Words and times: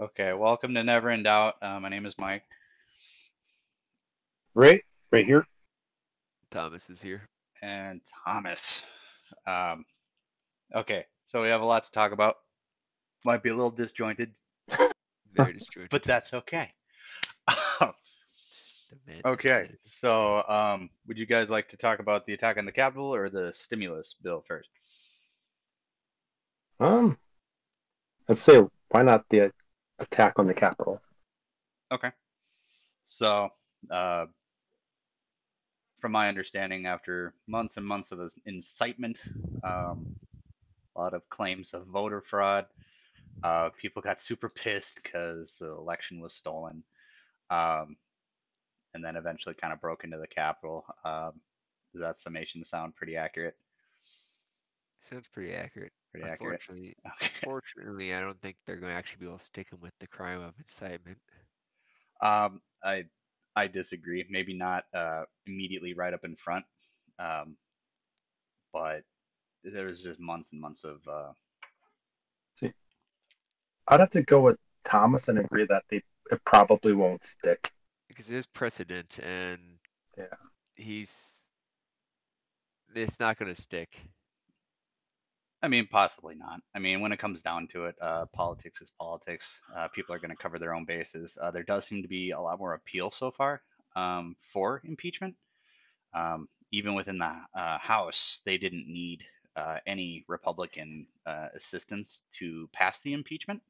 Okay, 0.00 0.32
welcome 0.32 0.74
to 0.74 0.84
Never 0.84 1.10
in 1.10 1.24
Doubt. 1.24 1.56
Uh, 1.60 1.80
my 1.80 1.88
name 1.88 2.06
is 2.06 2.16
Mike. 2.18 2.44
Right, 4.54 4.82
right 5.10 5.26
here. 5.26 5.44
Thomas 6.50 6.88
is 6.88 7.02
here. 7.02 7.28
and 7.62 8.00
Thomas. 8.24 8.84
Um, 9.46 9.84
okay, 10.74 11.04
so 11.26 11.42
we 11.42 11.48
have 11.48 11.62
a 11.62 11.66
lot 11.66 11.84
to 11.84 11.90
talk 11.90 12.12
about. 12.12 12.36
Might 13.24 13.42
be 13.42 13.48
a 13.50 13.54
little 13.54 13.70
disjointed, 13.72 14.32
Very 15.34 15.54
disjointed. 15.54 15.90
but 15.90 16.04
that's 16.04 16.32
okay. 16.32 16.70
Okay, 19.24 19.70
so 19.80 20.42
um, 20.48 20.88
would 21.06 21.18
you 21.18 21.26
guys 21.26 21.50
like 21.50 21.68
to 21.68 21.76
talk 21.76 21.98
about 21.98 22.24
the 22.24 22.32
attack 22.34 22.56
on 22.56 22.64
the 22.64 22.72
Capitol 22.72 23.12
or 23.12 23.28
the 23.28 23.52
stimulus 23.52 24.14
bill 24.22 24.44
first? 24.46 24.68
Um, 26.78 27.18
let's 28.28 28.42
say 28.42 28.62
why 28.90 29.02
not 29.02 29.24
the 29.28 29.52
attack 29.98 30.38
on 30.38 30.46
the 30.46 30.54
Capitol? 30.54 31.00
Okay. 31.92 32.10
So, 33.04 33.50
uh, 33.90 34.26
from 36.00 36.12
my 36.12 36.28
understanding, 36.28 36.86
after 36.86 37.34
months 37.46 37.76
and 37.76 37.86
months 37.86 38.12
of 38.12 38.32
incitement, 38.46 39.20
um, 39.64 40.14
a 40.94 41.00
lot 41.00 41.14
of 41.14 41.28
claims 41.28 41.74
of 41.74 41.86
voter 41.86 42.20
fraud, 42.20 42.66
uh, 43.42 43.70
people 43.70 44.02
got 44.02 44.20
super 44.20 44.48
pissed 44.48 45.00
because 45.02 45.54
the 45.58 45.66
election 45.66 46.20
was 46.20 46.34
stolen, 46.34 46.82
um, 47.50 47.96
and 48.94 49.04
then 49.04 49.16
eventually 49.16 49.54
kind 49.54 49.72
of 49.72 49.80
broke 49.80 50.04
into 50.04 50.18
the 50.18 50.26
Capitol. 50.26 50.84
Um, 51.04 51.40
does 51.92 52.02
that 52.02 52.18
summation 52.18 52.64
sound 52.64 52.94
pretty 52.94 53.16
accurate? 53.16 53.56
Sounds 55.00 55.28
pretty 55.28 55.54
accurate. 55.54 55.92
Pretty 56.12 56.26
accurate. 56.26 56.62
Unfortunately, 56.62 56.94
Okay. 57.22 57.46
unfortunately, 57.46 58.14
I 58.14 58.20
don't 58.20 58.40
think 58.40 58.56
they're 58.66 58.76
going 58.76 58.92
to 58.92 58.98
actually 58.98 59.20
be 59.20 59.26
able 59.26 59.38
to 59.38 59.44
stick 59.44 59.70
him 59.70 59.80
with 59.80 59.92
the 60.00 60.06
crime 60.06 60.40
of 60.40 60.54
incitement. 60.58 61.18
Um, 62.20 62.60
I 62.82 63.04
I 63.56 63.68
disagree. 63.68 64.24
Maybe 64.30 64.54
not 64.54 64.84
uh, 64.94 65.24
immediately 65.46 65.94
right 65.94 66.14
up 66.14 66.24
in 66.24 66.36
front, 66.36 66.64
um, 67.18 67.56
but 68.72 69.02
there 69.64 69.86
was 69.86 70.02
just 70.02 70.20
months 70.20 70.52
and 70.52 70.60
months 70.60 70.84
of 70.84 71.00
uh, 71.08 71.32
I'd 73.88 74.00
have 74.00 74.10
to 74.10 74.22
go 74.22 74.42
with 74.42 74.58
Thomas 74.84 75.28
and 75.28 75.38
agree 75.38 75.66
that 75.66 75.84
they 75.90 76.02
it 76.30 76.44
probably 76.44 76.92
won't 76.92 77.24
stick. 77.24 77.72
Because 78.08 78.26
there's 78.26 78.46
precedent, 78.46 79.18
and 79.20 79.78
Yeah. 80.16 80.34
he's. 80.76 81.42
It's 82.94 83.20
not 83.20 83.38
going 83.38 83.54
to 83.54 83.60
stick. 83.60 83.98
I 85.62 85.68
mean, 85.68 85.88
possibly 85.88 86.36
not. 86.36 86.60
I 86.74 86.78
mean, 86.78 87.00
when 87.00 87.10
it 87.12 87.18
comes 87.18 87.42
down 87.42 87.66
to 87.68 87.86
it, 87.86 87.96
uh, 88.00 88.26
politics 88.26 88.80
is 88.80 88.90
politics. 88.90 89.60
Uh, 89.74 89.88
people 89.88 90.14
are 90.14 90.20
going 90.20 90.30
to 90.30 90.36
cover 90.36 90.58
their 90.58 90.74
own 90.74 90.84
bases. 90.84 91.36
Uh, 91.40 91.50
there 91.50 91.64
does 91.64 91.84
seem 91.84 92.02
to 92.02 92.08
be 92.08 92.30
a 92.30 92.40
lot 92.40 92.60
more 92.60 92.74
appeal 92.74 93.10
so 93.10 93.30
far 93.32 93.62
um, 93.96 94.36
for 94.38 94.80
impeachment. 94.84 95.34
Um, 96.14 96.48
even 96.70 96.94
within 96.94 97.18
the 97.18 97.34
uh, 97.54 97.78
House, 97.78 98.40
they 98.44 98.56
didn't 98.56 98.86
need 98.86 99.24
uh, 99.56 99.78
any 99.86 100.24
Republican 100.28 101.08
uh, 101.26 101.48
assistance 101.54 102.22
to 102.32 102.68
pass 102.72 103.00
the 103.00 103.12
impeachment. 103.12 103.62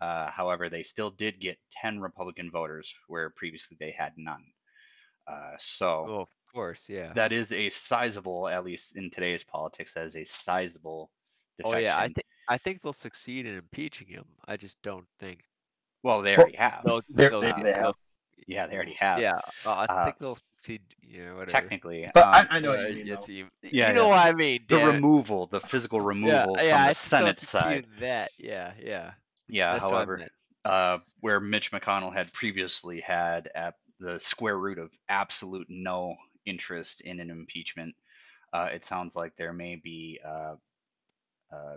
However, 0.00 0.68
they 0.68 0.82
still 0.82 1.10
did 1.10 1.40
get 1.40 1.58
10 1.72 2.00
Republican 2.00 2.50
voters 2.50 2.94
where 3.08 3.30
previously 3.30 3.76
they 3.80 3.90
had 3.92 4.12
none. 4.16 4.44
So 5.58 6.10
Oh, 6.10 6.28
course, 6.52 6.88
yeah. 6.88 7.12
that 7.14 7.32
is 7.32 7.52
a 7.52 7.70
sizable, 7.70 8.48
at 8.48 8.64
least 8.64 8.96
in 8.96 9.10
today's 9.10 9.44
politics, 9.44 9.92
that 9.94 10.06
is 10.06 10.16
a 10.16 10.24
sizable 10.24 11.10
oh 11.64 11.76
yeah, 11.76 11.96
I 11.98 12.06
think 12.06 12.24
I 12.48 12.56
think 12.58 12.82
they'll 12.82 12.92
succeed 12.92 13.46
in 13.46 13.54
impeaching 13.56 14.06
him. 14.08 14.24
I 14.46 14.56
just 14.56 14.80
don't 14.82 15.06
think 15.20 15.42
Well, 16.04 16.22
they 16.22 16.32
Well, 16.32 16.42
already 16.42 16.56
have. 16.56 16.82
they'll. 16.84 17.02
They're- 17.08 17.30
they'll- 17.30 17.40
they- 17.40 17.52
they'll- 17.62 17.74
have. 17.74 17.94
Yeah, 18.46 18.66
they 18.68 18.76
already 18.76 18.94
have. 18.94 19.18
Yeah, 19.20 19.32
uh, 19.66 19.70
I 19.72 19.84
Uh, 19.86 20.04
think 20.04 20.18
they'll 20.18 20.38
succeed. 20.54 20.80
Yeah, 21.02 21.32
whatever. 21.32 21.46
Technically, 21.46 22.08
But 22.14 22.22
um, 22.24 22.32
I, 22.34 22.46
I 22.56 22.60
know 22.60 22.70
what 22.70 22.78
Uh, 22.78 22.82
you 22.86 22.94
mean. 23.04 23.08
it's 23.12 23.26
though. 23.26 23.32
even- 23.32 23.50
Yeah, 23.62 23.88
you 23.88 23.94
know 23.94 24.04
yeah. 24.04 24.10
what 24.10 24.26
I 24.26 24.32
mean. 24.32 24.64
the 24.68 24.76
removal, 24.86 25.46
the 25.48 25.60
physical 25.60 26.00
removal 26.00 26.30
yeah, 26.32 26.44
from 26.44 26.64
yeah, 26.66 26.84
the 26.84 26.90
I 26.90 26.92
Senate 26.92 27.38
side. 27.38 27.86
That, 27.98 28.30
yeah, 28.38 28.72
yeah. 28.80 29.14
Yeah, 29.48 29.72
That's 29.72 29.84
however, 29.84 30.28
uh, 30.64 30.98
where 31.20 31.40
Mitch 31.40 31.72
McConnell 31.72 32.12
had 32.14 32.32
previously 32.32 33.00
had 33.00 33.50
at 33.56 33.74
the 33.98 34.20
square 34.20 34.56
root 34.56 34.78
of 34.78 34.92
absolute 35.08 35.66
no 35.68 36.16
interest 36.48 37.02
in 37.02 37.20
an 37.20 37.30
impeachment, 37.30 37.94
uh, 38.52 38.68
it 38.72 38.84
sounds 38.84 39.14
like 39.14 39.36
there 39.36 39.52
may 39.52 39.76
be 39.76 40.18
uh, 40.26 40.54
uh, 41.52 41.76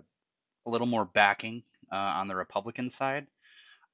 a 0.66 0.70
little 0.70 0.88
more 0.88 1.06
backing 1.06 1.64
uh, 1.92 1.96
on 1.96 2.28
the 2.28 2.36
Republican 2.36 2.90
side. 2.90 3.28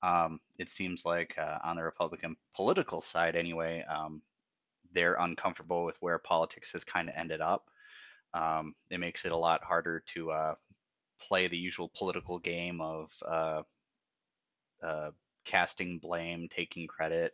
Um, 0.03 0.39
it 0.59 0.69
seems 0.69 1.05
like 1.05 1.35
uh, 1.37 1.57
on 1.63 1.75
the 1.75 1.83
Republican 1.83 2.35
political 2.55 3.01
side, 3.01 3.35
anyway, 3.35 3.83
um, 3.89 4.21
they're 4.93 5.16
uncomfortable 5.16 5.85
with 5.85 5.97
where 6.01 6.19
politics 6.19 6.71
has 6.73 6.83
kind 6.83 7.09
of 7.09 7.16
ended 7.17 7.41
up. 7.41 7.69
Um, 8.33 8.75
it 8.91 8.99
makes 8.99 9.25
it 9.25 9.31
a 9.31 9.37
lot 9.37 9.63
harder 9.63 10.03
to 10.13 10.31
play 11.19 11.47
the 11.47 11.57
usual 11.57 11.91
political 11.97 12.37
game 12.37 12.79
of 12.79 13.11
casting 15.45 15.97
blame, 15.97 16.47
taking 16.49 16.85
credit, 16.85 17.33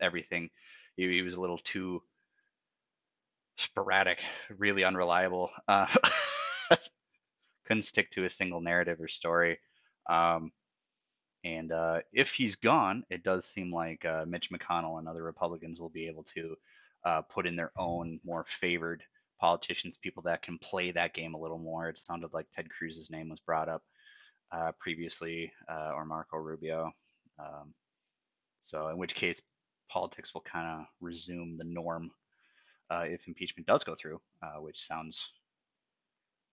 everything. 0.00 0.50
He, 0.96 1.10
he 1.10 1.22
was 1.22 1.34
a 1.34 1.40
little 1.40 1.58
too 1.58 2.02
sporadic, 3.56 4.22
really 4.56 4.84
unreliable. 4.84 5.50
Uh, 5.68 5.86
couldn't 7.66 7.82
stick 7.82 8.10
to 8.12 8.24
a 8.24 8.30
single 8.30 8.60
narrative 8.60 9.00
or 9.00 9.08
story. 9.08 9.58
Um, 10.08 10.52
and 11.44 11.72
uh, 11.72 12.00
if 12.12 12.32
he's 12.32 12.56
gone, 12.56 13.04
it 13.10 13.22
does 13.22 13.44
seem 13.44 13.72
like 13.72 14.04
uh, 14.04 14.24
Mitch 14.26 14.50
McConnell 14.50 14.98
and 14.98 15.08
other 15.08 15.22
Republicans 15.22 15.80
will 15.80 15.90
be 15.90 16.06
able 16.06 16.24
to 16.34 16.56
uh, 17.04 17.22
put 17.22 17.46
in 17.46 17.56
their 17.56 17.72
own 17.76 18.20
more 18.24 18.44
favored 18.48 19.02
politicians, 19.40 19.96
people 19.96 20.22
that 20.24 20.42
can 20.42 20.58
play 20.58 20.90
that 20.90 21.14
game 21.14 21.34
a 21.34 21.38
little 21.38 21.58
more. 21.58 21.88
It 21.88 21.98
sounded 21.98 22.32
like 22.32 22.46
Ted 22.54 22.68
Cruz's 22.70 23.10
name 23.10 23.28
was 23.28 23.40
brought 23.40 23.68
up 23.68 23.82
uh, 24.50 24.72
previously, 24.78 25.52
uh, 25.70 25.92
or 25.94 26.04
Marco 26.04 26.36
Rubio. 26.36 26.90
Um, 27.38 27.74
so, 28.60 28.88
in 28.88 28.96
which 28.96 29.14
case, 29.14 29.40
politics 29.88 30.34
will 30.34 30.42
kind 30.42 30.80
of 30.80 30.86
resume 31.00 31.56
the 31.58 31.64
norm 31.64 32.10
if 32.90 33.26
impeachment 33.28 33.66
does 33.66 33.84
go 33.84 33.94
through, 33.94 34.20
uh, 34.42 34.60
which 34.60 34.86
sounds 34.86 35.32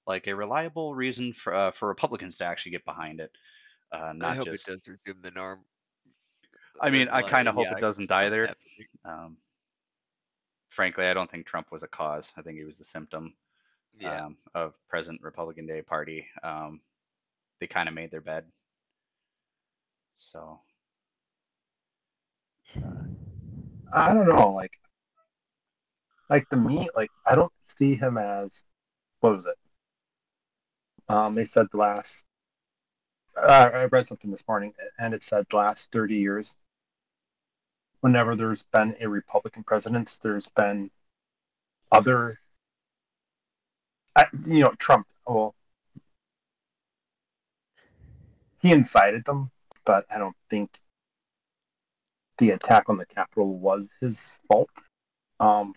like 0.06 0.28
a 0.28 0.36
reliable 0.36 0.96
reason 0.96 1.34
for 1.34 1.54
uh, 1.54 1.72
for 1.72 1.88
Republicans 1.88 2.38
to 2.38 2.46
actually 2.46 2.72
get 2.72 2.86
behind 2.86 3.20
it. 3.20 3.32
Uh, 3.92 4.14
I 4.22 4.32
not 4.32 4.36
hope 4.36 4.52
just, 4.52 4.68
it 4.68 4.72
does 4.86 4.88
resume 4.88 5.22
the 5.22 5.32
norm. 5.32 5.66
I 6.82 6.90
mean, 6.90 7.08
There's 7.08 7.12
a 7.12 7.14
I 7.14 7.22
lot 7.22 7.32
kind 7.32 7.48
of 7.48 7.48
of 7.48 7.56
hope 7.56 7.72
it 7.72 7.80
doesn't 7.80 8.06
stuff 8.06 8.08
die 8.08 8.30
there. 8.30 8.56
Um, 9.06 9.38
frankly, 10.70 11.06
I 11.06 11.14
don't 11.14 11.30
think 11.30 11.46
Trump 11.46 11.72
was 11.72 11.84
a 11.84 11.88
cause. 11.88 12.34
I 12.38 12.42
think 12.42 12.58
he 12.58 12.64
was 12.66 12.78
the 12.78 12.84
symptom 12.86 13.34
Yeah, 14.00 14.24
um, 14.26 14.38
of 14.56 14.76
present 14.90 15.22
Republican 15.22 15.68
Day 15.68 15.82
party. 15.82 16.28
Um, 16.44 16.82
they 17.60 17.68
kind 17.68 17.90
of 17.90 17.96
made 17.96 18.12
their 18.12 18.22
bed. 18.22 18.46
So 20.18 20.62
I 23.94 24.14
don't 24.14 24.28
know. 24.28 24.52
Like, 24.52 24.72
like 26.30 26.50
to 26.50 26.58
me, 26.58 26.90
like 26.96 27.12
I 27.26 27.36
don't 27.36 27.52
see 27.64 27.96
him 27.96 28.18
as 28.18 28.64
what 29.20 29.36
was 29.36 29.46
it? 29.46 29.58
Um, 31.10 31.36
they 31.36 31.44
said 31.44 31.68
the 31.72 31.78
last. 31.78 32.26
Uh, 33.36 33.70
I 33.74 33.86
read 33.86 34.08
something 34.08 34.32
this 34.32 34.48
morning, 34.48 34.74
and 35.00 35.14
it 35.14 35.24
said 35.24 35.46
the 35.50 35.58
last 35.58 35.92
thirty 35.92 36.16
years. 36.16 36.56
Whenever 38.02 38.36
there's 38.36 38.64
been 38.64 38.96
a 39.00 39.08
Republican 39.08 39.64
president, 39.64 40.20
there's 40.22 40.50
been 40.50 40.92
other. 41.92 42.38
I, 44.16 44.26
you 44.46 44.60
know, 44.60 44.74
Trump. 44.78 45.08
Well, 45.26 45.56
he 48.62 48.72
incited 48.72 49.26
them, 49.26 49.52
but 49.86 50.06
I 50.14 50.18
don't 50.18 50.36
think 50.50 50.80
the 52.38 52.52
attack 52.52 52.90
on 52.90 52.98
the 52.98 53.06
Capitol 53.06 53.58
was 53.58 53.90
his 54.02 54.42
fault. 54.48 54.70
Um, 55.40 55.74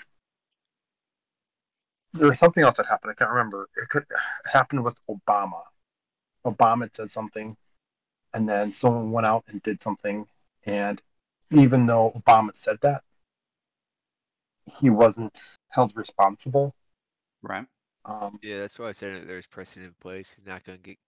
there 2.19 2.29
was 2.29 2.39
something 2.39 2.63
else 2.63 2.77
that 2.77 2.87
happened. 2.87 3.13
I 3.13 3.15
can't 3.15 3.31
remember. 3.31 3.69
It 3.77 3.89
could 3.89 4.03
it 4.05 4.51
happened 4.51 4.85
with 4.85 4.99
Obama. 5.09 5.63
Obama 6.45 6.89
said 6.95 7.11
something, 7.11 7.57
and 8.35 8.49
then 8.49 8.73
someone 8.73 9.11
went 9.11 9.27
out 9.27 9.45
and 9.49 9.61
did 9.63 9.83
something, 9.83 10.27
and 10.65 11.01
even 11.51 11.87
though 11.87 12.13
Obama 12.17 12.55
said 12.55 12.79
that, 12.83 13.03
he 14.67 14.91
wasn't 14.91 15.39
held 15.69 15.93
responsible. 15.97 16.75
right. 17.43 17.67
Um, 18.05 18.39
yeah. 18.43 18.59
That's 18.61 18.79
why 18.79 18.89
I 18.89 18.93
said 18.93 19.15
that 19.17 19.27
there's 19.27 19.47
precedent 19.47 19.89
in 19.89 19.95
place. 20.01 20.33
He's 20.37 20.47
not 20.47 20.65
going 20.65 20.79
to 20.79 20.83
get 20.83 20.99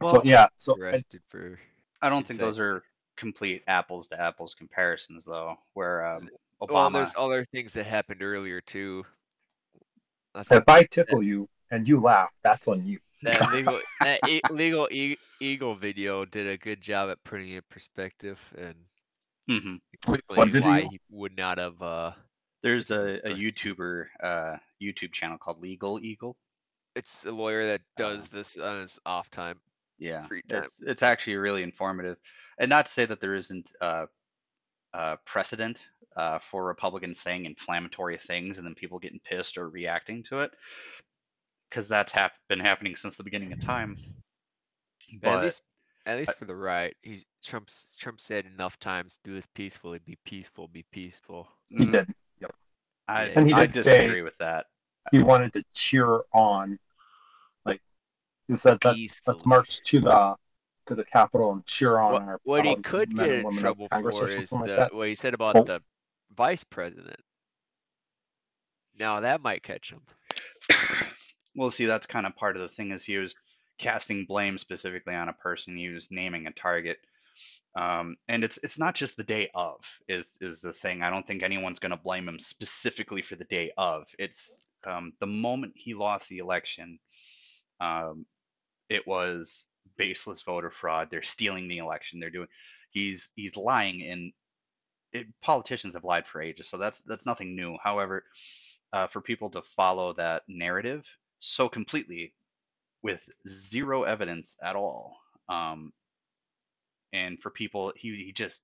Well, 0.00 0.16
so 0.16 0.22
yeah, 0.24 0.48
so 0.56 0.76
I, 0.84 1.00
for. 1.28 1.58
I 2.02 2.08
don't 2.08 2.26
think 2.26 2.40
Exactly. 2.40 2.46
those 2.46 2.60
are 2.60 2.82
complete 3.16 3.62
apples 3.66 4.08
to 4.08 4.20
apples 4.20 4.54
comparisons, 4.54 5.24
though. 5.24 5.56
Where 5.74 6.04
um, 6.06 6.28
Obama, 6.62 6.72
Well, 6.72 6.90
there's 6.90 7.14
other 7.16 7.44
things 7.46 7.72
that 7.74 7.86
happened 7.86 8.22
earlier 8.22 8.60
too. 8.60 9.04
That's 10.34 10.50
if 10.50 10.68
I 10.68 10.84
tickle 10.84 11.22
you 11.22 11.48
and 11.70 11.88
you 11.88 12.00
laugh, 12.00 12.30
that's 12.42 12.68
on 12.68 12.86
you. 12.86 12.98
That 13.24 13.46
legal, 13.46 13.80
that 14.00 14.20
e- 14.26 14.44
legal 14.50 14.86
e- 14.90 15.18
eagle 15.40 15.74
video 15.74 16.26
did 16.26 16.46
a 16.46 16.58
good 16.58 16.82
job 16.82 17.08
at 17.10 17.24
putting 17.24 17.48
it 17.48 17.56
in 17.56 17.62
perspective 17.70 18.38
and 18.58 18.74
hmm 19.48 19.76
explaining 19.92 20.52
video? 20.52 20.60
why 20.60 20.82
he 20.84 21.00
would 21.10 21.36
not 21.36 21.58
have. 21.58 21.80
Uh, 21.82 22.12
There's 22.62 22.90
a, 22.90 23.20
a 23.24 23.30
YouTuber 23.30 24.06
uh, 24.22 24.56
YouTube 24.82 25.12
channel 25.12 25.38
called 25.38 25.60
Legal 25.60 26.00
Eagle. 26.02 26.36
it's 26.94 27.24
a 27.24 27.30
lawyer 27.32 27.66
that 27.66 27.82
Uh, 27.96 28.02
does 28.02 28.28
this 28.28 28.56
on 28.56 28.80
his 28.80 28.98
off 29.06 29.30
time. 29.30 29.60
Yeah, 29.98 30.28
Free 30.28 30.42
time. 30.48 30.68
it's 30.68 30.80
it's 30.86 31.02
actually 31.02 31.36
really 31.36 31.62
informative, 31.62 32.18
and 32.58 32.68
not 32.70 32.86
to 32.86 32.92
say 32.92 33.04
that 33.04 33.20
there 33.20 33.34
isn't 33.34 33.70
uh, 33.80 34.06
uh, 34.94 35.16
precedent 35.26 35.80
uh, 36.16 36.38
for 36.38 36.64
Republicans 36.64 37.20
saying 37.20 37.44
inflammatory 37.44 38.18
things 38.18 38.58
and 38.58 38.66
then 38.66 38.74
people 38.74 38.98
getting 38.98 39.20
pissed 39.20 39.56
or 39.58 39.68
reacting 39.68 40.22
to 40.24 40.40
it, 40.40 40.50
because 41.68 41.88
that's 41.88 42.12
hap- 42.12 42.32
been 42.48 42.60
happening 42.60 42.96
since 42.96 43.16
the 43.16 43.22
beginning 43.24 43.52
of 43.52 43.60
time. 43.60 43.96
But 45.22 45.38
at 45.38 45.44
least, 45.44 45.62
at 46.06 46.18
least 46.18 46.30
I- 46.30 46.34
for 46.34 46.44
the 46.44 46.54
right, 46.56 46.96
he's 47.02 47.24
Trump's 47.44 47.96
Trump 47.98 48.20
said 48.20 48.46
enough 48.46 48.78
times, 48.78 49.18
"Do 49.24 49.34
this 49.34 49.46
peacefully. 49.54 49.98
Be 50.04 50.18
peaceful. 50.24 50.68
Be 50.68 50.84
peaceful." 50.92 51.48
He 51.68 51.84
mm, 51.86 51.92
did. 51.92 52.14
I, 53.08 53.24
And 53.24 53.48
he 53.48 53.52
I 53.52 53.66
did 53.66 53.82
say- 53.82 53.98
disagree 54.02 54.22
with 54.22 54.38
that. 54.38 54.66
He 55.10 55.20
wanted 55.20 55.52
to 55.54 55.64
cheer 55.74 56.20
on, 56.32 56.78
like 57.64 57.80
he 58.46 58.54
said 58.54 58.78
that 58.82 58.94
let's 59.26 59.44
march 59.46 59.80
to 59.86 60.00
the 60.00 60.36
to 60.86 60.94
the 60.94 61.04
Capitol 61.04 61.52
and 61.52 61.66
cheer 61.66 61.98
on 61.98 62.12
What, 62.12 62.22
our 62.22 62.40
what 62.44 62.64
he 62.64 62.76
could 62.76 63.12
men 63.12 63.26
get 63.26 63.34
and 63.38 63.46
in 63.48 63.54
of 63.54 63.58
trouble 63.60 63.88
for 63.88 64.10
is 64.10 64.48
something 64.48 64.60
like 64.76 64.90
the 64.90 64.96
what 64.96 65.08
he 65.08 65.16
said 65.16 65.34
about 65.34 65.56
Oh. 65.56 65.64
the 65.64 65.82
vice 66.36 66.64
president. 66.64 67.20
Now 68.98 69.20
that 69.20 69.42
might 69.42 69.62
catch 69.62 69.92
him. 69.92 70.02
well, 71.56 71.70
see, 71.70 71.86
that's 71.86 72.06
kind 72.06 72.26
of 72.26 72.36
part 72.36 72.56
of 72.56 72.62
the 72.62 72.68
thing 72.68 72.92
is 72.92 73.04
he 73.04 73.18
was 73.18 73.34
casting 73.78 74.26
blame 74.26 74.58
specifically 74.58 75.14
on 75.14 75.28
a 75.28 75.34
person. 75.34 75.76
He 75.76 75.88
was 75.88 76.10
naming 76.10 76.46
a 76.46 76.52
target, 76.52 76.98
um, 77.74 78.16
and 78.28 78.44
it's 78.44 78.58
it's 78.62 78.78
not 78.78 78.94
just 78.94 79.16
the 79.16 79.24
day 79.24 79.50
of 79.54 79.76
is 80.08 80.36
is 80.40 80.60
the 80.60 80.72
thing. 80.72 81.02
I 81.02 81.10
don't 81.10 81.26
think 81.26 81.42
anyone's 81.42 81.78
going 81.78 81.90
to 81.90 81.96
blame 81.96 82.28
him 82.28 82.38
specifically 82.38 83.22
for 83.22 83.36
the 83.36 83.44
day 83.44 83.72
of. 83.76 84.04
It's 84.18 84.56
um, 84.86 85.12
the 85.20 85.26
moment 85.26 85.72
he 85.76 85.94
lost 85.94 86.28
the 86.28 86.38
election. 86.38 86.98
Um, 87.80 88.26
it 88.88 89.06
was 89.06 89.64
baseless 89.96 90.42
voter 90.42 90.70
fraud. 90.70 91.08
They're 91.10 91.22
stealing 91.22 91.68
the 91.68 91.78
election. 91.78 92.20
They're 92.20 92.30
doing. 92.30 92.48
He's 92.90 93.30
he's 93.34 93.56
lying 93.56 94.02
and 94.02 94.32
it, 95.12 95.28
politicians 95.40 95.94
have 95.94 96.04
lied 96.04 96.26
for 96.26 96.42
ages, 96.42 96.68
so 96.68 96.78
that's 96.78 97.00
that's 97.02 97.26
nothing 97.26 97.56
new. 97.56 97.76
However, 97.82 98.24
uh, 98.92 99.06
for 99.08 99.20
people 99.20 99.50
to 99.50 99.62
follow 99.62 100.12
that 100.14 100.44
narrative 100.48 101.08
so 101.40 101.68
completely 101.68 102.34
with 103.02 103.28
zero 103.48 104.04
evidence 104.04 104.56
at 104.62 104.76
all, 104.76 105.18
um, 105.48 105.92
and 107.12 107.40
for 107.40 107.50
people, 107.50 107.92
he 107.96 108.24
he 108.24 108.32
just 108.32 108.62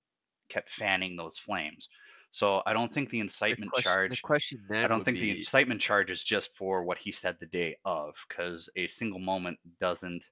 kept 0.49 0.71
fanning 0.71 1.17
those 1.17 1.39
flames. 1.39 1.89
So 2.31 2.63
I 2.67 2.73
don't 2.73 2.93
think 2.93 3.11
the 3.11 3.21
The 3.21 3.21
incitement 3.21 3.73
question, 3.73 3.83
charge. 3.83 4.11
the 4.11 4.17
question 4.17 4.67
I 4.83 4.89
don't 4.89 5.05
think 5.05 5.19
the 5.21 5.31
incitement 5.31 5.81
charge 5.81 6.11
is 6.11 6.23
just 6.25 6.57
for 6.57 6.85
what 6.85 6.99
he 6.99 7.13
said 7.13 7.39
the 7.41 7.47
day 7.47 7.77
of, 7.85 8.17
because 8.29 8.69
a 8.77 8.87
single 8.89 9.21
moment 9.21 9.59
doesn't, 9.81 10.25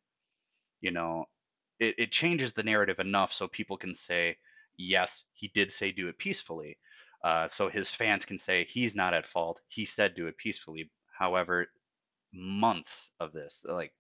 you 0.81 0.91
know, 0.93 1.27
it, 1.81 1.97
it 1.99 2.13
changes 2.13 2.53
the 2.53 2.63
narrative 2.63 3.01
enough 3.01 3.33
so 3.33 3.49
people 3.49 3.77
can 3.79 3.95
say, 3.95 4.39
yes, 4.77 5.25
he 5.33 5.49
did 5.49 5.71
say 5.73 5.93
do 5.93 6.09
it 6.09 6.19
peacefully. 6.19 6.79
Uh, 7.23 7.49
so 7.49 7.69
his 7.69 7.91
fans 7.91 8.25
can 8.25 8.39
say 8.39 8.65
he's 8.65 8.95
not 8.95 9.15
at 9.15 9.27
fault. 9.27 9.61
He 9.69 9.87
said 9.87 10.15
do 10.15 10.27
it 10.27 10.37
peacefully. 10.37 10.91
However, 11.19 11.69
months 12.33 13.11
of 13.21 13.33
this, 13.33 13.65
like 13.69 13.93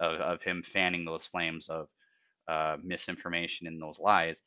of, 0.00 0.20
of 0.20 0.42
him 0.42 0.62
fanning 0.62 1.04
those 1.04 1.26
flames 1.26 1.68
of 1.68 1.88
uh, 2.48 2.76
misinformation 2.82 3.66
and 3.66 3.80
those 3.80 3.98
lies, 3.98 4.42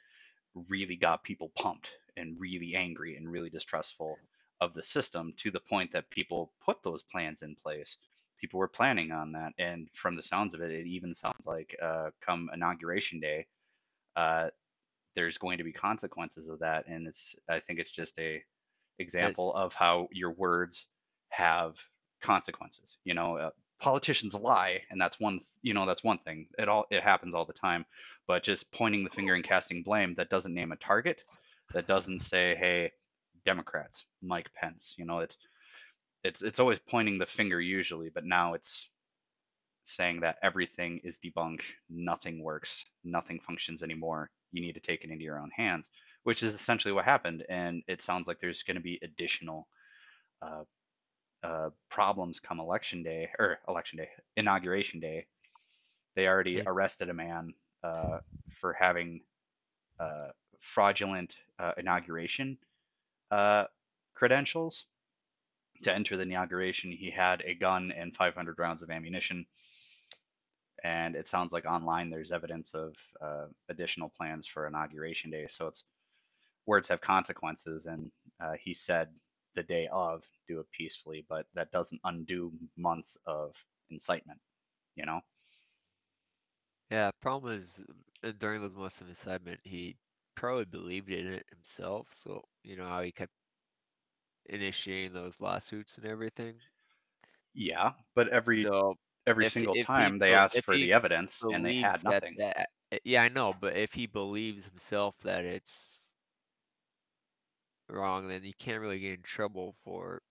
really 0.69 0.95
got 0.95 1.23
people 1.23 1.51
pumped 1.55 1.91
and 2.17 2.39
really 2.39 2.75
angry 2.75 3.15
and 3.15 3.31
really 3.31 3.49
distrustful 3.49 4.17
of 4.61 4.73
the 4.73 4.83
system 4.83 5.33
to 5.37 5.51
the 5.51 5.59
point 5.59 5.91
that 5.91 6.09
people 6.09 6.53
put 6.63 6.81
those 6.83 7.03
plans 7.03 7.41
in 7.41 7.55
place. 7.55 7.97
People 8.39 8.59
were 8.59 8.67
planning 8.67 9.11
on 9.11 9.31
that, 9.31 9.53
and 9.57 9.87
from 9.93 10.15
the 10.15 10.21
sounds 10.21 10.53
of 10.53 10.61
it, 10.61 10.71
it 10.71 10.85
even 10.85 11.15
sounds 11.15 11.45
like 11.45 11.75
uh, 11.81 12.09
come 12.21 12.49
inauguration 12.53 13.19
day, 13.19 13.45
uh, 14.15 14.49
there's 15.15 15.37
going 15.37 15.57
to 15.57 15.63
be 15.63 15.71
consequences 15.71 16.47
of 16.47 16.59
that, 16.59 16.87
and 16.87 17.07
it's 17.07 17.35
I 17.49 17.59
think 17.59 17.79
it's 17.79 17.91
just 17.91 18.17
a 18.19 18.43
example 18.99 19.53
of 19.53 19.73
how 19.73 20.07
your 20.11 20.31
words 20.31 20.85
have 21.29 21.77
consequences. 22.21 22.97
You 23.03 23.13
know, 23.13 23.37
uh, 23.37 23.49
politicians 23.79 24.33
lie, 24.33 24.81
and 24.89 24.99
that's 24.99 25.19
one 25.19 25.41
you 25.61 25.73
know 25.73 25.85
that's 25.85 26.03
one 26.03 26.19
thing. 26.19 26.47
It 26.57 26.69
all 26.69 26.85
it 26.89 27.03
happens 27.03 27.35
all 27.35 27.45
the 27.45 27.53
time, 27.53 27.85
but 28.27 28.43
just 28.43 28.71
pointing 28.71 29.03
the 29.03 29.09
finger 29.09 29.33
and 29.33 29.43
casting 29.43 29.83
blame 29.83 30.15
that 30.15 30.29
doesn't 30.29 30.53
name 30.53 30.71
a 30.71 30.77
target, 30.77 31.23
that 31.73 31.87
doesn't 31.87 32.21
say, 32.21 32.55
hey, 32.55 32.91
Democrats, 33.45 34.05
Mike 34.21 34.49
Pence. 34.53 34.95
You 34.97 35.05
know, 35.05 35.19
it's 35.19 35.37
it's 36.23 36.41
it's 36.41 36.59
always 36.59 36.79
pointing 36.79 37.17
the 37.17 37.25
finger 37.25 37.59
usually, 37.59 38.09
but 38.09 38.25
now 38.25 38.53
it's 38.53 38.89
saying 39.83 40.21
that 40.21 40.37
everything 40.41 41.01
is 41.03 41.19
debunked, 41.19 41.63
nothing 41.89 42.41
works, 42.41 42.85
nothing 43.03 43.39
functions 43.39 43.83
anymore. 43.83 44.29
You 44.53 44.61
need 44.61 44.75
to 44.75 44.81
take 44.81 45.03
it 45.05 45.11
into 45.11 45.25
your 45.25 45.39
own 45.39 45.51
hands, 45.51 45.91
which 46.23 46.43
is 46.43 46.55
essentially 46.55 46.93
what 46.93 47.05
happened. 47.05 47.45
And 47.49 47.83
it 47.87 48.03
sounds 48.03 48.27
like 48.27 48.39
there's 48.41 48.63
going 48.63 48.77
to 48.77 48.83
be 48.83 48.99
additional 49.03 49.69
uh, 50.41 50.65
uh, 51.43 51.71
problems 51.89 52.39
come 52.39 52.59
election 52.59 53.03
day 53.03 53.31
or 53.39 53.59
election 53.67 53.97
day, 53.99 54.09
inauguration 54.37 54.99
day. 54.99 55.27
They 56.15 56.27
already 56.27 56.61
Yeah. 56.61 56.65
arrested 56.65 57.09
a 57.09 57.13
man 57.13 57.55
uh, 57.83 58.19
for 58.49 58.73
having 58.73 59.25
uh, 59.99 60.29
fraudulent 60.61 61.37
uh, 61.59 61.73
inauguration 61.77 62.59
uh, 63.31 63.67
credentials 64.15 64.85
to 65.83 65.93
enter 65.93 66.15
the 66.17 66.23
inauguration. 66.23 66.91
He 66.91 67.11
had 67.11 67.41
a 67.41 67.53
gun 67.55 67.91
and 67.91 68.15
500 68.15 68.57
rounds 68.59 68.83
of 68.83 68.89
ammunition. 68.89 69.45
And 70.83 71.15
it 71.15 71.27
sounds 71.27 71.53
like 71.53 71.65
online 71.65 72.09
there's 72.09 72.31
evidence 72.31 72.73
of 72.73 72.95
uh, 73.21 73.47
additional 73.69 74.09
plans 74.09 74.47
for 74.47 74.67
inauguration 74.67 75.31
day. 75.31 75.47
So 75.47 75.67
it's 75.67 75.85
words 76.65 76.87
have 76.89 77.01
consequences. 77.01 77.85
And 77.85 78.11
uh, 78.39 78.53
he 78.53 78.73
said 78.73 79.15
the 79.55 79.63
day 79.63 79.87
of, 79.91 80.25
do 80.47 80.59
it 80.59 80.71
peacefully, 80.71 81.25
but 81.27 81.47
that 81.55 81.71
doesn't 81.71 82.01
undo 82.03 82.53
months 82.77 83.17
of 83.25 83.55
incitement, 83.89 84.41
you 84.95 85.05
know? 85.05 85.21
yeah. 86.89 87.11
Problem 87.21 87.53
is, 87.55 87.81
uh, 88.23 88.31
during 88.37 88.61
those 88.61 88.75
months 88.75 89.01
of 89.01 89.09
incitement, 89.09 89.59
he 89.63 89.97
probably 90.35 90.65
believed 90.65 91.09
in 91.09 91.27
it 91.27 91.45
himself. 91.49 92.13
So 92.13 92.43
you 92.63 92.75
know 92.75 92.87
how 92.87 93.01
he 93.01 93.11
kept 93.11 93.33
initiating 94.45 95.11
those 95.11 95.41
lawsuits 95.41 95.97
and 95.97 96.05
everything. 96.07 96.61
Yeah, 97.53 97.93
but 98.15 98.29
every 98.29 98.67
So 98.67 98.95
every 99.27 99.45
if- 99.45 99.53
single 99.53 99.75
if 99.75 99.89
he 99.95 100.11
time 100.11 100.19
they 100.19 100.33
asked 100.33 100.61
for 100.63 100.77
the 100.77 100.93
evidence 100.93 101.45
and 101.51 101.65
they 101.65 101.73
had 101.73 102.03
nothing. 102.03 102.37
that- 102.37 102.69
uh, 102.91 102.97
yeah, 103.03 103.23
I 103.23 103.29
know, 103.29 103.53
but 103.53 103.75
if 103.75 103.93
he 103.93 104.05
believes 104.07 104.65
himself 104.65 105.19
that 105.21 105.45
it's 105.45 106.11
wrong, 107.87 108.27
then 108.27 108.43
you 108.43 108.53
can't 108.53 108.81
really 108.81 108.99
get 108.99 109.13
in 109.19 109.23
trouble 109.23 109.73
for. 109.85 110.21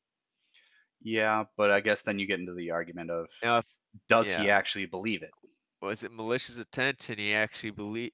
Yeah, 1.02 1.44
but 1.56 1.70
I 1.70 1.80
guess 1.80 2.02
then 2.02 2.18
you 2.18 2.26
get 2.26 2.40
into 2.40 2.54
the 2.54 2.70
argument 2.70 3.10
of 3.10 3.28
Now, 3.42 3.58
if 3.58 3.66
does 4.08 4.32
he 4.32 4.48
actually 4.50 4.86
believe 4.86 5.22
it? 5.22 5.34
was 5.82 6.02
it 6.02 6.10
malicious 6.12 6.56
intent 6.56 7.08
and 7.10 7.18
he 7.18 7.34
actually 7.34 7.70
believe, 7.70 8.12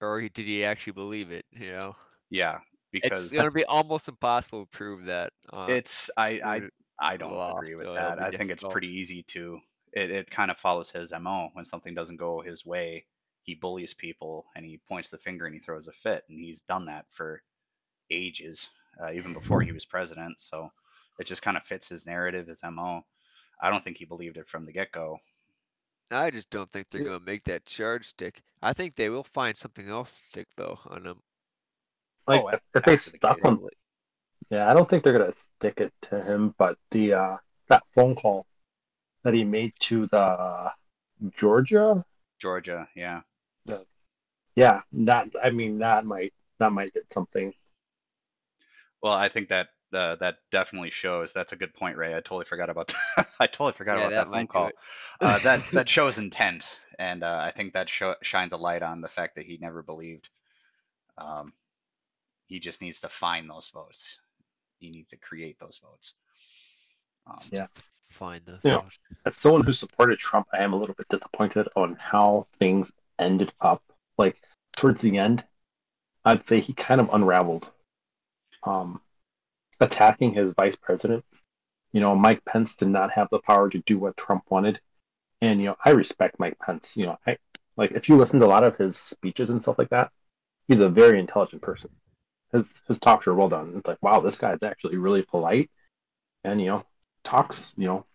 or 0.00 0.20
did 0.22 0.46
he 0.46 0.64
actually 0.64 0.94
believe 0.94 1.30
it? 1.32 1.46
You 1.52 1.72
know, 1.72 1.96
Yeah, 2.30 2.60
because 2.92 3.28
it's 3.28 3.28
gonna 3.28 3.50
be 3.50 3.64
almost 3.64 4.08
impossible 4.08 4.64
to 4.66 4.70
prove 4.70 5.06
that. 5.06 5.32
Uh, 5.52 5.78
it's 5.78 6.10
I 6.16 6.40
I 6.44 6.62
I 6.98 7.16
don't 7.16 7.42
agree 7.48 7.74
with 7.74 7.88
so 7.88 7.92
that. 7.94 8.18
I 8.18 8.30
think 8.32 8.50
it's 8.50 8.64
pretty 8.64 8.88
easy 8.88 9.22
to 9.28 9.60
it, 9.92 10.10
it 10.10 10.30
kind 10.30 10.50
of 10.50 10.58
follows 10.58 10.90
his 10.90 11.12
MO. 11.12 11.50
When 11.54 11.64
something 11.64 11.94
doesn't 11.94 12.16
go 12.16 12.40
his 12.40 12.64
way, 12.66 13.06
he 13.42 13.54
bullies 13.54 13.94
people 13.94 14.46
and 14.56 14.64
he 14.64 14.78
points 14.88 15.10
the 15.10 15.18
finger 15.18 15.46
and 15.46 15.54
he 15.54 15.60
throws 15.60 15.88
a 15.88 15.92
fit. 15.92 16.24
And 16.28 16.38
he's 16.38 16.60
done 16.62 16.86
that 16.86 17.06
for 17.10 17.42
ages, 18.10 18.68
uh, 19.02 19.12
even 19.12 19.32
before 19.32 19.62
he 19.62 19.72
was 19.72 19.84
president. 19.86 20.40
So 20.40 20.70
it 21.18 21.26
just 21.26 21.42
kind 21.42 21.56
of 21.56 21.64
fits 21.64 21.88
his 21.88 22.06
narrative, 22.06 22.48
his 22.48 22.62
MO. 22.64 23.04
I 23.62 23.70
don't 23.70 23.82
think 23.84 23.98
he 23.98 24.04
believed 24.04 24.36
it 24.36 24.48
from 24.48 24.66
the 24.66 24.72
get 24.72 24.92
go. 24.92 25.18
I 26.10 26.32
just 26.32 26.50
don't 26.50 26.68
think 26.72 26.88
they're 26.88 27.00
gonna 27.00 27.20
make 27.20 27.44
that 27.44 27.64
charge 27.64 28.08
stick. 28.08 28.42
I 28.60 28.72
think 28.72 28.96
they 28.96 29.08
will 29.08 29.22
find 29.22 29.56
something 29.56 29.88
else 29.88 30.20
stick 30.28 30.48
though 30.56 30.80
on 30.86 31.06
him. 31.06 31.22
Like 32.26 32.44
Oh, 32.44 32.48
if, 32.52 32.60
if 32.74 32.84
they 32.84 32.96
that's 32.96 33.10
the 33.10 33.18
stuck 33.18 33.44
case. 33.44 33.44
him, 33.44 33.60
yeah, 34.50 34.70
I 34.70 34.74
don't 34.74 34.88
think 34.88 35.04
they're 35.04 35.18
gonna 35.18 35.32
stick 35.32 35.80
it 35.80 35.92
to 36.02 36.22
him. 36.22 36.54
But 36.58 36.78
the 36.92 37.14
uh 37.14 37.38
that 37.68 37.84
phone 37.94 38.14
call 38.14 38.46
that 39.26 39.34
he 39.34 39.44
made 39.44 39.74
to 39.80 40.06
the 40.08 40.72
Georgia, 41.36 42.04
Georgia, 42.38 42.88
yeah. 42.94 43.24
yeah, 44.56 44.80
that 44.92 45.28
I 45.42 45.50
mean 45.50 45.78
that 45.78 46.04
might 46.04 46.32
that 46.58 46.72
might 46.72 46.92
get 46.92 47.12
something. 47.12 47.52
Well, 49.02 49.12
I 49.12 49.28
think 49.28 49.48
that 49.48 49.68
uh, 49.92 50.16
that 50.16 50.38
definitely 50.50 50.90
shows. 50.90 51.32
That's 51.32 51.52
a 51.52 51.56
good 51.56 51.74
point, 51.74 51.96
Ray. 51.96 52.12
I 52.14 52.20
totally 52.20 52.44
forgot 52.44 52.70
about 52.70 52.88
that. 53.16 53.28
I 53.40 53.46
totally 53.46 53.72
forgot 53.72 53.98
Yeah, 53.98 54.08
about 54.08 54.14
that 54.14 54.30
that 54.32 54.32
phone 54.32 54.46
call. 54.48 54.70
Uh, 55.20 55.38
that 55.40 55.62
that 55.72 55.88
shows 55.88 56.18
intent, 56.18 56.66
and 56.98 57.22
uh, 57.22 57.40
I 57.42 57.50
think 57.50 57.72
that 57.74 57.88
show, 57.88 58.14
shines 58.22 58.52
a 58.52 58.56
light 58.56 58.82
on 58.82 59.00
the 59.00 59.08
fact 59.08 59.36
that 59.36 59.46
he 59.46 59.58
never 59.60 59.82
believed. 59.82 60.28
Um, 61.18 61.52
he 62.46 62.60
just 62.60 62.82
needs 62.82 63.00
to 63.00 63.08
find 63.08 63.48
those 63.50 63.70
votes. 63.70 64.06
He 64.78 64.90
needs 64.90 65.10
to 65.10 65.16
create 65.16 65.58
those 65.60 65.78
votes. 65.82 66.14
Um, 67.26 67.52
Yeah. 67.52 67.66
Find 68.16 68.42
votes. 68.62 68.98
as 69.26 69.36
someone 69.36 69.62
who 69.62 69.72
supported 69.74 70.18
Trump, 70.18 70.46
I 70.52 70.62
am 70.62 70.72
a 70.72 70.76
little 70.76 70.94
bit 70.94 71.08
disappointed 71.08 71.68
on 71.76 71.96
how 72.00 72.46
things 72.58 72.90
ended 73.18 73.52
up. 73.60 73.82
Like 74.16 74.40
towards 74.76 75.02
the 75.02 75.18
end, 75.18 75.44
I'd 76.24 76.46
say 76.46 76.60
he 76.60 76.72
kind 76.72 77.00
of 77.00 77.10
unraveled. 77.12 77.70
Um, 78.62 79.02
attacking 79.80 80.32
his 80.32 80.52
vice 80.54 80.76
president. 80.76 81.24
You 81.92 82.00
know, 82.00 82.14
Mike 82.14 82.44
Pence 82.44 82.74
did 82.76 82.88
not 82.88 83.10
have 83.12 83.28
the 83.30 83.38
power 83.38 83.68
to 83.70 83.78
do 83.80 83.98
what 83.98 84.16
Trump 84.16 84.44
wanted, 84.48 84.80
and 85.40 85.60
you 85.60 85.66
know, 85.66 85.76
I 85.84 85.90
respect 85.90 86.38
Mike 86.38 86.58
Pence. 86.58 86.96
You 86.96 87.06
know, 87.06 87.18
I 87.26 87.36
like 87.76 87.92
if 87.92 88.08
you 88.08 88.16
listen 88.16 88.40
to 88.40 88.46
a 88.46 88.48
lot 88.48 88.64
of 88.64 88.76
his 88.76 88.96
speeches 88.96 89.50
and 89.50 89.60
stuff 89.62 89.78
like 89.78 89.90
that, 89.90 90.10
he's 90.68 90.80
a 90.80 90.88
very 90.88 91.20
intelligent 91.20 91.62
person. 91.62 91.90
His 92.52 92.82
his 92.86 92.98
talks 92.98 93.26
are 93.26 93.34
well 93.34 93.48
done. 93.48 93.74
It's 93.76 93.86
like, 93.86 94.02
wow, 94.02 94.20
this 94.20 94.38
guy's 94.38 94.62
actually 94.62 94.96
really 94.96 95.22
polite, 95.22 95.70
and 96.44 96.60
you 96.60 96.68
know, 96.68 96.84
talks. 97.26 97.74
You 97.76 97.86
know, 97.86 98.06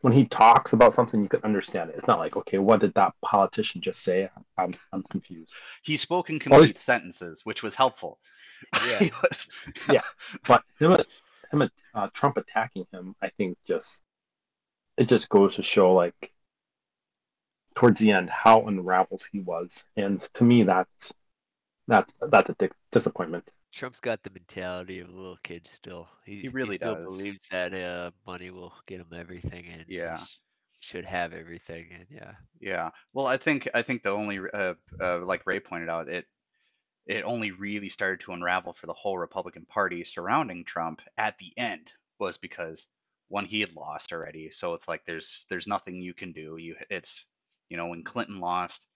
when 0.00 0.12
he 0.12 0.24
talks 0.26 0.72
about 0.72 0.92
something, 0.92 1.20
you 1.20 1.28
can 1.28 1.42
understand 1.42 1.90
it. 1.90 1.96
It's 1.96 2.06
not 2.06 2.18
like, 2.20 2.36
okay, 2.36 2.58
what 2.58 2.80
did 2.80 2.94
that 2.94 3.14
politician 3.20 3.80
just 3.80 4.02
say? 4.02 4.28
I'm, 4.56 4.74
I'm 4.92 5.02
confused. 5.04 5.52
he 5.82 5.96
spoke 5.96 6.30
in 6.30 6.38
complete 6.38 6.78
sentences, 6.78 7.40
which 7.44 7.62
was 7.62 7.74
helpful. 7.74 8.18
Yeah. 8.88 9.08
Was- 9.22 9.48
Yeah. 9.88 10.02
But 10.46 10.64
him, 10.78 10.96
him, 11.52 11.70
uh, 11.94 12.08
Trump 12.12 12.36
attacking 12.36 12.86
him, 12.92 13.14
I 13.22 13.28
think 13.28 13.56
just 13.66 14.04
it 14.96 15.06
just 15.08 15.28
goes 15.28 15.56
to 15.56 15.62
show, 15.62 15.94
like, 15.94 16.32
towards 17.76 18.00
the 18.00 18.10
end, 18.10 18.28
how 18.30 18.66
unraveled 18.66 19.24
he 19.30 19.38
was, 19.40 19.84
and 19.96 20.20
to 20.34 20.42
me, 20.44 20.64
that's 20.64 21.14
that's 21.86 22.12
that's 22.20 22.50
a 22.50 22.54
di- 22.54 22.70
disappointment. 22.90 23.48
Trump's 23.72 24.00
got 24.00 24.22
the 24.22 24.28
mentality 24.30 24.98
of 24.98 25.08
a 25.08 25.12
little 25.12 25.38
kid 25.38 25.66
still. 25.68 26.10
He's, 26.26 26.54
really 26.54 26.76
still 26.76 26.96
does. 26.96 27.06
believes 27.06 27.46
that 27.50 27.72
uh, 27.72 28.10
money 28.26 28.50
will 28.50 28.74
get 28.86 29.00
him 29.00 29.12
everything, 29.14 29.66
and 29.68 29.86
he 29.96 29.96
Yeah. 29.96 30.16
sh- 30.16 30.40
should 30.80 31.04
have 31.06 31.32
everything. 31.32 31.92
And 31.92 32.06
yeah, 32.10 32.36
Yeah. 32.60 32.90
Well, 33.12 33.26
I 33.26 33.36
think 33.36 33.68
I 33.74 33.82
think 33.82 34.02
the 34.02 34.10
only 34.10 34.38
uh, 34.52 34.74
uh, 35.00 35.18
like 35.24 35.46
Ray 35.46 35.60
pointed 35.60 35.88
out, 35.88 36.08
it 36.08 36.26
it 37.06 37.24
only 37.24 37.52
really 37.52 37.88
started 37.90 38.20
to 38.22 38.32
unravel 38.32 38.74
for 38.74 38.86
the 38.86 38.94
whole 38.94 39.18
Republican 39.18 39.66
Party 39.66 40.04
surrounding 40.04 40.64
Trump 40.64 41.02
at 41.18 41.38
the 41.38 41.56
end 41.58 41.94
was 42.18 42.38
because 42.38 42.88
one 43.28 43.46
he 43.46 43.60
had 43.60 43.74
lost 43.74 44.12
already, 44.12 44.50
so 44.52 44.74
it's 44.74 44.88
like 44.88 45.04
there's 45.06 45.46
there's 45.50 45.66
nothing 45.68 46.02
you 46.02 46.14
can 46.14 46.32
do. 46.32 46.56
You 46.58 46.76
it's 46.90 47.26
you 47.70 47.76
know 47.78 47.88
when 47.88 48.04
Clinton 48.04 48.40
lost, 48.40 48.86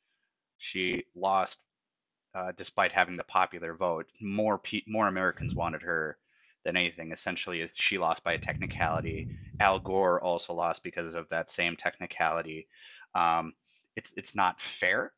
she 0.58 1.06
lost 1.14 1.64
uh, 2.34 2.52
despite 2.56 2.92
having 2.92 3.16
the 3.16 3.24
popular 3.24 3.74
vote. 3.74 4.06
More 4.20 4.58
pe- 4.58 4.82
more 4.86 5.08
Americans 5.08 5.54
wanted 5.56 5.82
her 5.82 6.18
than 6.64 6.76
anything. 6.76 7.12
Essentially, 7.12 7.68
she 7.74 7.98
lost 7.98 8.24
by 8.24 8.32
a 8.34 8.38
technicality. 8.38 9.28
Al 9.60 9.78
Gore 9.78 10.20
also 10.22 10.54
lost 10.54 10.82
because 10.82 11.14
of 11.14 11.28
that 11.30 11.50
same 11.50 11.76
technicality. 11.76 12.68
Um, 13.14 13.54
it's 13.96 14.12
it's 14.16 14.34
not 14.34 14.60
fair 14.60 15.12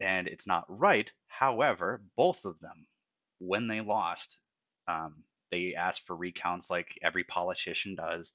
and 0.00 0.28
it's 0.28 0.46
not 0.46 0.64
right. 0.68 1.10
However, 1.28 2.02
both 2.16 2.44
of 2.44 2.58
them, 2.60 2.86
when 3.38 3.66
they 3.68 3.80
lost, 3.80 4.38
um, 4.88 5.24
they 5.50 5.74
asked 5.74 6.06
for 6.06 6.16
recounts 6.16 6.70
like 6.70 6.98
every 7.02 7.24
politician 7.24 7.94
does 7.94 8.32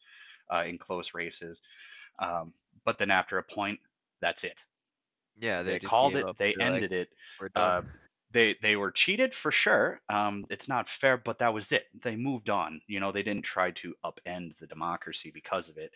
uh, 0.53 0.63
in 0.67 0.77
close 0.77 1.13
races. 1.13 1.61
Um, 2.19 2.53
but 2.85 2.97
then 2.97 3.11
after 3.11 3.37
a 3.37 3.43
point, 3.43 3.79
that's 4.21 4.43
it. 4.43 4.63
Yeah, 5.39 5.63
They, 5.63 5.74
they, 5.74 5.80
called 5.80 6.15
it. 6.15 6.25
up. 6.25 6.38
They 6.38 6.56
They're 6.58 6.72
like, 6.72 6.84
ended 6.84 6.92
it. 6.92 7.10
Uh, 7.56 7.82
they 8.32 8.56
they 8.62 8.75
were 8.75 8.92
cheated 8.92 9.34
for 9.34 9.51
sure. 9.51 10.01
Um, 10.10 10.46
it's 10.50 10.68
not 10.68 10.89
fair, 10.89 11.18
but 11.18 11.39
that 11.39 11.54
was 11.54 11.72
it. 11.72 11.86
They 12.04 12.15
moved 12.15 12.50
on. 12.50 12.82
You 12.88 13.00
know, 13.00 13.12
they 13.12 13.24
didn't 13.24 13.46
try 13.46 13.72
to 13.72 13.94
upend 14.04 14.58
the 14.60 14.68
democracy 14.68 15.32
because 15.34 15.70
of 15.70 15.77
it. 15.77 15.92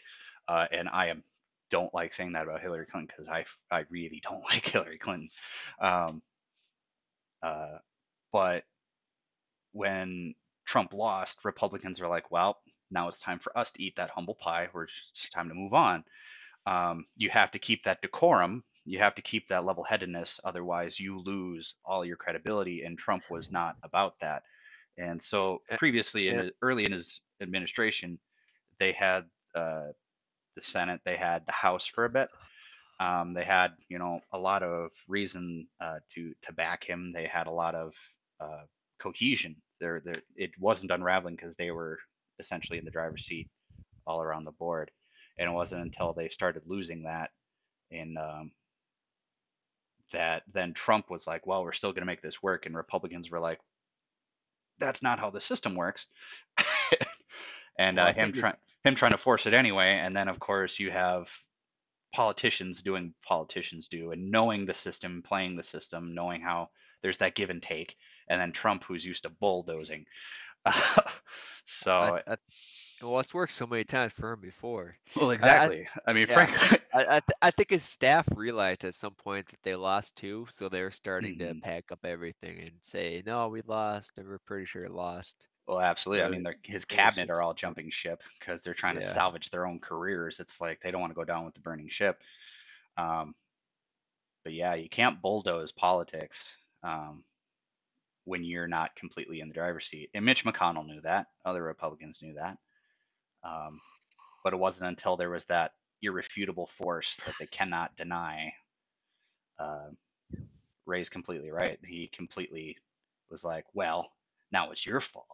Uh, 0.48 0.68
and 0.72 0.88
I 0.88 1.08
am 1.08 1.24
don't 1.70 1.94
like 1.94 2.14
saying 2.14 2.34
that 2.34 2.44
about 2.44 2.62
Hillary 2.62 2.86
Clinton 2.86 3.14
because 3.16 3.30
I 3.30 3.46
I 3.76 3.86
really 3.90 4.22
don't 4.24 4.44
like 4.50 4.68
Hillary 4.68 4.98
Clinton. 4.98 5.30
Um, 5.82 6.22
uh, 7.42 7.78
but 8.32 8.64
when 9.72 10.36
Trump 10.66 10.94
lost, 10.94 11.44
Republicans 11.44 12.02
are 12.02 12.08
like, 12.08 12.32
well, 12.32 12.60
now 12.92 13.08
it's 13.08 13.20
time 13.20 13.40
for 13.40 13.58
us 13.58 13.72
to 13.72 13.82
eat 13.84 13.96
that 13.98 14.10
humble 14.10 14.36
pie. 14.36 14.70
We're 14.74 14.88
just 14.88 15.20
it's 15.24 15.30
time 15.30 15.50
to 15.50 15.56
move 15.56 15.74
on. 15.74 16.04
Um, 16.66 17.06
you 17.16 17.30
have 17.30 17.52
to 17.52 17.60
keep 17.60 17.84
that 17.84 18.02
decorum. 18.02 18.64
You 18.90 19.00
have 19.00 19.16
to 19.16 19.22
keep 19.22 19.48
that 19.50 19.66
level 19.66 19.84
headedness. 19.84 20.40
Otherwise, 20.44 21.00
you 21.00 21.20
lose 21.20 21.76
all 21.86 22.04
your 22.04 22.18
credibility. 22.18 22.84
And 22.84 22.98
Trump 22.98 23.24
was 23.30 23.52
not 23.52 23.76
about 23.84 24.16
that. 24.22 24.44
And 24.98 25.22
so 25.22 25.62
Eh, 25.70 25.78
previously, 25.78 26.28
in 26.30 26.36
yeah. 26.36 26.44
his- 26.44 26.54
early 26.62 26.86
in 26.86 26.92
his 26.92 27.22
administration, 27.42 28.20
they 28.80 28.92
had 28.94 29.26
uh, 29.56 29.90
the 30.56 30.62
Senate, 30.62 31.02
they 31.06 31.18
had 31.18 31.46
the 31.46 31.52
House 31.52 31.86
for 31.86 32.06
a 32.06 32.10
bit. 32.10 32.30
Um, 33.00 33.34
they 33.34 33.46
had, 33.46 33.74
you 33.90 34.00
know, 34.00 34.22
a 34.34 34.40
lot 34.40 34.64
of 34.64 34.92
reason 35.08 35.68
uh, 35.80 36.00
to 36.16 36.34
to 36.44 36.54
back 36.54 36.84
him. 36.84 37.14
They 37.14 37.28
had 37.28 37.48
a 37.48 37.52
lot 37.52 37.76
of 37.76 37.94
uh, 38.42 38.64
cohesion. 39.00 39.56
There, 39.80 40.02
there, 40.04 40.22
it 40.36 40.52
wasn't 40.60 40.92
unraveling 40.92 41.36
because 41.36 41.56
they 41.58 41.72
were 41.72 42.00
essentially 42.40 42.80
in 42.80 42.86
the 42.86 42.92
driver's 42.92 43.26
seat 43.26 43.48
all 44.08 44.22
around 44.22 44.46
the 44.46 44.52
board. 44.52 44.92
And 45.38 45.50
it 45.50 45.54
wasn't 45.54 45.84
until 45.84 46.14
they 46.14 46.30
started 46.30 46.64
losing 46.66 47.04
that 47.04 47.32
in 47.92 48.18
um, 48.18 48.52
that 50.12 50.44
then 50.52 50.74
Trump 50.74 51.10
was 51.10 51.28
like, 51.28 51.48
"Well, 51.48 51.64
we're 51.64 51.74
still 51.74 51.92
going 51.92 52.02
to 52.02 52.06
make 52.06 52.22
this 52.22 52.42
work," 52.44 52.66
and 52.66 52.76
Republicans 52.76 53.30
were 53.32 53.40
like, 53.40 53.60
"That's 54.80 55.02
not 55.02 55.20
how 55.20 55.30
the 55.30 55.42
system 55.42 55.76
works." 55.76 56.08
and 57.78 57.98
Well, 57.98 58.08
uh, 58.08 58.14
him 58.14 58.34
trying 58.34 58.58
him 58.84 58.96
trying 58.96 59.12
to 59.12 59.18
force 59.18 59.46
it 59.46 59.54
anyway, 59.54 60.00
and 60.02 60.16
then 60.16 60.28
of 60.28 60.40
course 60.40 60.80
you 60.80 60.92
have 60.92 61.32
politicians 62.14 62.82
doing 62.82 63.14
politicians 63.24 63.88
do, 63.88 64.12
and 64.12 64.32
knowing 64.32 64.66
the 64.66 64.74
system, 64.74 65.22
playing 65.24 65.56
the 65.56 65.64
system, 65.64 66.14
knowing 66.14 66.42
how 66.42 66.70
there's 67.02 67.18
that 67.20 67.36
give 67.36 67.50
and 67.50 67.62
take, 67.62 67.96
and 68.28 68.40
then 68.40 68.52
Trump, 68.52 68.84
who's 68.84 69.06
used 69.06 69.24
to 69.24 69.30
bulldozing. 69.30 70.06
so, 71.66 71.92
I, 71.92 72.34
I, 72.34 72.38
well, 73.02 73.20
it's 73.20 73.34
worked 73.34 73.52
so 73.54 73.66
many 73.68 73.84
times 73.84 74.14
for 74.14 74.34
him 74.34 74.42
before. 74.42 74.96
well, 75.16 75.32
exactly. 75.32 75.88
I, 76.06 76.14
mean, 76.14 76.28
yeah. 76.28 76.34
frankly, 76.34 76.80
I, 76.94 77.02
I, 77.02 77.20
th- 77.20 77.38
I 77.42 77.52
think 77.52 77.70
his 77.70 77.84
staff 77.84 78.28
realized 78.36 78.86
at 78.86 78.94
some 78.96 79.14
point 79.14 79.48
that 79.50 79.60
they 79.64 79.76
lost 79.76 80.16
too, 80.16 80.48
so 80.50 80.70
they're 80.70 80.92
starting 80.92 81.38
to 81.40 81.54
Mhm. 81.54 81.62
pack 81.62 81.92
up 81.92 82.00
everything 82.04 82.60
and 82.60 82.72
say, 82.82 83.24
"No, 83.26 83.48
we 83.48 83.62
lost, 83.68 84.12
and 84.18 84.28
we're 84.28 84.40
pretty 84.40 84.66
sure 84.66 84.84
it 84.84 84.92
lost." 84.92 85.48
Well, 85.68 85.80
absolutely. 85.82 86.24
I 86.26 86.30
mean, 86.30 86.46
his 86.64 86.84
cabinet 86.84 87.30
are 87.30 87.44
all 87.44 87.54
jumping 87.54 87.92
ship 87.92 88.24
because 88.40 88.64
they're 88.64 88.74
trying 88.74 88.96
to 88.96 89.04
salvage 89.04 89.52
their 89.52 89.68
own 89.68 89.80
careers. 89.80 90.40
It's 90.40 90.60
like 90.60 90.82
they 90.82 90.90
don't 90.90 91.00
want 91.02 91.12
to 91.12 91.16
go 91.16 91.24
down 91.24 91.46
with 91.46 91.54
the 91.54 91.60
burning 91.60 91.90
ship. 91.90 92.20
Um, 92.98 93.36
but 94.44 94.54
yeah, 94.54 94.74
you 94.74 94.90
can't 94.90 95.22
bulldoze 95.22 95.72
politics 95.72 96.56
um, 96.82 97.24
when 98.26 98.44
you're 98.44 98.68
not 98.68 98.96
completely 98.96 99.42
in 99.42 99.48
the 99.48 99.54
driver's 99.54 99.86
seat. 99.86 100.10
And 100.16 100.26
Mitch 100.26 100.44
McConnell 100.44 100.88
knew 100.88 101.02
that. 101.02 101.28
Other 101.46 101.62
Republicans 101.62 102.22
knew 102.24 102.34
that. 102.34 102.58
Um, 103.44 103.80
but 104.44 104.54
it 104.54 104.60
wasn't 104.60 104.90
until 104.90 105.18
there 105.18 105.30
was 105.30 105.46
that 105.46 105.74
irrefutable 106.02 106.68
force 106.68 107.20
that 107.26 107.36
they 107.40 107.48
cannot 107.48 107.96
deny. 107.98 108.54
Uh, 109.58 109.90
Ray's 110.86 111.10
completely 111.10 111.52
right. 111.52 111.78
He 111.86 112.10
completely 112.14 112.78
was 113.30 113.44
like, 113.44 113.66
well, 113.74 114.10
now 114.52 114.72
it's 114.72 114.86
your 114.86 115.02
fault 115.02 115.28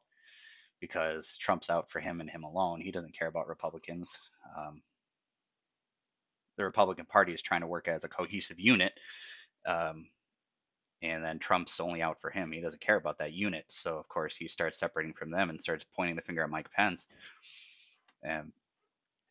because 0.81 1.37
Trump's 1.37 1.69
out 1.69 1.89
for 1.89 1.99
him 1.99 2.19
and 2.19 2.29
him 2.29 2.43
alone. 2.43 2.81
He 2.81 2.91
doesn't 2.91 3.17
care 3.17 3.27
about 3.27 3.47
Republicans. 3.47 4.11
Um, 4.57 4.81
the 6.57 6.63
Republican 6.63 7.05
Party 7.05 7.33
is 7.33 7.41
trying 7.41 7.61
to 7.61 7.67
work 7.67 7.87
as 7.87 8.03
a 8.03 8.09
cohesive 8.09 8.59
unit. 8.59 8.93
Um, 9.65 10.07
and 11.01 11.23
then 11.23 11.39
Trump's 11.39 11.79
only 11.79 12.01
out 12.01 12.19
for 12.21 12.29
him. 12.29 12.51
He 12.51 12.61
doesn't 12.61 12.81
care 12.81 12.95
about 12.95 13.17
that 13.19 13.33
unit. 13.33 13.65
So, 13.67 13.97
of 13.97 14.07
course, 14.07 14.35
he 14.35 14.47
starts 14.47 14.79
separating 14.79 15.13
from 15.13 15.29
them 15.29 15.49
and 15.49 15.61
starts 15.61 15.85
pointing 15.95 16.15
the 16.15 16.21
finger 16.21 16.43
at 16.43 16.49
Mike 16.49 16.71
Pence. 16.71 17.07
And 18.25 18.51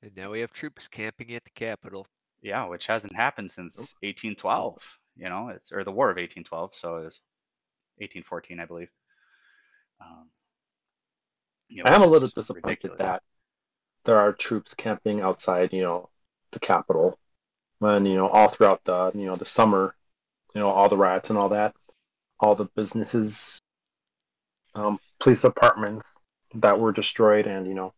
And 0.03 0.17
now 0.17 0.31
we 0.31 0.41
have 0.41 0.53
troops 0.53 0.89
camping 0.89 1.35
at 1.35 1.45
the 1.45 1.51
Capitol. 1.51 2.07
yeah, 2.43 2.65
which 2.67 2.87
hasn't 2.87 3.15
happened 3.17 3.51
since 3.51 3.77
1812, 4.03 4.99
you 5.17 5.29
know, 5.29 5.49
it's 5.49 5.73
or 5.73 5.85
the 5.85 5.93
War 5.93 6.11
of 6.11 6.17
1812. 6.17 6.75
So 6.75 6.97
it 6.99 7.05
was 7.05 7.21
1814, 7.99 8.61
I 8.61 8.65
believe. 8.67 8.91
Um, 10.01 10.29
you 11.69 11.83
know, 11.83 11.91
I 11.91 11.95
am 11.95 12.03
a 12.03 12.07
little 12.07 12.29
disappointed 12.29 12.67
ridiculous. 12.67 12.99
that 12.99 13.23
there 14.05 14.19
are 14.19 14.33
troops 14.33 14.75
camping 14.75 15.21
outside, 15.23 15.73
you 15.73 15.83
know, 15.83 16.11
the 16.53 16.61
Capitol 16.61 17.19
when, 17.79 18.07
you 18.07 18.15
know, 18.15 18.29
all 18.29 18.49
throughout 18.49 18.85
the, 18.85 19.11
you 19.15 19.27
know, 19.27 19.35
the 19.35 19.47
summer, 19.47 19.95
you 20.55 20.61
know, 20.61 20.69
all 20.69 20.89
the 20.89 20.97
riots 20.97 21.31
and 21.31 21.39
all 21.39 21.49
that, 21.49 21.75
all 22.39 22.55
the 22.55 22.67
businesses 22.77 23.59
um, 24.75 24.99
police 25.21 25.43
departments 25.43 26.07
that 26.55 26.79
were 26.79 26.93
destroyed, 26.93 27.47
and 27.47 27.67
you 27.67 27.75
know 27.75 27.93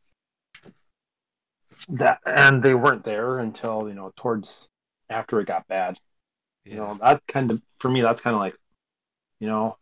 that, 1.88 2.20
and 2.26 2.62
they 2.62 2.74
weren't 2.74 3.04
there 3.04 3.38
until 3.38 3.88
you 3.88 3.94
know 3.94 4.12
towards 4.16 4.68
after 5.08 5.40
it 5.40 5.46
got 5.46 5.66
bad. 5.68 5.98
You 6.64 6.76
know 6.76 6.94
that 7.00 7.22
kind 7.28 7.50
of 7.50 7.62
for 7.78 7.88
me, 7.88 8.00
that's 8.00 8.20
kind 8.20 8.34
of 8.34 8.40
like, 8.40 8.56
you 9.38 9.46
know, 9.46 9.76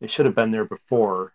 it 0.00 0.10
should 0.10 0.26
have 0.26 0.34
been 0.34 0.50
there 0.50 0.66
before. 0.66 1.32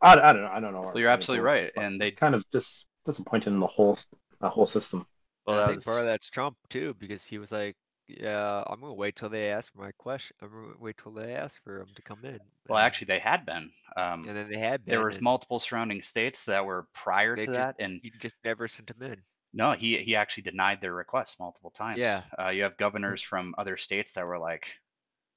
I, 0.00 0.14
I 0.14 0.32
don't 0.32 0.42
know. 0.42 0.50
I 0.50 0.60
don't 0.60 0.72
know. 0.72 0.80
Well, 0.80 0.98
you're 0.98 1.10
absolutely 1.10 1.44
right, 1.44 1.70
and 1.76 2.00
they 2.00 2.10
kind 2.10 2.34
of 2.34 2.48
just 2.50 2.86
disappointed 3.04 3.48
in 3.48 3.60
the 3.60 3.66
whole 3.66 3.98
that 4.40 4.50
whole 4.50 4.66
system. 4.66 5.06
well, 5.46 5.60
I 5.60 5.68
think 5.68 5.84
part 5.84 6.00
of 6.00 6.06
that's 6.06 6.30
Trump 6.30 6.56
too, 6.70 6.94
because 6.98 7.24
he 7.24 7.38
was 7.38 7.52
like, 7.52 7.76
"Yeah, 8.08 8.62
I'm 8.66 8.80
gonna 8.80 8.94
wait 8.94 9.16
till 9.16 9.28
they 9.30 9.50
ask 9.50 9.74
my 9.74 9.92
question. 9.92 10.36
I'm 10.42 10.50
gonna 10.50 10.74
wait 10.78 10.96
till 10.98 11.12
they 11.12 11.34
ask 11.34 11.62
for 11.62 11.80
him 11.80 11.88
to 11.94 12.02
come 12.02 12.24
in." 12.24 12.40
well, 12.68 12.78
actually, 12.78 13.06
they 13.06 13.18
had 13.18 13.44
been. 13.46 13.72
Um, 13.96 14.26
and 14.26 14.36
then 14.36 14.48
they 14.50 14.58
had 14.58 14.84
been. 14.84 14.92
there 14.94 15.04
was 15.04 15.20
multiple 15.20 15.60
surrounding 15.60 16.02
states 16.02 16.44
that 16.46 16.64
were 16.64 16.88
prior 16.94 17.36
to 17.36 17.44
just- 17.46 17.56
that, 17.56 17.76
and 17.78 18.00
He 18.02 18.10
just 18.10 18.34
never 18.44 18.68
sent 18.68 18.90
him 18.90 19.02
in. 19.02 19.22
no, 19.52 19.72
he 19.72 19.98
he 19.98 20.16
actually 20.16 20.44
denied 20.44 20.80
their 20.80 20.94
request 20.94 21.38
multiple 21.38 21.70
times. 21.70 21.98
Yeah. 21.98 22.22
uh, 22.38 22.48
you 22.48 22.62
have 22.64 22.76
governors 22.76 23.22
from 23.22 23.54
other 23.58 23.76
states 23.76 24.12
that 24.12 24.26
were 24.26 24.38
like 24.38 24.74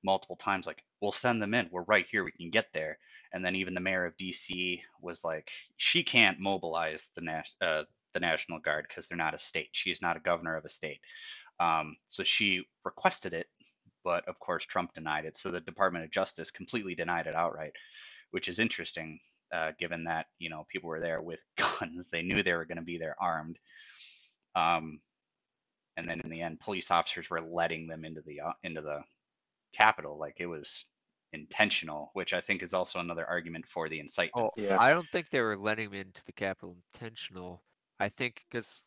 multiple 0.03 0.35
times, 0.37 0.67
like, 0.67 0.83
"We'll 1.01 1.11
send 1.11 1.41
them 1.41 1.53
in. 1.53 1.69
We're 1.71 1.83
right 1.83 2.07
here. 2.07 2.23
We 2.23 2.31
can 2.31 2.49
get 2.51 2.71
there." 2.73 2.99
And 3.33 3.43
then 3.43 3.55
even 3.55 3.73
the 3.73 3.81
mayor 3.81 4.05
of 4.05 4.15
DC 4.17 4.83
was 5.01 5.23
like, 5.23 5.51
"She 5.77 6.03
can't 6.03 6.39
mobilize 6.39 7.07
the 7.15 7.21
nas- 7.21 7.55
uh, 7.61 7.85
the 8.13 8.19
National 8.21 8.59
Guard 8.59 8.85
because 8.87 9.07
they're 9.07 9.17
not 9.17 9.33
a 9.33 9.37
state. 9.37 9.69
She's 9.73 10.01
not 10.01 10.15
a 10.15 10.21
governor 10.21 10.55
of 10.55 10.63
a 10.65 10.69
state." 10.69 11.01
Um, 11.59 11.95
so 12.07 12.23
she 12.23 12.63
requested 12.83 13.33
it, 13.33 13.47
but 14.03 14.27
of 14.27 14.39
course 14.39 14.65
Trump 14.65 14.93
denied 14.93 15.25
it. 15.25 15.37
So 15.37 15.51
the 15.51 15.61
Department 15.61 16.05
of 16.05 16.11
Justice 16.11 16.51
completely 16.51 16.95
denied 16.95 17.27
it 17.27 17.35
outright, 17.35 17.73
which 18.31 18.47
is 18.47 18.59
interesting, 18.59 19.19
uh, 19.53 19.71
given 19.79 20.03
that 20.05 20.27
you 20.39 20.49
know 20.49 20.65
people 20.69 20.89
were 20.89 20.99
there 20.99 21.21
with 21.21 21.39
guns. 21.57 22.09
They 22.09 22.21
knew 22.21 22.43
they 22.43 22.53
were 22.53 22.65
going 22.65 22.77
to 22.77 22.83
be 22.83 22.97
there 22.97 23.15
armed. 23.19 23.57
Um, 24.55 24.99
and 25.97 26.09
then 26.09 26.21
in 26.21 26.29
the 26.29 26.41
end, 26.41 26.59
police 26.59 26.91
officers 26.91 27.29
were 27.29 27.41
letting 27.41 27.87
them 27.87 28.03
into 28.03 28.21
the 28.21 28.41
uh, 28.41 28.53
into 28.63 28.81
the 28.81 29.01
Capitol 29.73 30.17
like 30.17 30.35
it 30.39 30.47
was 30.47 30.85
intentional, 31.33 32.11
which 32.13 32.33
I 32.33 32.41
think 32.41 32.63
is 32.63 32.73
also 32.73 32.99
another 32.99 33.25
argument 33.25 33.67
for 33.67 33.89
the 33.89 33.99
incitement. 33.99 34.51
Oh, 34.55 34.61
Yeah. 34.61 34.77
I 34.79 34.93
don't 34.93 35.07
think 35.11 35.29
they 35.29 35.41
were 35.41 35.57
letting 35.57 35.89
him 35.89 35.93
into 35.93 36.23
the 36.25 36.31
Capitol 36.31 36.77
intentional. 36.93 37.61
I 37.99 38.09
think 38.09 38.43
because 38.49 38.85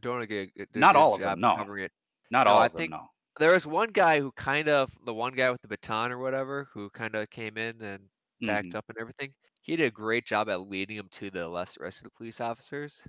don't 0.00 0.20
get 0.28 0.48
a 0.48 0.52
good- 0.52 0.72
did 0.72 0.80
Not 0.80 0.96
all 0.96 1.14
of 1.14 1.20
them, 1.20 1.40
no. 1.40 1.56
covering 1.56 1.84
it. 1.84 1.92
Not 2.30 2.46
no, 2.46 2.52
all 2.52 2.58
I 2.58 2.66
of 2.66 2.72
them, 2.72 2.78
think- 2.78 2.90
no. 2.90 3.08
There 3.38 3.52
was 3.52 3.66
one 3.66 3.90
guy 3.90 4.20
who 4.20 4.30
kind 4.32 4.68
of 4.68 4.90
the 5.06 5.14
one 5.14 5.32
guy 5.34 5.50
with 5.50 5.62
the 5.62 5.68
baton 5.68 6.12
or 6.12 6.18
whatever 6.18 6.68
who 6.72 6.90
kind 6.90 7.14
of 7.14 7.30
came 7.30 7.56
in 7.56 7.80
and 7.82 8.10
backed 8.44 8.72
Mhm. 8.72 8.74
up 8.74 8.84
and 8.88 8.98
everything. 8.98 9.34
He 9.62 9.76
did 9.76 9.86
a 9.86 9.90
great 9.90 10.26
job 10.26 10.50
at 10.50 10.60
leading 10.68 10.96
him 10.96 11.08
to 11.12 11.30
the 11.30 11.48
less 11.48 11.78
rest 11.78 11.98
of 11.98 12.04
the 12.04 12.10
police 12.10 12.40
officers 12.40 13.00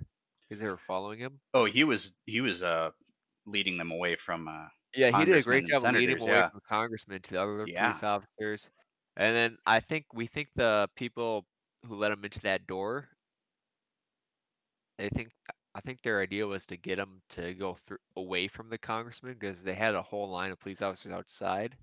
because 0.48 0.60
they 0.62 0.68
were 0.68 0.78
following 0.78 1.18
him. 1.18 1.40
Oh, 1.52 1.66
he 1.66 1.84
was 1.84 2.16
he 2.26 2.40
was 2.40 2.62
uh 2.62 2.90
leading 3.46 3.76
them 3.76 3.90
away 3.90 4.16
from 4.16 4.48
uh 4.48 4.68
Yeah, 4.94 5.16
he 5.18 5.24
did 5.26 5.36
a 5.36 5.42
great 5.42 5.66
job 5.66 5.82
leading 5.92 6.20
away 6.20 6.30
yeah. 6.32 6.48
from 6.50 6.60
congressmen 6.66 7.20
to 7.22 7.30
the 7.34 7.42
other 7.42 7.64
Yeah. 7.66 7.88
police 7.90 8.02
officers. 8.02 8.70
And 9.16 9.34
then 9.36 9.58
I 9.66 9.80
think 9.80 10.06
we 10.14 10.26
think 10.26 10.48
the 10.54 10.88
people 10.96 11.46
who 11.86 11.96
let 11.96 12.12
him 12.12 12.24
into 12.24 12.40
that 12.40 12.66
door, 12.66 13.10
they 14.98 15.08
think 15.10 15.30
I 15.74 15.80
think 15.82 16.02
their 16.02 16.20
idea 16.20 16.46
was 16.48 16.66
to 16.66 16.76
get 16.76 16.96
them 16.96 17.22
to 17.30 17.54
go 17.54 17.74
through 17.86 17.98
away 18.16 18.48
from 18.48 18.70
the 18.70 18.78
congressman 18.78 19.34
because 19.34 19.62
they 19.62 19.74
had 19.74 19.94
a 19.94 20.02
whole 20.02 20.28
line 20.28 20.50
of 20.50 20.58
police 20.58 20.82
officers 20.82 21.12
outside. 21.12 21.78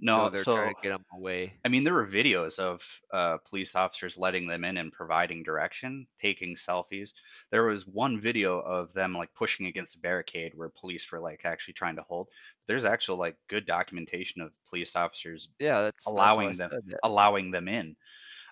no, 0.00 0.28
so 0.28 0.30
they're 0.30 0.44
so 0.44 0.54
trying 0.54 0.74
to 0.74 0.80
get 0.82 0.92
him 0.92 1.04
away. 1.12 1.60
I 1.64 1.68
mean, 1.68 1.84
there 1.84 1.94
were 1.94 2.06
videos 2.06 2.58
of 2.58 2.82
uh, 3.12 3.38
police 3.38 3.74
officers 3.74 4.16
letting 4.16 4.46
them 4.46 4.64
in 4.64 4.78
and 4.78 4.92
providing 4.92 5.42
direction, 5.42 6.06
taking 6.18 6.56
selfies. 6.56 7.12
There 7.50 7.64
was 7.64 7.86
one 7.86 8.20
video 8.20 8.60
of 8.60 8.92
them 8.94 9.14
like 9.14 9.34
pushing 9.34 9.66
against 9.66 9.94
the 9.94 10.00
barricade 10.00 10.54
where 10.54 10.70
police 10.70 11.10
were 11.12 11.20
like 11.20 11.44
actually 11.44 11.74
trying 11.74 11.96
to 11.96 12.02
hold. 12.02 12.28
There's 12.66 12.86
actual 12.86 13.16
like 13.16 13.36
good 13.48 13.66
documentation 13.66 14.40
of 14.42 14.54
police 14.68 14.96
officers 14.96 15.50
Yeah, 15.58 15.82
that's 15.82 16.12
that's 16.12 16.36
allowing 16.36 16.48
I 16.48 16.56
them- 16.56 16.72
allowing 17.02 17.50
them 17.50 17.68
in. 17.68 17.96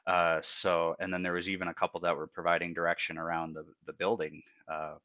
Uh, 0.08 0.40
so, 0.42 0.96
and 1.00 1.12
then 1.14 1.22
there 1.22 1.34
was 1.34 1.50
even 1.50 1.68
a 1.68 1.74
couple 1.74 2.00
that 2.00 2.16
were 2.16 2.28
providing 2.28 2.74
direction 2.74 3.18
around 3.18 3.54
the 3.54 3.66
the 3.86 3.94
building. 3.94 4.42
Uh, 4.68 4.96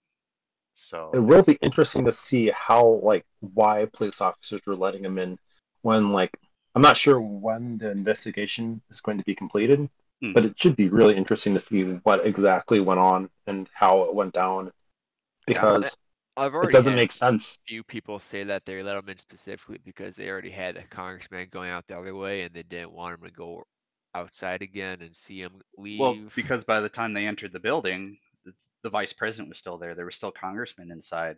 so 0.75 1.13
It 1.13 1.19
will 1.19 1.43
be 1.43 1.57
interesting 1.61 2.05
to 2.05 2.11
see 2.11 2.49
how 2.49 2.85
like 3.03 3.25
why 3.39 3.85
police 3.93 4.19
officers 4.21 4.61
were 4.65 4.75
letting 4.75 5.05
him 5.05 5.17
in 5.17 5.37
when 5.81 6.09
like 6.11 6.31
I'm 6.75 6.81
not 6.81 6.97
sure 6.97 7.21
when 7.21 7.77
the 7.77 7.91
investigation 7.91 8.81
is 8.89 8.99
going 9.01 9.17
to 9.19 9.23
be 9.23 9.35
completed, 9.35 9.89
Hmm. 10.21 10.33
but 10.33 10.45
it 10.45 10.59
should 10.59 10.75
be 10.75 10.89
really 10.89 11.15
interesting 11.15 11.53
to 11.53 11.59
see 11.59 11.83
what 12.03 12.25
exactly 12.25 12.79
went 12.79 12.99
on 12.99 13.29
and 13.47 13.69
how 13.73 14.05
it 14.05 14.15
went 14.15 14.33
down 14.33 14.71
because 15.47 15.95
I've 16.37 16.53
it 16.61 16.71
doesn't 16.71 16.93
had 16.93 16.95
make 16.95 17.11
sense. 17.11 17.59
a 17.65 17.67
few 17.67 17.83
people 17.83 18.19
say 18.19 18.43
that 18.43 18.65
they 18.65 18.83
let 18.83 18.97
him 18.97 19.09
in 19.09 19.17
specifically 19.17 19.79
because 19.85 20.15
they 20.15 20.29
already 20.29 20.51
had 20.51 20.77
a 20.77 20.83
congressman 20.87 21.49
going 21.51 21.71
out 21.71 21.87
the 21.87 21.97
other 21.97 22.15
way 22.15 22.43
and 22.43 22.53
they 22.53 22.63
didn't 22.63 22.91
want 22.93 23.19
him 23.19 23.25
to 23.27 23.31
go 23.33 23.63
outside 24.15 24.61
again 24.61 25.01
and 25.01 25.15
see 25.15 25.41
him 25.41 25.61
leave. 25.77 25.99
Well, 25.99 26.15
because 26.35 26.63
by 26.63 26.79
the 26.79 26.89
time 26.89 27.13
they 27.13 27.27
entered 27.27 27.51
the 27.51 27.59
building, 27.59 28.17
the, 28.45 28.53
the 28.83 28.89
vice 28.89 29.13
president 29.13 29.49
was 29.49 29.57
still 29.57 29.77
there. 29.77 29.95
There 29.95 30.05
were 30.05 30.11
still 30.11 30.31
congressmen 30.31 30.91
inside. 30.91 31.37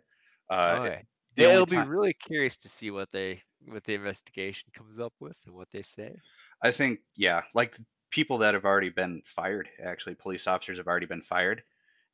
Uh, 0.50 0.78
Okay. 0.80 1.04
Yeah, 1.36 1.48
it'll 1.52 1.66
be 1.66 1.76
time- 1.76 1.88
really 1.88 2.14
curious 2.14 2.56
to 2.58 2.68
see 2.68 2.90
what 2.90 3.10
they 3.10 3.42
what 3.66 3.84
the 3.84 3.94
investigation 3.94 4.70
comes 4.72 4.98
up 4.98 5.12
with 5.20 5.36
and 5.44 5.54
what 5.54 5.68
they 5.70 5.82
say. 5.82 6.14
I 6.62 6.70
think, 6.72 7.00
yeah, 7.14 7.42
like 7.54 7.76
people 8.10 8.38
that 8.38 8.54
have 8.54 8.64
already 8.64 8.88
been 8.88 9.22
fired, 9.26 9.68
actually, 9.84 10.14
police 10.14 10.46
officers 10.46 10.78
have 10.78 10.86
already 10.86 11.06
been 11.06 11.22
fired 11.22 11.62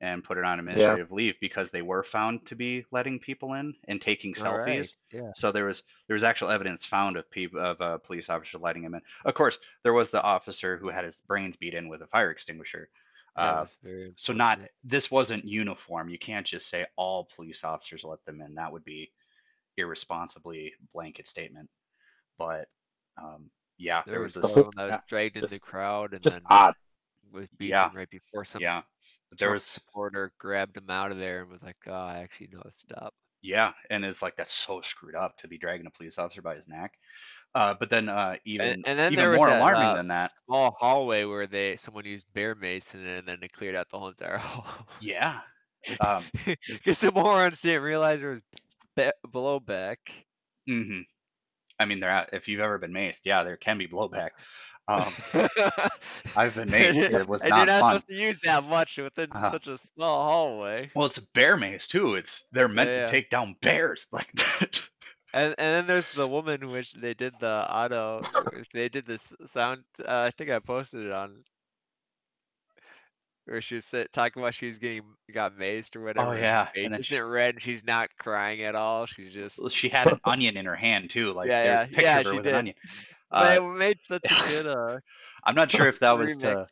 and 0.02 0.24
put 0.24 0.36
it 0.38 0.44
on 0.44 0.58
administrative 0.58 1.12
leave 1.12 1.36
because 1.40 1.70
they 1.70 1.82
were 1.82 2.02
found 2.02 2.44
to 2.46 2.56
be 2.56 2.84
letting 2.90 3.20
people 3.20 3.54
in 3.54 3.74
and 3.88 4.02
taking 4.02 4.34
All 4.40 4.58
right, 4.58 4.88
selfies. 4.88 4.94
Yeah. 5.12 5.32
So 5.36 5.52
there 5.52 5.64
was 5.66 5.84
there 6.08 6.14
was 6.14 6.24
actual 6.24 6.50
evidence 6.50 6.84
found 6.84 7.16
of 7.16 7.30
people 7.30 7.60
of 7.60 7.80
uh, 7.80 7.98
police 7.98 8.28
officers 8.28 8.60
letting 8.60 8.84
him 8.84 8.94
in. 8.94 9.00
Of 9.24 9.34
course, 9.34 9.58
there 9.84 9.94
was 9.94 10.10
the 10.10 10.22
officer 10.22 10.76
who 10.76 10.88
had 10.90 11.04
his 11.04 11.20
brains 11.26 11.56
beat 11.56 11.74
in 11.74 11.88
with 11.88 12.02
a 12.02 12.06
fire 12.08 12.30
extinguisher. 12.30 12.88
Uh, 13.36 13.66
so 14.16 14.32
not 14.34 14.60
this 14.84 15.10
wasn't 15.10 15.44
uniform. 15.44 16.10
You 16.10 16.18
can't 16.18 16.46
just 16.46 16.68
say 16.68 16.86
all 16.96 17.28
police 17.34 17.64
officers 17.64 18.04
let 18.04 18.24
them 18.26 18.42
in. 18.42 18.54
That 18.56 18.72
would 18.72 18.84
be 18.84 19.10
irresponsibly 19.76 20.74
blanket 20.92 21.28
statement. 21.28 21.70
But 22.38 22.68
um, 23.16 23.50
yeah, 23.78 24.02
there, 24.04 24.14
there 24.14 24.20
was 24.20 24.34
was 24.36 24.44
this. 24.44 24.52
someone 24.52 24.72
that 24.76 24.86
was 24.86 25.00
dragged 25.08 25.36
in 25.36 25.44
the 25.46 25.58
crowd 25.58 26.12
and 26.14 26.22
Just 26.22 26.36
then 26.36 26.42
odd. 26.50 26.74
was 27.32 27.48
beaten 27.58 27.72
Yeah. 27.72 27.90
right 27.94 28.10
before 28.10 28.44
some 28.44 28.60
Yeah, 28.60 28.82
but 28.82 28.84
there 29.38 29.50
was 29.50 29.64
supporter 29.66 30.32
grabbed 30.38 30.76
him 30.76 30.90
out 30.90 31.12
of 31.12 31.18
there 31.18 31.42
and 31.42 31.50
was 31.50 31.62
like, 31.62 31.76
"Oh, 31.86 31.92
I 31.92 32.18
actually 32.18 32.48
know 32.48 32.62
to 32.62 32.72
stop." 32.72 33.14
yeah, 33.42 33.72
and 33.90 34.04
it's 34.04 34.22
like 34.22 34.36
that's 34.36 34.52
so 34.52 34.80
screwed 34.82 35.14
up 35.16 35.36
to 35.38 35.48
be 35.48 35.58
dragging 35.58 35.86
a 35.86 35.90
police 35.90 36.18
officer 36.18 36.42
by 36.42 36.54
his 36.56 36.68
neck. 36.68 36.94
Uh, 37.54 37.74
but 37.78 37.90
then 37.90 38.08
uh, 38.08 38.36
even 38.44 38.74
And, 38.74 38.78
and 38.84 38.98
then 38.98 39.14
even 39.14 39.16
there 39.16 39.30
was 39.30 39.42
more 39.42 39.46
that, 39.46 39.68
alarming 39.68 39.92
uh, 39.92 39.94
than 39.94 40.08
that. 40.08 40.32
small 40.46 40.74
hallway 40.78 41.24
where 41.24 41.46
they 41.46 41.76
someone 41.76 42.04
used 42.04 42.32
bear 42.32 42.54
mason 42.54 43.04
and 43.06 43.26
then 43.28 43.40
they 43.40 43.48
cleared 43.48 43.74
out 43.74 43.88
the 43.90 43.98
whole 43.98 44.08
entire 44.08 44.36
hall. 44.38 44.86
Yeah. 44.98 45.40
Um, 46.00 46.30
Because 46.68 47.00
the 47.00 47.12
morons 47.12 47.60
didn't 47.62 47.82
realize 47.82 48.20
there 48.20 48.30
was 48.30 48.42
be- 48.96 49.10
below 49.30 49.60
back. 49.60 50.26
hmm 50.66 51.00
I 51.80 51.86
mean, 51.86 52.00
they're 52.00 52.10
out, 52.10 52.30
If 52.34 52.48
you've 52.48 52.60
ever 52.60 52.78
been 52.78 52.92
maced, 52.92 53.22
yeah, 53.24 53.42
there 53.44 53.56
can 53.56 53.78
be 53.78 53.88
blowback. 53.88 54.30
Um, 54.88 55.12
I've 56.36 56.54
been 56.54 56.68
maced. 56.68 57.12
It 57.12 57.28
was 57.28 57.42
and 57.42 57.50
not 57.50 57.56
you're 57.58 57.66
not 57.66 57.80
fun. 57.80 57.90
supposed 57.92 58.08
to 58.08 58.14
use 58.14 58.38
that 58.44 58.64
much 58.64 58.98
within 58.98 59.30
Uh-huh. 59.32 59.52
such 59.52 59.68
a 59.68 59.78
small 59.78 60.24
hallway. 60.28 60.90
Well, 60.94 61.06
it's 61.06 61.18
a 61.18 61.26
bear 61.34 61.56
mace 61.56 61.86
too. 61.86 62.14
It's 62.16 62.46
they're 62.52 62.68
meant 62.68 62.90
Yeah, 62.90 62.94
to 62.96 63.00
yeah. 63.02 63.06
take 63.06 63.30
down 63.30 63.54
bears 63.62 64.06
like 64.12 64.30
that. 64.34 64.80
And 65.34 65.54
and 65.56 65.74
then 65.74 65.86
there's 65.86 66.12
the 66.12 66.26
woman 66.28 66.68
which 66.70 66.92
they 66.94 67.14
did 67.14 67.32
the 67.40 67.66
auto. 67.70 68.22
they 68.74 68.88
did 68.88 69.06
this 69.06 69.32
sound. 69.46 69.82
Uh, 70.00 70.28
I 70.28 70.30
think 70.36 70.50
I 70.50 70.58
posted 70.58 71.06
it 71.06 71.12
on. 71.12 71.42
Where 73.46 73.60
she 73.60 73.74
was 73.76 73.84
sit- 73.86 74.12
talking 74.12 74.40
about 74.40 74.54
she 74.54 74.66
was 74.66 74.78
getting 74.78 75.02
got 75.32 75.56
maced 75.58 75.96
or 75.96 76.02
whatever. 76.02 76.34
Oh, 76.34 76.36
yeah, 76.36 76.68
and 76.76 76.94
then 76.94 77.02
she- 77.02 77.18
red 77.18 77.54
and 77.54 77.62
she's 77.62 77.82
not 77.84 78.08
crying 78.18 78.62
at 78.62 78.74
all. 78.76 79.06
She's 79.06 79.32
just. 79.32 79.58
She 79.72 79.88
had 79.88 80.06
an 80.08 80.20
onion 80.24 80.56
in 80.56 80.64
her 80.66 80.76
hand 80.76 81.10
too. 81.10 81.32
Like 81.32 81.48
Yeah, 81.48 81.86
yeah, 81.90 82.00
yeah, 82.00 82.22
she 82.30 82.38
did. 82.40 82.74
An 83.32 83.42
onion. 83.42 83.58
But 83.58 83.62
Uh, 83.62 83.74
it 83.74 83.78
made 83.78 84.04
such 84.04 84.24
a 84.30 84.48
good 84.48 84.66
uh. 84.66 84.98
I'm 85.44 85.54
not 85.54 85.70
sure 85.70 85.88
if 85.88 85.98
that 86.00 86.16
was 86.18 86.36
to. 86.38 86.66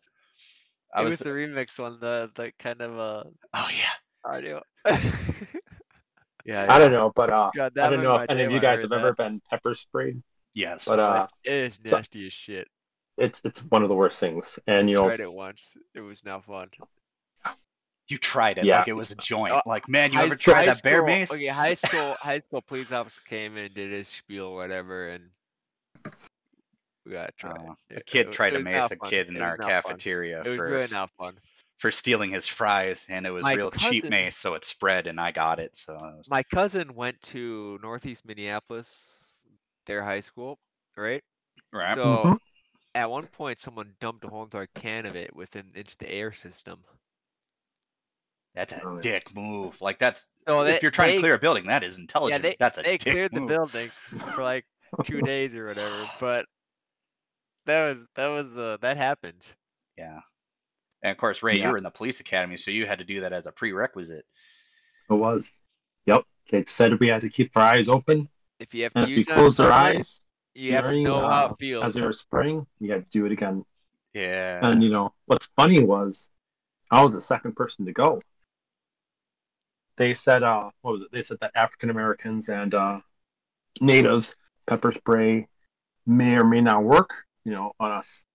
I 0.95 1.01
it 1.03 1.05
was. 1.05 1.11
was 1.11 1.19
the 1.21 1.31
remix 1.31 1.79
one, 1.79 1.99
the 2.01 2.31
the 2.37 2.53
kind 2.59 2.81
of 2.83 2.99
uh 2.99 3.25
oh 3.55 3.69
yeah. 3.73 4.31
audio. 4.33 4.63
Yeah. 6.45 6.67
I 6.73 6.79
don't 6.79 6.91
know, 6.91 7.13
but 7.15 7.31
uh, 7.31 7.51
God, 7.55 7.79
I 7.79 7.91
don't 7.91 8.03
know 8.03 8.15
my 8.15 8.25
if 8.25 8.31
any 8.31 8.45
of 8.45 8.51
you 8.51 8.61
guys 8.61 8.81
heard 8.81 8.91
have 8.91 8.99
ever 9.01 9.13
been 9.13 9.43
pepper 9.51 9.75
sprayed, 9.75 10.23
Yes. 10.55 10.87
but 10.87 10.99
uh, 10.99 11.27
It 11.45 11.53
is 11.53 11.81
so- 11.85 11.97
nasty 11.97 12.27
as 12.27 12.33
shit. 12.33 12.67
it's 13.19 13.43
it's 13.45 13.61
one 13.65 13.83
of 13.83 13.89
the 13.91 13.95
worst 13.95 14.19
things. 14.19 14.59
And 14.67 14.89
you 14.89 14.97
know, 14.97 15.07
Tried 15.07 15.21
it 15.21 15.33
once. 15.33 15.77
It 15.95 16.01
was 16.01 16.25
not 16.25 16.45
fun. 16.47 16.69
you 18.09 18.17
tried 18.17 18.57
it 18.59 18.65
Yeah. 18.65 18.79
like 18.79 18.89
it 18.89 18.95
was 18.95 19.11
a 19.11 19.17
joint. 19.17 19.53
Uh, 19.53 19.61
like 19.67 19.87
man, 19.89 20.13
you 20.13 20.19
High- 20.19 20.25
ever 20.25 20.37
tried 20.37 20.55
high 20.55 20.67
that 20.67 20.83
bear 20.83 20.97
school- 20.97 21.07
mace? 21.07 21.31
Okay, 21.31 21.47
high 21.47 21.75
school 21.75 22.15
high 22.23 22.41
school 22.41 22.63
police 22.63 22.91
officer 22.91 23.21
came 23.29 23.59
in, 23.59 23.73
did 23.75 23.93
his 23.93 24.09
spiel, 24.09 24.55
whatever, 24.55 25.11
and 25.11 25.25
We 27.07 27.13
gotta. 27.13 27.33
Uh, 27.49 27.75
a 27.91 28.01
kid 28.03 28.27
it- 28.29 28.33
tried 28.33 28.49
it 28.49 28.53
to 28.53 28.59
was 28.59 28.65
mace 28.65 28.75
not 28.75 28.93
a 28.93 28.97
fun. 28.97 29.09
kid 29.11 29.29
in 29.29 29.37
It 29.37 29.41
our 29.41 29.51
was 29.53 29.59
not 29.59 29.83
fun. 29.83 29.83
cafeteria 29.83 30.45
for 30.45 30.65
really 30.67 30.83
s- 30.83 30.93
not 30.93 31.11
fun. 31.19 31.39
for 31.79 31.91
stealing 31.91 32.33
his 32.33 32.47
fries, 32.47 33.07
and 33.09 33.27
it 33.27 33.31
was 33.31 33.45
My 33.45 33.55
real 33.55 33.71
cheap 33.71 34.05
mace, 34.11 34.37
so 34.37 34.55
it 34.55 34.65
spread, 34.65 35.07
and 35.07 35.19
I 35.21 35.33
got 35.33 35.59
it. 35.61 35.77
So 35.77 35.95
was- 35.95 36.29
My 36.29 36.43
cousin 36.43 36.95
went 36.95 37.21
to 37.23 37.79
Northeast 37.83 38.25
Minneapolis, 38.25 39.43
their 39.87 40.03
high 40.05 40.21
school, 40.21 40.59
right? 40.97 41.23
right. 41.73 41.95
So 41.97 42.25
Mhm. 42.27 42.39
at 42.95 43.11
one 43.11 43.27
point, 43.27 43.61
someone 43.61 43.97
dumped 44.01 44.25
a 44.25 44.29
whole 44.29 44.45
entire 44.45 44.67
can 44.75 45.07
of 45.07 45.17
it 45.17 45.35
within 45.35 45.73
into 45.75 45.97
the 45.99 46.11
air 46.11 46.33
system. 46.33 46.85
That's 48.55 48.73
a 48.73 48.99
dick 49.01 49.33
move. 49.35 49.81
Like 49.81 49.99
that's 49.99 50.27
So 50.49 50.65
they, 50.65 50.77
if 50.77 50.83
you're 50.83 50.91
trying 50.91 51.11
they, 51.11 51.15
to 51.15 51.21
clear 51.21 51.35
a 51.35 51.39
building, 51.39 51.67
that 51.67 51.85
is 51.85 51.97
yeah, 51.97 52.03
intelligent. 52.03 52.43
they 52.43 52.57
that's 52.59 52.79
a 52.79 52.83
they 52.83 52.97
dick 52.99 53.03
cleared 53.03 53.33
the 53.33 53.41
building 53.41 53.91
for 54.35 54.43
like 54.43 54.67
two 55.05 55.23
days 55.23 55.55
or 55.55 55.67
whatever. 55.67 56.11
But 56.19 56.47
that 57.67 57.89
was 57.89 57.99
that 58.17 58.29
was 58.29 58.57
uh, 58.57 58.77
that 58.81 58.97
happened. 58.97 59.47
Yeah. 59.97 60.21
And 61.03 61.13
of 61.13 61.17
course, 61.19 61.43
Ray, 61.43 61.59
you 61.59 61.69
were 61.69 61.79
in 61.79 61.85
the 61.85 61.91
police 61.91 62.21
academy, 62.21 62.57
so 62.57 62.71
you 62.71 62.87
had 62.87 62.99
to 62.99 63.05
do 63.05 63.21
that 63.21 63.33
as 63.33 63.47
a 63.47 63.53
prerequisite. 63.53 64.25
It 65.09 65.15
was. 65.15 65.53
Yep. 66.07 66.25
They 66.51 66.65
said 66.67 66.99
we 67.01 67.09
had 67.09 67.23
to 67.23 67.31
keep 67.31 67.57
our 67.57 67.63
eyes 67.63 67.89
open. 67.89 68.29
If 68.59 68.75
you 68.75 68.83
have 68.85 68.93
to 68.93 68.99
And 69.01 69.05
if 69.05 69.11
we 69.11 69.17
use 69.17 69.59
it 69.59 69.65
on 69.65 69.67
our 69.67 69.73
eyes 69.73 70.21
you 70.55 70.73
have 70.73 70.85
to 70.85 70.91
during, 70.91 71.05
know 71.05 71.21
how 71.21 71.47
uh, 71.47 71.51
it 71.53 71.57
feels. 71.59 71.85
as 71.85 71.95
they 71.95 72.03
were 72.03 72.13
spraying, 72.13 72.67
you 72.81 72.93
had 72.93 73.05
to 73.05 73.19
do 73.19 73.25
it 73.27 73.33
again. 73.33 73.65
Yeah. 74.15 74.61
And 74.63 74.83
you 74.83 74.91
know 74.91 75.15
what's 75.27 75.49
funny 75.57 75.83
was 75.83 76.31
I 76.91 77.03
was 77.03 77.13
the 77.13 77.21
second 77.21 77.55
person 77.55 77.87
to 77.87 77.93
go. 77.93 78.21
They 79.97 80.15
said 80.15 80.43
uh 80.43 80.71
what 80.83 80.93
was 80.93 81.03
it? 81.03 81.09
They 81.13 81.23
said 81.23 81.39
that 81.41 81.53
African 81.55 81.91
Americans 81.91 82.49
and 82.49 82.75
uh 82.75 83.01
natives 83.81 84.35
pepper 84.67 84.93
spray 84.93 85.47
may 86.07 86.37
or 86.37 86.45
may 86.45 86.61
not 86.61 86.83
work, 86.85 87.11
you 87.45 87.53
know, 87.53 87.73
on 87.81 87.91
us. 87.91 88.27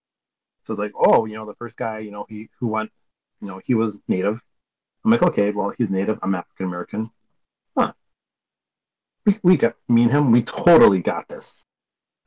So 0.63 0.73
it's 0.73 0.79
like, 0.79 0.93
oh, 0.95 1.25
you 1.25 1.35
know, 1.35 1.45
the 1.45 1.55
first 1.55 1.77
guy, 1.77 1.99
you 1.99 2.11
know, 2.11 2.25
he 2.27 2.49
who 2.59 2.67
went, 2.67 2.91
you 3.41 3.47
know, 3.47 3.61
he 3.63 3.75
was 3.75 3.99
native. 4.07 4.41
I'm 5.03 5.11
like, 5.11 5.21
okay, 5.21 5.51
well, 5.51 5.73
he's 5.77 5.91
native. 5.91 6.17
I'm 6.23 6.33
African 6.33 6.65
American. 6.65 7.09
Huh. 7.77 7.93
We, 9.25 9.37
we 9.43 9.57
got 9.57 9.75
me 9.87 10.03
and 10.03 10.11
him. 10.11 10.31
We 10.31 10.41
totally 10.41 11.01
got 11.01 11.27
this. 11.27 11.65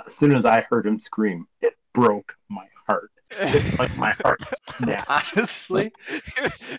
As 0.06 0.14
soon 0.14 0.34
as 0.36 0.44
I 0.44 0.64
heard 0.70 0.86
him 0.86 1.00
scream, 1.00 1.46
it 1.60 1.74
broke 1.92 2.34
my 2.48 2.66
heart. 2.86 3.10
like 3.78 3.96
my 3.96 4.12
heart 4.22 4.40
snapped. 4.70 5.10
Honestly, 5.36 5.92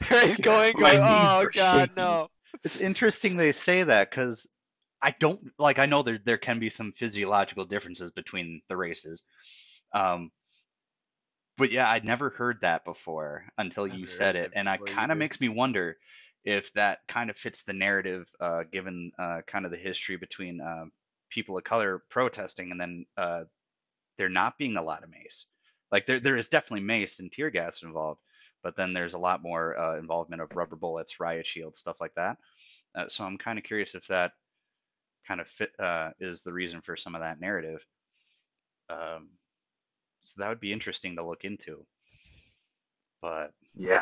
He's 0.10 0.38
going, 0.38 0.74
going, 0.74 0.98
oh 0.98 1.48
god, 1.54 1.54
shaking." 1.54 1.94
no. 1.96 2.28
it's 2.64 2.78
interesting 2.78 3.38
they 3.38 3.52
say 3.52 3.84
that 3.84 4.10
because 4.10 4.48
I 5.02 5.14
don't 5.20 5.40
like. 5.60 5.80
I 5.80 5.86
know 5.86 6.02
there 6.02 6.20
there 6.26 6.38
can 6.38 6.60
be 6.60 6.70
some 6.70 6.92
physiological 6.94 7.66
differences 7.66 8.12
between 8.12 8.62
the 8.68 8.76
races, 8.76 9.22
um, 9.94 10.32
but 11.58 11.72
yeah, 11.72 11.90
I'd 11.90 12.06
never 12.06 12.30
heard 12.30 12.62
that 12.62 12.86
before 12.86 13.46
until 13.58 13.88
you 13.88 14.08
said 14.08 14.36
it, 14.36 14.52
and 14.56 14.68
it 14.70 14.86
kind 14.86 15.12
of 15.12 15.18
makes 15.18 15.42
me 15.42 15.50
wonder 15.50 15.98
if 16.46 16.72
that 16.74 17.00
kind 17.08 17.30
of 17.30 17.38
fits 17.38 17.64
the 17.64 17.74
narrative, 17.74 18.34
uh, 18.40 18.64
given 18.72 19.12
uh, 19.20 19.42
kind 19.46 19.66
of 19.66 19.72
the 19.72 19.78
history 19.78 20.16
between 20.16 20.62
uh, 20.62 20.86
people 21.30 21.58
of 21.58 21.64
color 21.66 22.04
protesting 22.10 22.72
and 22.72 22.80
then 22.80 23.06
uh, 23.18 23.44
there 24.18 24.30
not 24.30 24.58
being 24.58 24.78
a 24.78 24.82
lot 24.82 25.04
of 25.04 25.10
mace. 25.10 25.46
Like 25.92 26.06
there, 26.08 26.20
there 26.20 26.38
is 26.38 26.50
definitely 26.50 26.82
mace 26.82 27.20
and 27.20 27.32
tear 27.32 27.50
gas 27.50 27.84
involved, 27.84 28.22
but 28.64 28.76
then 28.78 28.94
there's 28.94 29.14
a 29.16 29.20
lot 29.20 29.42
more 29.44 29.78
uh, 29.78 29.98
involvement 29.98 30.42
of 30.42 30.56
rubber 30.56 30.76
bullets, 30.78 31.20
riot 31.20 31.48
shields, 31.48 31.80
stuff 31.80 32.00
like 32.00 32.16
that. 32.16 32.38
Uh, 32.96 33.10
so 33.10 33.26
I'm 33.26 33.38
kind 33.38 33.60
of 33.60 33.66
curious 33.66 33.96
if 33.96 34.08
that 34.08 34.34
kind 35.28 35.42
of 35.42 35.48
fit 35.48 35.78
uh, 35.80 36.12
is 36.20 36.44
the 36.44 36.54
reason 36.54 36.82
for 36.82 36.96
some 36.96 37.16
of 37.16 37.22
that 37.22 37.40
narrative. 37.40 37.86
Um, 38.90 39.39
so 40.22 40.36
that 40.42 40.50
would 40.50 40.60
be 40.60 40.74
interesting 40.74 41.16
to 41.16 41.26
look 41.26 41.44
into. 41.46 41.86
But 43.22 43.52
Yeah. 43.74 44.02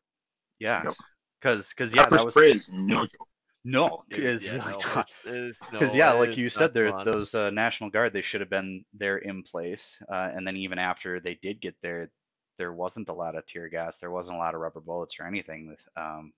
yeah, 0.59 0.83
Yep. 0.83 0.93
because 1.41 1.69
because 1.69 1.93
yeah, 1.95 2.03
Pepper 2.03 2.17
that 2.17 2.25
was 2.25 2.33
spray 2.33 2.51
is 2.51 2.71
no 2.71 3.05
joke. 3.05 3.27
no, 3.63 4.03
Dude, 4.09 4.19
is 4.19 4.45
yeah, 4.45 4.53
really 4.57 4.71
no, 4.71 4.79
it's- 4.79 5.15
it's- 5.25 5.57
Because 5.71 5.91
no, 5.93 5.97
yeah, 5.97 6.11
like 6.13 6.37
you 6.37 6.49
said, 6.49 6.73
there 6.73 6.89
fun. 6.89 7.05
those 7.05 7.33
uh, 7.35 7.49
National 7.49 7.89
Guard 7.89 8.13
they 8.13 8.21
should 8.21 8.41
have 8.41 8.49
been 8.49 8.85
there 8.93 9.17
in 9.17 9.43
place, 9.43 9.97
uh, 10.11 10.29
and 10.33 10.45
then 10.45 10.55
even 10.57 10.79
after 10.79 11.19
they 11.19 11.35
did 11.41 11.59
get 11.61 11.75
there, 11.81 12.11
there 12.57 12.73
wasn't 12.73 13.09
a 13.09 13.13
lot 13.13 13.35
of 13.35 13.45
tear 13.45 13.69
gas, 13.69 13.97
there 13.97 14.11
wasn't 14.11 14.35
a 14.35 14.39
lot 14.39 14.55
of 14.55 14.61
rubber 14.61 14.81
bullets 14.81 15.19
or 15.19 15.25
anything. 15.27 15.75
Um, 15.95 16.33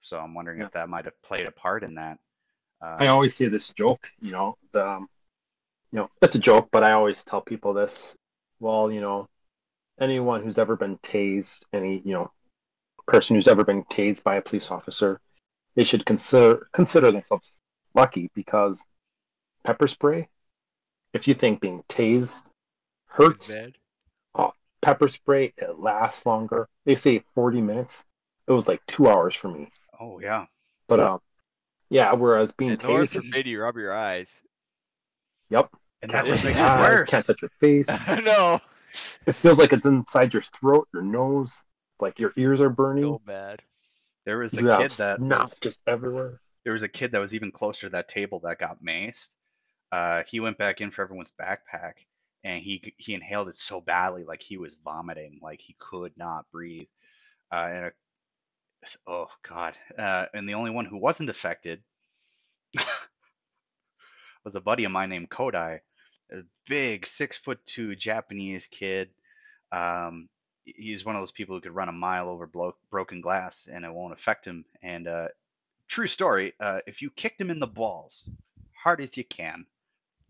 so 0.00 0.18
I'm 0.18 0.34
wondering 0.34 0.60
Yeah. 0.60 0.66
if 0.66 0.72
that 0.72 0.88
might 0.88 1.04
have 1.04 1.20
played 1.22 1.46
a 1.46 1.52
part 1.52 1.84
in 1.84 1.94
that. 1.94 2.18
Uh, 2.82 2.96
I 2.98 3.06
always 3.08 3.34
say 3.34 3.46
this 3.48 3.72
joke, 3.74 4.10
you 4.20 4.32
know, 4.32 4.56
the, 4.72 4.86
um, 4.86 5.08
you 5.92 5.98
know, 5.98 6.10
it's 6.22 6.34
a 6.36 6.38
joke, 6.38 6.68
but 6.70 6.82
I 6.82 6.92
always 6.92 7.22
tell 7.24 7.42
people 7.42 7.74
this. 7.74 8.16
Well, 8.60 8.92
you 8.92 9.00
know, 9.00 9.26
anyone 10.00 10.42
who's 10.42 10.58
ever 10.58 10.76
been 10.76 10.98
tased, 10.98 11.64
any, 11.72 12.02
you 12.04 12.12
know, 12.12 12.30
person 13.06 13.34
who's 13.36 13.48
ever 13.48 13.64
been 13.64 13.84
tased 13.84 14.22
by 14.22 14.36
a 14.36 14.42
police 14.42 14.70
officer, 14.70 15.20
they 15.74 15.84
should 15.84 16.04
consider 16.06 16.68
consider 16.72 17.10
themselves 17.10 17.50
lucky 17.94 18.30
because 18.34 18.86
pepper 19.64 19.86
spray. 19.86 20.28
If 21.12 21.26
you 21.26 21.34
think 21.34 21.60
being 21.60 21.82
tased 21.88 22.44
hurts, 23.06 23.56
bad. 23.56 23.74
pepper 24.82 25.08
spray 25.08 25.52
it 25.56 25.78
lasts 25.78 26.24
longer. 26.26 26.68
They 26.84 26.94
say 26.94 27.24
forty 27.34 27.60
minutes. 27.60 28.04
It 28.46 28.52
was 28.52 28.68
like 28.68 28.84
two 28.86 29.08
hours 29.08 29.34
for 29.34 29.48
me. 29.48 29.68
oh 30.00 30.20
yeah, 30.20 30.46
But 30.88 31.00
um, 31.00 31.20
yeah. 31.88 32.12
Whereas 32.12 32.52
being 32.52 32.72
And 32.72 32.80
tased, 32.80 33.12
forbid 33.12 33.46
you 33.46 33.60
rub 33.60 33.76
your 33.76 33.94
eyes. 33.94 34.42
yep, 35.50 35.70
and 36.02 36.12
can't 36.12 36.26
that 36.26 36.26
just 36.26 36.42
touch 36.42 36.44
makes 36.44 36.60
your 36.60 36.62
it 36.62 36.72
eyes, 36.72 36.76
worse. 36.76 37.10
Can't 37.10 37.26
touch 37.26 37.40
your 37.42 37.50
face. 37.60 37.96
no, 38.24 38.60
It 39.26 39.34
feels 39.36 39.58
like 39.58 39.72
it's 39.72 39.86
inside 39.86 40.34
your 40.34 40.42
throat, 40.42 40.86
your 40.92 41.00
nose. 41.02 41.64
It's 41.94 42.02
like 42.02 42.18
your 42.18 42.32
ears 42.36 42.60
are 42.60 42.68
burning. 42.68 43.04
so 43.04 43.18
bad. 43.18 43.62
There 44.26 44.38
was 44.38 44.56
a 44.58 44.62
You 44.62 44.64
kid 44.64 44.98
that 44.98 45.22
was, 45.28 45.60
just 45.60 45.80
everywhere. 45.86 46.40
there 46.64 46.72
was 46.72 46.82
a 46.82 46.88
kid 46.88 47.12
that 47.12 47.20
was 47.20 47.34
even 47.34 47.52
closer 47.52 47.82
to 47.86 47.90
that 47.90 48.08
table 48.08 48.40
that 48.40 48.58
got 48.58 48.82
maced. 48.82 49.34
Uh, 49.92 50.24
he 50.28 50.40
went 50.40 50.58
back 50.58 50.80
in 50.80 50.90
for 50.90 51.02
everyone's 51.02 51.32
backpack, 51.40 51.94
and 52.44 52.62
he 52.62 52.94
he 52.98 53.14
inhaled 53.14 53.48
it 53.48 53.56
so 53.56 53.80
badly, 53.80 54.24
like 54.24 54.42
he 54.42 54.58
was 54.58 54.76
vomiting, 54.84 55.38
like 55.42 55.60
he 55.60 55.76
could 55.80 56.16
not 56.16 56.50
breathe. 56.52 56.88
Uh, 57.52 57.68
and 57.72 57.86
it, 57.86 57.94
s- 58.84 58.98
oh 59.06 59.28
god, 59.48 59.76
uh, 59.98 60.26
and 60.34 60.48
the 60.48 60.54
only 60.54 60.70
one 60.72 60.86
who 60.86 60.98
wasn't 60.98 61.30
affected 61.30 61.82
was 64.44 64.54
a 64.54 64.60
buddy 64.60 64.84
of 64.84 64.92
mine 64.92 65.08
named 65.08 65.30
Kodai, 65.30 65.80
a 66.32 66.42
big 66.66 67.06
six 67.06 67.38
foot 67.38 67.64
two 67.66 67.94
Japanese 67.96 68.66
kid. 68.66 69.10
Um, 69.72 70.28
he's 70.64 71.04
one 71.04 71.16
of 71.16 71.22
those 71.22 71.32
people 71.32 71.54
who 71.54 71.60
could 71.60 71.74
run 71.74 71.88
a 71.88 71.92
mile 71.92 72.28
over 72.28 72.46
blo- 72.46 72.76
broken 72.90 73.20
glass 73.20 73.68
and 73.70 73.84
it 73.84 73.92
won't 73.92 74.12
affect 74.12 74.46
him. 74.46 74.64
And 74.82 75.08
uh, 75.08 75.28
true 75.88 76.06
story, 76.06 76.54
uh, 76.60 76.80
if 76.86 77.02
you 77.02 77.10
kicked 77.10 77.40
him 77.40 77.50
in 77.50 77.60
the 77.60 77.66
balls 77.66 78.24
hard 78.82 79.00
as 79.00 79.16
you 79.16 79.24
can, 79.24 79.66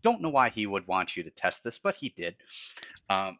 don't 0.01 0.21
know 0.21 0.29
why 0.29 0.49
he 0.49 0.65
would 0.67 0.87
want 0.87 1.15
you 1.15 1.23
to 1.23 1.29
test 1.29 1.63
this, 1.63 1.77
but 1.77 1.95
he 1.95 2.09
did. 2.09 2.35
Um, 3.09 3.37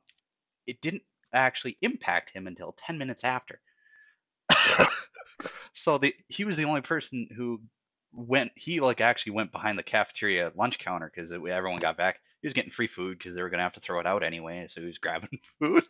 it 0.67 0.81
didn't 0.81 1.03
actually 1.33 1.77
impact 1.81 2.31
him 2.31 2.47
until 2.47 2.75
10 2.85 2.97
minutes 2.97 3.23
after. 3.23 3.59
so 5.73 5.97
the 5.97 6.13
he 6.27 6.45
was 6.45 6.57
the 6.57 6.65
only 6.65 6.81
person 6.81 7.27
who 7.35 7.61
went 8.13 8.51
he 8.55 8.79
like 8.79 8.99
actually 8.99 9.31
went 9.31 9.51
behind 9.51 9.79
the 9.79 9.83
cafeteria 9.83 10.51
lunch 10.55 10.77
counter 10.77 11.11
because 11.13 11.31
everyone 11.31 11.79
got 11.79 11.95
back 11.95 12.19
he 12.41 12.47
was 12.47 12.53
getting 12.53 12.71
free 12.71 12.87
food 12.87 13.17
because 13.17 13.35
they 13.35 13.41
were 13.41 13.49
going 13.49 13.59
to 13.59 13.63
have 13.63 13.73
to 13.73 13.79
throw 13.79 13.99
it 13.99 14.07
out 14.07 14.23
anyway 14.23 14.65
so 14.69 14.81
he 14.81 14.87
was 14.87 14.97
grabbing 14.97 15.39
food. 15.59 15.83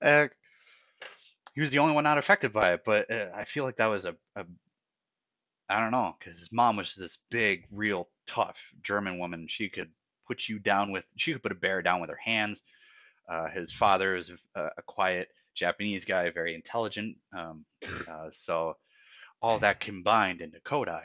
Uh, 0.00 0.28
he 1.54 1.60
was 1.60 1.70
the 1.70 1.78
only 1.78 1.94
one 1.94 2.04
not 2.04 2.18
affected 2.18 2.52
by 2.52 2.72
it 2.74 2.82
but 2.86 3.10
uh, 3.10 3.26
i 3.34 3.44
feel 3.44 3.64
like 3.64 3.76
that 3.76 3.86
was 3.86 4.04
a, 4.04 4.14
a 4.36 4.44
i 5.68 5.80
don't 5.80 5.90
know 5.90 6.14
because 6.18 6.38
his 6.38 6.52
mom 6.52 6.76
was 6.76 6.94
this 6.94 7.18
big 7.30 7.66
real 7.72 8.08
tough 8.26 8.58
german 8.82 9.18
woman. 9.18 9.46
She 9.48 9.68
could 9.68 9.90
put 10.26 10.48
you 10.48 10.58
down 10.58 10.92
with 10.92 11.04
she 11.16 11.32
could 11.32 11.42
put 11.42 11.52
a 11.52 11.56
bear 11.56 11.82
down 11.82 12.00
with 12.00 12.10
her 12.10 12.20
hands. 12.22 12.62
Uh, 13.28 13.48
his 13.48 13.72
father 13.72 14.14
is 14.14 14.30
a, 14.54 14.60
a 14.78 14.82
quiet 14.86 15.28
japanese 15.54 16.04
guy 16.04 16.30
very 16.30 16.54
intelligent 16.54 17.16
um, 17.36 17.64
uh, 18.08 18.28
so 18.30 18.76
all 19.42 19.58
that 19.58 19.80
combined 19.80 20.40
into 20.40 20.58
Kodai. 20.60 21.04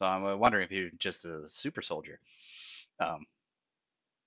So 0.00 0.06
I'm 0.06 0.24
uh, 0.24 0.34
wondering 0.34 0.64
if 0.64 0.70
you're 0.72 0.88
just 0.98 1.26
a 1.26 1.46
super 1.46 1.82
soldier, 1.82 2.18
um, 3.00 3.26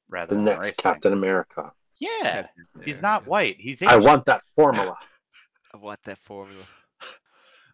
rather 0.08 0.30
The 0.30 0.36
than 0.36 0.46
next 0.46 0.60
race 0.60 0.68
thing. 0.68 0.76
Captain 0.78 1.14
America. 1.14 1.72
Yeah, 2.00 2.46
he's 2.84 3.02
not 3.02 3.26
white. 3.26 3.56
He's 3.60 3.82
I 3.82 3.96
want 3.96 4.26
that 4.26 4.44
formula. 4.56 4.96
I 5.74 5.78
want 5.78 6.00
that 6.04 6.20
formula. 6.20 6.64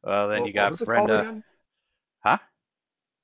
Well, 0.02 0.30
then 0.30 0.42
What- 0.42 0.48
you 0.48 0.54
got 0.54 0.72
was 0.72 0.82
it 0.82 0.86
called 0.88 1.08
Brenda. 1.10 1.44
Huh? 2.26 2.38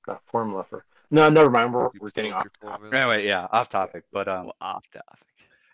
That 0.07 0.19
formula 0.25 0.65
for. 0.65 0.83
No, 1.09 1.29
never 1.29 1.49
mind. 1.49 1.73
We're, 1.73 1.89
we're 2.01 2.09
getting 2.09 2.33
off. 2.33 2.47
topic. 2.61 2.93
Anyway, 2.93 3.25
yeah, 3.25 3.47
off 3.51 3.69
topic. 3.69 4.03
But 4.11 4.27
um, 4.27 4.45
Well, 4.47 4.55
off 4.59 4.83
topic. 4.91 5.19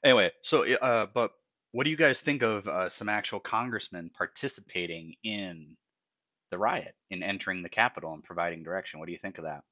anyway, 0.03 0.31
so 0.43 0.63
uh, 0.75 1.07
but 1.11 1.31
what 1.71 1.85
do 1.85 1.89
you 1.89 1.97
guys 1.97 2.19
think 2.19 2.43
of 2.43 2.67
uh, 2.67 2.87
some 2.87 3.09
actual 3.09 3.39
congressmen 3.39 4.11
participating 4.15 5.15
in 5.23 5.75
the 6.51 6.59
riot, 6.59 6.95
in 7.09 7.23
entering 7.23 7.63
the 7.63 7.69
Capitol 7.69 8.13
and 8.13 8.23
providing 8.23 8.61
direction? 8.63 8.99
What 8.99 9.07
do 9.07 9.11
you 9.13 9.17
think 9.17 9.39
of 9.39 9.45
that? 9.45 9.63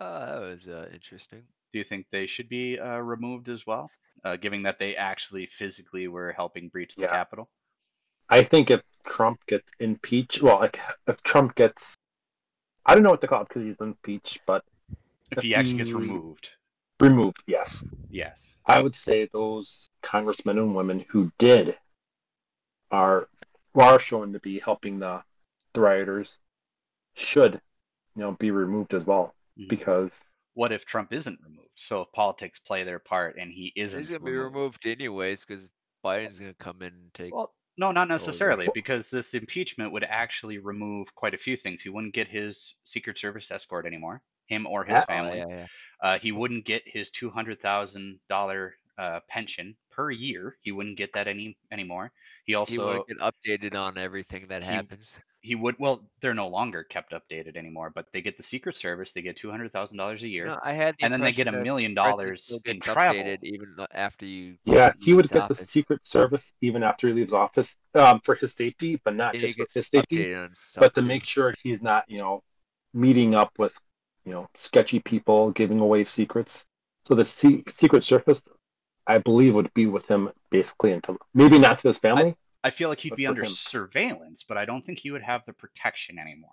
Uh, 0.00 0.26
that 0.26 0.40
was 0.40 0.68
uh, 0.68 0.88
interesting. 0.92 1.42
Do 1.72 1.78
you 1.78 1.84
think 1.84 2.06
they 2.10 2.26
should 2.26 2.48
be 2.48 2.78
uh, 2.78 2.98
removed 2.98 3.48
as 3.48 3.66
well, 3.66 3.90
uh, 4.24 4.36
given 4.36 4.62
that 4.62 4.78
they 4.78 4.94
actually 4.94 5.46
physically 5.46 6.06
were 6.06 6.32
helping 6.32 6.68
breach 6.68 6.94
the 6.94 7.02
Yeah. 7.02 7.08
Capitol? 7.08 7.48
I 8.28 8.42
think 8.42 8.70
if 8.70 8.82
Trump 9.06 9.44
gets 9.46 9.70
impeached, 9.80 10.42
well, 10.42 10.58
like 10.60 10.80
if 11.06 11.22
Trump 11.22 11.54
gets, 11.54 11.96
I 12.84 12.94
don't 12.94 13.02
know 13.02 13.10
what 13.10 13.20
to 13.22 13.26
call 13.28 13.42
it 13.42 13.48
because 13.48 13.62
he's 13.62 13.80
impeached, 13.80 14.40
but 14.46 14.64
If 15.30 15.42
he 15.42 15.54
actually 15.54 15.78
gets 15.78 15.90
Mm. 15.90 16.00
removed, 16.00 16.50
removed, 17.00 17.42
yes. 17.46 17.84
yes. 18.10 18.56
I 18.66 18.80
would 18.80 18.94
say 18.94 19.26
those 19.26 19.90
congressmen 20.02 20.58
and 20.58 20.74
women 20.74 21.00
who 21.08 21.32
did 21.38 21.78
are 22.90 23.28
who 23.76 23.82
are 23.82 23.98
shown 24.00 24.32
to 24.32 24.40
be 24.40 24.58
helping 24.58 24.98
the, 24.98 25.22
the 25.74 25.80
rioters 25.80 26.38
should, 27.14 27.54
you 28.16 28.22
know, 28.22 28.32
be 28.32 28.50
removed 28.50 28.94
as 28.94 29.04
well 29.06 29.34
Mhm. 29.58 29.68
because 29.68 30.12
What 30.54 30.72
if 30.72 30.86
Trump 30.86 31.12
isn't 31.12 31.38
removed? 31.42 31.68
So 31.74 32.02
if 32.02 32.12
politics 32.12 32.58
play 32.58 32.82
their 32.84 32.98
part 32.98 33.36
and 33.36 33.52
he 33.52 33.72
isn't 33.76 34.00
He's 34.00 34.08
gonna 34.08 34.24
be 34.24 34.32
removed 34.32 34.86
anyways 34.86 35.44
because 35.44 35.68
Biden's 36.02 36.38
gonna 36.38 36.54
come 36.54 36.80
in 36.80 36.94
and 36.94 37.14
take. 37.14 37.32
Well, 37.34 37.54
no, 37.76 37.92
not 37.92 38.08
necessarily, 38.08 38.70
because 38.72 39.10
this 39.10 39.34
impeachment 39.34 39.92
would 39.92 40.04
actually 40.04 40.56
remove 40.56 41.14
quite 41.14 41.34
a 41.34 41.38
few 41.38 41.56
things. 41.58 41.82
He 41.82 41.90
wouldn't 41.90 42.14
get 42.14 42.28
his 42.28 42.74
Secret 42.84 43.18
Service 43.18 43.50
escort 43.50 43.84
anymore, 43.84 44.22
him 44.46 44.66
or 44.66 44.84
his 44.84 44.94
Yeah. 44.94 45.04
Oh, 45.08 45.12
family. 45.12 45.38
yeah, 45.38 45.46
yeah. 45.48 45.66
Uh, 46.00 46.18
he 46.18 46.32
wouldn't 46.32 46.64
get 46.64 46.82
his 46.86 47.10
two 47.10 47.28
hundred 47.28 47.60
thousand 47.60 48.18
dollar 48.30 48.76
uh, 48.96 49.20
pension 49.28 49.76
per 49.96 50.10
year. 50.10 50.56
He 50.62 50.72
wouldn't 50.72 50.98
get 50.98 51.12
that 51.14 51.28
any 51.28 51.56
anymore. 51.72 52.12
He 52.44 52.54
He 52.64 52.78
also 52.78 52.86
would 52.86 53.06
get 53.06 53.18
updated 53.18 53.74
on 53.74 53.98
everything 53.98 54.46
that 54.48 54.62
he- 54.62 54.68
happens. 54.68 55.10
he 55.40 55.54
would 55.54 55.76
well, 55.78 56.08
they're 56.20 56.34
no 56.34 56.48
longer 56.48 56.84
kept 56.84 57.12
updated 57.12 57.56
anymore, 57.56 57.90
but 57.94 58.06
they 58.12 58.20
get 58.20 58.36
the 58.36 58.42
Secret 58.42 58.76
Service. 58.76 59.12
They 59.12 59.22
get 59.22 59.36
two 59.36 59.50
hundred 59.50 59.72
thousand 59.72 59.98
dollars 59.98 60.22
a 60.22 60.28
year, 60.28 60.46
No, 60.48 60.58
I 60.62 60.72
had 60.72 60.96
the 60.98 61.04
and 61.04 61.12
then 61.12 61.20
they 61.20 61.32
get 61.32 61.46
a 61.48 61.52
million 61.52 61.94
president 61.94 61.96
dollars 61.96 62.42
still 62.44 62.58
in 62.66 62.80
gets 62.80 62.86
travel. 62.92 63.22
updated 63.22 63.44
even 63.44 63.76
after 63.92 64.26
you. 64.26 64.56
yeah, 64.64 64.92
he 65.00 65.14
would 65.14 65.24
his 65.24 65.30
get 65.30 65.48
the. 65.48 65.54
Secret 65.54 66.06
Service 66.06 66.52
even 66.60 66.82
after 66.82 67.08
he 67.08 67.14
leaves 67.14 67.32
office 67.32 67.76
um, 67.94 68.20
for 68.20 68.34
his 68.34 68.52
safety, 68.52 69.00
but 69.04 69.14
not 69.14 69.32
And 69.34 69.40
just 69.40 69.56
for 69.56 69.66
his 69.74 69.86
safety, 69.86 70.18
updated 70.18 70.44
on 70.44 70.54
stuff. 70.54 70.80
but 70.80 70.94
to 70.94 71.02
too. 71.02 71.06
make 71.06 71.24
sure 71.24 71.54
he's 71.62 71.80
not, 71.82 72.04
you 72.08 72.18
know, 72.18 72.42
meeting 72.94 73.34
up 73.34 73.52
with, 73.58 73.78
you 74.24 74.32
know, 74.32 74.48
sketchy 74.54 74.98
people, 75.00 75.52
giving 75.52 75.80
away 75.80 76.04
secrets. 76.04 76.64
So 77.04 77.14
the 77.14 77.24
Se- 77.24 77.62
Secret 77.78 78.02
Service, 78.04 78.42
I 79.06 79.18
believe, 79.18 79.54
would 79.54 79.72
be 79.74 79.86
with 79.86 80.06
him 80.06 80.30
basically 80.50 80.92
until 80.92 81.18
maybe 81.34 81.58
not 81.58 81.78
to 81.78 81.88
his 81.88 81.98
family. 81.98 82.36
I 82.64 82.70
feel 82.70 82.88
like 82.88 83.00
he'd 83.00 83.14
be 83.14 83.26
under 83.26 83.42
him- 83.44 83.48
surveillance, 83.48 84.42
but 84.42 84.58
I 84.58 84.64
don't 84.64 84.84
think 84.84 84.98
he 84.98 85.12
would 85.12 85.22
have 85.22 85.44
the 85.46 85.52
protection 85.52 86.18
anymore. 86.18 86.50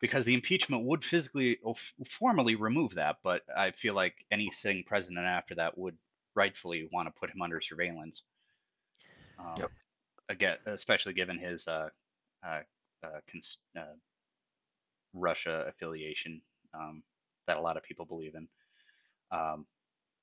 Because 0.00 0.24
the 0.24 0.34
impeachment 0.34 0.84
would 0.84 1.04
physically, 1.04 1.58
formally 2.06 2.56
remove 2.56 2.96
that, 2.96 3.18
but 3.22 3.42
I 3.56 3.70
feel 3.70 3.94
like 3.94 4.26
any 4.30 4.50
sitting 4.50 4.84
president 4.84 5.24
after 5.24 5.54
that 5.54 5.78
would 5.78 5.96
rightfully 6.34 6.88
want 6.92 7.06
to 7.06 7.18
put 7.18 7.30
him 7.30 7.40
under 7.40 7.60
surveillance. 7.60 8.22
Um, 9.38 9.54
Yep. 9.60 9.70
Again, 10.30 10.56
especially 10.66 11.12
given 11.12 11.38
his 11.38 11.68
uh, 11.68 11.90
uh, 12.42 12.60
uh, 13.02 13.20
cons- 13.30 13.58
uh, 13.78 13.94
Russia 15.12 15.66
affiliation 15.68 16.42
um, 16.72 17.02
that 17.46 17.56
a 17.56 17.60
lot 17.60 17.76
of 17.76 17.82
people 17.82 18.06
believe 18.06 18.34
in. 18.34 18.48
Um, 19.30 19.66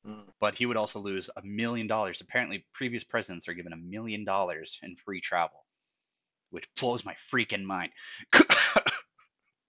Mm. 0.07 0.23
but 0.39 0.55
he 0.55 0.65
would 0.65 0.77
also 0.77 0.99
lose 0.99 1.29
a 1.37 1.41
million 1.43 1.85
dollars. 1.85 2.21
Apparently, 2.21 2.65
previous 2.73 3.03
presidents 3.03 3.47
are 3.47 3.53
given 3.53 3.71
a 3.73 3.77
million 3.77 4.25
dollars 4.25 4.79
in 4.81 4.95
free 4.95 5.21
travel, 5.21 5.63
which 6.49 6.67
blows 6.79 7.05
my 7.05 7.15
freaking 7.31 7.63
mind. 7.63 7.91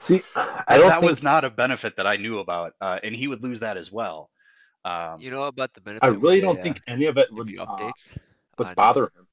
See, 0.00 0.22
I 0.34 0.78
don't 0.78 0.88
that 0.88 1.00
think 1.00 1.10
was 1.10 1.22
not 1.22 1.44
a 1.44 1.50
benefit 1.50 1.96
that 1.96 2.06
I 2.06 2.16
knew 2.16 2.38
about, 2.38 2.72
uh, 2.80 2.98
and 3.02 3.14
he 3.14 3.28
would 3.28 3.42
lose 3.42 3.60
that 3.60 3.76
as 3.76 3.92
well. 3.92 4.30
Um, 4.84 5.20
You 5.20 5.30
know 5.30 5.42
about 5.44 5.74
the 5.74 5.80
benefit? 5.80 6.04
I 6.04 6.08
really 6.08 6.40
don't 6.40 6.58
uh, 6.58 6.62
think 6.62 6.80
any 6.88 7.04
of 7.06 7.18
it 7.18 7.32
would 7.32 7.50
you 7.50 7.60
uh, 7.60 7.66
updates. 7.66 8.16
would 8.58 8.68
on 8.68 8.74
bother 8.74 9.02
him. 9.04 9.28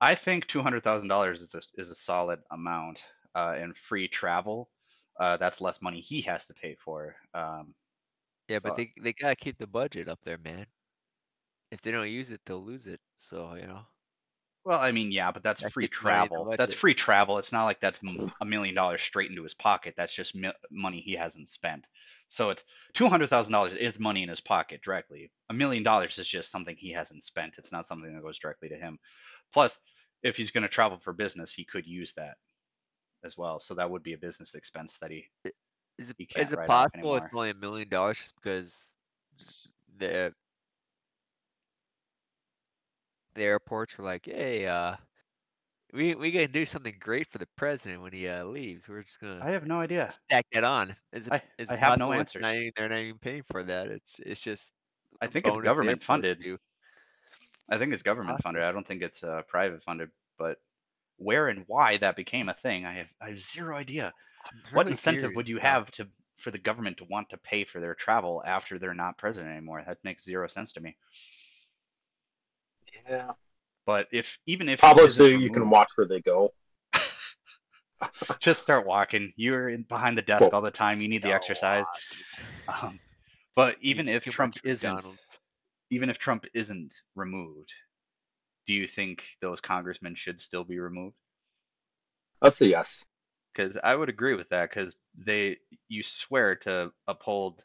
I 0.00 0.14
think 0.14 0.46
two 0.46 0.62
hundred 0.62 0.82
thousand 0.82 1.08
dollars 1.08 1.42
is 1.42 1.54
a, 1.54 1.60
is 1.80 1.90
a 1.90 1.94
solid 1.94 2.40
amount 2.50 3.04
uh, 3.34 3.56
in 3.60 3.74
free 3.74 4.08
travel. 4.08 4.70
Uh, 5.18 5.36
that's 5.36 5.60
less 5.60 5.82
money 5.82 6.00
he 6.00 6.22
has 6.22 6.46
to 6.46 6.54
pay 6.54 6.76
for. 6.82 7.14
Um, 7.34 7.74
Yeah, 8.50 8.58
so- 8.58 8.60
but 8.60 8.76
they 8.76 8.92
they 9.00 9.14
gotta 9.14 9.34
keep 9.34 9.56
the 9.56 9.66
budget 9.66 10.06
up 10.06 10.20
there, 10.24 10.36
man. 10.36 10.66
If 11.72 11.80
they 11.82 11.90
don't 11.90 12.08
use 12.08 12.30
it, 12.30 12.40
they'll 12.44 12.64
lose 12.64 12.86
it. 12.86 13.00
So 13.16 13.54
you 13.54 13.66
know. 13.66 13.86
Well, 14.64 14.78
I 14.80 14.92
mean, 14.92 15.10
yeah, 15.12 15.32
but 15.32 15.42
that's 15.42 15.62
That 15.62 15.72
free 15.72 15.88
keeps 15.88 16.00
money 16.02 16.24
in 16.24 16.30
the 16.32 16.40
travel. 16.40 16.54
That's 16.56 16.74
free 16.74 16.94
travel. 16.94 17.38
It's 17.38 17.52
not 17.52 17.64
like 17.64 17.80
that's 17.80 18.00
a 18.40 18.44
million 18.44 18.74
dollars 18.74 19.02
straight 19.02 19.30
into 19.30 19.42
his 19.42 19.54
pocket. 19.54 19.94
That's 19.96 20.14
just 20.14 20.34
mi- 20.34 20.52
money 20.70 21.00
he 21.00 21.14
hasn't 21.14 21.48
spent. 21.48 21.86
So 22.28 22.50
it's 22.50 22.64
two 22.92 23.08
hundred 23.08 23.28
thousand 23.30 23.52
dollars 23.52 23.74
is 23.74 23.98
money 23.98 24.22
in 24.22 24.28
his 24.28 24.40
pocket 24.40 24.82
directly. 24.82 25.32
A 25.48 25.54
million 25.54 25.82
dollars 25.82 26.18
is 26.18 26.28
just 26.28 26.50
something 26.50 26.76
he 26.76 26.90
hasn't 26.92 27.24
spent. 27.24 27.58
It's 27.58 27.72
not 27.72 27.86
something 27.86 28.14
that 28.14 28.22
goes 28.22 28.38
directly 28.38 28.68
to 28.68 28.76
him. 28.76 28.98
Plus, 29.52 29.80
if 30.22 30.36
he's 30.36 30.50
going 30.50 30.62
to 30.62 30.68
travel 30.68 30.98
for 30.98 31.12
business, 31.14 31.52
he 31.52 31.64
could 31.64 31.86
use 31.86 32.12
that 32.14 32.36
as 33.24 33.36
well. 33.38 33.60
So 33.60 33.74
that 33.74 33.90
would 33.90 34.02
be 34.02 34.14
a 34.14 34.18
business 34.18 34.54
expense 34.54 34.98
that 34.98 35.10
he. 35.10 35.30
Is 36.00 36.10
it 36.10 36.16
You 36.18 36.26
can't 36.26 36.46
is 36.46 36.52
it 36.52 36.66
possible 36.66 37.14
it's 37.16 37.32
only 37.32 37.50
a 37.50 37.54
million 37.54 37.88
dollars 37.88 38.18
just 38.18 38.34
because 38.36 38.86
the 39.98 40.34
the 43.34 43.42
airports 43.42 43.96
were 43.98 44.04
like, 44.04 44.26
hey, 44.26 44.66
uh, 44.66 44.96
we 45.92 46.14
we 46.14 46.30
gonna 46.32 46.48
do 46.48 46.66
something 46.66 46.96
great 47.00 47.28
for 47.30 47.38
the 47.38 47.46
president 47.56 48.02
when 48.02 48.12
he 48.12 48.28
uh, 48.28 48.44
leaves. 48.44 48.88
We're 48.88 49.02
just 49.02 49.20
gonna 49.20 49.40
I 49.42 49.50
have 49.50 49.66
no 49.66 49.80
idea. 49.80 50.10
stack 50.12 50.46
that 50.52 50.64
on. 50.64 50.96
Is 51.12 51.26
it, 51.28 51.32
I- 51.34 51.42
is 51.58 51.70
I 51.70 51.76
have 51.76 51.98
no 51.98 52.12
it's 52.12 52.38
not 52.38 52.54
even- 52.54 52.72
they're 52.76 52.88
not 52.88 52.98
even 52.98 53.18
paying 53.18 53.42
for 53.50 53.62
that. 53.64 53.88
It's 53.88 54.18
it's 54.20 54.40
just. 54.40 54.70
I 55.20 55.26
think 55.26 55.46
it's 55.46 55.58
government 55.58 56.02
funded. 56.02 56.38
I 57.68 57.78
think 57.78 57.92
it's 57.92 58.02
government 58.02 58.40
funded. 58.42 58.62
I 58.62 58.72
don't 58.72 58.86
think 58.86 59.02
it's 59.02 59.22
uh, 59.22 59.42
private 59.48 59.82
funded. 59.82 60.10
But 60.38 60.58
where 61.16 61.48
and 61.48 61.64
why 61.68 61.98
that 61.98 62.16
became 62.16 62.48
a 62.48 62.54
thing, 62.54 62.86
I 62.86 62.92
have 62.94 63.14
I 63.20 63.30
have 63.30 63.40
zero 63.40 63.76
idea. 63.76 64.12
I'm 64.46 64.62
what 64.72 64.84
really 64.84 64.92
incentive 64.92 65.20
curious 65.20 65.36
would 65.36 65.48
you 65.48 65.56
now. 65.56 65.62
have 65.62 65.90
to 65.92 66.08
for 66.36 66.50
the 66.50 66.58
government 66.58 66.96
to 66.98 67.04
want 67.04 67.30
to 67.30 67.36
pay 67.38 67.64
for 67.64 67.80
their 67.80 67.94
travel 67.94 68.42
after 68.46 68.78
they're 68.78 68.94
not 68.94 69.18
president 69.18 69.52
anymore? 69.52 69.82
That 69.86 69.98
makes 70.04 70.24
zero 70.24 70.48
sense 70.48 70.72
to 70.74 70.80
me. 70.80 70.96
Yeah. 73.08 73.32
But 73.86 74.08
if 74.12 74.38
even 74.46 74.68
if 74.68 74.80
Probably 74.80 75.04
isn't 75.04 75.24
so 75.24 75.30
you 75.30 75.50
can 75.50 75.68
watch 75.68 75.88
where 75.96 76.06
they 76.06 76.20
go. 76.20 76.52
just 78.40 78.62
start 78.62 78.86
walking. 78.86 79.32
You're 79.36 79.68
in 79.68 79.82
behind 79.82 80.16
the 80.16 80.22
desk 80.22 80.42
Well, 80.42 80.50
all 80.52 80.60
the 80.62 80.70
time. 80.70 81.00
You 81.00 81.08
need 81.08 81.22
the 81.22 81.32
exercise. 81.32 81.84
Um, 82.68 83.00
but 83.56 83.76
even 83.80 84.08
if 84.08 84.24
Trump 84.24 84.56
isn't, 84.64 84.94
McDonald's. 84.94 85.20
even 85.90 86.08
if 86.08 86.18
Trump 86.18 86.46
isn't 86.54 86.94
removed, 87.14 87.72
do 88.66 88.74
you 88.74 88.86
think 88.86 89.24
those 89.40 89.60
congressmen 89.60 90.14
should 90.14 90.40
still 90.40 90.64
be 90.64 90.78
removed? 90.78 91.16
Let's 92.40 92.56
say 92.56 92.66
yes. 92.66 93.04
Because 93.52 93.76
I 93.82 93.94
would 93.94 94.08
agree 94.08 94.34
with 94.34 94.48
that 94.50 94.70
because 94.70 94.94
they 95.16 95.58
you 95.88 96.02
swear 96.02 96.56
to 96.56 96.92
uphold 97.06 97.64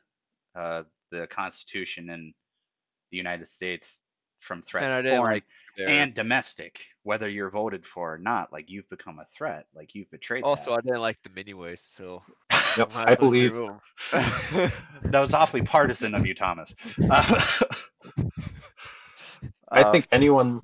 uh, 0.56 0.84
the 1.12 1.28
Constitution 1.28 2.10
and 2.10 2.34
the 3.12 3.17
United 3.17 3.48
States 3.48 4.00
from 4.39 4.62
threats 4.62 4.93
And 4.93 5.08
foreign 5.08 5.34
like 5.34 5.43
and 5.78 6.13
domestic, 6.13 6.86
whether 7.04 7.30
you're 7.30 7.50
voted 7.50 7.86
for 7.86 8.13
or 8.13 8.17
not. 8.17 8.54
Like 8.54 8.69
you've 8.69 8.89
become 8.89 9.19
a 9.19 9.26
threat. 9.36 9.65
Like 9.76 9.95
you've 9.95 10.10
betrayed. 10.12 10.43
also 10.43 10.71
I 10.71 10.78
that. 10.78 10.86
didn't 10.86 11.02
like 11.02 11.21
them 11.24 11.38
anyways, 11.38 11.82
so. 11.82 12.24
Yep, 12.78 12.91
I 12.93 13.15
believe- 13.15 13.54
that 14.12 14.71
was 15.13 15.34
awfully 15.34 15.62
partisan 15.62 16.13
of 16.13 16.26
you, 16.26 16.34
Thomas. 16.34 16.76
Uh, 17.10 17.45
I 19.71 19.91
think 19.91 20.08
anyone 20.12 20.60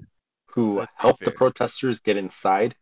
who 0.48 0.86
helped 0.96 1.24
the 1.24 1.32
protesters 1.32 2.02
get 2.02 2.18
inside 2.18 2.76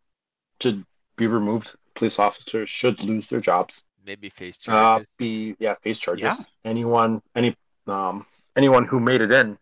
should 0.62 0.84
be 1.16 1.28
removed. 1.28 1.76
Police 2.00 2.18
officers 2.18 2.70
should 2.70 3.04
lose 3.04 3.28
their 3.28 3.42
jobs. 3.42 3.84
Maybe 4.06 4.30
face 4.30 4.58
Uh, 4.66 4.72
charges. 4.72 5.08
be 5.18 5.58
yeah, 5.60 5.76
face 5.84 6.00
charges. 6.00 6.24
Yeah. 6.24 6.36
Anyone, 6.64 7.22
any, 7.36 7.58
um, 7.88 8.26
anyone 8.56 8.86
who 8.86 9.02
made 9.02 9.20
it 9.20 9.32
in 9.34 9.58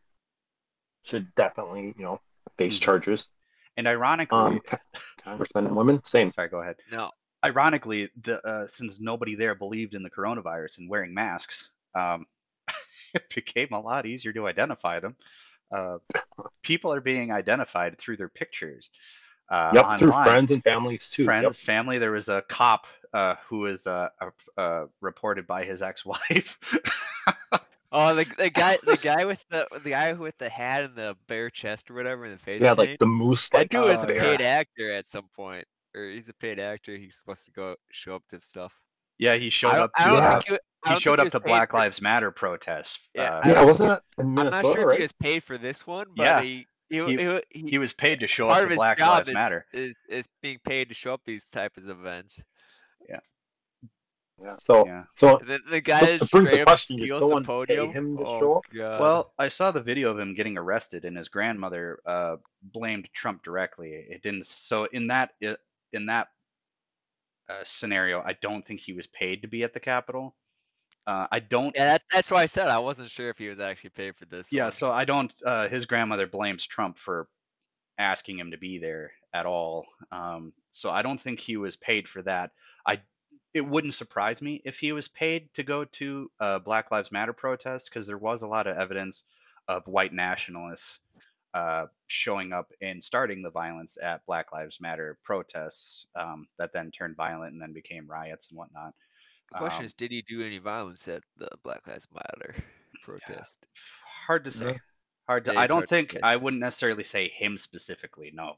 should 1.02 1.34
definitely, 1.34 1.96
you 1.98 2.04
know, 2.04 2.22
face 2.58 2.78
Mhm. 2.78 2.82
charges. 2.84 3.30
and 3.76 3.88
ironically, 3.88 4.38
Um, 4.38 4.60
co- 4.62 4.78
congressmen 5.24 5.68
and 5.68 5.76
women, 5.76 6.04
same. 6.04 6.32
sorry, 6.32 6.50
go 6.50 6.62
ahead. 6.62 6.78
no, 6.92 7.12
ironically, 7.46 8.10
the 8.24 8.44
uh, 8.46 8.68
since 8.68 9.00
nobody 9.00 9.34
there 9.36 9.54
believed 9.56 9.94
in 9.96 10.02
the 10.04 10.10
coronavirus 10.10 10.78
and 10.80 10.90
wearing 10.90 11.14
masks, 11.14 11.70
um, 11.96 12.26
it 13.16 13.30
became 13.34 13.70
a 13.74 13.80
lot 13.80 14.06
easier 14.08 14.34
to 14.34 14.48
identify 14.48 15.00
them. 15.00 15.16
Uh, 15.72 15.98
people 16.64 16.92
are 16.94 17.02
being 17.02 17.32
identified 17.32 17.98
through 18.00 18.18
their 18.18 18.30
pictures. 18.30 18.90
Uh, 19.50 19.72
yep, 19.74 19.98
through 20.00 20.12
friends 20.12 20.52
and 20.52 20.64
families 20.64 21.10
too. 21.10 21.24
Friends, 21.26 21.44
Yep. 21.44 21.54
family. 21.56 21.98
There 21.98 22.12
was 22.12 22.28
a 22.30 22.42
cop 22.50 22.86
uh, 23.14 23.36
who 23.48 23.60
was 23.60 23.88
uh, 23.88 24.10
uh, 24.58 24.86
reported 25.02 25.48
by 25.48 25.64
his 25.64 25.82
ex-wife. 25.82 26.60
Oh, 27.90 28.14
the 28.14 28.26
the 28.38 28.50
guy, 28.50 28.78
the 28.84 28.98
guy 28.98 29.24
with 29.24 29.40
the 29.50 29.66
the 29.82 29.92
guy 29.92 30.12
with 30.12 30.38
the 30.40 30.50
hat 30.50 30.84
and 30.84 30.94
the 30.96 31.16
bare 31.28 31.50
chest 31.50 31.90
or 31.90 31.94
whatever 31.94 32.26
in 32.26 32.32
the 32.34 32.38
face. 32.38 32.62
Yeah, 32.62 32.76
paint, 32.76 32.90
like 32.90 33.00
the 33.00 33.06
moose. 33.06 33.48
that 33.50 33.60
Like 33.60 33.70
dude 33.70 33.92
is 33.92 34.00
uh, 34.00 34.04
a 34.04 34.08
bear. 34.08 34.20
paid 34.20 34.42
actor 34.42 34.92
at 34.92 35.08
some 35.08 35.30
point, 35.34 35.66
or 35.96 36.04
he's 36.10 36.28
a 36.28 36.34
paid 36.34 36.60
actor. 36.60 36.98
He's 36.98 37.16
supposed 37.16 37.46
to 37.46 37.52
go 37.52 37.76
show 37.92 38.14
up 38.16 38.24
to 38.28 38.42
stuff. 38.42 38.74
Yeah, 39.20 39.36
he 39.36 39.50
showed 39.50 39.70
I 39.72 39.80
up 39.80 39.92
I 39.96 40.04
to 40.04 40.10
don't 40.10 40.18
Yeah. 40.20 40.40
think 40.42 40.60
he, 40.86 40.94
he 40.96 41.00
showed 41.00 41.20
up 41.22 41.30
to 41.30 41.40
Black 41.40 41.72
for- 41.72 41.78
Lives 41.78 42.02
Matter 42.02 42.30
protests. 42.30 43.08
Yeah, 43.16 43.36
uh, 43.38 43.42
I 43.46 43.48
Yeah, 43.48 43.54
don't- 43.56 43.68
wasn't 43.68 43.92
it 43.94 44.00
in 44.18 44.26
I'm 44.26 44.34
not 44.36 44.44
Minnesota, 44.48 44.80
sure 44.82 44.92
if 44.92 44.98
he 44.98 45.04
was 45.04 45.14
paid 45.14 45.44
for 45.46 45.58
this 45.58 45.88
one, 45.88 46.08
but 46.14 46.24
Yeah. 46.24 46.42
he 46.42 46.68
he, 46.90 47.04
He- 47.04 47.18
he, 47.18 47.42
he, 47.50 47.70
he 47.72 47.78
was 47.78 47.94
paid 47.94 48.20
to 48.22 48.28
show 48.28 48.48
part 48.48 48.58
up 48.60 48.64
of 48.64 48.70
to 48.70 48.74
his 48.74 48.78
Black 48.78 48.98
job 48.98 49.10
Lives 49.10 49.30
is- 49.30 49.34
Matter. 49.34 49.66
is 49.74 49.94
is 50.10 50.26
being 50.42 50.60
paid 50.66 50.90
to 50.90 50.96
show 50.96 51.14
up 51.14 51.22
these 51.26 51.46
types 51.46 51.78
of 51.78 51.90
events. 51.90 52.42
Yeah. 53.10 53.20
So, 54.60 54.86
Yeah. 54.86 55.04
so 55.16 55.40
The, 55.44 55.60
the 55.68 55.82
guy 55.82 56.00
That 56.00 56.20
that 56.20 56.30
brings 56.32 56.46
the 56.46 56.50
straight 56.50 56.62
up 56.62 56.68
question, 56.68 56.98
did 56.98 57.16
someone 57.16 57.42
the 57.42 57.66
pay 57.66 57.88
him 57.88 58.18
to 58.18 58.24
oh, 58.24 58.40
show 58.40 58.54
up? 58.58 58.64
God. 58.72 59.02
Well, 59.02 59.34
I 59.40 59.48
saw 59.48 59.72
the 59.72 59.82
video 59.82 60.12
of 60.12 60.20
him 60.20 60.36
getting 60.36 60.58
arrested, 60.60 61.06
and 61.06 61.18
his 61.18 61.28
grandmother 61.28 62.00
uh, 62.06 62.36
blamed 62.62 63.10
Trump 63.14 63.44
directly. 63.44 63.94
It 63.94 64.22
didn't. 64.22 64.46
So 64.46 64.86
in 64.86 65.08
that 65.08 65.32
in 65.42 66.06
that 66.06 66.28
uh, 67.50 67.62
scenario, 67.64 68.22
I 68.22 68.34
don't 68.42 68.64
think 68.64 68.80
he 68.80 68.94
was 68.94 69.08
paid 69.08 69.42
to 69.42 69.48
be 69.48 69.64
at 69.64 69.74
the 69.74 69.80
Capitol. 69.80 70.36
Uh, 71.08 71.26
I 71.32 71.40
don't. 71.40 71.74
yeah, 71.74 71.86
that, 71.86 72.02
that's 72.12 72.30
why 72.30 72.44
I 72.44 72.48
said 72.48 72.68
I 72.68 72.80
wasn't 72.80 73.10
sure 73.10 73.30
if 73.30 73.38
he 73.38 73.48
was 73.48 73.62
actually 73.62 73.92
paid 73.92 74.18
for 74.18 74.26
this. 74.26 74.48
Yeah, 74.52 74.70
so 74.70 74.92
I 74.92 75.06
don't. 75.06 75.34
Uh, 75.44 75.70
his 75.70 75.86
grandmother 75.86 76.28
blames 76.28 76.68
Trump 76.68 76.98
for 76.98 77.30
asking 77.98 78.38
him 78.38 78.52
to 78.52 78.58
be 78.58 78.78
there 78.78 79.12
at 79.34 79.46
all. 79.46 79.86
Um, 80.12 80.52
so 80.74 80.90
I 80.90 81.02
don't 81.02 81.20
think 81.20 81.40
he 81.40 81.56
was 81.56 81.78
paid 81.78 82.10
for 82.10 82.22
that. 82.24 82.52
I. 82.86 83.02
It 83.54 83.66
wouldn't 83.66 83.96
surprise 83.96 84.42
me 84.42 84.62
if 84.66 84.78
he 84.78 84.92
was 84.92 85.08
paid 85.08 85.52
to 85.56 85.64
go 85.64 85.86
to 85.86 86.30
uh, 86.40 86.60
Black 86.60 86.92
Lives 86.92 87.12
Matter 87.12 87.34
protests 87.34 87.90
because 87.90 88.06
there 88.06 88.18
was 88.18 88.44
a 88.44 88.48
lot 88.48 88.68
of 88.68 88.78
evidence 88.78 89.24
of 89.68 89.88
white 89.88 90.14
nationalists 90.14 91.00
uh, 91.54 91.86
showing 92.08 92.54
up 92.54 92.72
and 92.82 93.04
starting 93.04 93.42
the 93.42 93.50
violence 93.50 93.98
at 94.00 94.26
Black 94.28 94.52
Lives 94.52 94.80
Matter 94.80 95.18
protests 95.24 96.06
um, 96.16 96.48
that 96.60 96.74
then 96.74 96.92
turned 96.92 97.16
violent 97.16 97.54
and 97.54 97.62
then 97.62 97.74
became 97.74 98.06
riots 98.06 98.50
and 98.50 98.58
whatnot. 98.58 98.94
The 99.52 99.58
question 99.58 99.82
um, 99.82 99.86
is, 99.86 99.94
did 99.94 100.12
he 100.12 100.24
do 100.28 100.42
any 100.44 100.58
violence 100.58 101.08
at 101.08 101.24
the 101.38 101.50
Black 101.64 101.88
Lives 101.88 102.08
Matter 102.14 102.56
protest? 103.04 103.58
hard 104.28 104.44
to 104.46 104.52
say. 104.52 104.72
Yeah. 104.72 104.78
Hard 105.28 105.46
to. 105.46 105.54
Yeah, 105.54 105.60
I 105.60 105.68
don't 105.68 105.88
think. 105.88 106.18
I 106.24 106.36
wouldn't 106.36 106.62
necessarily 106.62 107.04
say 107.04 107.30
him 107.30 107.58
specifically. 107.58 108.32
No, 108.34 108.56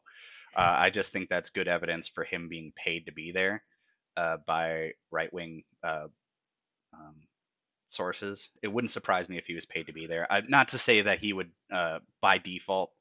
uh, 0.56 0.75
I 0.78 0.89
just 0.89 1.12
think 1.12 1.30
that's 1.30 1.49
good 1.49 1.67
evidence 1.67 2.08
for 2.08 2.23
him 2.23 2.49
being 2.49 2.73
paid 2.75 3.06
to 3.06 3.12
be 3.12 3.32
there 3.32 3.63
uh, 4.17 4.38
by 4.45 4.91
right 5.12 5.32
wing 5.34 5.63
uh, 5.84 6.08
um, 6.93 7.15
sources. 7.89 8.49
It 8.62 8.67
wouldn't 8.67 8.91
surprise 8.91 9.30
me 9.30 9.38
if 9.38 9.45
he 9.45 9.56
was 9.56 9.65
paid 9.65 9.88
to 9.88 9.93
be 9.93 10.08
there. 10.08 10.32
I, 10.32 10.41
not 10.47 10.69
to 10.69 10.78
say 10.78 11.02
that 11.02 11.19
he 11.19 11.34
would 11.34 11.52
uh, 11.71 11.99
by 12.21 12.38
default 12.38 12.91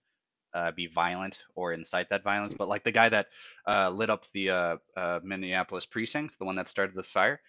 uh, 0.55 0.73
be 0.73 0.87
violent 0.87 1.41
or 1.55 1.73
incite 1.73 2.11
that 2.11 2.25
violence, 2.25 2.55
but 2.55 2.69
like 2.69 2.85
the 2.85 2.93
guy 2.93 3.09
that 3.09 3.27
uh, 3.67 3.91
lit 3.91 4.11
up 4.11 4.25
the 4.33 4.51
uh, 4.51 4.77
uh, 4.97 5.21
Minneapolis 5.23 5.87
precinct, 5.87 6.39
the 6.39 6.45
one 6.45 6.57
that 6.57 6.69
started 6.69 6.95
the 6.95 7.03
fire, 7.03 7.41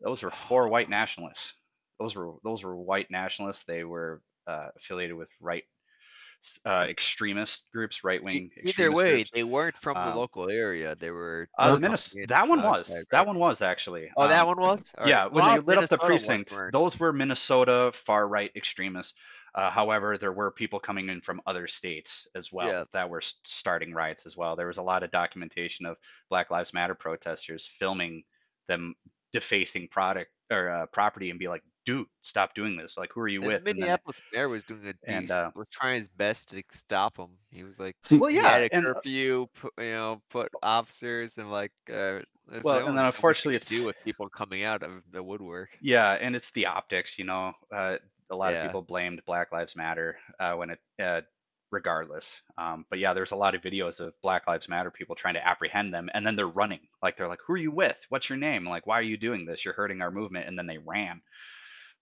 those 0.00 0.22
were 0.22 0.30
four 0.30 0.68
white 0.68 0.88
nationalists. 0.88 1.54
Those 2.00 2.14
were 2.14 2.34
those 2.44 2.62
were 2.62 2.76
white 2.76 3.10
nationalists. 3.10 3.64
They 3.64 3.84
were 3.84 4.20
uh, 4.46 4.68
affiliated 4.76 5.16
with 5.16 5.28
right 5.40 5.64
uh, 6.64 6.86
extremist 6.88 7.64
groups, 7.72 8.04
right 8.04 8.22
wing. 8.22 8.50
Either 8.62 8.92
way, 8.92 9.14
groups. 9.16 9.30
they 9.34 9.42
weren't 9.42 9.76
from 9.76 9.94
the 9.94 10.10
Um, 10.12 10.16
local 10.16 10.48
area. 10.48 10.94
They 10.94 11.10
were. 11.10 11.48
Uh, 11.58 11.74
the 11.74 11.80
That's- 11.80 12.14
Minnes- 12.14 12.28
that 12.28 12.48
one 12.48 12.62
was. 12.62 12.80
outside, 12.82 13.04
That 13.10 13.18
right? 13.18 13.26
one 13.26 13.38
was 13.38 13.60
actually. 13.60 14.10
Oh, 14.16 14.28
that 14.28 14.42
um, 14.42 14.48
one 14.48 14.60
was. 14.60 14.92
Yeah, 15.04 15.24
when 15.26 15.44
well, 15.44 15.54
they 15.56 15.60
lit 15.60 15.78
up 15.78 15.88
the 15.90 15.98
precinct, 15.98 16.54
those 16.72 16.98
were 17.00 17.12
Minnesota 17.12 17.90
far 17.92 18.28
right 18.28 18.52
extremists. 18.54 19.14
Uh, 19.54 19.70
however, 19.70 20.16
there 20.16 20.32
were 20.32 20.52
people 20.52 20.78
coming 20.78 21.08
in 21.08 21.20
from 21.20 21.40
other 21.46 21.66
states 21.66 22.28
as 22.36 22.52
well 22.52 22.68
Yeah. 22.68 22.84
that 22.92 23.10
were 23.10 23.22
starting 23.22 23.92
riots 23.92 24.24
as 24.26 24.36
well. 24.36 24.54
There 24.54 24.68
was 24.68 24.78
a 24.78 24.82
lot 24.82 25.02
of 25.02 25.10
documentation 25.10 25.86
of 25.86 25.96
Black 26.28 26.50
Lives 26.50 26.72
Matter 26.72 26.94
protesters 26.94 27.66
filming 27.66 28.22
them 28.68 28.94
defacing 29.32 29.88
product 29.88 30.30
or 30.50 30.70
uh, 30.70 30.86
property 30.86 31.30
and 31.30 31.38
be 31.38 31.48
like, 31.48 31.62
"Dude, 31.84 32.06
stop 32.22 32.54
doing 32.54 32.76
this! 32.76 32.96
Like, 32.96 33.10
who 33.12 33.20
are 33.20 33.28
you 33.28 33.40
And 33.42 33.48
with?" 33.48 33.64
the 33.64 33.72
then- 33.72 33.80
Minneapolis 33.80 34.20
mayor 34.32 34.48
was 34.48 34.64
doing 34.64 34.86
a 34.86 34.94
and, 35.06 35.28
decent, 35.28 35.30
uh, 35.30 35.50
was 35.54 35.66
trying 35.70 35.98
his 35.98 36.08
best 36.08 36.48
to 36.50 36.62
stop 36.72 37.16
him. 37.18 37.30
He 37.50 37.64
was 37.64 37.78
like, 37.78 37.96
See, 38.02 38.18
well, 38.18 38.30
he 38.30 38.36
yeah, 38.36 38.48
had 38.48 38.62
a 38.62 38.74
and 38.74 38.86
uh, 38.86 38.94
curfew, 38.94 39.46
put, 39.54 39.72
you 39.78 39.84
know, 39.92 40.22
put 40.30 40.50
officers 40.62 41.38
and 41.38 41.50
like, 41.50 41.72
uh, 41.92 42.20
Well, 42.62 42.80
no 42.80 42.86
and 42.86 42.96
then 42.96 43.04
so 43.12 43.22
much 43.22 43.44
you 43.44 43.46
unfortunately 43.46 43.56
it's 43.56 43.66
do 43.66 43.84
with 43.84 43.96
people 44.04 44.28
coming 44.28 44.62
out 44.64 44.82
of 44.82 45.02
the 45.10 45.22
woodwork. 45.22 45.70
Yeah, 45.80 46.12
and 46.12 46.34
it's 46.36 46.50
the 46.52 46.66
optics, 46.66 47.18
you 47.18 47.24
know. 47.24 47.54
Uh, 47.70 47.98
a 48.30 48.36
lot 48.36 48.52
Yeah. 48.52 48.56
of 48.56 48.62
people 48.62 48.82
blamed 48.82 49.22
Black 49.26 49.52
Lives 49.52 49.76
Matter 49.76 50.18
uh, 50.38 50.54
when 50.54 50.70
it, 50.70 50.80
uh, 50.98 51.22
regardless. 51.70 52.30
Um, 52.56 52.84
but 52.90 52.98
yeah, 52.98 53.12
there's 53.14 53.32
a 53.32 53.36
lot 53.36 53.54
of 53.54 53.62
videos 53.62 54.00
of 54.00 54.12
Black 54.22 54.46
Lives 54.46 54.68
Matter 54.68 54.90
people 54.90 55.14
trying 55.14 55.34
to 55.34 55.46
apprehend 55.46 55.92
them, 55.92 56.08
and 56.14 56.26
then 56.26 56.36
they're 56.36 56.46
running. 56.48 56.80
Like 57.02 57.16
they're 57.16 57.28
like, 57.28 57.40
"Who 57.46 57.52
are 57.54 57.58
you 57.58 57.70
with? 57.70 57.98
What's 58.08 58.28
your 58.28 58.38
name? 58.38 58.68
Like, 58.68 58.86
why 58.86 58.98
are 58.98 59.02
you 59.02 59.16
doing 59.16 59.44
this? 59.44 59.64
You're 59.64 59.74
hurting 59.74 60.00
our 60.02 60.10
movement." 60.10 60.46
And 60.48 60.58
then 60.58 60.66
they 60.66 60.78
ran. 60.78 61.20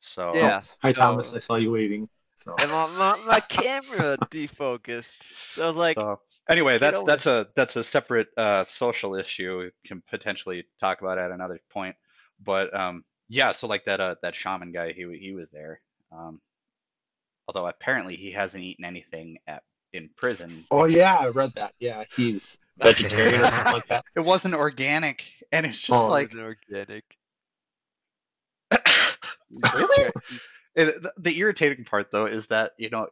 So 0.00 0.32
Yeah. 0.34 0.60
Hi, 0.82 0.92
So- 0.92 1.00
Thomas. 1.00 1.34
I 1.34 1.38
saw 1.40 1.56
you 1.56 1.70
waving. 1.72 2.08
So, 2.38 2.54
And 2.58 2.70
my, 2.70 2.86
my, 2.98 3.24
my 3.26 3.40
camera 3.40 4.18
defocused. 4.30 5.16
So 5.52 5.62
I 5.62 5.66
was 5.68 5.74
like, 5.76 5.96
so 5.96 6.20
anyway, 6.50 6.78
that's 6.78 7.02
that's 7.04 7.26
a 7.26 7.48
that's 7.56 7.76
a 7.76 7.82
separate 7.82 8.28
uh, 8.36 8.64
social 8.66 9.16
issue. 9.16 9.58
We 9.58 9.88
can 9.88 10.02
potentially 10.10 10.64
talk 10.78 11.00
about 11.00 11.18
at 11.18 11.30
another 11.30 11.58
point. 11.70 11.96
But 12.44 12.78
um, 12.78 13.04
yeah, 13.28 13.52
so 13.52 13.66
like 13.66 13.86
that 13.86 14.00
uh, 14.00 14.16
that 14.22 14.36
shaman 14.36 14.70
guy, 14.70 14.92
he 14.92 15.06
he 15.18 15.32
was 15.32 15.48
there. 15.50 15.80
Um, 16.12 16.40
although 17.48 17.66
apparently 17.66 18.16
he 18.16 18.30
hasn't 18.32 18.62
eaten 18.64 18.84
anything 18.84 19.38
at 19.46 19.62
in 19.92 20.10
prison. 20.16 20.64
oh 20.70 20.84
yeah, 20.84 21.16
I 21.16 21.28
read 21.28 21.52
that. 21.54 21.72
Yeah, 21.78 22.04
he's 22.14 22.58
vegetarian 22.78 23.40
or 23.40 23.50
something 23.50 23.72
like 23.72 23.88
that. 23.88 24.04
It 24.14 24.20
wasn't 24.20 24.54
organic, 24.54 25.24
and 25.52 25.64
it's 25.64 25.80
just 25.86 25.98
Oh, 26.02 26.08
like 26.08 26.32
organic. 26.34 27.04
Really? 29.50 30.12
it- 30.74 31.02
the, 31.02 31.12
the 31.18 31.38
irritating 31.38 31.84
part 31.84 32.10
though 32.10 32.26
is 32.26 32.48
that 32.48 32.72
you 32.78 32.90
know 32.90 33.06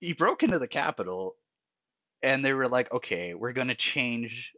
he 0.00 0.12
broke 0.12 0.42
into 0.42 0.58
the 0.58 0.68
Capitol, 0.68 1.34
and 2.22 2.44
they 2.44 2.52
were 2.52 2.68
like, 2.68 2.92
okay, 2.92 3.34
we're 3.34 3.52
gonna 3.54 3.74
change 3.74 4.52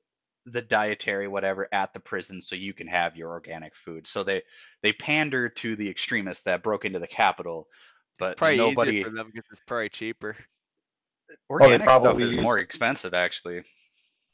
the 0.45 0.61
dietary 0.63 1.29
whatever 1.29 1.69
at 1.73 1.93
the 1.95 2.01
prison 2.01 2.41
so 2.43 2.57
you 2.57 2.73
can 2.75 2.87
have 2.89 3.17
your 3.17 3.31
organic 3.31 3.75
food. 3.77 4.07
So 4.07 4.25
they 4.25 4.43
they 4.83 4.93
pander 4.93 5.49
to 5.49 5.77
the 5.77 5.89
extremists 5.89 6.43
that 6.45 6.63
broke 6.63 6.85
into 6.85 6.99
the 6.99 7.07
Capitol, 7.07 7.69
but 8.19 8.37
Probably 8.37 8.57
nobody 8.57 8.91
easier 8.93 9.05
for 9.05 9.11
them 9.11 9.31
because 9.33 9.49
it's 9.51 9.63
probably 9.67 9.89
cheaper. 9.89 10.37
Uh, 11.31 11.35
oh, 11.51 11.55
organic 11.55 11.83
stuff 11.83 12.03
probably 12.03 12.25
is 12.25 12.37
use- 12.37 12.45
more 12.45 12.59
expensive 12.59 13.15
actually. 13.15 13.63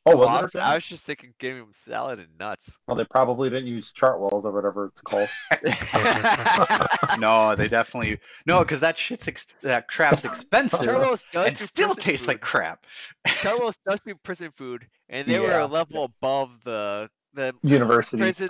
Oh, 0.07 0.13
I, 0.13 0.15
was 0.17 0.43
was, 0.43 0.55
it? 0.55 0.59
I 0.59 0.75
was 0.75 0.87
just 0.87 1.05
thinking 1.05 1.33
giving 1.39 1.63
them 1.63 1.73
salad 1.73 2.19
and 2.19 2.29
nuts. 2.39 2.79
Well, 2.87 2.95
they 2.95 3.07
probably 3.07 3.49
didn't 3.49 3.69
use 3.69 3.91
Chartwells 3.91 4.45
or 4.45 4.53
whatever 4.53 4.85
it's 4.85 5.01
called. 5.01 5.31
no, 7.19 7.57
they 7.57 7.69
definitely 7.69 8.19
no, 8.45 8.59
because 8.59 8.81
that 8.81 8.99
shit's 8.99 9.29
ex- 9.29 9.47
that 9.63 9.89
crap's 9.89 10.25
expensive 10.25 10.81
Chartwells 10.81 11.25
does 11.33 11.47
and 11.47 11.57
do 11.57 11.65
still 11.65 11.95
prison 11.95 12.03
tastes 12.03 12.29
like 12.29 12.39
food. 12.39 12.47
crap. 12.47 12.87
Chartwells 13.27 13.79
does 13.89 14.01
do 14.03 14.15
prison 14.17 14.53
food, 14.57 14.87
and 15.09 15.27
they 15.27 15.41
were 15.41 15.59
a 15.59 15.67
level 15.67 16.05
above 16.05 16.51
the 16.65 17.09
the 17.33 17.55
University. 17.63 18.19
prison 18.19 18.49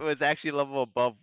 was 0.00 0.22
actually 0.22 0.50
a 0.50 0.56
level 0.56 0.82
above 0.82 1.14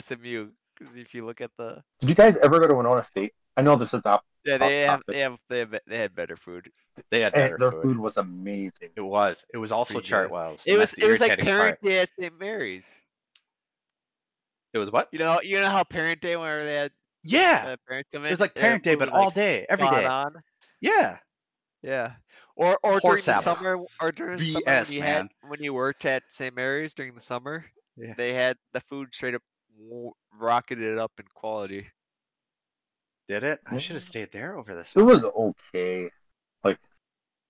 SMU. 0.00 0.46
Because 0.78 0.96
if 0.96 1.14
you 1.14 1.24
look 1.24 1.40
at 1.40 1.50
the 1.58 1.82
Did 2.00 2.08
you 2.10 2.14
guys 2.14 2.36
ever 2.38 2.58
go 2.60 2.66
to 2.68 2.74
Winona 2.74 3.02
State? 3.02 3.32
I 3.56 3.62
know 3.62 3.76
this 3.76 3.94
is 3.94 4.04
up. 4.04 4.24
yeah, 4.44 4.58
they 4.58 4.82
have 4.82 5.02
they 5.06 5.20
have 5.20 5.38
they 5.48 5.58
have 5.60 5.74
they 5.86 5.98
had 5.98 6.14
better 6.14 6.36
food. 6.36 6.70
They 7.10 7.20
had 7.20 7.32
better 7.32 7.56
their 7.58 7.70
food. 7.72 7.82
food 7.82 7.98
was 7.98 8.16
amazing. 8.16 8.90
It 8.96 9.00
was. 9.00 9.44
It 9.54 9.58
was 9.58 9.70
also 9.72 9.94
Pretty. 9.94 10.08
Chartwell's. 10.08 10.64
It 10.66 10.76
was 10.76 10.92
it 10.94 11.08
was 11.08 11.20
like 11.20 11.38
Parent 11.38 11.80
part. 11.80 11.82
Day 11.82 12.00
at 12.00 12.10
St. 12.18 12.32
Mary's. 12.40 12.86
It 14.72 14.78
was 14.78 14.90
what? 14.90 15.08
You 15.12 15.18
know 15.20 15.40
you 15.42 15.60
know 15.60 15.68
how 15.70 15.84
Parent 15.84 16.20
Day 16.20 16.36
where 16.36 16.64
they 16.64 16.74
had 16.74 16.92
Yeah. 17.22 17.64
uh, 17.68 17.76
parents 17.88 18.08
come 18.12 18.22
in. 18.22 18.28
It 18.28 18.32
was 18.32 18.40
like 18.40 18.54
Parent 18.54 18.82
Day, 18.82 18.96
but 18.96 19.08
all 19.10 19.26
like, 19.26 19.34
day, 19.34 19.66
every 19.68 19.84
day. 19.86 20.02
spot 20.02 20.04
on. 20.04 20.42
Yeah. 20.80 21.18
Yeah. 21.82 22.12
Or 22.56 22.78
or 22.82 22.98
during 22.98 23.00
Horse 23.00 23.26
the 23.26 23.40
summer 23.40 23.78
or 24.00 24.12
during 24.12 24.38
the 24.38 24.44
summer 24.52 24.62
when 24.66 24.92
you 24.92 25.00
man. 25.00 25.08
had 25.14 25.28
when 25.48 25.62
you 25.62 25.74
worked 25.74 26.04
at 26.06 26.22
St. 26.28 26.54
Mary's 26.54 26.94
during 26.94 27.14
the 27.14 27.20
summer, 27.20 27.64
Yeah. 27.96 28.14
they 28.16 28.32
had 28.32 28.56
the 28.72 28.80
food 28.80 29.08
straight 29.12 29.34
up 29.34 29.42
w- 29.42 29.53
rocketed 30.38 30.84
it 30.92 30.98
up 30.98 31.12
in 31.18 31.24
quality. 31.34 31.86
Did 33.28 33.42
it? 33.44 33.60
I 33.66 33.78
should 33.78 33.94
have 33.96 34.02
stayed 34.02 34.32
there 34.32 34.56
over 34.58 34.74
this. 34.74 34.94
It 34.94 35.02
was 35.02 35.24
okay. 35.24 36.10
Like, 36.62 36.78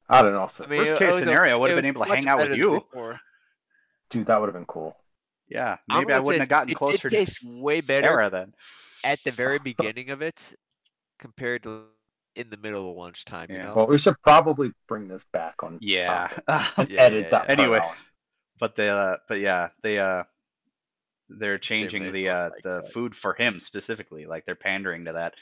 I 0.09 0.23
don't 0.23 0.33
know 0.33 0.45
if 0.45 0.61
I 0.61 0.67
mean, 0.67 0.79
Worst 0.81 0.93
case 0.97 1.03
it 1.03 1.07
was 1.07 1.17
a- 1.17 1.25
scenario, 1.25 1.55
I 1.55 1.57
would 1.57 1.71
have 1.71 1.79
been 1.79 1.87
able 1.87 2.05
to 2.05 2.15
hang 2.15 2.29
out 2.29 2.39
with 2.39 2.57
you. 2.57 2.73
before. 2.81 3.19
dude, 4.11 4.27
that 4.27 4.41
would 4.41 4.47
have 4.47 4.55
been 4.55 4.67
cool. 4.67 4.97
Yeah. 5.49 5.79
Maybe 5.89 6.01
I 6.01 6.05
gonna 6.05 6.15
say 6.15 6.21
wouldn't 6.27 6.41
have 6.43 6.47
it's- 6.47 6.49
gotten 6.49 6.71
it 6.73 6.77
closer 6.77 7.09
did 7.09 7.11
to 7.11 7.25
taste 7.25 7.45
way 7.45 7.81
better 7.81 8.07
Sarah 8.07 8.31
then. 8.31 8.55
at 9.03 9.19
the 9.25 9.33
very 9.33 9.59
beginning 9.65 10.11
of 10.11 10.23
it 10.23 10.55
compared 11.19 11.63
to 11.65 11.85
in 12.37 12.51
the 12.51 12.57
middle 12.57 12.91
of 12.91 12.97
lunchtime. 12.97 13.49
You 13.51 13.57
Yeah. 13.57 13.63
know. 13.65 13.75
Well, 13.75 13.87
we 13.89 13.99
should 13.99 14.21
probably 14.23 14.73
bring 14.89 15.09
this 15.09 15.25
back 15.33 15.63
on. 15.63 15.79
Yeah. 15.81 16.29
and 16.47 16.89
Yeah, 16.91 17.01
edit 17.03 17.25
yeah, 17.25 17.31
that. 17.31 17.33
yeah. 17.33 17.39
part 17.47 17.51
Anyway. 17.51 17.79
out. 17.79 17.95
but 18.61 18.77
they 18.77 18.89
uh 18.89 19.17
but 19.29 19.41
yeah, 19.41 19.69
they 19.83 19.99
uh 19.99 20.23
they're 21.29 21.59
changing 21.59 22.03
made 22.03 22.13
the 22.13 22.29
uh 22.29 22.51
like 22.51 22.63
the 22.63 22.83
that. 22.83 22.93
food 22.93 23.15
for 23.17 23.35
him 23.35 23.61
specifically. 23.61 24.27
Like 24.27 24.45
they're 24.47 24.55
pandering 24.55 25.07
to 25.07 25.13
that. 25.15 25.35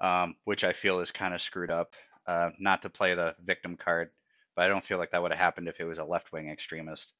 Um, 0.00 0.36
which 0.44 0.64
I 0.64 0.72
feel 0.72 1.00
is 1.00 1.10
kind 1.12 1.34
of 1.34 1.42
screwed 1.42 1.70
up. 1.70 1.94
Uh 2.26 2.50
not 2.58 2.82
to 2.82 2.90
play 2.90 3.14
the 3.14 3.36
victim 3.44 3.76
card, 3.76 4.10
but 4.56 4.64
I 4.64 4.68
don't 4.68 4.84
feel 4.84 4.98
like 4.98 5.12
that 5.12 5.22
would 5.22 5.32
have 5.32 5.40
happened 5.40 5.68
if 5.68 5.80
it 5.80 5.84
was 5.84 5.98
a 5.98 6.04
left 6.04 6.32
wing 6.32 6.50
extremist. 6.50 7.14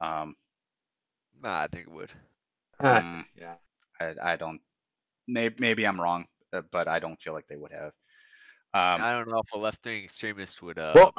Um 0.00 0.36
Nah, 1.40 1.60
I 1.62 1.66
think 1.68 1.86
it 1.86 1.92
would. 1.92 2.12
Mm, 2.80 3.24
yeah. 3.36 3.56
I, 4.00 4.14
I 4.22 4.36
don't. 4.36 4.60
Maybe 5.28 5.56
maybe 5.58 5.86
I'm 5.86 6.00
wrong, 6.00 6.26
uh, 6.52 6.62
but 6.72 6.88
I 6.88 6.98
don't 6.98 7.20
feel 7.20 7.32
like 7.32 7.46
they 7.48 7.56
would 7.56 7.72
have. 7.72 7.92
Um, 8.74 9.04
I 9.04 9.12
don't 9.12 9.28
know 9.28 9.40
if 9.44 9.52
a 9.52 9.58
left 9.58 9.84
wing 9.84 10.04
extremist 10.04 10.62
would, 10.62 10.78
uh, 10.78 10.94
Well, 10.94 11.14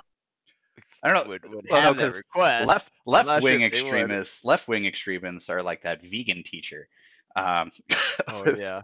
I 1.03 1.09
don't 1.13 1.23
know. 1.23 1.30
would, 1.30 1.43
would 1.49 1.65
well, 1.69 1.82
no, 1.82 1.88
have 1.88 1.97
that 1.97 2.03
'cause 2.11 2.17
request. 2.17 2.67
left 2.67 2.91
left 3.05 3.28
not 3.28 3.41
sure 3.43 3.51
wing 3.51 3.61
if 3.61 3.71
they 3.71 3.78
would. 3.82 3.88
extremists 3.88 4.43
left 4.45 4.67
wing 4.67 4.86
extremists 4.86 5.49
are 5.49 5.61
like 5.61 5.84
that 5.84 6.01
vegan 6.03 6.43
teacher. 6.43 6.88
Um, 7.36 7.71
Oh, 8.28 8.43
yeah. 8.57 8.82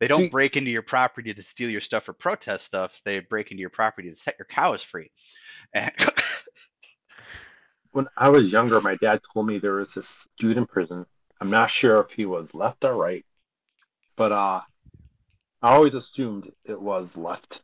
they 0.00 0.08
don't 0.08 0.24
See- 0.24 0.28
break 0.30 0.56
into 0.56 0.70
your 0.70 0.82
property 0.82 1.32
to 1.32 1.42
steal 1.42 1.70
your 1.70 1.80
stuff 1.80 2.08
or 2.08 2.12
protest 2.12 2.66
stuff. 2.66 3.00
They 3.04 3.20
break 3.20 3.50
into 3.50 3.60
your 3.60 3.70
property 3.70 4.10
to 4.10 4.16
set 4.16 4.36
your 4.38 4.46
cows 4.46 4.82
free. 4.82 5.10
And 5.72 5.92
when 7.92 8.06
I 8.16 8.28
was 8.30 8.50
younger, 8.52 8.80
my 8.80 8.96
dad 8.96 9.20
told 9.32 9.46
me 9.46 9.58
there 9.58 9.74
was 9.74 9.94
this 9.94 10.28
dude 10.38 10.56
in 10.56 10.66
prison. 10.66 11.06
I'm 11.40 11.50
not 11.50 11.70
sure 11.70 12.00
if 12.00 12.10
he 12.10 12.26
was 12.26 12.54
left 12.54 12.84
or 12.84 12.94
right, 12.94 13.24
but 14.16 14.32
uh, 14.32 14.60
I 15.62 15.74
always 15.74 15.94
assumed 15.94 16.50
it 16.64 16.80
was 16.80 17.16
left. 17.16 17.62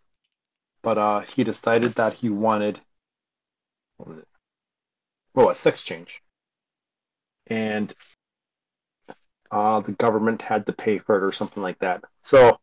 But 0.82 0.98
uh, 0.98 1.20
he 1.20 1.44
decided 1.44 1.94
that 1.96 2.14
he 2.14 2.28
wanted 2.28 2.80
what 3.96 4.08
was 4.08 4.18
it? 4.18 4.28
Oh, 5.34 5.50
a 5.50 5.54
sex 5.54 5.82
change, 5.82 6.22
and 7.46 7.92
uh, 9.50 9.80
the 9.80 9.92
government 9.92 10.42
had 10.42 10.66
to 10.66 10.72
pay 10.72 10.98
for 10.98 11.16
it 11.16 11.24
or 11.24 11.32
something 11.32 11.62
like 11.62 11.78
that. 11.80 12.02
So 12.20 12.58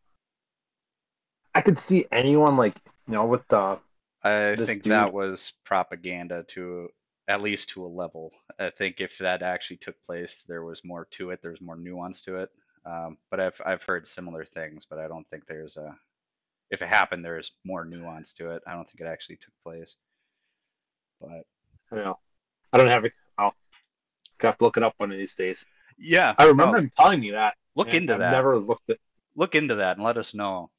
I 1.54 1.60
could 1.60 1.78
see 1.78 2.06
anyone 2.10 2.56
like 2.56 2.74
you 3.06 3.14
know 3.14 3.26
with 3.26 3.46
the 3.48 3.78
I 4.22 4.56
think 4.56 4.82
dude- 4.82 4.92
that 4.92 5.12
was 5.12 5.52
propaganda 5.64 6.44
to 6.48 6.88
at 7.28 7.40
least 7.40 7.70
to 7.70 7.84
a 7.84 7.88
level. 7.88 8.32
I 8.58 8.70
think 8.70 9.00
if 9.00 9.18
that 9.18 9.42
actually 9.42 9.78
took 9.78 10.02
place, 10.02 10.44
there 10.46 10.64
was 10.64 10.84
more 10.84 11.06
to 11.12 11.30
it. 11.30 11.40
There's 11.42 11.60
more 11.60 11.76
nuance 11.76 12.22
to 12.22 12.36
it. 12.36 12.50
Um, 12.86 13.16
but 13.30 13.40
I've 13.40 13.60
I've 13.64 13.82
heard 13.82 14.06
similar 14.06 14.44
things, 14.44 14.86
but 14.88 14.98
I 14.98 15.08
don't 15.08 15.28
think 15.28 15.46
there's 15.46 15.76
a. 15.76 15.96
If 16.70 16.82
it 16.82 16.88
happened, 16.88 17.24
there's 17.24 17.52
more 17.64 17.84
nuance 17.84 18.32
to 18.34 18.50
it. 18.50 18.62
I 18.66 18.72
don't 18.74 18.88
think 18.88 19.00
it 19.00 19.06
actually 19.06 19.36
took 19.36 19.54
place. 19.62 19.96
But 21.20 21.44
you 21.92 21.98
know 21.98 22.18
I 22.72 22.78
don't 22.78 22.88
have 22.88 23.04
it. 23.04 23.12
I'll 23.38 23.54
have 24.40 24.58
to 24.58 24.64
look 24.64 24.76
it 24.76 24.82
up 24.82 24.94
one 24.96 25.10
of 25.10 25.16
these 25.16 25.34
days. 25.34 25.64
yeah, 25.98 26.34
I 26.38 26.44
remember 26.46 26.76
no, 26.76 26.82
him 26.84 26.92
telling 26.96 27.20
me 27.20 27.30
that. 27.32 27.54
look 27.76 27.94
into 27.94 28.14
I've 28.14 28.18
that. 28.20 28.32
Never 28.32 28.58
looked 28.58 28.90
at. 28.90 28.98
Look 29.36 29.54
into 29.54 29.76
that 29.76 29.96
and 29.96 30.04
let 30.04 30.16
us 30.16 30.34
know, 30.34 30.70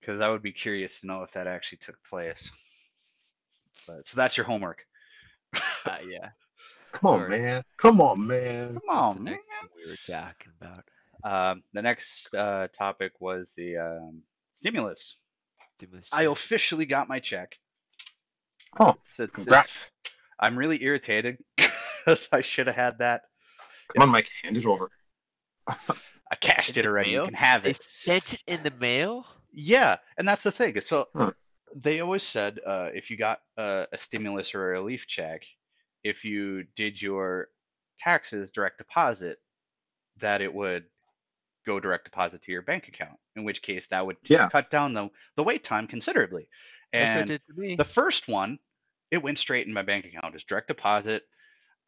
because 0.00 0.20
I 0.20 0.30
would 0.30 0.42
be 0.42 0.52
curious 0.52 1.00
to 1.00 1.06
know 1.06 1.22
if 1.22 1.32
that 1.32 1.46
actually 1.46 1.78
took 1.78 1.96
place. 2.08 2.50
But 3.86 4.06
so 4.06 4.16
that's 4.16 4.36
your 4.36 4.46
homework. 4.46 4.84
Uh, 5.54 5.98
yeah. 6.08 6.30
Come 6.92 7.10
on, 7.14 7.20
Sorry. 7.20 7.30
man. 7.38 7.62
Come 7.76 8.00
on, 8.00 8.26
man. 8.26 8.74
Come 8.74 8.96
on, 8.96 9.14
the 9.16 9.20
man. 9.22 9.38
we 9.76 9.90
were 9.90 9.98
talking 10.06 10.52
about. 10.60 10.84
Um, 11.24 11.62
the 11.72 11.82
next 11.82 12.32
uh, 12.34 12.68
topic 12.72 13.12
was 13.20 13.52
the 13.56 13.76
um, 13.76 14.22
stimulus. 14.54 15.16
Stimulus 15.76 16.08
I 16.12 16.24
officially 16.24 16.86
got 16.86 17.08
my 17.08 17.18
check. 17.18 17.58
Oh, 18.78 18.90
It's- 18.90 19.20
it's- 19.20 19.28
it's- 19.28 19.34
congrats. 19.34 19.90
I'm 20.38 20.56
really 20.58 20.82
irritated 20.82 21.38
because 21.56 22.28
I 22.32 22.42
should 22.42 22.66
have 22.66 22.76
had 22.76 22.98
that. 22.98 23.22
Come 23.94 24.02
on, 24.02 24.08
Mike. 24.10 24.28
Hand 24.42 24.56
it 24.56 24.66
over. 24.66 24.90
I 25.68 26.34
cashed 26.40 26.76
In 26.76 26.80
it 26.80 26.82
the 26.82 26.88
already. 26.88 27.10
You 27.10 27.24
can 27.24 27.34
have 27.34 27.60
it. 27.64 27.64
They 27.64 27.70
it. 27.70 27.88
sent 28.26 28.34
it 28.34 28.42
in 28.46 28.62
the 28.62 28.70
mail? 28.72 29.24
Yeah, 29.52 29.96
and 30.18 30.26
that's 30.28 30.42
the 30.42 30.50
thing. 30.52 30.78
So 30.80 31.06
Huh. 31.14 31.32
they 31.74 32.00
always 32.00 32.22
said 32.22 32.60
uh, 32.66 32.90
if 32.94 33.10
you 33.10 33.16
got 33.16 33.40
a, 33.56 33.86
a 33.92 33.98
stimulus 33.98 34.54
or 34.54 34.66
a 34.74 34.80
relief 34.80 35.06
check, 35.06 35.42
if 36.04 36.24
you 36.24 36.64
did 36.74 37.00
your 37.00 37.48
taxes 37.98 38.52
direct 38.52 38.78
deposit, 38.78 39.38
that 40.18 40.40
it 40.42 40.52
would 40.52 40.84
go 41.64 41.80
direct 41.80 42.04
deposit 42.04 42.42
to 42.42 42.52
your 42.52 42.62
bank 42.62 42.88
account. 42.88 43.18
In 43.36 43.44
which 43.44 43.62
case, 43.62 43.86
that 43.88 44.04
would 44.06 44.16
Yeah. 44.24 44.48
cut 44.50 44.70
down 44.70 44.92
the 44.94 45.08
the 45.36 45.42
wait 45.44 45.64
time 45.64 45.86
considerably. 45.86 46.48
That's 46.92 47.08
what 47.08 47.16
it 47.16 47.20
And 47.20 47.28
did 47.28 47.42
to 47.48 47.60
me. 47.60 47.74
the 47.76 47.84
first 47.84 48.28
one, 48.28 48.58
it 49.10 49.22
went 49.22 49.38
straight 49.38 49.66
in 49.66 49.72
my 49.72 49.82
bank 49.82 50.04
account 50.04 50.34
as 50.34 50.44
direct 50.44 50.68
deposit. 50.68 51.22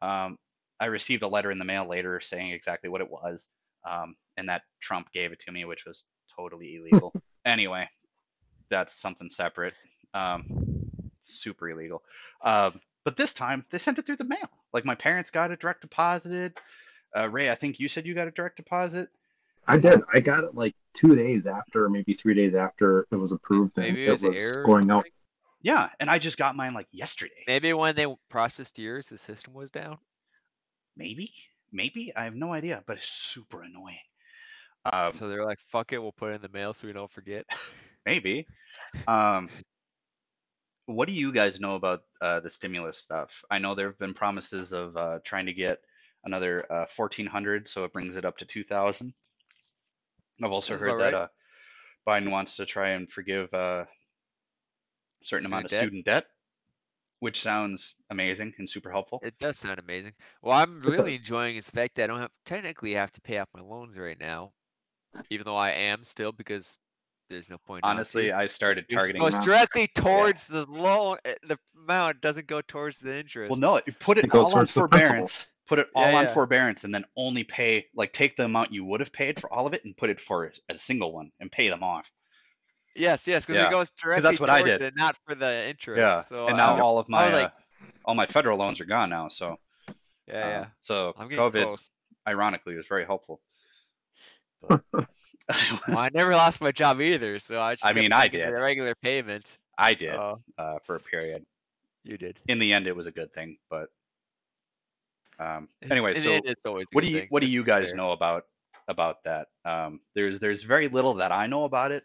Um, 0.01 0.37
I 0.79 0.85
received 0.85 1.23
a 1.23 1.27
letter 1.27 1.51
in 1.51 1.59
the 1.59 1.65
mail 1.65 1.87
later 1.87 2.19
saying 2.19 2.51
exactly 2.51 2.89
what 2.89 3.01
it 3.01 3.09
was, 3.09 3.47
um, 3.89 4.15
and 4.37 4.47
that 4.49 4.63
Trump 4.79 5.11
gave 5.11 5.31
it 5.31 5.39
to 5.39 5.51
me, 5.51 5.65
which 5.65 5.85
was 5.85 6.05
totally 6.35 6.77
illegal. 6.77 7.13
anyway, 7.45 7.87
that's 8.69 8.99
something 8.99 9.29
separate. 9.29 9.73
Um, 10.13 10.45
super 11.23 11.69
illegal. 11.69 12.01
Um, 12.43 12.79
but 13.03 13.17
this 13.17 13.33
time 13.33 13.65
they 13.71 13.77
sent 13.77 13.99
it 13.99 14.05
through 14.05 14.17
the 14.17 14.23
mail. 14.23 14.49
Like 14.73 14.85
my 14.85 14.95
parents 14.95 15.29
got 15.29 15.51
it 15.51 15.59
direct 15.59 15.81
deposited. 15.81 16.57
Uh, 17.15 17.29
Ray, 17.29 17.49
I 17.49 17.55
think 17.55 17.79
you 17.79 17.89
said 17.89 18.05
you 18.05 18.13
got 18.13 18.27
a 18.27 18.31
direct 18.31 18.57
deposit. 18.57 19.09
I 19.67 19.77
did. 19.77 20.01
I 20.13 20.19
got 20.19 20.43
it 20.43 20.55
like 20.55 20.75
two 20.93 21.15
days 21.15 21.45
after, 21.45 21.89
maybe 21.89 22.13
three 22.13 22.33
days 22.33 22.55
after 22.55 23.05
it 23.11 23.15
was 23.15 23.31
approved, 23.31 23.77
and 23.77 23.87
Maybe 23.87 24.05
it 24.05 24.09
it 24.09 24.21
was, 24.21 24.21
was 24.21 24.57
going 24.65 24.89
out. 24.89 25.05
Yeah, 25.61 25.89
and 25.99 26.09
I 26.09 26.19
just 26.19 26.37
got 26.37 26.55
mine 26.55 26.73
like 26.73 26.87
yesterday. 26.91 27.43
Maybe 27.47 27.73
when 27.73 27.95
they 27.95 28.07
processed 28.29 28.79
yours, 28.79 29.07
the 29.07 29.17
system 29.17 29.53
was 29.53 29.71
down. 29.71 29.97
Maybe, 30.95 31.31
maybe 31.71 32.13
I 32.15 32.23
have 32.23 32.35
no 32.35 32.53
idea, 32.53 32.83
but 32.87 32.97
it's 32.97 33.09
super 33.09 33.63
annoying. 33.63 33.99
Um, 34.85 35.11
So 35.11 35.27
they're 35.27 35.45
like, 35.45 35.59
fuck 35.67 35.91
it, 35.91 35.99
we'll 35.99 36.13
put 36.13 36.31
it 36.31 36.35
in 36.35 36.41
the 36.41 36.49
mail 36.49 36.73
so 36.73 36.87
we 36.87 36.93
don't 36.93 37.11
forget. 37.11 37.45
Maybe. 38.05 38.47
Um, 39.07 39.49
what 40.85 41.07
do 41.07 41.13
you 41.13 41.31
guys 41.31 41.59
know 41.59 41.75
about 41.75 42.01
uh, 42.21 42.39
the 42.39 42.49
stimulus 42.49 42.97
stuff? 42.97 43.43
I 43.51 43.59
know 43.59 43.75
there 43.75 43.87
have 43.87 43.99
been 43.99 44.13
promises 44.13 44.73
of 44.73 44.97
uh, 44.97 45.19
trying 45.23 45.45
to 45.45 45.53
get 45.53 45.79
another 46.23 46.65
uh, 46.71 46.85
1400, 46.95 47.67
so 47.67 47.83
it 47.83 47.93
brings 47.93 48.15
it 48.15 48.25
up 48.25 48.37
to 48.37 48.45
2000. 48.45 49.13
I've 50.41 50.51
also 50.51 50.73
Sounds 50.73 50.81
heard 50.81 50.99
that 50.99 51.13
right. 51.13 51.13
uh, 51.13 51.27
Biden 52.07 52.31
wants 52.31 52.55
to 52.57 52.65
try 52.65 52.89
and 52.89 53.11
forgive 53.11 53.53
a 55.21 55.25
certain 55.25 55.45
amount 55.45 55.65
of 55.65 55.71
Student 55.71 56.05
debt. 56.05 56.13
student 56.13 56.25
debt, 56.25 56.25
which 57.19 57.41
sounds 57.41 57.95
amazing 58.09 58.53
and 58.57 58.69
super 58.69 58.91
helpful. 58.91 59.19
It 59.23 59.37
does 59.39 59.57
sound 59.57 59.79
amazing. 59.79 60.13
What 60.41 60.55
I'm 60.55 60.81
really 60.81 61.15
enjoying 61.15 61.57
is 61.57 61.65
the 61.65 61.71
fact 61.73 61.95
that 61.95 62.05
I 62.05 62.07
don't 62.07 62.19
have 62.19 62.31
technically 62.45 62.93
have 62.93 63.11
to 63.13 63.21
pay 63.21 63.37
off 63.39 63.49
my 63.53 63.61
loans 63.61 63.97
right 63.97 64.19
now, 64.19 64.53
even 65.29 65.45
though 65.45 65.57
I 65.57 65.71
am 65.71 66.03
still 66.03 66.31
because 66.31 66.77
there's 67.29 67.49
no 67.49 67.57
point. 67.59 67.83
Honestly. 67.83 68.31
I 68.31 68.47
started 68.47 68.85
It 68.89 68.93
targeting. 68.93 69.19
goes 69.19 69.33
amount. 69.33 69.45
directly 69.45 69.87
towards 69.87 70.47
the 70.47 70.65
loan. 70.65 71.17
eh, 71.25 71.35
The 71.43 71.57
amount 71.75 72.21
doesn't 72.21 72.47
go 72.47 72.61
towards 72.61 72.99
the 72.99 73.17
interest. 73.19 73.49
Well, 73.51 73.59
no, 73.59 73.81
you 73.85 73.93
put 73.93 74.17
it, 74.17 74.25
It 74.25 74.29
goes 74.29 74.45
all 74.45 74.51
on 74.51 74.51
towards 74.65 74.73
principal. 74.73 74.99
forbearance. 74.99 75.47
Put 75.67 75.77
it 75.77 75.89
all 75.93 76.03
Yeah, 76.05 76.17
on 76.17 76.23
yeah. 76.25 76.33
forbearance, 76.33 76.83
and 76.83 76.95
then 76.95 77.05
only 77.15 77.43
pay 77.43 77.87
like 77.93 78.11
take 78.11 78.35
the 78.35 78.45
amount 78.45 78.71
you 78.73 78.83
would 78.85 78.99
have 79.01 79.13
paid 79.13 79.39
for 79.39 79.53
all 79.53 79.67
of 79.67 79.73
it 79.75 79.85
and 79.85 79.95
put 79.95 80.09
it 80.09 80.19
for 80.19 80.51
a 80.67 80.75
single 80.75 81.13
one 81.13 81.31
and 81.39 81.51
pay 81.51 81.69
them 81.69 81.83
off. 81.83 82.09
Yes, 82.99 83.25
yes, 83.27 83.45
because 83.45 83.61
Yeah, 83.61 83.67
it 83.67 83.71
goes 83.71 83.89
directly 83.91 84.23
that's 84.23 84.39
what 84.41 84.49
I 84.49 84.61
did. 84.61 84.81
it, 84.81 84.93
not 84.95 85.15
for 85.25 85.33
the 85.33 85.67
interest. 85.69 85.99
Yeah, 85.99 86.23
So 86.25 86.47
and 86.47 86.57
now 86.57 86.73
I'm- 86.73 86.81
all 86.83 86.99
of 86.99 87.07
my 87.07 87.31
like, 87.33 87.47
uh, 87.47 87.85
all 88.03 88.13
my 88.15 88.25
federal 88.25 88.57
loans 88.57 88.79
are 88.81 88.85
gone 88.85 89.09
now. 89.09 89.29
So 89.29 89.57
yeah, 90.27 90.33
uh, 90.33 90.49
yeah. 90.49 90.65
so 90.81 91.13
I'm 91.17 91.29
COVID, 91.29 91.63
close. 91.63 91.89
ironically, 92.27 92.75
was 92.75 92.87
very 92.87 93.05
helpful. 93.05 93.41
But 94.61 94.83
Well, 95.87 95.97
I 95.97 96.09
never 96.13 96.31
lost 96.35 96.61
my 96.61 96.71
job 96.71 97.01
either, 97.01 97.39
so 97.39 97.59
I 97.59 97.73
just 97.75 97.85
I 97.85 97.93
mean, 97.93 98.11
I 98.11 98.27
did. 98.27 98.47
the 98.47 98.51
regular 98.61 98.93
payment. 98.95 99.57
I 99.77 99.93
did 99.93 100.13
Uh, 100.13 100.35
uh, 100.57 100.79
for 100.83 100.97
a 100.97 100.99
period. 100.99 101.45
you 102.03 102.17
did. 102.17 102.39
In 102.47 102.59
the 102.59 102.73
end, 102.73 102.85
it 102.85 102.95
was 102.95 103.07
a 103.07 103.11
good 103.11 103.33
thing. 103.33 103.57
But 103.69 103.89
um, 105.39 105.69
anyway, 105.89 106.11
in 106.11 106.15
the 106.15 106.21
so 106.21 106.31
end, 106.33 106.43
it's 106.45 106.61
always 106.65 106.85
what 106.91 107.03
do 107.03 107.09
you 107.09 107.19
thing, 107.21 107.27
what 107.29 107.41
do 107.41 107.47
you 107.47 107.63
guys 107.63 107.89
fair. 107.89 107.97
know 107.97 108.11
about 108.11 108.43
about 108.89 109.23
that 109.23 109.47
um 109.65 109.99
there's 110.15 110.39
there's 110.39 110.63
very 110.63 110.87
little 110.87 111.13
that 111.13 111.31
i 111.31 111.45
know 111.45 111.63
about 111.63 111.91
it 111.91 112.03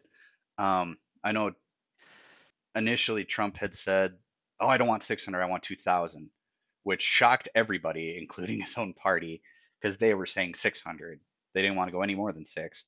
um 0.58 0.96
i 1.24 1.32
know 1.32 1.52
initially 2.74 3.24
trump 3.24 3.56
had 3.56 3.74
said 3.74 4.14
oh 4.60 4.66
i 4.66 4.76
don't 4.76 4.88
want 4.88 5.02
600 5.02 5.42
i 5.42 5.46
want 5.46 5.62
2000 5.62 6.28
which 6.82 7.02
shocked 7.02 7.48
everybody 7.54 8.16
including 8.20 8.60
his 8.60 8.76
own 8.76 8.92
party 8.94 9.42
because 9.80 9.96
they 9.98 10.14
were 10.14 10.26
saying 10.26 10.54
600 10.54 11.20
they 11.54 11.62
didn't 11.62 11.76
want 11.76 11.88
to 11.88 11.92
go 11.92 12.02
any 12.02 12.14
more 12.14 12.32
than 12.32 12.44
six 12.46 12.84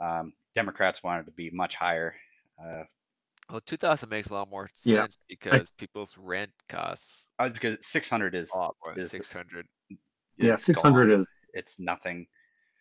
um, 0.00 0.32
democrats 0.54 1.02
wanted 1.02 1.26
to 1.26 1.32
be 1.32 1.50
much 1.50 1.76
higher 1.76 2.14
uh, 2.62 2.82
Well, 3.50 3.60
two 3.60 3.76
thousand 3.76 4.08
makes 4.08 4.28
a 4.30 4.34
lot 4.34 4.50
more 4.50 4.70
Yeah, 4.84 5.06
sense 5.06 5.16
because 5.28 5.70
people's 5.72 6.16
rent 6.18 6.50
costs 6.68 7.26
i 7.38 7.44
was 7.44 7.54
because 7.54 7.76
600 7.86 8.34
is 8.34 8.50
a 8.54 8.58
lot 8.58 8.76
more 8.84 8.94
than 8.94 9.02
is 9.02 9.10
the- 9.10 9.18
six 9.18 9.32
hundred. 9.32 9.66
Yeah, 10.38 10.56
six 10.56 10.80
hundred 10.80 11.10
gone. 11.10 11.20
is 11.20 11.28
it's 11.54 11.78
nothing 11.78 12.26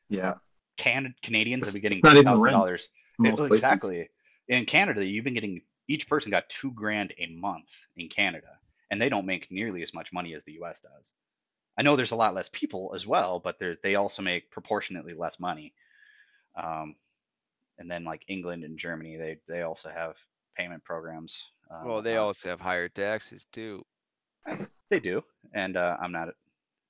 yeah. 0.10 0.34
Can- 0.78 1.14
canadians 1.22 1.66
have 1.66 1.74
been 1.74 1.82
getting 1.82 2.02
Not 2.04 2.18
even 2.18 2.34
$2000 2.34 2.42
rent. 2.42 2.90
It- 3.24 3.32
Most 3.32 3.48
places. 3.48 3.68
exactly. 3.68 4.10
In 4.48 4.66
Canada, 4.66 5.06
you've 5.06 5.24
been 5.24 5.34
getting 5.34 5.62
each 5.88 6.08
person 6.08 6.32
got 6.32 6.50
two 6.50 6.72
grand 6.72 7.14
a 7.18 7.28
month 7.28 7.76
in 7.96 8.10
Canada, 8.10 8.58
and 8.90 9.02
they 9.02 9.10
don't 9.10 9.26
make 9.26 9.52
nearly 9.52 9.82
as 9.84 9.94
much 9.94 10.14
money 10.14 10.34
as 10.34 10.44
the 10.44 10.54
U.S. 10.54 10.82
does. 10.82 11.14
I 11.78 11.84
know 11.84 11.96
there's 11.96 12.12
a 12.12 12.16
lot 12.18 12.34
less 12.36 12.50
people 12.50 12.94
as 12.96 13.08
well, 13.08 13.40
but 13.40 13.60
they 13.60 13.76
they 13.84 13.96
also 13.96 14.22
make 14.22 14.52
proportionately 14.52 15.14
less 15.14 15.40
money. 15.40 15.74
Um, 16.56 16.96
and 17.80 17.90
then 17.90 18.04
like 18.04 18.26
England 18.28 18.64
and 18.64 18.78
Germany, 18.78 19.18
they 19.18 19.38
they 19.48 19.62
also 19.64 19.90
have 19.90 20.16
payment 20.58 20.84
programs. 20.84 21.44
Uh, 21.70 21.86
Well, 21.86 22.02
they 22.02 22.16
also 22.18 22.50
have 22.50 22.62
higher 22.62 22.90
taxes 22.90 23.46
too, 23.52 23.86
they 24.90 25.00
do, 25.00 25.24
and 25.54 25.78
uh, 25.78 25.98
I'm 26.02 26.12
not 26.12 26.30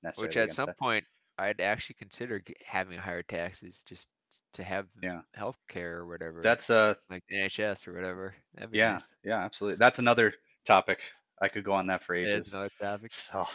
necessarily 0.04 0.34
which 0.34 0.38
at 0.38 0.52
some 0.52 0.68
that. 0.68 0.78
point 0.80 1.06
I'd 1.38 1.60
actually 1.62 1.96
consider 1.96 2.42
having 2.66 2.98
higher 3.00 3.24
taxes 3.24 3.84
just 3.86 4.08
to 4.54 4.64
have 4.64 4.88
Yeah. 5.02 5.22
health 5.34 5.58
care 5.68 5.98
or 6.00 6.08
whatever. 6.08 6.42
That's 6.42 6.70
uh 6.70 6.96
like 7.10 7.24
NHS 7.32 7.88
or 7.88 7.94
whatever. 7.94 8.36
Yeah, 8.72 8.94
nice. 8.94 9.10
yeah, 9.24 9.44
absolutely. 9.44 9.78
That's 9.78 10.00
another 10.00 10.34
topic. 10.66 11.02
I 11.42 11.48
could 11.48 11.64
go 11.64 11.72
on 11.74 11.88
that 11.88 12.04
for 12.04 12.14
ages. 12.14 12.54
another 12.54 12.70
topic. 12.80 13.12
So 13.14 13.48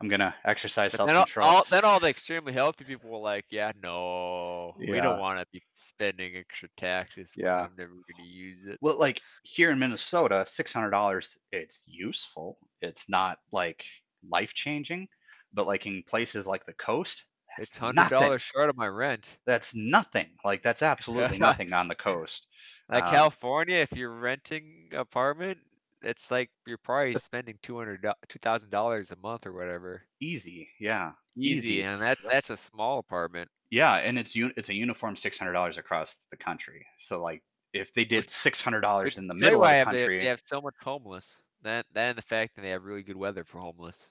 I'm 0.00 0.08
gonna 0.08 0.34
exercise 0.44 0.92
self 0.92 1.06
then 1.08 1.16
all, 1.16 1.24
control. 1.24 1.46
all 1.46 1.66
then 1.70 1.84
all 1.84 2.00
the 2.00 2.08
extremely 2.08 2.52
healthy 2.52 2.84
people 2.84 3.10
were 3.10 3.18
like, 3.18 3.44
yeah, 3.50 3.72
no, 3.82 4.74
we 4.78 5.00
don't 5.00 5.20
want 5.20 5.38
to 5.38 5.46
be 5.52 5.62
spending 5.76 6.36
extra 6.36 6.68
taxes. 6.76 7.32
Yeah. 7.36 7.56
I'm 7.56 7.72
never 7.76 7.92
going 7.92 8.02
to 8.18 8.22
use 8.28 8.64
it. 8.64 8.78
Well, 8.80 8.98
like 8.98 9.20
here 9.44 9.70
in 9.70 9.78
Minnesota, 9.78 10.44
six 10.46 10.72
hundred 10.72 10.90
dollars, 10.90 11.36
it's 11.52 11.82
useful. 11.86 12.58
It's 12.80 13.08
not 13.08 13.38
like 13.52 13.84
life 14.28 14.54
changing, 14.54 15.08
but 15.52 15.66
like 15.66 15.86
in 15.86 16.02
places 16.02 16.46
like 16.46 16.66
the 16.66 16.72
coast, 16.74 17.24
It's 17.56 17.76
hundred 17.78 18.10
dollars 18.10 18.42
short 18.42 18.70
of 18.70 18.76
my 18.76 18.86
rent. 18.86 19.38
That's 19.46 19.74
nothing. 19.74 20.36
Like 20.44 20.62
that's 20.62 20.82
absolutely 20.82 21.38
nothing 21.38 21.72
on 21.72 21.88
the 21.88 21.94
coast. 21.94 22.46
Like 22.88 23.04
Um, 23.04 23.04
California, 23.04 23.76
if 23.76 23.92
you're 23.92 24.08
renting 24.08 24.88
apartment, 24.94 25.58
it's 26.00 26.30
like 26.30 26.50
you're 26.66 26.78
probably 26.78 27.14
spending 27.14 27.58
two 27.62 27.76
hundred 27.76 28.06
two 28.28 28.38
thousand 28.38 28.70
dollars 28.70 29.10
a 29.10 29.16
month 29.16 29.44
or 29.46 29.52
whatever. 29.52 30.06
Easy, 30.20 30.70
yeah, 30.80 31.12
Easy, 31.36 31.80
and 31.82 32.02
that's 32.02 32.20
that's 32.22 32.50
a 32.50 32.56
small 32.56 32.98
apartment. 32.98 33.48
yeah, 33.70 33.94
and 33.96 34.18
it's 34.18 34.36
un- 34.36 34.52
it's 34.56 34.68
a 34.68 34.74
uniform 34.74 35.16
six 35.16 35.38
hundred 35.38 35.52
dollars 35.52 35.78
across 35.78 36.16
the 36.30 36.36
country. 36.36 36.86
So 37.00 37.22
like 37.22 37.42
if 37.72 37.92
they 37.94 38.04
did 38.04 38.30
six 38.30 38.60
hundred 38.60 38.82
dollars 38.82 39.18
in 39.18 39.26
the 39.26 39.34
is 39.40 39.50
middle 39.50 39.62
of 39.62 39.70
the 39.70 39.76
have 39.76 39.90
they, 39.90 40.08
country, 40.08 40.18
they 40.18 40.26
have 40.26 40.40
so 40.44 40.60
much 40.60 40.74
homeless. 40.82 41.38
That 41.62 41.86
that 41.92 42.08
and 42.10 42.18
the 42.18 42.22
fact 42.22 42.54
that 42.56 42.62
they 42.62 42.70
have 42.70 42.84
really 42.84 43.02
good 43.02 43.16
weather 43.16 43.44
for 43.44 43.58
homeless. 43.60 44.08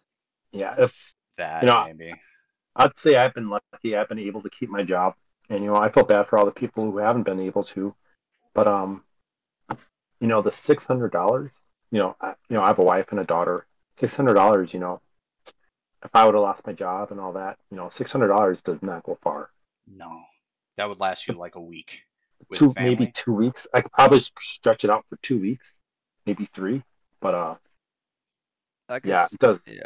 Yeah, 0.51 0.75
if 0.77 1.13
that 1.37 1.67
You 1.67 1.67
know, 1.67 1.87
maybe. 1.93 2.21
I'd 2.75 2.97
say 2.97 3.15
I've 3.15 3.33
been 3.33 3.49
lucky. 3.49 3.95
I've 3.95 4.09
been 4.09 4.19
able 4.19 4.41
to 4.41 4.49
keep 4.49 4.69
my 4.69 4.83
job, 4.83 5.15
and 5.49 5.63
you 5.63 5.69
know 5.69 5.75
I 5.75 5.89
feel 5.89 6.03
bad 6.03 6.27
for 6.27 6.37
all 6.37 6.45
the 6.45 6.51
people 6.51 6.89
who 6.89 6.97
haven't 6.97 7.23
been 7.23 7.39
able 7.39 7.63
to. 7.65 7.93
But 8.53 8.67
um, 8.67 9.03
you 10.19 10.27
know 10.27 10.41
the 10.41 10.51
six 10.51 10.85
hundred 10.85 11.11
dollars. 11.11 11.51
You 11.91 11.99
know, 11.99 12.15
I, 12.19 12.29
you 12.49 12.55
know 12.55 12.63
I 12.63 12.67
have 12.67 12.79
a 12.79 12.83
wife 12.83 13.11
and 13.11 13.19
a 13.19 13.25
daughter. 13.25 13.67
Six 13.97 14.15
hundred 14.15 14.33
dollars. 14.33 14.73
You 14.73 14.79
know, 14.79 15.01
if 16.03 16.09
I 16.13 16.25
would 16.25 16.33
have 16.33 16.41
lost 16.43 16.65
my 16.65 16.73
job 16.73 17.11
and 17.11 17.19
all 17.19 17.33
that, 17.33 17.57
you 17.69 17.77
know, 17.77 17.89
six 17.89 18.11
hundred 18.11 18.29
dollars 18.29 18.61
does 18.61 18.81
not 18.81 19.03
go 19.03 19.17
far. 19.21 19.51
No, 19.87 20.21
that 20.77 20.89
would 20.89 20.99
last 20.99 21.27
you 21.27 21.35
like 21.35 21.55
a 21.55 21.61
week. 21.61 22.01
Two 22.51 22.73
family. 22.73 22.89
maybe 22.89 23.11
two 23.11 23.33
weeks. 23.33 23.67
I 23.73 23.81
could 23.81 23.91
probably 23.91 24.19
stretch 24.19 24.83
it 24.83 24.89
out 24.89 25.05
for 25.09 25.17
two 25.21 25.39
weeks, 25.39 25.73
maybe 26.25 26.45
three. 26.45 26.83
But 27.21 27.35
uh, 27.35 27.55
I 28.89 28.99
could 28.99 29.09
yeah, 29.09 29.27
it 29.31 29.39
does. 29.39 29.61
yeah. 29.67 29.83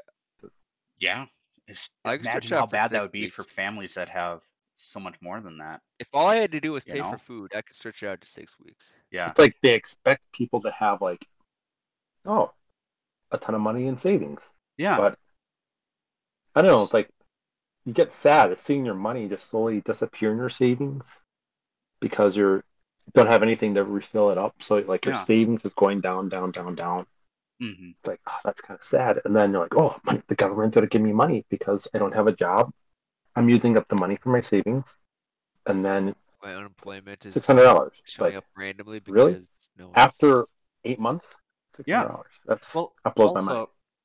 Yeah. 1.00 1.26
It's, 1.68 1.90
I 2.06 2.18
could 2.18 2.26
imagine 2.26 2.58
how 2.58 2.66
bad 2.66 2.92
that 2.92 3.02
would 3.02 3.12
be 3.12 3.30
for 3.30 3.44
families 3.44 3.94
that 3.96 4.10
have 4.10 4.42
so 4.78 5.00
much 5.00 5.16
more 5.22 5.42
than 5.42 5.58
that. 5.58 5.82
If 6.00 6.08
all 6.14 6.28
I 6.28 6.38
had 6.38 6.52
to 6.54 6.60
do 6.60 6.72
was 6.74 6.84
You 6.86 6.94
pay 6.94 7.00
know? 7.00 7.12
for 7.12 7.18
food, 7.18 7.52
I 7.56 7.62
could 7.62 7.76
stretch 7.76 8.04
it 8.04 8.08
out 8.08 8.22
to 8.22 8.28
six 8.28 8.56
weeks. 8.60 8.94
Yeah. 9.12 9.30
It's 9.30 9.40
like 9.40 9.56
they 9.62 9.74
expect 9.74 10.32
people 10.32 10.62
to 10.62 10.72
have 10.72 11.02
like, 11.02 11.28
oh, 12.26 12.52
a 13.32 13.38
ton 13.38 13.56
of 13.56 13.62
money 13.62 13.88
in 13.88 13.98
savings. 13.98 14.54
Yeah. 14.78 14.98
But 14.98 15.20
I 16.56 16.62
don't 16.62 16.72
know. 16.72 16.84
It's 16.84 16.94
like 16.94 17.10
you 17.86 17.94
get 17.94 18.12
sad 18.12 18.52
at 18.52 18.60
seeing 18.60 18.86
your 18.86 18.96
money 18.96 19.28
just 19.28 19.50
slowly 19.50 19.82
disappear 19.82 20.32
in 20.32 20.38
your 20.38 20.50
savings 20.50 21.20
because 22.00 22.38
you're 22.38 22.64
don't 23.14 23.28
have 23.28 23.44
anything 23.44 23.74
to 23.74 23.84
refill 23.84 24.32
it 24.32 24.38
up. 24.38 24.54
So 24.62 24.78
like 24.80 25.06
your 25.06 25.14
Yeah. 25.14 25.24
savings 25.24 25.66
is 25.66 25.74
going 25.74 26.02
down, 26.02 26.30
down, 26.30 26.52
down, 26.52 26.76
down. 26.76 27.06
Hmm 27.60 27.92
It's 28.02 28.08
like 28.08 28.20
oh, 28.28 28.40
that's 28.44 28.62
kind 28.62 28.78
of 28.78 28.84
sad. 28.84 29.22
And 29.26 29.36
then 29.36 29.52
you're 29.52 29.62
like, 29.62 29.76
oh, 29.76 30.00
my, 30.06 30.22
the 30.28 30.36
government's 30.36 30.76
gonna 30.76 30.88
give 30.88 31.02
me 31.02 31.14
money 31.14 31.46
because 31.50 31.88
I 31.94 31.98
don't 32.00 32.16
have 32.16 32.28
a 32.28 32.34
job. 32.36 32.72
I'm 33.36 33.50
using 33.50 33.78
up 33.78 33.88
the 33.90 33.96
money 33.98 34.18
for 34.22 34.30
my 34.30 34.42
savings, 34.42 34.98
and 35.68 35.86
then 35.86 36.16
My 36.42 36.56
unemployment 36.56 37.28
is 37.28 37.36
six 37.36 37.46
hundred 37.46 37.64
dollars. 37.64 38.02
showing 38.06 38.36
Like 38.36 38.36
up 38.36 38.46
randomly 38.56 39.00
because 39.00 39.28
really? 39.28 39.40
no 39.76 39.90
one's- 39.90 40.26
after 40.26 40.48
eight 40.86 41.00
months, 41.00 41.40
six 41.76 41.90
Yeah. 41.90 41.94
hundred 41.94 42.10
dollars. 42.10 42.42
That's 42.46 42.68
Well, 42.74 42.96
that 43.06 43.16
blows 43.16 43.34
also, 43.34 43.36
my 43.36 43.42
mind. 43.44 43.60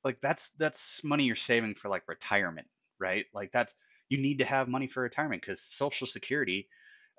like 0.05 0.21
that's 0.21 0.51
that's 0.59 1.05
money 1.05 1.25
you're 1.25 1.37
saving 1.37 1.75
for 1.75 1.89
like 1.89 2.09
retirement, 2.09 2.69
right? 2.99 3.27
Like 3.35 3.53
that's 3.53 3.75
you 4.09 4.19
need 4.19 4.39
to 4.41 4.45
have 4.45 4.69
money 4.69 4.87
for 4.89 5.03
retirement 5.03 5.43
because 5.43 5.63
Social 5.63 6.07
Security 6.07 6.69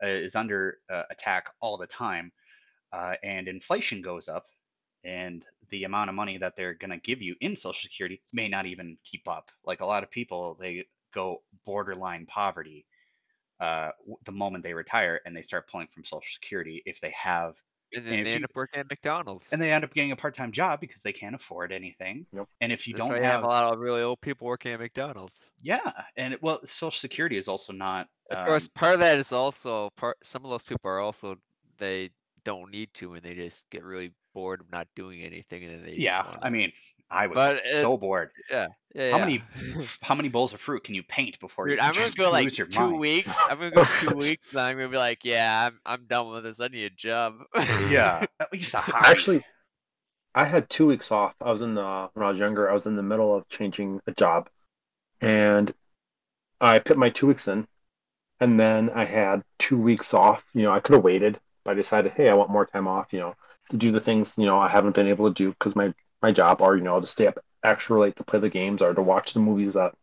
uh, 0.03 0.07
is 0.07 0.35
under 0.35 0.79
uh, 0.91 1.03
attack 1.11 1.45
all 1.61 1.77
the 1.77 1.87
time, 1.87 2.31
uh, 2.93 3.15
and 3.23 3.47
inflation 3.47 4.01
goes 4.01 4.29
up, 4.29 4.47
and 5.03 5.43
the 5.69 5.83
amount 5.85 6.09
of 6.09 6.15
money 6.15 6.37
that 6.37 6.55
they're 6.55 6.73
gonna 6.73 6.97
give 6.97 7.21
you 7.21 7.35
in 7.41 7.55
Social 7.55 7.81
Security 7.81 8.21
may 8.31 8.47
not 8.47 8.65
even 8.65 8.97
keep 9.03 9.27
up. 9.27 9.49
Like 9.65 9.81
a 9.81 9.85
lot 9.85 10.03
of 10.03 10.11
people, 10.11 10.57
they 10.59 10.85
go 11.13 11.41
borderline 11.65 12.25
poverty 12.25 12.85
uh, 13.59 13.91
the 14.25 14.31
moment 14.31 14.63
they 14.63 14.73
retire, 14.73 15.21
and 15.25 15.35
they 15.35 15.41
start 15.41 15.69
pulling 15.69 15.87
from 15.93 16.03
Social 16.03 16.27
Security 16.33 16.81
if 16.85 16.99
they 16.99 17.11
have 17.11 17.55
and 17.95 18.05
then 18.05 18.13
and 18.19 18.25
they 18.25 18.31
end 18.31 18.39
you- 18.41 18.45
up 18.45 18.55
working 18.55 18.79
at 18.79 18.89
McDonald's. 18.89 19.53
and 19.53 19.61
they 19.61 19.71
end 19.71 19.83
up 19.83 19.93
getting 19.93 20.11
a 20.11 20.15
part-time 20.15 20.51
job 20.51 20.79
because 20.81 21.01
they 21.01 21.13
can't 21.13 21.35
afford 21.35 21.71
anything. 21.71 22.25
Yep. 22.33 22.47
And 22.59 22.71
if 22.71 22.87
you 22.87 22.93
That's 22.95 23.03
don't 23.03 23.11
why 23.11 23.17
you 23.17 23.23
have, 23.23 23.33
have 23.35 23.43
a 23.43 23.47
lot 23.47 23.71
of 23.71 23.79
really 23.79 24.01
old 24.01 24.19
people 24.21 24.47
working 24.47 24.73
at 24.73 24.79
McDonald's. 24.79 25.49
yeah, 25.61 25.91
and 26.17 26.33
it, 26.33 26.41
well, 26.41 26.59
Social 26.65 26.91
Security 26.97 27.37
is 27.37 27.47
also 27.47 27.71
not. 27.71 28.09
Of 28.31 28.45
course, 28.47 28.65
um, 28.65 28.71
part 28.73 28.93
of 28.95 28.99
that 29.01 29.19
is 29.19 29.31
also 29.31 29.91
part. 29.95 30.17
Some 30.23 30.43
of 30.43 30.49
those 30.51 30.63
people 30.63 30.89
are 30.89 30.99
also 30.99 31.35
they 31.77 32.09
don't 32.43 32.71
need 32.71 32.91
to, 32.95 33.13
and 33.13 33.23
they 33.23 33.35
just 33.35 33.69
get 33.69 33.83
really 33.83 34.11
bored 34.33 34.61
of 34.61 34.71
not 34.71 34.87
doing 34.95 35.21
anything, 35.23 35.63
and 35.63 35.73
then 35.73 35.83
they 35.85 35.95
yeah, 35.97 36.25
wanna- 36.25 36.39
I 36.41 36.49
mean, 36.49 36.71
I 37.09 37.27
was 37.27 37.35
But 37.35 37.55
uh, 37.57 37.81
so 37.81 37.97
bored. 37.97 38.31
yeah, 38.49 38.67
yeah. 38.95 39.11
How 39.11 39.17
yeah. 39.17 39.25
many, 39.25 39.43
how 40.01 40.15
many 40.15 40.29
bowls 40.29 40.53
of 40.53 40.59
fruit 40.61 40.83
can 40.83 40.95
you 40.95 41.03
paint 41.03 41.39
before 41.39 41.67
Dude, 41.67 41.79
you 41.79 41.85
I'm 41.85 41.93
gonna 41.93 42.09
go 42.11 42.31
like 42.31 42.51
two 42.51 42.67
mind? 42.79 42.99
weeks. 42.99 43.37
I'm 43.49 43.57
gonna 43.59 43.71
go 43.75 43.85
two 43.99 44.15
weeks, 44.15 44.47
and 44.51 44.61
I'm 44.61 44.75
gonna 44.77 44.89
be 44.89 44.97
like, 44.97 45.23
yeah, 45.23 45.67
I'm 45.67 45.79
I'm 45.85 46.05
done 46.05 46.29
with 46.29 46.43
this. 46.43 46.59
I 46.59 46.67
need 46.67 46.85
a 46.85 46.89
job. 46.89 47.35
Yeah, 47.55 48.25
at 48.39 48.51
least 48.51 48.73
a 48.73 48.77
hard. 48.77 49.05
Actually, 49.05 49.43
I 50.35 50.45
had 50.45 50.69
two 50.69 50.87
weeks 50.87 51.11
off. 51.11 51.35
I 51.41 51.51
was 51.51 51.61
in 51.61 51.75
the 51.75 52.09
when 52.13 52.25
I 52.25 52.29
was 52.31 52.39
younger. 52.39 52.69
I 52.69 52.73
was 52.73 52.85
in 52.87 52.95
the 52.95 53.03
middle 53.03 53.35
of 53.35 53.47
changing 53.49 54.01
a 54.07 54.11
job, 54.11 54.49
and 55.21 55.73
I 56.61 56.79
put 56.79 56.97
my 56.97 57.09
two 57.09 57.27
weeks 57.27 57.47
in, 57.47 57.67
and 58.39 58.59
then 58.59 58.89
I 58.89 59.05
had 59.05 59.43
two 59.59 59.79
weeks 59.81 60.13
off. 60.13 60.43
You 60.53 60.63
know, 60.63 60.71
I 60.71 60.79
could 60.79 60.95
have 60.95 61.03
waited, 61.03 61.33
but 61.33 61.41
I 61.67 61.73
decided, 61.73 62.11
hey, 62.13 62.29
I 62.29 62.33
want 62.33 62.49
more 62.49 62.65
time 62.65 62.87
off. 62.87 63.13
You 63.13 63.19
know, 63.19 63.35
to 63.71 63.77
do 63.77 63.91
the 63.91 63.99
things 63.99 64.37
you 64.37 64.45
know 64.45 64.57
I 64.57 64.67
haven't 64.67 64.95
been 64.95 65.07
able 65.07 65.27
to 65.27 65.33
do 65.33 65.49
because 65.51 65.75
my 65.75 65.93
my 66.21 66.31
job, 66.31 66.61
or 66.61 66.75
you 66.77 66.83
know, 66.83 66.99
to 66.99 67.07
stay 67.07 67.27
up 67.27 67.39
extra 67.63 67.99
late 67.99 68.15
to 68.17 68.23
play 68.23 68.39
the 68.39 68.49
games 68.49 68.81
or 68.81 68.93
to 68.93 69.01
watch 69.01 69.33
the 69.33 69.39
movies 69.39 69.73
that 69.75 69.93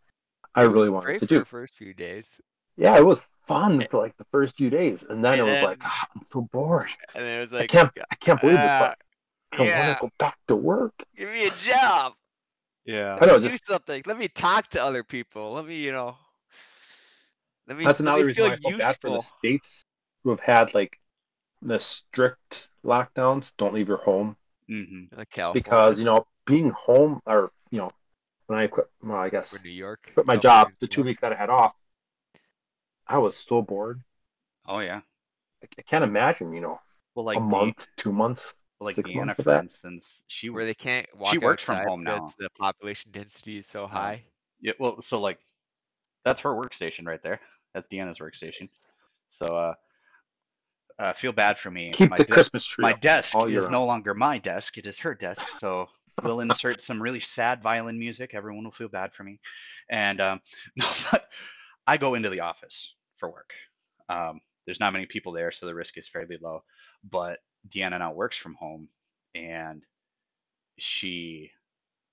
I 0.54 0.64
It 0.64 0.68
really 0.68 0.90
was 0.90 0.90
wanted 0.90 1.04
great 1.06 1.20
to 1.20 1.26
for 1.26 1.34
do. 1.34 1.38
the 1.40 1.44
first 1.44 1.76
few 1.76 1.92
days, 1.94 2.40
Yeah, 2.76 2.96
it 2.96 3.04
was 3.04 3.26
fun 3.46 3.86
for 3.90 3.98
like 3.98 4.16
the 4.16 4.24
first 4.32 4.56
few 4.56 4.70
days, 4.70 5.02
and 5.02 5.24
then 5.24 5.34
And 5.34 5.40
it 5.40 5.44
was 5.44 5.52
then- 5.54 5.64
like, 5.64 5.78
"Ah, 5.84 6.08
I'm 6.14 6.22
so 6.32 6.42
bored. 6.52 6.88
and 7.14 7.24
then 7.24 7.38
it 7.38 7.40
was 7.40 7.52
like 7.52 7.74
I 7.74 7.82
like, 7.82 7.94
can't, 7.94 8.06
I 8.12 8.14
can't 8.16 8.40
believe 8.40 8.56
this, 8.58 8.70
"Ah, 8.70 8.94
but 9.50 9.60
I 9.60 9.64
yeah, 9.64 9.86
want 9.86 9.98
to 9.98 10.02
go 10.06 10.10
back 10.18 10.38
to 10.48 10.56
work. 10.56 10.94
give 11.16 11.28
me 11.30 11.46
a 11.46 11.50
job. 11.50 12.14
Yeah. 12.86 13.18
I 13.20 13.26
know, 13.26 13.38
Just, 13.38 13.64
do 13.64 13.72
something. 13.74 14.02
Let 14.06 14.18
me 14.18 14.28
talk 14.28 14.68
to 14.70 14.82
other 14.82 15.04
people. 15.04 15.52
Let 15.52 15.66
me, 15.66 15.76
you 15.76 15.92
know. 15.92 16.16
Let 17.68 17.76
me. 17.76 17.84
That's 17.84 18.00
let 18.00 18.06
another 18.08 18.22
me 18.22 18.26
reason 18.28 18.42
feel 18.42 18.50
why 18.50 18.54
I 18.54 18.56
feel 18.56 18.78
bad 18.78 18.96
for 19.00 19.10
the 19.10 19.20
states 19.20 19.84
who 20.24 20.30
have 20.30 20.40
had 20.40 20.74
like 20.74 20.98
the 21.62 21.78
strict 21.78 22.68
lockdowns. 22.84 23.52
Don't 23.58 23.74
leave 23.74 23.88
your 23.88 23.98
home 23.98 24.36
hmm 24.68 25.04
Like 25.16 25.30
California 25.30 25.62
because 25.62 25.98
you 25.98 26.04
know 26.04 26.26
being 26.46 26.70
home 26.70 27.20
or 27.26 27.50
you 27.70 27.78
know 27.78 27.90
when 28.46 28.58
I 28.58 28.66
quit. 28.66 28.86
Well, 29.02 29.16
I 29.18 29.30
guess 29.30 29.54
or 29.54 29.62
New 29.64 29.70
York. 29.70 30.10
quit 30.14 30.26
my 30.26 30.36
job 30.36 30.72
the 30.80 30.86
two 30.86 31.02
weeks 31.02 31.20
that 31.20 31.32
I 31.32 31.36
had 31.36 31.50
off. 31.50 31.74
I 33.06 33.18
was 33.18 33.36
so 33.36 33.62
bored. 33.62 34.00
Oh 34.66 34.78
yeah. 34.78 35.00
I, 35.62 35.66
I 35.78 35.82
can't 35.82 36.04
imagine. 36.04 36.52
You 36.52 36.60
know, 36.60 36.80
Well, 37.14 37.24
like 37.24 37.36
a 37.36 37.40
the- 37.40 37.46
month, 37.46 37.88
two 37.96 38.12
months, 38.12 38.54
like 38.80 38.94
six 38.94 39.10
Deanna, 39.10 39.16
months 39.16 39.36
for 39.36 39.42
that. 39.42 39.64
instance, 39.64 40.24
she 40.28 40.50
where 40.50 40.64
they 40.64 40.74
can't 40.74 41.06
walk 41.16 41.32
She 41.32 41.38
works 41.38 41.62
from 41.62 41.76
home 41.78 42.04
because 42.04 42.20
now. 42.20 42.34
The 42.38 42.50
population 42.58 43.10
density 43.10 43.58
is 43.58 43.66
so 43.66 43.86
high. 43.86 44.22
Yeah, 44.60 44.72
well, 44.78 45.00
so 45.02 45.20
like 45.20 45.38
that's 46.24 46.40
her 46.42 46.50
workstation 46.50 47.06
right 47.06 47.22
there. 47.22 47.40
That's 47.74 47.88
Deanna's 47.88 48.18
workstation. 48.18 48.68
So 49.30 49.46
uh, 49.46 49.74
uh 51.00 51.12
feel 51.12 51.32
bad 51.32 51.58
for 51.58 51.70
me. 51.70 51.90
Keep 51.92 52.10
my 52.10 52.16
the 52.16 52.24
de- 52.24 52.32
Christmas 52.32 52.64
tree. 52.64 52.82
my 52.82 52.92
desk 52.92 53.36
is 53.46 53.68
no 53.68 53.84
longer 53.84 54.14
my 54.14 54.38
desk, 54.38 54.78
it 54.78 54.86
is 54.86 54.98
her 54.98 55.14
desk. 55.14 55.48
So 55.48 55.88
we'll 56.22 56.40
insert 56.48 56.80
some 56.80 57.02
really 57.02 57.20
sad 57.20 57.62
violin 57.62 57.98
music. 57.98 58.34
Everyone 58.34 58.64
will 58.64 58.70
feel 58.70 58.88
bad 58.88 59.12
for 59.12 59.24
me. 59.24 59.40
And 59.88 60.20
um 60.20 60.40
no, 60.76 60.86
but 61.10 61.28
I 61.86 61.96
go 61.96 62.14
into 62.14 62.30
the 62.30 62.40
office 62.40 62.94
for 63.16 63.30
work. 63.30 63.52
Um 64.08 64.40
there's 64.66 64.80
not 64.80 64.92
many 64.92 65.06
people 65.06 65.32
there, 65.32 65.50
so 65.50 65.66
the 65.66 65.74
risk 65.74 65.96
is 65.96 66.06
fairly 66.06 66.38
low. 66.40 66.62
But 67.10 67.38
Deanna 67.68 67.98
now 67.98 68.12
works 68.12 68.36
from 68.36 68.54
home 68.54 68.88
and 69.34 69.82
she 70.78 71.50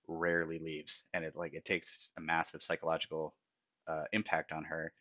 rarely 0.07 0.59
leaves 0.59 1.03
and 1.13 1.25
it 1.25 1.35
like 1.35 1.53
it 1.53 1.65
takes 1.65 2.11
a 2.17 2.21
massive 2.21 2.63
psychological 2.63 3.35
uh, 3.87 4.03
impact 4.13 4.51
on 4.51 4.63
her 4.63 4.93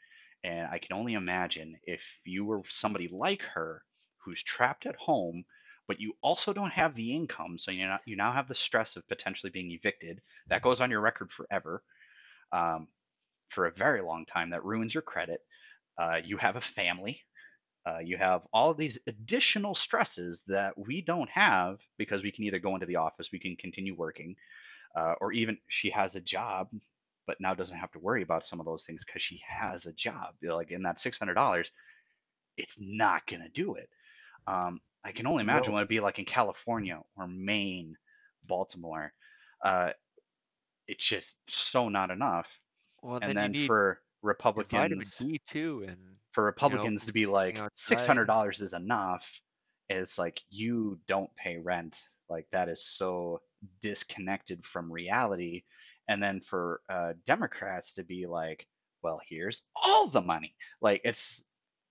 and 0.44 0.68
i 0.70 0.78
can 0.78 0.96
only 0.96 1.14
imagine 1.14 1.76
if 1.84 2.18
you 2.24 2.44
were 2.44 2.62
somebody 2.68 3.08
like 3.12 3.42
her 3.42 3.82
who's 4.18 4.42
trapped 4.42 4.86
at 4.86 4.96
home 4.96 5.44
but 5.88 6.00
you 6.00 6.14
also 6.20 6.52
don't 6.52 6.72
have 6.72 6.94
the 6.94 7.14
income 7.14 7.58
so 7.58 7.70
you 7.70 7.88
you 8.06 8.16
now 8.16 8.32
have 8.32 8.48
the 8.48 8.54
stress 8.54 8.96
of 8.96 9.06
potentially 9.08 9.50
being 9.50 9.70
evicted 9.70 10.20
that 10.48 10.62
goes 10.62 10.80
on 10.80 10.90
your 10.90 11.00
record 11.00 11.30
forever 11.32 11.82
um, 12.52 12.88
for 13.50 13.66
a 13.66 13.72
very 13.72 14.02
long 14.02 14.26
time 14.26 14.50
that 14.50 14.64
ruins 14.64 14.94
your 14.94 15.02
credit. 15.02 15.40
Uh, 15.98 16.20
you 16.24 16.36
have 16.36 16.56
a 16.56 16.60
family. 16.60 17.22
Uh, 17.86 17.98
you 17.98 18.16
have 18.16 18.42
all 18.52 18.74
these 18.74 18.98
additional 19.06 19.74
stresses 19.74 20.42
that 20.48 20.76
we 20.76 21.00
don't 21.00 21.30
have 21.30 21.78
because 21.98 22.22
we 22.22 22.32
can 22.32 22.44
either 22.44 22.58
go 22.58 22.74
into 22.74 22.86
the 22.86 22.96
office, 22.96 23.30
we 23.32 23.38
can 23.38 23.56
continue 23.56 23.94
working, 23.94 24.34
uh, 24.96 25.14
or 25.20 25.32
even 25.32 25.56
she 25.68 25.90
has 25.90 26.16
a 26.16 26.20
job, 26.20 26.68
but 27.26 27.40
now 27.40 27.54
doesn't 27.54 27.76
have 27.76 27.90
to 27.92 27.98
worry 27.98 28.22
about 28.22 28.44
some 28.44 28.60
of 28.60 28.66
those 28.66 28.84
things 28.84 29.04
because 29.04 29.22
she 29.22 29.40
has 29.46 29.86
a 29.86 29.92
job. 29.92 30.34
Like 30.42 30.70
in 30.70 30.82
that 30.82 31.00
six 31.00 31.18
hundred 31.18 31.34
dollars, 31.34 31.70
it's 32.56 32.78
not 32.80 33.26
gonna 33.26 33.48
do 33.48 33.74
it. 33.74 33.88
Um, 34.46 34.80
I 35.04 35.12
can 35.12 35.26
only 35.26 35.42
imagine 35.42 35.72
what 35.72 35.80
it'd 35.80 35.88
be 35.88 36.00
like 36.00 36.18
in 36.18 36.24
California 36.24 37.00
or 37.16 37.28
Maine, 37.28 37.96
Baltimore. 38.44 39.12
Uh, 39.64 39.92
it's 40.88 41.04
just 41.04 41.36
so 41.48 41.88
not 41.88 42.10
enough. 42.10 42.60
Well, 43.02 43.18
And 43.22 43.36
then, 43.36 43.52
then 43.52 43.66
for 43.66 44.00
Republicans, 44.22 45.16
too, 45.44 45.84
and 45.86 45.98
for 46.32 46.44
Republicans 46.44 47.06
to 47.06 47.12
be 47.12 47.26
like 47.26 47.56
six 47.74 48.04
hundred 48.06 48.26
dollars 48.26 48.60
is 48.60 48.72
enough, 48.74 49.40
it's 49.88 50.18
like 50.18 50.40
you 50.50 50.98
don't 51.06 51.34
pay 51.36 51.58
rent. 51.58 52.02
Like 52.28 52.46
that 52.50 52.68
is 52.68 52.84
so 52.86 53.40
disconnected 53.82 54.64
from 54.64 54.92
reality. 54.92 55.62
And 56.08 56.22
then 56.22 56.40
for 56.40 56.80
uh, 56.88 57.12
Democrats 57.26 57.94
to 57.94 58.04
be 58.04 58.26
like, 58.26 58.66
well, 59.02 59.20
here's 59.28 59.62
all 59.74 60.06
the 60.08 60.20
money. 60.22 60.54
Like 60.80 61.00
it's 61.04 61.42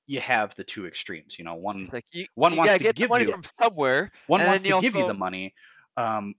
you 0.08 0.20
have 0.20 0.54
the 0.56 0.64
two 0.64 0.86
extremes. 0.86 1.38
You 1.40 1.46
know, 1.46 1.56
one 1.56 1.82
it's 1.82 1.94
like 1.94 2.06
you, 2.12 2.26
one 2.36 2.54
you 2.54 2.60
wants 2.60 2.78
get 2.78 2.96
give 2.96 3.10
money 3.10 3.26
you- 3.26 3.32
from 3.32 3.44
somewhere. 3.60 4.12
one 4.28 4.42
and 4.42 4.48
wants 4.48 4.64
to 4.64 4.70
you 4.70 4.82
give 4.82 4.96
you 4.96 5.08
the 5.08 5.14
money 5.14 5.54
um, 5.98 6.36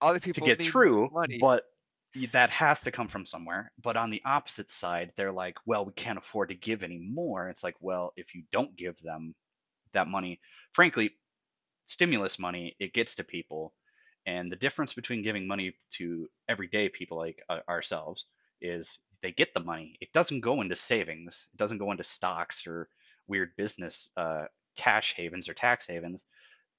Other 0.00 0.20
people 0.20 0.46
to 0.46 0.56
get 0.56 0.64
through, 0.64 1.10
money. 1.12 1.38
but 1.38 1.64
that 2.32 2.50
has 2.50 2.80
to 2.82 2.90
come 2.90 3.08
from 3.08 3.24
somewhere. 3.26 3.72
But 3.82 3.96
on 3.96 4.10
the 4.10 4.22
opposite 4.24 4.70
side, 4.70 5.12
they're 5.16 5.32
like, 5.32 5.56
well, 5.66 5.84
we 5.84 5.92
can't 5.92 6.18
afford 6.18 6.48
to 6.48 6.54
give 6.54 6.82
any 6.82 6.98
more. 6.98 7.48
It's 7.48 7.62
like, 7.62 7.76
well, 7.80 8.12
if 8.16 8.34
you 8.34 8.42
don't 8.52 8.76
give 8.76 9.00
them 9.02 9.34
that 9.92 10.08
money, 10.08 10.40
frankly, 10.72 11.10
stimulus 11.86 12.38
money, 12.38 12.74
it 12.80 12.92
gets 12.92 13.14
to 13.16 13.24
people. 13.24 13.72
And 14.26 14.50
the 14.50 14.56
difference 14.56 14.94
between 14.94 15.22
giving 15.22 15.46
money 15.46 15.74
to 15.92 16.28
everyday 16.48 16.88
people 16.88 17.18
like 17.18 17.42
uh, 17.48 17.60
ourselves 17.68 18.26
is 18.60 18.98
they 19.22 19.32
get 19.32 19.54
the 19.54 19.60
money. 19.60 19.96
It 20.00 20.12
doesn't 20.12 20.40
go 20.40 20.60
into 20.60 20.76
savings. 20.76 21.46
It 21.52 21.56
doesn't 21.56 21.78
go 21.78 21.90
into 21.90 22.04
stocks 22.04 22.66
or 22.66 22.88
weird 23.26 23.50
business 23.56 24.08
uh, 24.16 24.44
cash 24.76 25.14
havens 25.16 25.48
or 25.48 25.54
tax 25.54 25.86
havens. 25.86 26.24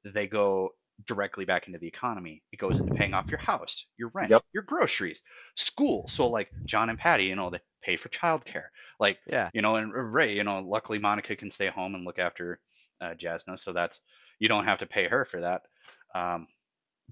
They 0.04 0.28
go 0.28 0.72
directly 1.06 1.46
back 1.46 1.68
into 1.68 1.80
the 1.80 1.88
economy. 1.88 2.44
It 2.52 2.58
goes 2.60 2.80
into 2.80 2.92
paying 2.92 3.14
off 3.14 3.32
your 3.32 3.40
house, 3.40 3.86
your 3.98 4.10
rent, 4.14 4.32
Yep. 4.32 4.44
your 4.54 4.64
groceries, 4.64 5.22
school. 5.56 6.08
So 6.08 6.28
like 6.30 6.52
John 6.66 6.90
and 6.90 7.00
Patty, 7.00 7.26
you 7.26 7.36
know, 7.36 7.50
they 7.50 7.60
pay 7.82 7.98
for 7.98 8.10
childcare. 8.10 8.68
Like 9.00 9.20
yeah, 9.26 9.50
you 9.54 9.62
know, 9.62 9.76
and 9.76 9.94
Ray, 9.94 10.34
you 10.36 10.44
know, 10.44 10.60
luckily 10.60 11.00
Monica 11.00 11.36
can 11.36 11.50
stay 11.52 11.68
home 11.68 11.96
and 11.96 12.06
look 12.06 12.20
after 12.20 12.60
uh, 13.02 13.14
Jasna, 13.16 13.60
so 13.60 13.74
that's 13.74 14.00
you 14.40 14.48
don't 14.48 14.66
have 14.66 14.80
to 14.80 14.86
pay 14.86 15.08
her 15.08 15.26
for 15.26 15.42
that. 15.42 15.62
Um, 16.14 16.48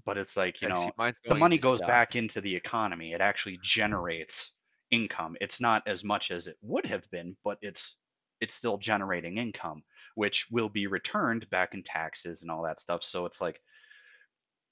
but 0.04 0.18
it's 0.18 0.36
like 0.36 0.62
you 0.62 0.68
yeah, 0.68 0.68
know, 0.68 0.92
the 1.28 1.34
money 1.34 1.58
goes 1.58 1.80
stock. 1.80 1.82
back 1.82 2.16
into 2.16 2.40
the 2.40 2.54
economy. 2.54 3.12
It 3.12 3.20
actually 3.20 3.58
generates 3.62 4.52
income. 4.90 5.36
It's 5.40 5.60
not 5.60 5.82
as 5.86 6.04
much 6.04 6.30
as 6.30 6.46
it 6.46 6.56
would 6.62 6.86
have 6.86 7.10
been, 7.10 7.36
but 7.44 7.58
it's 7.62 7.96
it's 8.40 8.54
still 8.54 8.78
generating 8.78 9.38
income, 9.38 9.82
which 10.14 10.46
will 10.50 10.68
be 10.68 10.86
returned 10.86 11.48
back 11.50 11.74
in 11.74 11.82
taxes 11.82 12.42
and 12.42 12.50
all 12.50 12.62
that 12.64 12.80
stuff. 12.80 13.04
So 13.04 13.26
it's 13.26 13.40
like, 13.40 13.60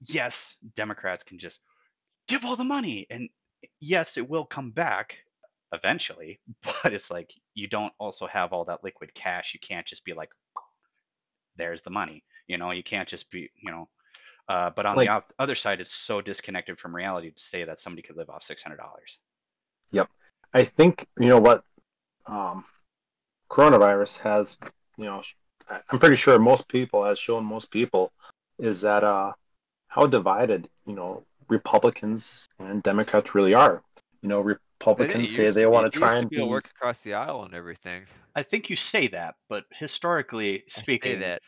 yes, 0.08 0.56
Democrats 0.76 1.24
can 1.24 1.38
just 1.38 1.62
give 2.28 2.44
all 2.44 2.56
the 2.56 2.64
money, 2.64 3.06
and 3.10 3.30
yes, 3.80 4.16
it 4.16 4.28
will 4.28 4.46
come 4.46 4.72
back 4.72 5.18
eventually. 5.72 6.40
But 6.84 6.94
it's 6.94 7.10
like 7.10 7.32
you 7.54 7.68
don't 7.68 7.94
also 7.98 8.26
have 8.28 8.52
all 8.54 8.66
that 8.66 8.84
liquid 8.84 9.14
cash. 9.14 9.54
You 9.54 9.60
can't 9.60 9.86
just 9.86 10.04
be 10.04 10.14
like, 10.14 10.30
there's 11.56 11.82
the 11.82 11.90
money. 11.90 12.24
You 12.46 12.56
know, 12.58 12.70
you 12.70 12.82
can't 12.82 13.08
just 13.08 13.30
be, 13.30 13.50
you 13.56 13.70
know. 13.70 13.88
Uh, 14.48 14.70
but 14.70 14.86
on 14.86 14.96
Like- 14.96 15.08
the 15.08 15.12
op- 15.12 15.32
other 15.38 15.54
side, 15.54 15.80
it's 15.80 15.92
so 15.94 16.20
disconnected 16.22 16.78
from 16.78 16.94
reality 16.96 17.30
to 17.30 17.40
say 17.40 17.64
that 17.64 17.80
somebody 17.80 18.02
could 18.02 18.16
live 18.16 18.30
off 18.30 18.42
six 18.42 18.62
hundred 18.62 18.76
dollars. 18.78 19.18
Yep, 19.92 20.08
I 20.54 20.64
think 20.64 21.06
you 21.18 21.28
know 21.28 21.38
what 21.38 21.64
um, 22.26 22.64
coronavirus 23.50 24.18
has. 24.18 24.56
You 24.96 25.04
know, 25.04 25.22
I- 25.68 25.80
I'm 25.90 25.98
pretty 25.98 26.16
sure 26.16 26.38
most 26.38 26.66
people 26.68 27.04
has 27.04 27.18
shown 27.18 27.44
most 27.44 27.70
people 27.70 28.12
is 28.58 28.80
that 28.80 29.04
uh, 29.04 29.32
how 29.88 30.06
divided 30.06 30.68
you 30.86 30.94
know 30.94 31.24
Republicans 31.48 32.48
and 32.58 32.82
Democrats 32.82 33.34
really 33.34 33.54
are. 33.54 33.82
You 34.22 34.28
know, 34.28 34.42
They 34.42 34.56
Republicans 34.80 35.34
say 35.34 35.44
used 35.44 35.56
they 35.56 35.66
want 35.66 35.92
to 35.92 35.98
try 35.98 36.16
and 36.16 36.28
be 36.28 36.36
be 36.36 36.42
work 36.42 36.68
across 36.74 37.00
the 37.00 37.14
aisle 37.14 37.44
and 37.44 37.54
everything. 37.54 38.04
I 38.34 38.42
think 38.42 38.70
you 38.70 38.76
say 38.76 39.08
that, 39.08 39.34
but 39.48 39.64
historically 39.72 40.60
I 40.60 40.62
say 40.68 40.80
speaking, 40.82 41.20
that. 41.20 41.42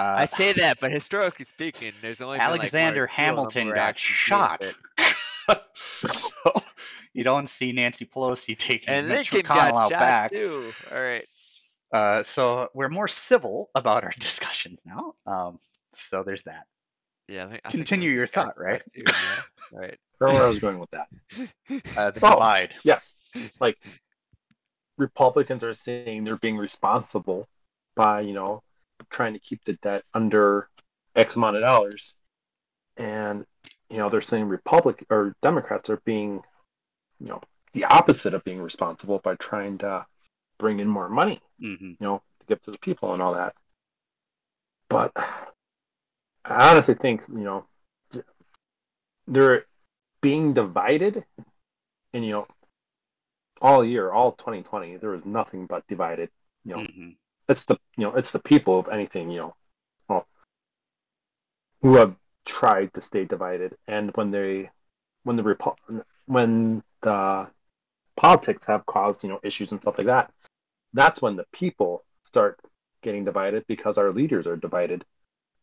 Uh, 0.00 0.14
I 0.18 0.26
say 0.26 0.52
that, 0.54 0.78
but 0.80 0.90
historically 0.90 1.44
speaking, 1.44 1.92
there's 2.00 2.20
only 2.20 2.38
been, 2.38 2.50
like, 2.50 2.60
Alexander 2.60 3.06
two 3.06 3.12
of 3.12 3.16
them 3.16 3.24
Hamilton 3.26 3.74
got 3.74 3.98
shot. 3.98 4.66
so 6.06 6.62
you 7.12 7.24
don't 7.24 7.48
see 7.50 7.72
Nancy 7.72 8.06
Pelosi 8.06 8.56
taking 8.56 8.88
and 8.88 9.08
Mitch 9.08 9.32
Lincoln 9.32 9.54
McConnell 9.54 9.70
got 9.70 9.74
out 9.74 9.88
shot 9.90 9.98
back. 9.98 10.30
too. 10.30 10.72
All 10.90 11.00
right. 11.00 11.26
Uh, 11.92 12.22
so 12.22 12.68
we're 12.72 12.88
more 12.88 13.08
civil 13.08 13.68
about 13.74 14.04
our 14.04 14.12
discussions 14.18 14.80
now. 14.86 15.14
Um, 15.26 15.58
so 15.92 16.22
there's 16.22 16.44
that. 16.44 16.66
Yeah. 17.28 17.44
I 17.44 17.48
think, 17.48 17.60
I 17.64 17.70
Continue 17.70 18.08
Lincoln 18.08 18.16
your 18.18 18.26
thought, 18.26 18.58
right? 18.58 18.82
too, 18.94 19.02
yeah. 19.06 19.42
Right. 19.72 19.98
I 20.20 20.24
where 20.34 20.42
I 20.44 20.48
was 20.48 20.58
going 20.58 20.78
with 20.78 20.90
that. 20.90 21.08
Uh, 21.96 22.10
the 22.10 22.20
Oh. 22.22 22.30
divide. 22.30 22.74
Yes, 22.84 23.14
like 23.60 23.78
Republicans 24.98 25.62
are 25.64 25.72
saying 25.72 26.24
they're 26.24 26.36
being 26.36 26.56
responsible 26.58 27.48
by 27.96 28.20
you 28.22 28.32
know 28.34 28.62
trying 29.10 29.32
to 29.34 29.38
keep 29.38 29.64
the 29.64 29.74
debt 29.74 30.04
under 30.14 30.68
X 31.16 31.36
amount 31.36 31.56
of 31.56 31.62
dollars, 31.62 32.14
and 32.96 33.44
you 33.88 33.98
know 33.98 34.08
they're 34.08 34.20
saying 34.20 34.44
Republic 34.48 35.04
or 35.10 35.34
Democrats 35.42 35.90
are 35.90 36.00
being 36.04 36.42
you 37.20 37.28
know 37.28 37.40
the 37.72 37.84
opposite 37.84 38.34
of 38.34 38.44
being 38.44 38.60
responsible 38.60 39.18
by 39.18 39.34
trying 39.36 39.78
to 39.78 40.06
bring 40.58 40.80
in 40.80 40.88
more 40.88 41.08
money, 41.08 41.40
hmm 41.60 41.74
you 41.80 41.96
know, 42.00 42.22
to 42.40 42.46
give 42.46 42.60
to 42.62 42.70
the 42.70 42.78
people 42.78 43.12
and 43.12 43.22
all 43.22 43.34
that. 43.34 43.54
But 44.88 45.12
I 46.44 46.70
honestly 46.70 46.94
think 46.94 47.22
you 47.28 47.34
know 47.44 47.66
they're 49.26 49.64
being 50.20 50.52
divided, 50.52 51.24
and 52.12 52.24
you 52.24 52.32
know 52.32 52.46
all 53.60 53.84
year, 53.84 54.10
all 54.10 54.32
2020, 54.32 54.96
there 54.96 55.10
was 55.10 55.24
nothing 55.26 55.66
but 55.66 55.86
divided. 55.86 56.30
You 56.64 56.76
know, 56.76 56.84
hmm 56.84 57.10
it's 57.50 57.64
the 57.64 57.76
you 57.96 58.04
know 58.04 58.14
it's 58.14 58.30
the 58.30 58.38
people 58.38 58.78
of 58.78 58.88
anything 58.88 59.30
you 59.30 59.40
know, 59.40 59.54
well, 60.08 60.26
who 61.82 61.96
have 61.96 62.16
tried 62.46 62.94
to 62.94 63.00
stay 63.00 63.24
divided, 63.24 63.76
and 63.88 64.10
when 64.14 64.30
they 64.30 64.70
when 65.24 65.36
the 65.36 65.42
Repu- 65.42 66.04
when 66.26 66.82
the 67.02 67.50
politics 68.16 68.64
have 68.66 68.86
caused 68.86 69.24
you 69.24 69.30
know 69.30 69.40
issues 69.42 69.72
and 69.72 69.80
stuff 69.82 69.98
like 69.98 70.06
that, 70.06 70.32
that's 70.94 71.20
when 71.20 71.36
the 71.36 71.46
people 71.52 72.04
start 72.24 72.60
getting 73.02 73.24
divided 73.24 73.64
because 73.66 73.98
our 73.98 74.12
leaders 74.12 74.46
are 74.46 74.56
divided, 74.56 75.04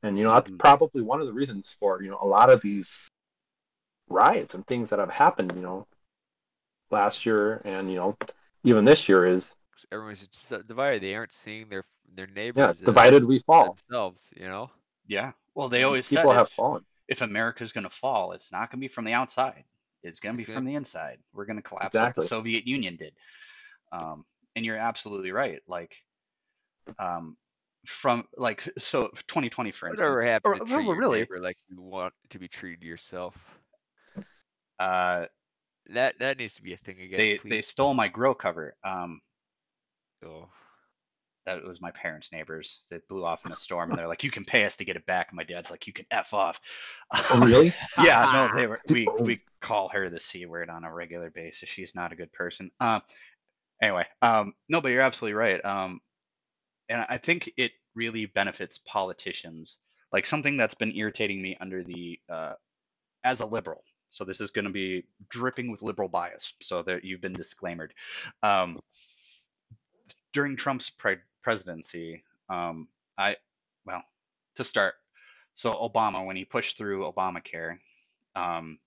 and 0.04 0.18
you 0.18 0.26
know 0.26 0.34
that's 0.34 0.52
Mhm. 0.52 0.60
probably 0.60 1.02
one 1.02 1.22
of 1.22 1.28
the 1.28 1.34
reasons 1.34 1.76
for 1.80 2.04
you 2.04 2.10
know 2.10 2.20
a 2.22 2.28
lot 2.28 2.50
of 2.50 2.62
these 2.62 3.08
riots 4.10 4.54
and 4.54 4.66
things 4.68 4.90
that 4.90 5.00
have 5.00 5.10
happened 5.10 5.54
you 5.56 5.62
know 5.62 5.86
last 6.92 7.26
year 7.26 7.62
and 7.66 7.90
you 7.90 7.98
know 7.98 8.18
even 8.64 8.86
this 8.86 9.10
year 9.10 9.26
is 9.26 9.57
Everyone's 9.92 10.28
just 10.28 10.46
so 10.48 10.62
divided. 10.62 11.02
They 11.04 11.16
aren't 11.16 11.34
seeing 11.34 11.70
their 11.70 11.86
their 12.16 12.28
neighbors. 12.28 12.60
yeah 12.62 12.70
as 12.70 12.80
divided 12.80 13.26
we 13.26 13.40
fall 13.40 13.78
Themselves, 13.90 14.34
you 14.36 14.48
know. 14.48 14.70
Yeah. 15.08 15.32
Well, 15.56 15.70
they 15.70 15.84
always 15.84 16.08
people 16.10 16.32
said 16.32 16.38
have 16.38 16.48
if, 16.48 16.54
fallen 16.54 16.86
if 17.08 17.22
America's 17.22 17.72
going 17.72 17.84
to 17.86 17.90
fall, 17.90 18.32
it's 18.34 18.52
not 18.52 18.70
going 18.72 18.80
to 18.80 18.88
be 18.88 18.88
from 18.88 19.06
the 19.06 19.14
outside. 19.14 19.64
It's 20.04 20.20
going 20.20 20.34
to 20.36 20.38
be 20.38 20.44
It's 20.44 20.48
from 20.48 20.64
gonna- 20.64 20.72
the 20.72 20.76
inside. 20.76 21.18
We're 21.34 21.46
going 21.46 21.58
to 21.58 21.62
collapse 21.64 21.94
like 21.96 22.04
Exactly. 22.04 22.22
the 22.24 22.28
Soviet 22.28 22.68
Union 22.68 22.96
did. 22.98 23.14
Um, 23.92 24.26
and 24.56 24.66
you're 24.66 24.78
absolutely 24.78 25.32
right. 25.32 25.62
Like, 25.68 25.96
um, 27.00 27.36
from 27.86 28.26
like 28.36 28.68
so 28.78 29.08
2020 29.28 29.72
for 29.72 29.88
instance. 29.90 30.02
Whatever 30.02 30.22
happened 30.24 30.54
or- 30.56 30.58
to 30.60 30.64
well, 30.66 30.76
treat 30.78 30.86
your 30.88 30.96
really, 30.98 31.20
neighbor 31.20 31.40
like 31.40 31.58
you 31.70 31.82
want 31.82 32.14
to 32.30 32.40
be 32.40 32.48
treated 32.48 32.84
yourself? 32.84 33.36
uh, 34.80 35.26
That 35.90 36.16
that 36.20 36.38
needs 36.38 36.56
to 36.56 36.62
be 36.62 36.74
a 36.74 36.78
thing 36.78 37.00
again. 37.02 37.18
they 37.18 37.38
please. 37.38 37.50
they 37.50 37.62
stole 37.62 37.94
my 37.94 38.08
grill 38.10 38.34
cover. 38.34 38.76
Um, 38.84 39.22
Oh. 40.26 40.50
that 41.46 41.64
was 41.64 41.82
my 41.82 41.92
parents' 41.92 42.32
neighbors 42.32 42.82
that 42.90 43.08
blew 43.08 43.26
off 43.26 43.46
in 43.46 43.52
a 43.52 43.58
storm, 43.58 43.90
and 43.90 43.98
they're 43.98 44.08
like, 44.08 44.24
"You 44.24 44.32
can 44.32 44.46
pay 44.46 44.66
us 44.66 44.76
to 44.78 44.86
get 44.86 44.98
it 44.98 45.06
back." 45.06 45.30
And 45.30 45.38
my 45.38 45.44
dad's 45.44 45.72
like, 45.72 45.88
"You 45.88 45.94
can 45.94 46.06
f 46.12 46.34
off." 46.34 46.60
oh 47.14 47.42
really 47.44 47.74
yeah, 48.04 48.30
no, 48.34 48.60
they 48.60 48.68
were. 48.68 48.82
We 48.90 49.08
we 49.20 49.42
call 49.62 49.90
her 49.90 50.10
the 50.10 50.20
c 50.20 50.46
word 50.46 50.70
on 50.70 50.84
a 50.84 50.94
regular 50.94 51.30
basis. 51.30 51.70
She's 51.70 51.96
not 51.96 52.12
a 52.12 52.16
good 52.16 52.32
person. 52.34 52.70
Um, 52.80 53.02
anyway, 53.82 54.06
um, 54.22 54.54
no, 54.70 54.82
but 54.82 54.92
you're 54.92 55.02
absolutely 55.02 55.36
right. 55.36 55.64
Um, 55.64 56.02
and 56.90 57.06
I 57.10 57.18
think 57.18 57.52
it 57.58 57.72
really 57.96 58.26
benefits 58.26 58.78
politicians. 58.80 59.78
Like 60.12 60.26
something 60.26 60.58
that's 60.58 60.76
been 60.76 60.96
irritating 60.96 61.42
me 61.42 61.58
under 61.60 61.84
the 61.84 62.20
uh, 62.30 62.54
as 63.24 63.40
a 63.40 63.46
liberal, 63.46 63.84
so 64.10 64.24
this 64.24 64.42
is 64.42 64.52
going 64.52 64.66
to 64.66 64.72
be 64.72 65.06
dripping 65.30 65.72
with 65.72 65.82
liberal 65.82 66.10
bias. 66.10 66.54
So 66.62 66.82
that 66.84 67.04
you've 67.04 67.22
been 67.22 67.34
disclaimed. 67.34 67.94
Um, 68.44 68.80
during 70.38 70.56
Trump's 70.56 70.92
pre- 70.92 71.18
presidency, 71.42 72.24
um, 72.48 72.88
I 73.18 73.38
well 73.88 74.04
to 74.56 74.64
start. 74.64 74.94
So 75.56 75.72
Obama, 75.74 76.24
when 76.24 76.36
he 76.36 76.46
pushed 76.46 76.78
through 76.78 77.12
Obamacare, 77.12 77.80
um, 78.36 78.78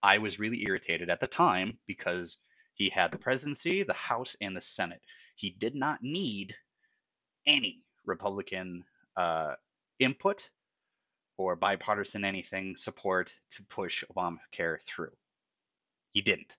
I 0.00 0.18
was 0.18 0.38
really 0.38 0.62
irritated 0.62 1.10
at 1.10 1.18
the 1.18 1.26
time 1.26 1.76
because 1.88 2.36
he 2.74 2.88
had 2.88 3.10
the 3.10 3.18
presidency, 3.18 3.82
the 3.82 3.92
House, 3.94 4.36
and 4.40 4.56
the 4.56 4.60
Senate. 4.60 5.00
He 5.34 5.50
did 5.50 5.74
not 5.74 6.04
need 6.04 6.54
any 7.48 7.82
Republican 8.06 8.84
uh, 9.16 9.54
input 9.98 10.48
or 11.36 11.56
bipartisan 11.56 12.24
anything 12.24 12.76
support 12.76 13.32
to 13.50 13.64
push 13.64 14.04
Obamacare 14.04 14.80
through. 14.82 15.16
He 16.12 16.22
didn't. 16.22 16.56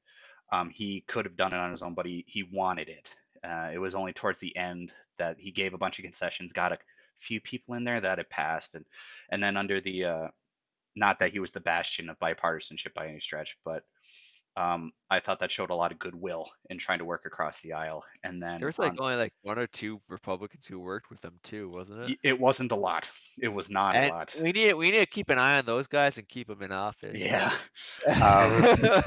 Um, 0.52 0.70
he 0.70 1.06
could 1.08 1.24
have 1.24 1.38
done 1.38 1.54
it 1.54 1.58
on 1.58 1.72
his 1.72 1.82
own, 1.82 1.94
but 1.94 2.06
he, 2.06 2.26
he 2.28 2.44
wanted 2.44 2.90
it. 2.90 3.10
Uh, 3.44 3.70
it 3.74 3.78
was 3.78 3.96
only 3.96 4.14
towards 4.14 4.40
the 4.40 4.56
end 4.56 4.92
that 5.18 5.38
he 5.40 5.52
gave 5.52 5.74
a 5.74 5.78
bunch 5.78 6.00
of 6.00 6.04
concessions, 6.04 6.54
got 6.54 6.72
a 6.72 6.78
few 7.20 7.40
people 7.42 7.76
in 7.76 7.84
there 7.84 8.00
that 8.02 8.20
it 8.20 8.30
passed, 8.30 8.76
and 8.76 8.86
and 9.32 9.44
then 9.44 9.58
under 9.58 9.82
the 9.82 10.06
uh, 10.06 10.28
not 10.96 11.20
that 11.20 11.32
he 11.32 11.40
was 11.40 11.52
the 11.52 11.60
bastion 11.60 12.10
of 12.10 12.20
bipartisanship 12.20 12.94
by 12.94 13.08
any 13.08 13.20
stretch, 13.20 13.58
but 13.66 13.84
um, 14.56 14.92
I 15.10 15.20
thought 15.20 15.40
that 15.40 15.50
showed 15.52 15.72
a 15.72 15.76
lot 15.76 15.92
of 15.92 15.98
goodwill 15.98 16.48
in 16.70 16.78
trying 16.78 17.00
to 17.00 17.06
work 17.06 17.24
across 17.26 17.60
the 17.62 17.74
aisle. 17.74 18.04
And 18.24 18.40
then 18.40 18.60
There 18.60 18.68
was 18.68 18.78
like 18.78 18.92
on- 18.92 19.00
only 19.00 19.16
like 19.16 19.34
one 19.42 19.58
or 19.58 19.66
two 19.66 20.00
Republicans 20.08 20.68
who 20.68 20.80
worked 20.80 21.10
with 21.10 21.26
him 21.26 21.40
too, 21.42 21.72
wasn't 21.72 22.12
it? 22.12 22.20
it 22.22 22.40
wasn't 22.40 22.72
a 22.72 22.76
lot. 22.76 23.10
It 23.42 23.48
was 23.48 23.72
not 23.72 23.96
And 23.96 24.12
a 24.12 24.14
lot. 24.14 24.36
we 24.40 24.52
need 24.52 24.74
we 24.74 24.92
need 24.92 25.00
to 25.00 25.06
keep 25.08 25.32
an 25.32 25.40
eye 25.40 25.58
on 25.58 25.66
those 25.66 25.88
guys 25.88 26.20
and 26.20 26.30
keep 26.30 26.48
them 26.48 26.62
in 26.62 26.72
office. 26.72 27.20
Yeah. 27.20 27.52
Um, 28.22 29.04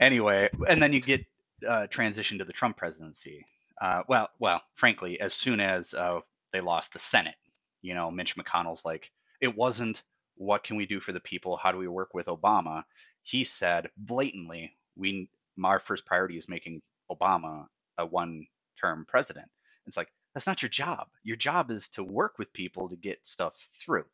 anyway, 0.00 0.48
and 0.68 0.80
then 0.82 0.92
you 0.92 1.00
get 1.00 1.24
uh, 1.66 1.86
transition 1.88 2.38
to 2.38 2.44
the 2.44 2.52
Trump 2.52 2.76
presidency. 2.76 3.44
Uh, 3.80 4.02
well, 4.08 4.30
well, 4.38 4.62
frankly, 4.74 5.20
as 5.20 5.34
soon 5.34 5.60
as 5.60 5.94
uh, 5.94 6.20
they 6.52 6.60
lost 6.60 6.92
the 6.92 6.98
Senate, 6.98 7.34
you 7.82 7.94
know, 7.94 8.10
Mitch 8.10 8.36
McConnell's 8.36 8.84
like, 8.84 9.10
it 9.40 9.54
wasn't 9.54 10.02
what 10.36 10.64
can 10.64 10.76
we 10.76 10.86
do 10.86 11.00
for 11.00 11.12
the 11.12 11.20
people? 11.20 11.56
How 11.56 11.72
do 11.72 11.78
we 11.78 11.88
work 11.88 12.14
with 12.14 12.26
Obama? 12.26 12.84
He 13.22 13.44
said 13.44 13.88
blatantly, 13.96 14.76
we 14.96 15.28
our 15.62 15.78
first 15.78 16.04
priority 16.04 16.36
is 16.36 16.48
making 16.48 16.82
Obama 17.10 17.66
a 17.98 18.06
one-term 18.06 19.06
president. 19.08 19.48
It's 19.86 19.96
like 19.96 20.08
that's 20.34 20.46
not 20.46 20.62
your 20.62 20.70
job. 20.70 21.08
Your 21.22 21.36
job 21.36 21.70
is 21.70 21.88
to 21.90 22.02
work 22.02 22.38
with 22.38 22.52
people 22.52 22.88
to 22.88 22.96
get 22.96 23.26
stuff 23.26 23.56
through, 23.56 24.04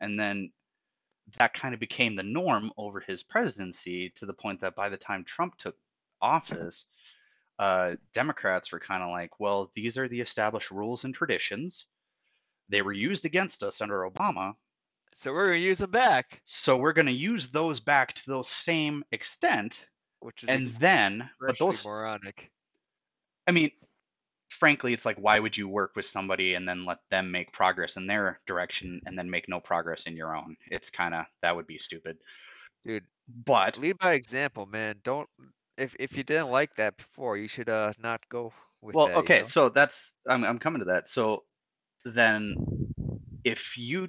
and 0.00 0.18
then 0.18 0.50
that 1.36 1.54
kind 1.54 1.74
of 1.74 1.80
became 1.80 2.16
the 2.16 2.22
norm 2.22 2.72
over 2.76 3.00
his 3.00 3.22
presidency 3.22 4.10
to 4.16 4.26
the 4.26 4.32
point 4.32 4.60
that 4.60 4.74
by 4.74 4.88
the 4.88 4.96
time 4.96 5.24
Trump 5.24 5.56
took 5.58 5.76
office, 6.20 6.86
uh, 7.58 7.96
Democrats 8.14 8.72
were 8.72 8.80
kind 8.80 9.02
of 9.02 9.10
like, 9.10 9.40
well, 9.40 9.70
these 9.74 9.98
are 9.98 10.08
the 10.08 10.20
established 10.20 10.70
rules 10.70 11.04
and 11.04 11.14
traditions. 11.14 11.86
They 12.68 12.82
were 12.82 12.92
used 12.92 13.24
against 13.24 13.62
us 13.62 13.80
under 13.80 14.08
Obama, 14.08 14.54
so 15.14 15.32
we're 15.32 15.46
gonna 15.46 15.58
use 15.58 15.78
them 15.78 15.90
back, 15.90 16.40
so 16.44 16.76
we're 16.76 16.92
going 16.92 17.06
to 17.06 17.12
use 17.12 17.48
those 17.48 17.80
back 17.80 18.12
to 18.12 18.26
those 18.26 18.48
same 18.48 19.04
extent. 19.10 19.86
which 20.20 20.44
is 20.44 20.48
And 20.48 20.66
then, 20.78 21.28
but 21.40 21.58
those, 21.58 21.84
moronic. 21.84 22.52
I 23.48 23.50
mean, 23.50 23.72
frankly, 24.48 24.92
it's 24.92 25.04
like, 25.04 25.16
why 25.16 25.40
would 25.40 25.56
you 25.56 25.68
work 25.68 25.96
with 25.96 26.06
somebody 26.06 26.54
and 26.54 26.68
then 26.68 26.84
let 26.84 26.98
them 27.10 27.32
make 27.32 27.52
progress 27.52 27.96
in 27.96 28.06
their 28.06 28.38
direction 28.46 29.00
and 29.06 29.18
then 29.18 29.28
make 29.28 29.48
no 29.48 29.58
progress 29.58 30.04
in 30.04 30.16
your 30.16 30.36
own? 30.36 30.56
It's 30.70 30.88
kind 30.88 31.14
of, 31.14 31.24
that 31.42 31.56
would 31.56 31.66
be 31.66 31.78
stupid. 31.78 32.18
Dude, 32.84 33.04
But 33.44 33.76
lead 33.76 33.98
by 33.98 34.12
example, 34.12 34.66
man. 34.66 35.00
Don't 35.02 35.28
if 35.78 35.94
if 35.98 36.16
you 36.16 36.24
didn't 36.24 36.50
like 36.50 36.74
that 36.76 36.96
before, 36.96 37.36
you 37.36 37.48
should 37.48 37.68
uh 37.68 37.92
not 37.98 38.28
go 38.28 38.52
with 38.82 38.94
well 38.94 39.06
that. 39.06 39.12
you 39.12 39.18
okay 39.20 39.38
know? 39.40 39.44
so 39.44 39.68
that's 39.68 40.14
I'm, 40.28 40.44
I'm 40.44 40.58
coming 40.58 40.80
to 40.80 40.86
that 40.86 41.08
so 41.08 41.44
then 42.04 42.54
if 43.44 43.76
you 43.76 44.08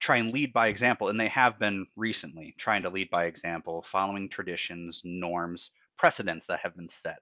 try 0.00 0.16
and 0.16 0.32
lead 0.32 0.52
by 0.52 0.68
example 0.68 1.08
and 1.08 1.18
they 1.18 1.28
have 1.28 1.58
been 1.58 1.86
recently 1.96 2.54
trying 2.58 2.82
to 2.82 2.90
lead 2.90 3.10
by 3.10 3.26
example 3.26 3.82
following 3.82 4.28
traditions 4.28 5.02
norms 5.04 5.70
precedents 5.98 6.46
that 6.46 6.60
have 6.60 6.76
been 6.76 6.88
set 6.88 7.18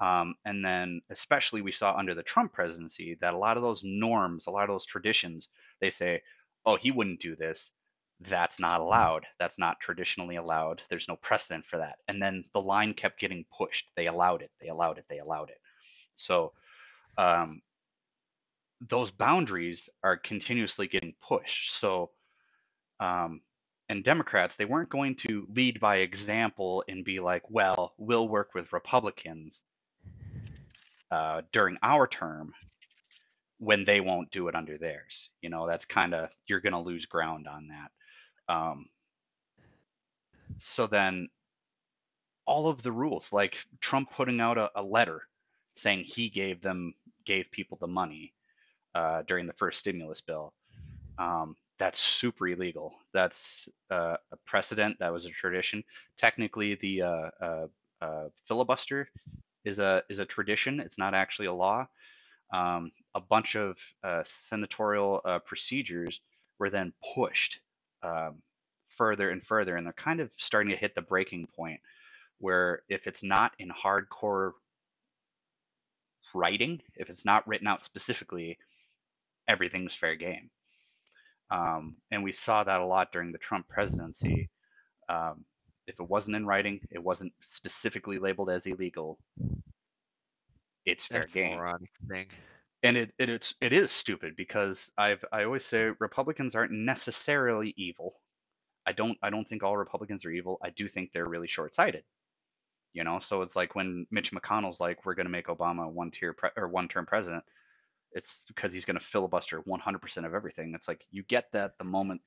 um, 0.00 0.34
and 0.44 0.64
then 0.64 1.00
especially 1.10 1.60
we 1.60 1.72
saw 1.72 1.96
under 1.96 2.14
the 2.14 2.22
trump 2.22 2.52
presidency 2.52 3.16
that 3.20 3.34
a 3.34 3.38
lot 3.38 3.56
of 3.56 3.62
those 3.62 3.82
norms 3.84 4.46
a 4.46 4.50
lot 4.50 4.64
of 4.64 4.74
those 4.74 4.86
traditions 4.86 5.48
they 5.80 5.90
say 5.90 6.22
oh 6.66 6.76
he 6.76 6.90
wouldn't 6.90 7.20
do 7.20 7.36
this 7.36 7.70
that's 8.20 8.58
not 8.58 8.80
allowed 8.80 9.24
that's 9.38 9.58
not 9.58 9.78
traditionally 9.80 10.36
allowed 10.36 10.82
there's 10.90 11.08
no 11.08 11.16
precedent 11.16 11.64
for 11.64 11.76
that 11.78 11.98
and 12.08 12.20
then 12.20 12.44
the 12.52 12.60
line 12.60 12.92
kept 12.92 13.20
getting 13.20 13.44
pushed 13.56 13.88
they 13.96 14.06
allowed 14.06 14.42
it 14.42 14.50
they 14.60 14.68
allowed 14.68 14.98
it 14.98 15.04
they 15.08 15.18
allowed 15.18 15.50
it 15.50 15.60
so 16.16 16.52
um, 17.16 17.62
those 18.80 19.10
boundaries 19.10 19.88
are 20.02 20.16
continuously 20.16 20.86
getting 20.86 21.14
pushed. 21.20 21.72
So, 21.72 22.10
um, 23.00 23.40
and 23.88 24.04
Democrats, 24.04 24.56
they 24.56 24.66
weren't 24.66 24.90
going 24.90 25.16
to 25.16 25.46
lead 25.54 25.80
by 25.80 25.96
example 25.98 26.84
and 26.88 27.04
be 27.04 27.20
like, 27.20 27.42
well, 27.50 27.94
we'll 27.96 28.28
work 28.28 28.54
with 28.54 28.72
Republicans 28.72 29.62
uh, 31.10 31.42
during 31.52 31.78
our 31.82 32.06
term 32.06 32.52
when 33.58 33.84
they 33.84 34.00
won't 34.00 34.30
do 34.30 34.46
it 34.48 34.54
under 34.54 34.78
theirs. 34.78 35.30
You 35.40 35.50
know, 35.50 35.66
that's 35.66 35.84
kind 35.84 36.14
of, 36.14 36.28
you're 36.46 36.60
going 36.60 36.74
to 36.74 36.78
lose 36.78 37.06
ground 37.06 37.48
on 37.48 37.68
that. 37.68 37.90
Um, 38.48 38.86
so 40.58 40.86
then 40.86 41.28
all 42.46 42.68
of 42.68 42.82
the 42.82 42.92
rules, 42.92 43.32
like 43.32 43.58
Trump 43.80 44.10
putting 44.12 44.40
out 44.40 44.58
a, 44.58 44.70
a 44.74 44.82
letter 44.82 45.22
saying 45.74 46.04
he 46.04 46.28
gave 46.28 46.60
them 46.60 46.94
gave 47.24 47.50
people 47.50 47.78
the 47.80 47.86
money 47.86 48.32
uh, 48.94 49.22
during 49.26 49.46
the 49.46 49.52
first 49.52 49.78
stimulus 49.78 50.20
bill. 50.20 50.52
Um, 51.18 51.56
that's 51.78 52.00
super 52.00 52.48
illegal. 52.48 52.94
That's 53.12 53.68
uh, 53.90 54.16
a 54.32 54.36
precedent. 54.46 54.98
That 54.98 55.12
was 55.12 55.26
a 55.26 55.30
tradition. 55.30 55.84
Technically, 56.16 56.74
the 56.74 57.02
uh, 57.02 57.30
uh, 57.40 57.66
uh, 58.00 58.28
filibuster 58.46 59.08
is 59.64 59.78
a 59.78 60.02
is 60.08 60.18
a 60.18 60.24
tradition. 60.24 60.80
It's 60.80 60.98
not 60.98 61.14
actually 61.14 61.46
a 61.46 61.52
law. 61.52 61.86
Um, 62.52 62.90
a 63.14 63.20
bunch 63.20 63.56
of 63.56 63.78
uh, 64.02 64.22
senatorial 64.24 65.20
procedures 65.44 66.20
were 66.58 66.70
then 66.70 66.92
pushed 67.14 67.60
um, 68.02 68.42
further 68.88 69.30
and 69.30 69.44
further, 69.44 69.76
and 69.76 69.86
they're 69.86 69.92
kind 69.92 70.20
of 70.20 70.30
starting 70.36 70.70
to 70.70 70.76
hit 70.76 70.94
the 70.94 71.02
breaking 71.02 71.46
point 71.56 71.80
where 72.38 72.82
if 72.88 73.06
it's 73.06 73.22
not 73.22 73.52
in 73.58 73.68
hardcore 73.68 74.52
writing, 76.34 76.80
if 76.94 77.10
it's 77.10 77.24
not 77.24 77.46
written 77.46 77.66
out 77.66 77.84
specifically, 77.84 78.58
everything's 79.48 79.94
fair 79.94 80.14
game. 80.14 80.50
Um, 81.50 81.96
and 82.10 82.22
we 82.22 82.32
saw 82.32 82.62
that 82.64 82.80
a 82.80 82.86
lot 82.86 83.12
during 83.12 83.32
the 83.32 83.38
Trump 83.38 83.66
presidency. 83.68 84.50
Um, 85.08 85.44
if 85.86 85.98
it 85.98 86.08
wasn't 86.08 86.36
in 86.36 86.46
writing, 86.46 86.80
it 86.90 87.02
wasn't 87.02 87.32
specifically 87.40 88.18
labeled 88.18 88.50
as 88.50 88.66
illegal. 88.66 89.18
It's 90.84 91.06
fair 91.06 91.20
That's 91.20 91.32
game 91.32 91.58
thing. 92.08 92.28
And 92.82 92.96
it, 92.96 93.12
it 93.18 93.28
it's 93.28 93.54
it 93.60 93.72
is 93.72 93.90
stupid 93.90 94.36
because 94.36 94.90
I've 94.96 95.24
I 95.32 95.44
always 95.44 95.64
say 95.64 95.90
Republicans 95.98 96.54
aren't 96.54 96.72
necessarily 96.72 97.74
evil. 97.76 98.20
I 98.86 98.92
don't 98.92 99.18
I 99.22 99.30
don't 99.30 99.48
think 99.48 99.62
all 99.62 99.76
Republicans 99.76 100.24
are 100.24 100.30
evil. 100.30 100.58
I 100.62 100.70
do 100.70 100.88
think 100.88 101.12
they're 101.12 101.28
really 101.28 101.48
short-sighted. 101.48 102.04
You 102.94 103.04
know, 103.04 103.18
so 103.18 103.42
it's 103.42 103.56
like 103.56 103.74
when 103.74 104.06
Mitch 104.10 104.32
McConnell's 104.32 104.80
like, 104.80 105.04
"We're 105.04 105.14
going 105.14 105.26
to 105.26 105.30
make 105.30 105.48
Obama 105.48 105.90
one-tier 105.90 106.32
pre- 106.32 106.50
or 106.56 106.68
one-term 106.68 107.06
president." 107.06 107.44
It's 108.12 108.44
because 108.48 108.72
he's 108.72 108.86
going 108.86 108.98
to 108.98 109.04
filibuster 109.04 109.60
100% 109.62 110.26
of 110.26 110.34
everything. 110.34 110.72
It's 110.74 110.88
like 110.88 111.04
you 111.10 111.22
get 111.24 111.52
that 111.52 111.76
the 111.78 111.84
moment 111.84 112.22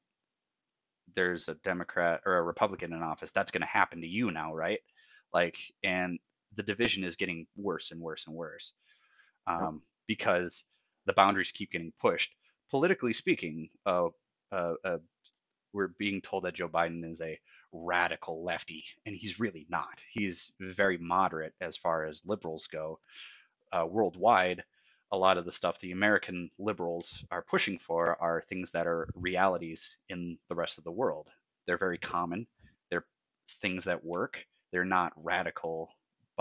there's 1.15 1.47
a 1.49 1.55
Democrat 1.55 2.21
or 2.25 2.37
a 2.37 2.43
Republican 2.43 2.93
in 2.93 3.01
office, 3.01 3.31
that's 3.31 3.51
going 3.51 3.61
to 3.61 3.67
happen 3.67 4.01
to 4.01 4.07
you 4.07 4.31
now, 4.31 4.53
right? 4.53 4.79
Like, 5.33 5.57
and 5.83 6.19
the 6.55 6.63
division 6.63 7.03
is 7.03 7.15
getting 7.15 7.47
worse 7.55 7.91
and 7.91 7.99
worse 7.99 8.27
and 8.27 8.35
worse 8.35 8.73
um, 9.47 9.81
because 10.07 10.63
the 11.05 11.13
boundaries 11.13 11.51
keep 11.51 11.71
getting 11.71 11.93
pushed. 11.99 12.35
Politically 12.69 13.13
speaking, 13.13 13.69
uh, 13.85 14.07
uh, 14.51 14.73
uh, 14.83 14.97
we're 15.73 15.89
being 15.97 16.21
told 16.21 16.43
that 16.43 16.55
Joe 16.55 16.67
Biden 16.67 17.09
is 17.09 17.21
a 17.21 17.39
radical 17.71 18.43
lefty, 18.43 18.83
and 19.05 19.15
he's 19.15 19.39
really 19.39 19.65
not. 19.69 20.01
He's 20.11 20.51
very 20.59 20.97
moderate 20.97 21.53
as 21.61 21.77
far 21.77 22.05
as 22.05 22.21
liberals 22.25 22.67
go. 22.67 22.99
Uh, 23.71 23.85
worldwide, 23.89 24.63
a 25.11 25.17
lot 25.17 25.37
of 25.37 25.45
the 25.45 25.51
stuff 25.51 25.79
the 25.79 25.91
American 25.91 26.49
liberals 26.59 27.23
are 27.31 27.41
pushing 27.41 27.77
for 27.77 28.21
are 28.21 28.43
things 28.49 28.71
that 28.71 28.87
are 28.87 29.07
realities 29.15 29.97
in 30.09 30.37
the 30.49 30.55
rest 30.55 30.77
of 30.77 30.83
the 30.83 30.91
world. 30.91 31.27
They're 31.67 31.77
very 31.77 31.97
common. 31.97 32.47
They're 32.89 33.05
things 33.61 33.85
that 33.85 34.03
work. 34.03 34.45
They're 34.71 34.85
not 34.85 35.13
radical 35.15 35.89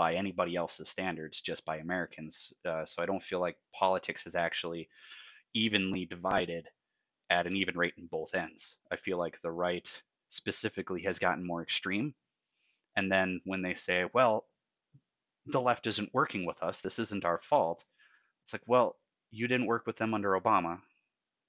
by 0.01 0.15
anybody 0.15 0.55
else's 0.55 0.89
standards, 0.89 1.41
just 1.41 1.63
by 1.63 1.77
Americans. 1.77 2.51
Uh, 2.65 2.83
so 2.89 3.03
I 3.03 3.05
don't 3.05 3.27
feel 3.29 3.39
like 3.39 3.55
politics 3.81 4.25
is 4.25 4.35
actually 4.35 4.89
evenly 5.53 6.05
divided 6.05 6.65
at 7.29 7.45
an 7.45 7.55
even 7.55 7.77
rate 7.77 7.93
in 7.99 8.07
both 8.07 8.33
ends. 8.33 8.77
I 8.91 8.95
feel 8.95 9.19
like 9.19 9.37
the 9.43 9.51
right 9.51 9.87
specifically 10.31 11.03
has 11.03 11.19
gotten 11.19 11.45
more 11.45 11.61
extreme, 11.61 12.15
And 12.95 13.11
then 13.11 13.41
when 13.45 13.61
they 13.61 13.75
say, 13.75 14.05
well, 14.13 14.45
the 15.45 15.61
left 15.61 15.87
isn't 15.87 16.13
working 16.13 16.45
with 16.45 16.61
us, 16.61 16.81
this 16.81 16.99
isn't 16.99 17.25
our 17.25 17.39
fault, 17.39 17.83
it's 18.43 18.53
like, 18.53 18.63
well, 18.67 18.97
you 19.31 19.47
didn't 19.47 19.67
work 19.67 19.85
with 19.85 19.97
them 19.97 20.13
under 20.13 20.39
Obama. 20.39 20.79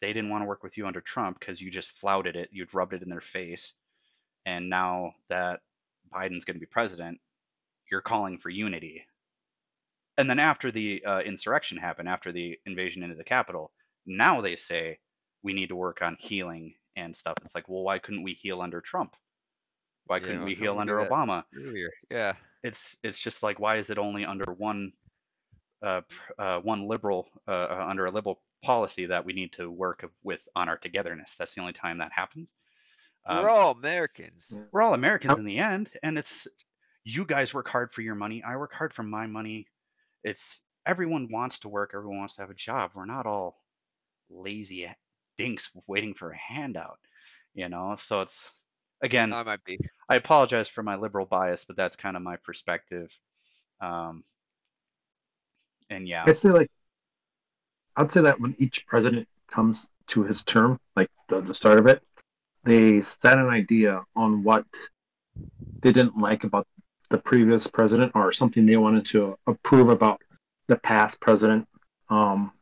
They 0.01 0.13
didn't 0.13 0.31
want 0.31 0.43
to 0.43 0.47
work 0.49 0.63
with 0.63 0.77
you 0.77 0.87
under 0.87 1.01
Trump 1.01 1.39
because 1.39 1.61
you 1.61 1.71
just 1.71 1.91
flouted 1.91 2.37
it, 2.37 2.51
you'd 2.53 2.75
rubbed 2.75 2.95
it 2.95 3.03
in 3.03 3.09
their 3.09 3.21
face. 3.21 3.73
And 4.47 4.69
now 4.69 5.15
that 5.29 5.61
Biden's 6.13 6.45
going 6.45 6.57
to 6.57 6.61
be 6.61 6.67
president, 6.67 7.21
you're 7.93 8.01
calling 8.01 8.39
for 8.39 8.49
unity. 8.49 9.07
And 10.19 10.29
then 10.29 10.39
after 10.39 10.73
the 10.73 11.05
uh, 11.05 11.21
insurrection 11.21 11.77
happened, 11.77 12.09
after 12.09 12.33
the 12.33 12.59
invasion 12.67 13.03
into 13.03 13.15
the 13.15 13.23
Capitol, 13.23 13.71
now 14.07 14.41
they 14.41 14.57
say 14.57 14.99
we 15.43 15.53
need 15.53 15.69
to 15.69 15.77
work 15.77 16.01
on 16.03 16.17
healing 16.19 16.75
and 16.97 17.15
stuff. 17.15 17.35
It's 17.45 17.55
like, 17.55 17.69
well, 17.69 17.83
why 17.83 17.99
couldn't 17.99 18.23
we 18.23 18.33
heal 18.33 18.61
under 18.63 18.81
Trump? 18.81 19.15
Why 20.07 20.21
couldn't 20.21 20.41
why 20.41 20.47
we 20.47 20.55
heal 20.55 20.79
under? 20.79 20.99
Obama? 20.99 21.45
Earlier, 21.55 21.91
yeah. 22.11 22.33
It's 22.65 22.97
it's 23.03 23.19
just 23.19 23.43
like 23.43 23.61
why 23.61 23.77
is 23.77 23.91
it 23.91 23.99
only 23.99 24.25
under 24.25 24.53
one 24.53 24.93
uh, 25.83 26.03
uh, 26.39 26.61
one 26.61 26.89
liberal 26.89 27.29
uh, 27.47 27.51
uh, 27.71 27.87
under 27.89 28.07
a 28.07 28.11
liberal 28.11 28.41
policy 28.63 29.07
that 29.07 29.25
we 29.25 29.33
need 29.33 29.53
to 29.55 29.71
work 29.71 30.05
with 30.23 30.47
on 30.57 30.69
our 30.69 30.77
togetherness? 30.77 31.35
That's 31.39 31.55
the 31.55 31.61
only 31.61 31.73
time 31.73 31.99
that 31.99 32.13
happens. 32.13 32.53
Um, 33.27 33.43
We're 33.43 33.51
all 33.51 33.73
Americans. 33.73 34.61
We're 34.73 34.83
all 34.83 34.95
Americans 34.95 35.39
in 35.39 35.45
the 35.45 35.59
end, 35.59 35.91
and 36.03 36.19
it's 36.19 36.49
you 37.05 37.25
guys 37.25 37.53
work 37.53 37.69
hard 37.69 37.93
for 37.93 38.03
your 38.03 38.15
money. 38.15 38.43
I 38.47 38.57
work 38.57 38.73
hard 38.73 38.93
for 38.93 39.03
my 39.03 39.27
money. 39.27 39.67
It's 40.25 40.63
everyone 40.87 41.29
wants 41.31 41.61
to 41.61 41.69
work. 41.69 41.93
Everyone 41.95 42.19
wants 42.19 42.37
to 42.37 42.43
have 42.43 42.51
a 42.51 42.55
job. 42.55 42.93
We're 42.95 43.07
not 43.07 43.27
all 43.27 43.59
lazy 44.31 44.89
dinks 45.37 45.71
waiting 45.87 46.15
for 46.15 46.31
a 46.31 46.37
handout, 46.37 46.99
you 47.55 47.69
know. 47.69 47.97
So 47.99 48.23
it's 48.23 48.51
again, 49.03 49.33
I 49.33 49.43
might 49.43 49.65
be. 49.65 49.79
I 50.09 50.17
apologize 50.17 50.69
for 50.69 50.83
my 50.83 50.97
liberal 50.97 51.27
bias, 51.27 51.65
but 51.65 51.77
that's 51.77 51.97
kind 51.97 52.17
of 52.17 52.23
my 52.23 52.37
perspective. 52.37 53.17
Um, 53.81 54.25
and 55.91 56.07
yeah, 56.07 56.25
I'd 56.27 56.37
say 56.37 56.51
like 56.51 56.71
I'd 57.97 58.11
say 58.11 58.23
that 58.23 58.41
when 58.41 58.55
each 58.59 58.87
president 58.87 59.29
comes 59.49 59.91
to 60.09 60.23
his 60.23 60.45
term, 60.45 60.79
like 60.97 61.11
the, 61.29 61.41
the 61.41 61.55
start 61.55 61.79
of 61.79 61.87
it, 61.87 62.03
they 62.65 63.03
set 63.03 63.39
an 63.39 63.49
idea 63.49 64.03
on 64.17 64.43
what 64.45 64.65
they 65.81 65.93
didn't 65.93 66.17
like 66.17 66.45
about 66.45 66.67
the 67.13 67.19
previous 67.19 67.67
president 67.67 68.11
or 68.15 68.33
something 68.33 68.65
they 68.65 68.77
wanted 68.77 69.05
to 69.07 69.39
approve 69.47 69.91
about 69.91 70.21
the 70.67 70.77
past 70.77 71.21
president. 71.21 71.69
Um, 72.09 72.53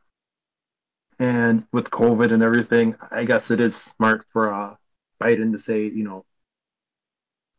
and 1.17 1.65
with 1.71 1.89
COVID 1.89 2.33
and 2.33 2.43
everything, 2.43 2.95
I 3.09 3.23
guess 3.23 3.49
it 3.49 3.61
is 3.61 3.75
smart 3.75 4.25
for 4.33 4.53
uh, 4.53 4.75
Biden 5.21 5.53
to 5.53 5.57
say, 5.57 5.85
you 5.85 6.03
know, 6.03 6.25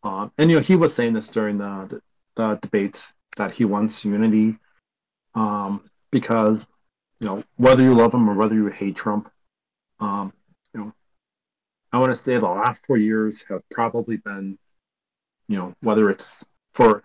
um, 0.03 0.32
and 0.36 0.51
you 0.51 0.57
know 0.57 0.62
he 0.62 0.76
was 0.76 0.95
saying 0.95 1.14
this 1.14 1.28
during 1.28 1.59
the, 1.59 1.86
the, 1.88 2.03
the 2.34 2.55
debates 2.57 3.14
that 3.36 3.53
he 3.53 3.64
wants 3.64 4.05
unity 4.05 4.59
um, 5.34 5.88
because 6.11 6.68
you 7.20 7.26
know 7.26 7.43
whether 7.57 7.82
you 7.82 7.95
love 7.95 8.12
him 8.12 8.28
or 8.28 8.34
whether 8.34 8.55
you 8.55 8.66
hate 8.66 8.97
Trump, 8.97 9.30
um, 10.01 10.32
you 10.74 10.80
know, 10.80 10.93
I 11.93 11.99
want 11.99 12.11
to 12.11 12.16
say 12.16 12.36
the 12.36 12.49
last 12.49 12.84
four 12.84 12.97
years 12.99 13.45
have 13.49 13.62
probably 13.70 14.16
been, 14.18 14.59
you 15.49 15.57
know, 15.57 15.74
whether 15.80 16.11
it's 16.11 16.45
for 16.74 17.02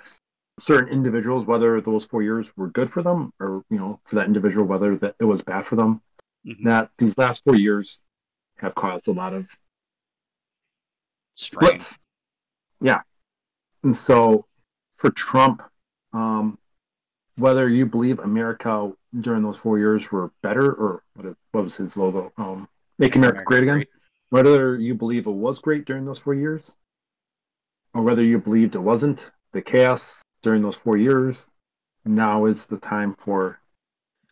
certain 0.60 0.90
individuals, 0.92 1.46
whether 1.46 1.80
those 1.82 2.06
four 2.06 2.24
years 2.24 2.56
were 2.58 2.70
good 2.70 2.90
for 2.90 3.04
them, 3.04 3.34
or 3.40 3.64
you 3.70 3.78
know, 3.78 4.00
for 4.06 4.16
that 4.16 4.26
individual, 4.28 4.66
whether 4.66 4.98
that 4.98 5.16
it 5.20 5.26
was 5.26 5.42
bad 5.42 5.66
for 5.66 5.76
them. 5.76 6.02
mhm, 6.46 6.64
That 6.64 6.92
these 6.98 7.18
last 7.18 7.44
four 7.44 7.56
years 7.56 8.02
have 8.58 8.76
caused 8.76 9.08
a 9.08 9.12
lot 9.14 9.34
of 9.34 9.50
strain. 11.36 11.80
splits. 11.80 12.00
Yeah. 12.82 13.02
And 13.84 13.96
so 13.96 14.46
for 14.98 15.12
Trump, 15.12 15.62
um, 16.14 16.58
whether 17.36 17.70
you 17.70 17.86
believe 17.86 18.20
America 18.20 18.92
during 19.20 19.44
those 19.44 19.58
four 19.60 19.78
years 19.78 20.12
were 20.12 20.32
better 20.42 20.74
or 20.74 21.04
what, 21.16 21.36
what 21.52 21.64
was 21.64 21.76
his 21.76 21.96
logo? 21.98 22.32
Um, 22.38 22.68
Make 22.98 23.16
America, 23.16 23.44
Great 23.46 23.64
Again. 23.64 23.86
Whether 24.30 24.76
you 24.78 24.96
believe 24.96 25.28
it 25.28 25.32
was 25.32 25.60
great 25.60 25.86
during 25.86 26.06
those 26.06 26.20
four 26.20 26.34
years 26.34 26.78
or 27.94 28.02
whether 28.04 28.24
you 28.24 28.40
believed 28.40 28.76
it 28.76 28.80
wasn't, 28.80 29.32
the 29.54 29.62
chaos 29.62 30.24
during 30.44 30.62
those 30.62 30.76
four 30.76 30.98
years, 30.98 31.52
now 32.06 32.46
is 32.46 32.68
the 32.68 32.78
time 32.78 33.16
for 33.16 33.60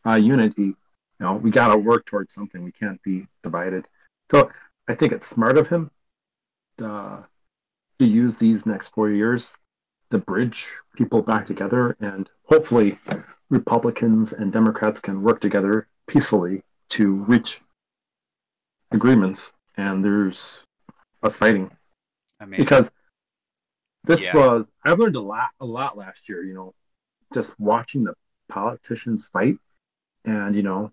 uh, 0.06 0.16
unity. 0.16 0.64
You 0.64 0.76
know, 1.20 1.34
we 1.36 1.52
got 1.52 1.70
to 1.70 1.78
work 1.78 2.06
towards 2.06 2.34
something. 2.34 2.64
We 2.64 2.72
can't 2.72 3.02
be 3.04 3.28
divided. 3.44 3.88
So 4.32 4.52
I 4.88 4.96
think 4.96 5.14
it's 5.14 5.28
smart 5.28 5.58
of 5.58 5.68
him 5.68 5.92
uh, 6.82 7.22
to 8.00 8.06
use 8.06 8.40
these 8.40 8.66
next 8.66 8.90
four 8.90 9.10
years 9.10 9.58
to 10.12 10.18
bridge 10.18 10.68
people 10.96 11.22
back 11.22 11.46
together, 11.46 11.98
and 12.00 12.30
hopefully, 12.44 12.98
Republicans 13.50 14.34
and 14.34 14.52
Democrats 14.52 15.00
can 15.00 15.22
work 15.22 15.40
together 15.40 15.88
peacefully 16.08 16.62
to 16.90 17.16
reach 17.24 17.62
agreements. 18.92 19.54
And 19.78 20.04
there's 20.04 20.62
us 21.24 21.38
fighting 21.38 21.72
I 22.40 22.46
mean, 22.46 22.60
because 22.60 22.92
this 24.06 24.24
Yeah. 24.24 24.36
was 24.36 24.66
I've 24.84 25.00
learned 25.00 25.16
a 25.16 25.22
lot 25.22 25.50
a 25.60 25.66
lot 25.66 25.98
last 25.98 26.30
year. 26.30 26.44
You 26.44 26.54
know, 26.54 26.74
just 27.34 27.60
watching 27.60 28.04
the 28.04 28.14
politicians 28.50 29.30
fight, 29.30 29.58
and 30.24 30.56
you 30.56 30.64
know, 30.64 30.92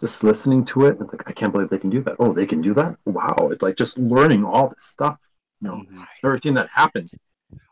just 0.00 0.24
listening 0.24 0.64
to 0.66 0.86
it. 0.86 0.98
It's 1.00 1.12
like 1.12 1.28
I 1.28 1.32
can't 1.32 1.52
believe 1.52 1.70
they 1.70 1.78
can 1.78 1.90
do 1.90 2.02
that. 2.02 2.16
Oh, 2.18 2.32
they 2.32 2.46
can 2.46 2.60
do 2.60 2.74
that. 2.74 2.96
Wow! 3.04 3.48
It's 3.52 3.62
like 3.62 3.76
just 3.76 3.98
learning 3.98 4.44
all 4.44 4.68
this 4.68 4.84
stuff. 4.84 5.18
You 5.60 5.68
know, 5.68 5.76
mhm. 5.76 6.06
everything 6.24 6.54
that 6.54 6.68
happened. 6.68 7.10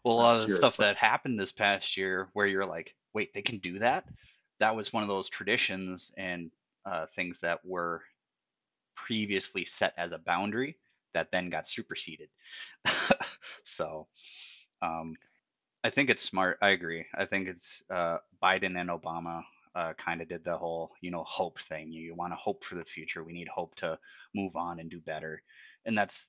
well, 0.05 0.15
a 0.15 0.17
lot 0.17 0.37
of 0.37 0.43
the 0.43 0.49
year, 0.49 0.57
stuff 0.57 0.77
but- 0.77 0.85
that 0.85 0.97
happened 0.97 1.39
this 1.39 1.53
past 1.53 1.97
year, 1.97 2.29
where 2.33 2.47
you're 2.47 2.65
like, 2.65 2.95
wait, 3.13 3.35
they 3.35 3.43
can 3.43 3.59
do 3.59 3.79
that. 3.81 4.07
That 4.61 4.77
was 4.77 4.93
one 4.93 5.03
of 5.03 5.09
those 5.09 5.29
traditions 5.29 6.13
and 6.17 6.51
uh, 6.87 7.07
things 7.15 7.41
that 7.41 7.65
were 7.65 8.03
previously 8.95 9.65
set 9.65 9.93
as 9.97 10.13
a 10.13 10.19
boundary 10.19 10.79
that 11.15 11.31
then 11.33 11.51
got 11.51 11.67
superseded. 11.69 12.29
so, 13.65 14.07
um, 14.83 15.15
I 15.85 15.91
think 15.91 16.11
it's 16.11 16.23
smart. 16.23 16.59
I 16.63 16.71
agree. 16.71 17.07
I 17.15 17.25
think 17.25 17.49
it's 17.49 17.83
uh, 17.91 18.19
Biden 18.43 18.81
and 18.81 18.91
Obama 18.91 19.43
uh, 19.75 19.95
kind 19.95 20.21
of 20.21 20.29
did 20.29 20.45
the 20.45 20.57
whole, 20.57 20.93
you 21.01 21.11
know, 21.11 21.25
hope 21.25 21.59
thing. 21.61 21.91
You, 21.91 22.03
you 22.03 22.15
want 22.15 22.33
to 22.33 22.37
hope 22.37 22.65
for 22.65 22.75
the 22.75 22.85
future. 22.85 23.25
We 23.25 23.33
need 23.33 23.49
hope 23.49 23.75
to 23.77 23.99
move 24.35 24.55
on 24.55 24.81
and 24.81 24.91
do 24.91 25.01
better, 25.01 25.43
and 25.87 25.97
that's 25.97 26.29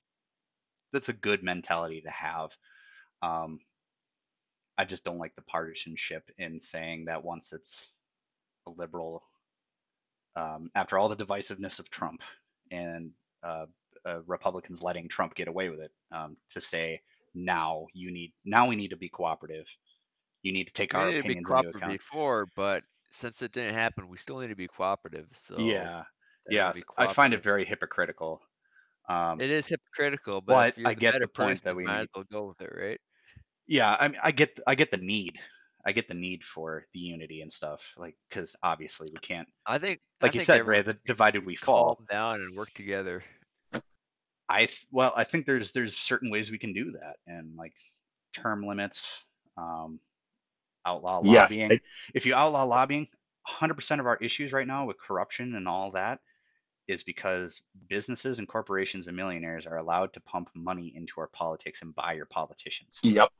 that's 0.92 1.08
a 1.08 1.14
good 1.14 1.42
mentality 1.42 2.00
to 2.00 2.10
have. 2.10 2.50
Um, 3.22 3.60
I 4.78 4.84
just 4.84 5.04
don't 5.04 5.18
like 5.18 5.34
the 5.36 5.42
partisanship 5.42 6.30
in 6.38 6.60
saying 6.60 7.04
that 7.04 7.24
once 7.24 7.52
it's 7.52 7.92
a 8.66 8.70
liberal, 8.70 9.22
um, 10.36 10.70
after 10.74 10.98
all 10.98 11.08
the 11.08 11.16
divisiveness 11.16 11.78
of 11.78 11.90
Trump 11.90 12.22
and 12.70 13.10
uh, 13.42 13.66
uh, 14.04 14.20
Republicans 14.26 14.82
letting 14.82 15.08
Trump 15.08 15.34
get 15.34 15.48
away 15.48 15.68
with 15.68 15.80
it, 15.80 15.92
um, 16.12 16.36
to 16.50 16.60
say 16.60 17.00
now 17.34 17.86
you 17.92 18.10
need 18.10 18.32
now 18.44 18.68
we 18.68 18.76
need 18.76 18.90
to 18.90 18.96
be 18.96 19.08
cooperative. 19.08 19.66
You 20.42 20.52
need 20.52 20.66
to 20.66 20.72
take 20.72 20.94
our 20.94 21.06
needed 21.08 21.22
to 21.22 21.28
be 21.28 21.32
opinions 21.32 21.50
into 21.50 21.68
account. 21.68 21.92
before, 21.98 22.46
but 22.54 22.84
since 23.12 23.42
it 23.42 23.52
didn't 23.52 23.74
happen, 23.74 24.08
we 24.08 24.18
still 24.18 24.38
need 24.40 24.48
to 24.48 24.56
be 24.56 24.68
cooperative. 24.68 25.28
So 25.32 25.58
yeah, 25.58 26.04
yeah. 26.50 26.72
I 26.98 27.06
find 27.06 27.32
it 27.34 27.42
very 27.42 27.64
hypocritical. 27.64 28.40
Um, 29.08 29.40
It 29.40 29.50
is 29.50 29.68
hypocritical, 29.68 30.40
but 30.40 30.74
But 30.76 30.86
I 30.88 30.94
get 30.94 31.12
the 31.20 31.28
point 31.28 31.60
person, 31.60 31.64
that 31.64 31.76
we 31.76 31.84
might 31.84 32.00
need- 32.00 32.02
as 32.02 32.08
well 32.14 32.24
go 32.30 32.46
with 32.48 32.60
it, 32.60 32.72
right? 32.74 33.00
yeah 33.66 33.96
i 33.98 34.08
mean 34.08 34.20
i 34.22 34.30
get 34.30 34.58
i 34.66 34.74
get 34.74 34.90
the 34.90 34.96
need 34.98 35.40
i 35.86 35.92
get 35.92 36.06
the 36.08 36.14
need 36.14 36.44
for 36.44 36.86
the 36.92 37.00
unity 37.00 37.40
and 37.40 37.52
stuff 37.52 37.94
like 37.96 38.14
because 38.28 38.54
obviously 38.62 39.08
we 39.12 39.18
can't 39.20 39.48
I 39.66 39.78
think, 39.78 40.00
I 40.20 40.26
like 40.26 40.34
you 40.34 40.40
think 40.40 40.46
said 40.46 40.66
ray 40.66 40.82
the 40.82 40.98
divided 41.06 41.46
we 41.46 41.56
fall 41.56 41.98
down 42.10 42.42
and 42.42 42.54
work 42.54 42.70
together. 42.74 43.24
I 44.48 44.66
th- 44.66 44.86
well 44.90 45.12
i 45.16 45.24
think 45.24 45.46
there's 45.46 45.72
there's 45.72 45.96
certain 45.96 46.30
ways 46.30 46.50
we 46.50 46.58
can 46.58 46.72
do 46.72 46.92
that 46.92 47.16
and 47.26 47.56
like 47.56 47.74
term 48.32 48.66
limits 48.66 49.24
um 49.56 49.98
outlaw 50.86 51.20
Yes, 51.22 51.50
lobbying 51.50 51.72
I- 51.72 51.80
if 52.14 52.26
you 52.26 52.34
outlaw 52.34 52.64
lobbying 52.64 53.08
100% 53.46 54.00
of 54.00 54.06
our 54.06 54.16
issues 54.16 54.52
right 54.52 54.66
now 54.66 54.86
with 54.86 54.98
corruption 54.98 55.54
and 55.54 55.68
all 55.68 55.90
that 55.92 56.20
is 56.88 57.02
because 57.02 57.62
businesses 57.88 58.38
and 58.38 58.48
corporations 58.48 59.08
and 59.08 59.16
millionaires 59.16 59.66
are 59.66 59.78
allowed 59.78 60.12
to 60.12 60.20
pump 60.20 60.50
money 60.54 60.92
into 60.94 61.20
our 61.20 61.28
politics 61.28 61.82
and 61.82 61.94
buy 61.94 62.12
your 62.12 62.26
politicians 62.26 63.00
Yep. 63.02 63.30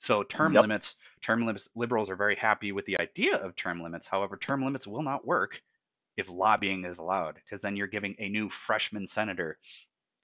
So 0.00 0.22
term 0.22 0.52
Yep. 0.54 0.62
limits, 0.62 0.94
term 1.22 1.44
limits, 1.46 1.68
liberals 1.74 2.10
are 2.10 2.16
very 2.16 2.36
happy 2.36 2.72
with 2.72 2.86
the 2.86 3.00
idea 3.00 3.36
of 3.36 3.56
term 3.56 3.82
limits. 3.82 4.06
However, 4.06 4.36
term 4.36 4.64
limits 4.64 4.86
will 4.86 5.02
not 5.02 5.26
work 5.26 5.62
if 6.16 6.28
lobbying 6.28 6.84
is 6.84 6.98
allowed, 6.98 7.36
because 7.36 7.62
then 7.62 7.76
you're 7.76 7.86
giving 7.86 8.14
a 8.18 8.28
new 8.28 8.48
freshman 8.48 9.08
senator, 9.08 9.58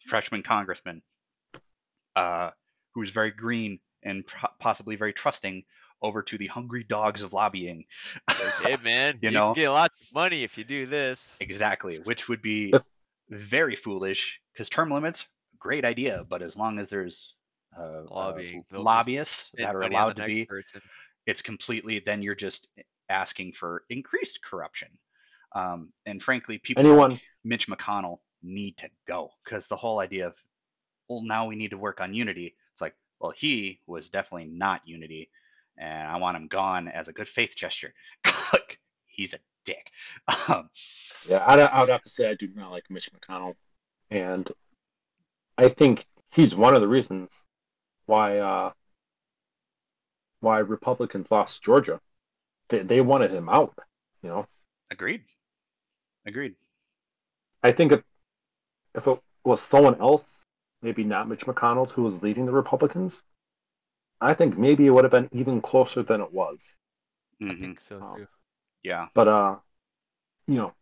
freshman 0.05 0.43
congressman, 0.43 1.03
uh, 2.17 2.51
who's 2.95 3.11
very 3.11 3.31
green 3.31 3.79
and 4.03 4.27
pro- 4.27 4.51
possibly 4.59 4.97
very 4.97 5.13
trusting, 5.13 5.65
over 6.03 6.23
to 6.23 6.37
the 6.37 6.47
hungry 6.49 6.85
dogs 6.85 7.23
of 7.23 7.33
lobbying. 7.33 7.85
Like, 8.29 8.39
hey 8.63 8.77
man, 8.85 9.19
You 9.23 9.31
you, 9.31 9.35
know? 9.35 9.55
can 9.55 9.63
get 9.63 9.71
lots 9.71 9.95
of 10.03 10.15
money 10.15 10.43
if 10.45 10.59
you 10.59 10.65
do 10.65 10.87
this. 10.87 11.35
exactly, 11.41 11.99
which 12.01 12.29
would 12.29 12.43
be 12.43 12.75
very 13.31 13.75
foolish, 13.75 14.39
because 14.53 14.69
term 14.69 14.91
limits, 14.91 15.27
great 15.59 15.85
idea, 15.85 16.25
but 16.29 16.43
as 16.43 16.57
long 16.57 16.79
as 16.79 16.91
there's 16.91 17.35
uh, 17.79 17.83
uh, 17.83 18.03
Lobbying. 18.11 18.65
They'll 18.71 18.83
lobbyists 18.83 19.51
that 19.57 19.75
are 19.75 19.83
allowed 19.83 20.17
to 20.17 20.27
be. 20.27 20.45
person. 20.45 20.81
It's 21.27 21.41
completely 21.43 22.01
then 22.05 22.23
you're 22.23 22.35
just 22.35 22.69
asking 23.09 23.55
for 23.55 23.85
increased 23.91 24.41
corruption. 24.45 24.89
Um, 25.57 25.91
and 26.07 26.23
frankly, 26.23 26.59
people 26.59 26.85
Anyone- 26.85 27.13
like 27.13 27.23
Mitch 27.45 27.67
McConnell 27.69 28.19
need 28.45 28.77
to 28.79 28.89
go 29.07 29.31
because 29.45 29.67
the 29.67 29.77
whole 29.77 29.99
idea 29.99 30.27
of 30.27 30.35
well 31.09 31.23
now 31.23 31.47
we 31.47 31.57
need 31.57 31.71
to 31.71 31.79
work 31.79 32.01
on 32.01 32.15
unity. 32.15 32.55
It's 32.73 32.83
like 32.83 32.95
well 33.21 33.33
he 33.33 33.81
was 33.87 34.11
definitely 34.11 34.49
not 34.49 34.87
unity, 34.87 35.31
and 35.79 36.09
I 36.09 36.17
want 36.17 36.37
him 36.37 36.49
gone 36.49 36.89
as 36.89 37.09
a 37.09 37.13
good 37.13 37.29
faith 37.29 37.57
gesture. 37.57 37.95
like 38.53 38.79
he's 39.07 39.35
a 39.35 39.39
dick. 39.65 39.91
Um, 40.49 40.71
Yeah, 41.29 41.39
I, 41.39 41.59
I 41.59 41.81
would 41.81 41.89
have 41.89 42.03
to 42.03 42.11
say 42.11 42.29
I 42.29 42.35
do 42.35 42.49
not 42.55 42.71
like 42.71 42.85
Mitch 42.91 43.11
McConnell, 43.13 43.55
and 44.11 44.51
I 45.57 45.69
think 45.69 46.07
he's 46.31 46.55
one 46.55 46.75
of 46.75 46.81
the 46.81 46.89
reasons 46.89 47.47
why 48.07 48.39
uh, 48.39 48.73
why 50.41 50.59
Republicans 50.59 51.31
lost 51.31 51.63
Georgia. 51.63 52.01
They 52.69 52.81
they 52.81 53.01
wanted 53.01 53.33
him 53.33 53.49
out. 53.49 53.75
You 54.23 54.29
know, 54.31 54.47
agreed. 54.91 55.23
Agreed. 56.27 56.55
I 57.63 57.73
think 57.73 57.93
if 57.93 58.03
if 58.95 59.07
it 59.07 59.19
was 59.45 59.61
someone 59.61 60.01
else, 60.01 60.43
maybe 60.83 61.05
not 61.05 61.29
Mitch 61.29 61.47
McConnell, 61.47 61.91
who 61.91 62.03
was 62.03 62.23
leading 62.23 62.47
the 62.47 62.53
Republicans, 62.53 63.25
I 64.21 64.35
think 64.35 64.57
maybe 64.57 64.87
it 64.87 64.91
would 64.91 65.05
have 65.05 65.11
been 65.11 65.29
even 65.33 65.61
closer 65.61 66.03
than 66.03 66.21
it 66.21 66.33
was. 66.33 66.75
I 67.43 67.45
Mhm. 67.47 67.61
think 67.61 67.81
so 67.81 68.01
Oh. 68.01 68.17
too. 68.17 68.27
Yeah. 68.83 69.09
But 69.15 69.29
uh, 69.29 69.61
you 70.47 70.57
know, 70.57 70.75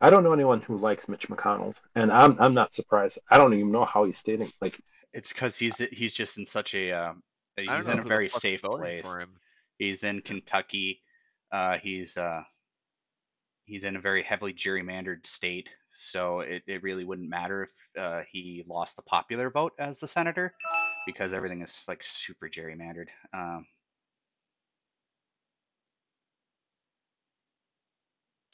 I 0.00 0.10
don't 0.10 0.24
know 0.24 0.32
anyone 0.32 0.60
who 0.60 0.76
likes 0.76 1.08
Mitch 1.08 1.28
McConnell, 1.28 1.74
and 1.94 2.10
I'm 2.12 2.38
I'm 2.40 2.54
not 2.54 2.72
surprised. 2.72 3.18
I 3.30 3.38
don't 3.38 3.54
even 3.54 3.70
know 3.72 3.84
how 3.84 4.04
he's 4.04 4.18
standing. 4.18 4.52
Like, 4.60 4.78
It's 5.12 5.28
because 5.32 5.56
he's 5.56 5.76
he's 5.76 6.12
just 6.12 6.38
in 6.38 6.46
such 6.46 6.74
a 6.74 6.92
uh, 6.92 7.14
he's 7.56 7.86
in 7.86 7.98
a 7.98 8.02
very 8.02 8.28
safe 8.28 8.62
place. 8.62 9.04
For 9.06 9.20
him. 9.20 9.30
He's 9.78 10.04
in 10.04 10.20
Kentucky. 10.22 11.02
Uh, 11.50 11.78
he's 11.78 12.16
uh, 12.16 12.42
he's 13.64 13.84
in 13.84 13.96
a 13.96 14.00
very 14.00 14.22
heavily 14.22 14.52
gerrymandered 14.54 15.26
state, 15.26 15.70
so 15.98 16.40
it, 16.40 16.62
it 16.66 16.82
really 16.82 17.04
wouldn't 17.04 17.28
matter 17.28 17.64
if 17.64 18.02
uh, 18.02 18.22
he 18.30 18.64
lost 18.68 18.96
the 18.96 19.02
popular 19.02 19.50
vote 19.50 19.72
as 19.78 19.98
the 19.98 20.08
senator, 20.08 20.52
because 21.06 21.34
everything 21.34 21.62
is 21.62 21.84
like 21.88 22.02
super 22.02 22.48
gerrymandered. 22.48 23.08
Um, 23.34 23.66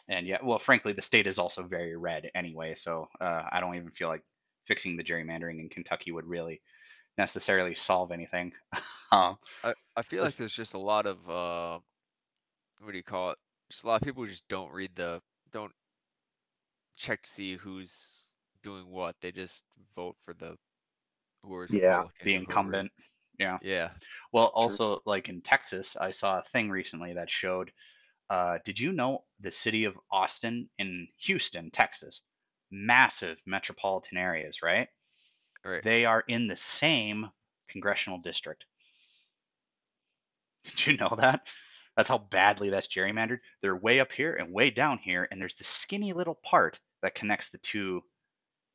and 0.09 0.27
yeah, 0.27 0.39
well, 0.43 0.59
frankly, 0.59 0.93
the 0.93 1.03
state 1.03 1.27
is 1.27 1.39
also 1.39 1.63
very 1.63 1.97
red 1.97 2.31
anyway, 2.35 2.75
so 2.75 3.09
uh, 3.21 3.43
I 3.51 3.61
don't 3.61 3.77
even 3.77 3.91
feel 3.91 4.09
like 4.09 4.23
fixing 4.67 4.97
the 4.97 5.05
gerrymandering 5.05 5.61
in 5.61 5.69
Kentucky 5.69 6.13
would 6.13 6.27
really 6.27 6.61
necessarily 7.19 7.75
solve 7.75 8.13
anything. 8.13 8.53
um, 9.13 9.39
I, 9.65 9.75
I 9.97 10.03
feel 10.03 10.25
like 10.25 10.37
there's 10.37 10.55
just 10.55 10.75
a 10.75 10.79
lot 10.79 11.07
of 11.07 11.19
uh, 11.29 11.79
what 12.81 12.93
do 12.93 12.97
you 12.97 13.03
call 13.03 13.31
it? 13.31 13.39
Just 13.71 13.85
a 13.85 13.87
lot 13.87 14.01
of 14.01 14.07
people 14.07 14.23
who 14.23 14.31
just 14.31 14.49
don't 14.49 14.73
read 14.73 14.91
the 14.95 15.21
don't 15.53 15.73
check 16.99 17.23
to 17.23 17.31
see 17.31 17.57
who's 17.57 18.17
doing 18.63 18.87
what. 18.91 19.17
They 19.23 19.33
just 19.33 19.65
vote 19.97 20.17
for 20.25 20.35
the 20.35 20.57
whoever's 21.43 21.71
Yeah, 21.73 21.99
Republican 21.99 22.13
the 22.25 22.31
or 22.31 22.35
whoever's- 22.35 22.49
incumbent. 22.49 22.93
Yeah. 23.39 23.59
Yeah. 23.63 23.91
Well, 24.33 24.47
also 24.55 25.01
like 25.07 25.29
in 25.29 25.41
Texas, 25.41 25.97
I 25.97 26.11
saw 26.11 26.39
a 26.39 26.43
thing 26.43 26.71
recently 26.71 27.15
that 27.15 27.31
showed. 27.31 27.73
Uh, 28.31 28.59
did 28.67 28.79
you 28.79 28.93
know 28.93 29.25
the 29.41 29.51
city 29.51 29.85
of 29.85 29.99
Austin 30.11 30.69
in 30.79 31.09
Houston, 31.17 31.71
Texas, 31.71 32.21
massive 32.71 33.39
metropolitan 33.47 34.19
areas, 34.19 34.61
right? 34.63 34.89
Right. 35.65 35.83
They 35.83 36.05
are 36.05 36.25
in 36.29 36.47
the 36.47 36.57
same 36.57 37.31
congressional 37.69 38.19
district. 38.19 38.67
Did 40.65 40.87
you 40.87 40.97
know 40.99 41.15
that? 41.19 41.47
That's 41.97 42.09
how 42.09 42.19
badly 42.19 42.71
that's 42.71 42.87
gerrymandered. 42.87 43.39
They're 43.63 43.77
way 43.77 44.01
up 44.01 44.13
here 44.13 44.35
and 44.35 44.53
way 44.53 44.71
down 44.71 44.99
here, 44.99 45.27
and 45.31 45.41
there's 45.41 45.55
this 45.55 45.69
skinny 45.69 46.13
little 46.13 46.39
part 46.45 46.79
that 47.03 47.15
connects 47.15 47.51
the 47.51 47.59
two 47.59 48.03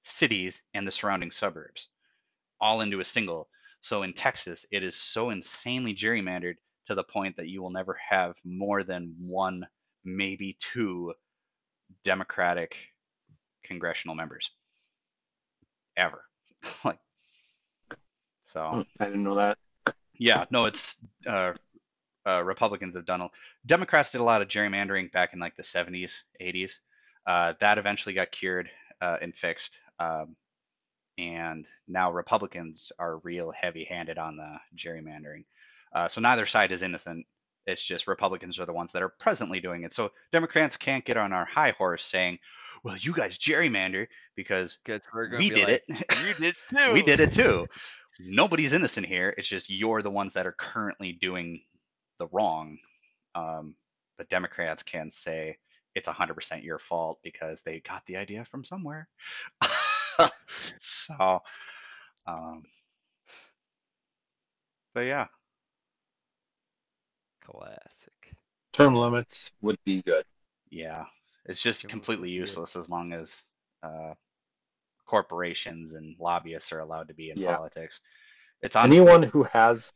cities 0.04 0.62
and 0.74 0.88
the 0.88 0.92
surrounding 0.92 1.32
suburbs, 1.32 1.88
all 2.60 2.82
into 2.82 3.00
a 3.00 3.06
single. 3.06 3.50
So 3.82 4.04
in 4.04 4.14
Texas, 4.14 4.66
it 4.72 4.84
is 4.84 4.96
so 4.96 5.30
insanely 5.30 5.94
gerrymandered 5.94 6.56
to 6.88 6.96
the 6.96 7.04
point 7.04 7.38
that 7.38 7.48
you 7.48 7.62
will 7.62 7.70
never 7.70 7.98
have 8.10 8.36
more 8.44 8.84
than 8.84 9.16
one, 9.20 9.68
maybe 10.04 10.58
two 10.60 11.14
Democratic 12.04 12.78
congressional 13.64 14.16
members 14.16 14.52
ever. 15.96 16.24
like, 16.84 17.00
so 18.44 18.86
I 19.00 19.06
didn't 19.06 19.24
know 19.24 19.36
that. 19.36 19.58
yeah, 20.18 20.46
no, 20.52 20.66
it's 20.66 20.98
uh, 21.28 21.54
uh, 22.26 22.44
Republicans 22.44 22.96
have 22.96 23.06
done. 23.06 23.22
A, 23.22 23.30
Democrats 23.66 24.12
did 24.12 24.22
a 24.22 24.24
lot 24.24 24.42
of 24.42 24.48
gerrymandering 24.48 25.12
back 25.12 25.34
in 25.34 25.40
like 25.40 25.56
the 25.56 25.64
70s, 25.64 26.14
80s. 26.42 26.74
Uh, 27.26 27.54
that 27.60 27.78
eventually 27.78 28.14
got 28.14 28.32
cured 28.32 28.70
uh, 29.02 29.18
and 29.22 29.36
fixed. 29.36 29.80
Um, 30.00 30.36
and 31.18 31.66
now 31.88 32.12
Republicans 32.12 32.92
are 33.00 33.18
real 33.20 33.52
heavy-handed 33.52 34.18
on 34.18 34.36
the 34.36 34.58
gerrymandering. 34.76 35.46
Uh, 35.94 36.08
so 36.08 36.22
neither 36.22 36.46
side 36.46 36.72
is 36.72 36.82
innocent. 36.82 37.26
It's 37.66 37.84
just 37.84 38.08
Republicans 38.08 38.60
are 38.60 38.66
the 38.66 38.74
ones 38.74 38.92
that 38.92 39.04
are 39.04 39.14
presently 39.20 39.60
doing 39.60 39.84
it. 39.84 39.94
So 39.94 40.12
Democrats 40.32 40.76
can't 40.76 41.06
get 41.06 41.18
on 41.18 41.32
our 41.32 41.46
high 41.46 41.72
horse 41.78 42.04
saying, 42.04 42.40
"Well, 42.84 42.98
you 42.98 43.14
guys 43.14 43.38
gerrymander 43.38 44.08
because 44.36 44.80
we 44.86 45.50
be 45.50 45.50
did 45.50 45.68
like, 45.68 45.84
it." 45.88 46.18
You 46.28 46.34
did 46.34 46.56
too. 46.76 46.94
we 46.94 47.04
did 47.04 47.20
it 47.20 47.32
too. 47.32 47.68
Nobody's 48.20 48.74
innocent 48.74 49.06
here. 49.06 49.34
It's 49.38 49.48
just 49.48 49.70
you're 49.70 50.02
the 50.02 50.12
ones 50.12 50.34
that 50.34 50.46
are 50.46 50.56
currently 50.58 51.14
doing 51.14 51.62
the 52.20 52.28
wrong. 52.28 52.80
Um, 53.36 53.76
but 54.18 54.30
Democrats 54.30 54.84
can 54.84 55.10
say 55.10 55.58
it's 55.96 56.08
100% 56.08 56.64
your 56.64 56.80
fault 56.80 57.20
because 57.24 57.62
they 57.62 57.80
got 57.80 58.06
the 58.06 58.18
idea 58.18 58.46
from 58.46 58.64
somewhere. 58.64 59.08
so, 60.80 61.42
um, 62.28 62.64
but 64.94 65.02
yeah, 65.02 65.28
Classic. 67.42 68.14
Term 68.72 68.96
limits 68.96 69.52
would 69.62 69.78
be 69.86 70.02
good. 70.02 70.24
yeah, 70.70 71.06
it's 71.46 71.62
just 71.62 71.84
It 71.84 71.90
completely 71.90 72.30
be 72.30 72.36
a- 72.38 72.40
useless 72.40 72.76
as 72.76 72.90
long 72.90 73.12
as 73.14 73.44
uh, 73.84 74.14
corporations 75.06 75.94
and 75.94 76.16
lobbyists 76.20 76.72
are 76.72 76.80
allowed 76.80 77.10
to 77.10 77.14
be 77.14 77.30
in 77.32 77.38
Yeah. 77.38 77.56
politics. 77.56 78.00
It's 78.62 78.76
honestly, 78.76 78.98
Anyone 78.98 79.24
who 79.24 79.44
has 79.44 79.92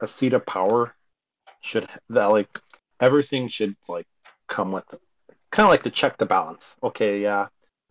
a 0.00 0.06
seat 0.06 0.32
of 0.32 0.46
power 0.46 0.94
should 1.60 1.88
that 2.08 2.26
like 2.26 2.48
everything 3.00 3.48
should 3.48 3.76
like 3.88 4.06
come 4.48 4.72
with 4.72 4.92
it. 4.92 5.00
Kind 5.52 5.66
of 5.66 5.70
like 5.70 5.82
to 5.82 5.90
check 5.90 6.16
the 6.16 6.26
balance. 6.26 6.74
Okay, 6.82 7.20
yeah, 7.20 7.48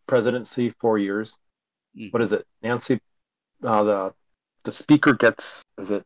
presidency 0.07 0.74
four 0.82 0.97
years. 0.97 1.38
Mhm. 1.95 2.12
What 2.12 2.24
is 2.24 2.32
it? 2.34 2.45
Nancy, 2.64 2.99
uh, 3.64 3.84
the 3.84 4.16
the 4.64 4.72
speaker 4.72 5.14
gets 5.14 5.64
is 5.78 5.91
it 5.91 6.05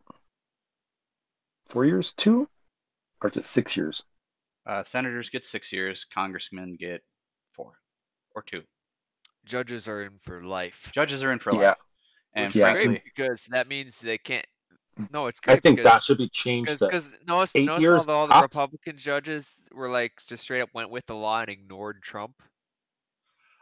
four 1.67 1.85
years 1.85 2.13
two, 2.13 2.47
or 3.21 3.29
is 3.29 3.37
it 3.37 3.45
six 3.45 3.77
years? 3.77 4.03
Uh, 4.65 4.83
senators 4.83 5.29
get 5.29 5.45
six 5.45 5.71
years. 5.71 6.05
Congressmen 6.13 6.75
get 6.75 7.01
four 7.53 7.79
or 8.35 8.41
two. 8.41 8.63
Judges 9.45 9.87
are 9.87 10.03
in 10.03 10.19
for 10.23 10.43
life. 10.43 10.89
Judges 10.91 11.23
are 11.23 11.31
in 11.31 11.39
for 11.39 11.53
Yeah. 11.53 11.69
life. 11.69 11.77
And 12.33 12.53
Yeah, 12.53 12.73
great 12.73 12.85
frankly, 12.85 13.01
because 13.05 13.45
that 13.51 13.67
means 13.69 14.01
they 14.01 14.17
can't. 14.17 14.45
No, 15.11 15.27
it's 15.27 15.39
I 15.45 15.57
think 15.57 15.77
because 15.77 15.91
that 15.91 16.03
should 16.03 16.17
be 16.17 16.29
changed. 16.29 16.79
Because 16.79 17.15
notice, 17.27 17.51
eight 17.55 17.65
notice 17.65 17.83
years 17.83 18.05
how 18.05 18.13
all 18.13 18.27
the 18.27 18.33
tops. 18.33 18.43
Republican 18.43 18.97
judges 18.97 19.53
were 19.73 19.89
like 19.89 20.13
just 20.25 20.43
straight 20.43 20.61
up 20.61 20.69
went 20.73 20.89
with 20.89 21.05
the 21.05 21.15
law 21.15 21.41
and 21.41 21.49
ignored 21.49 22.01
Trump. 22.01 22.41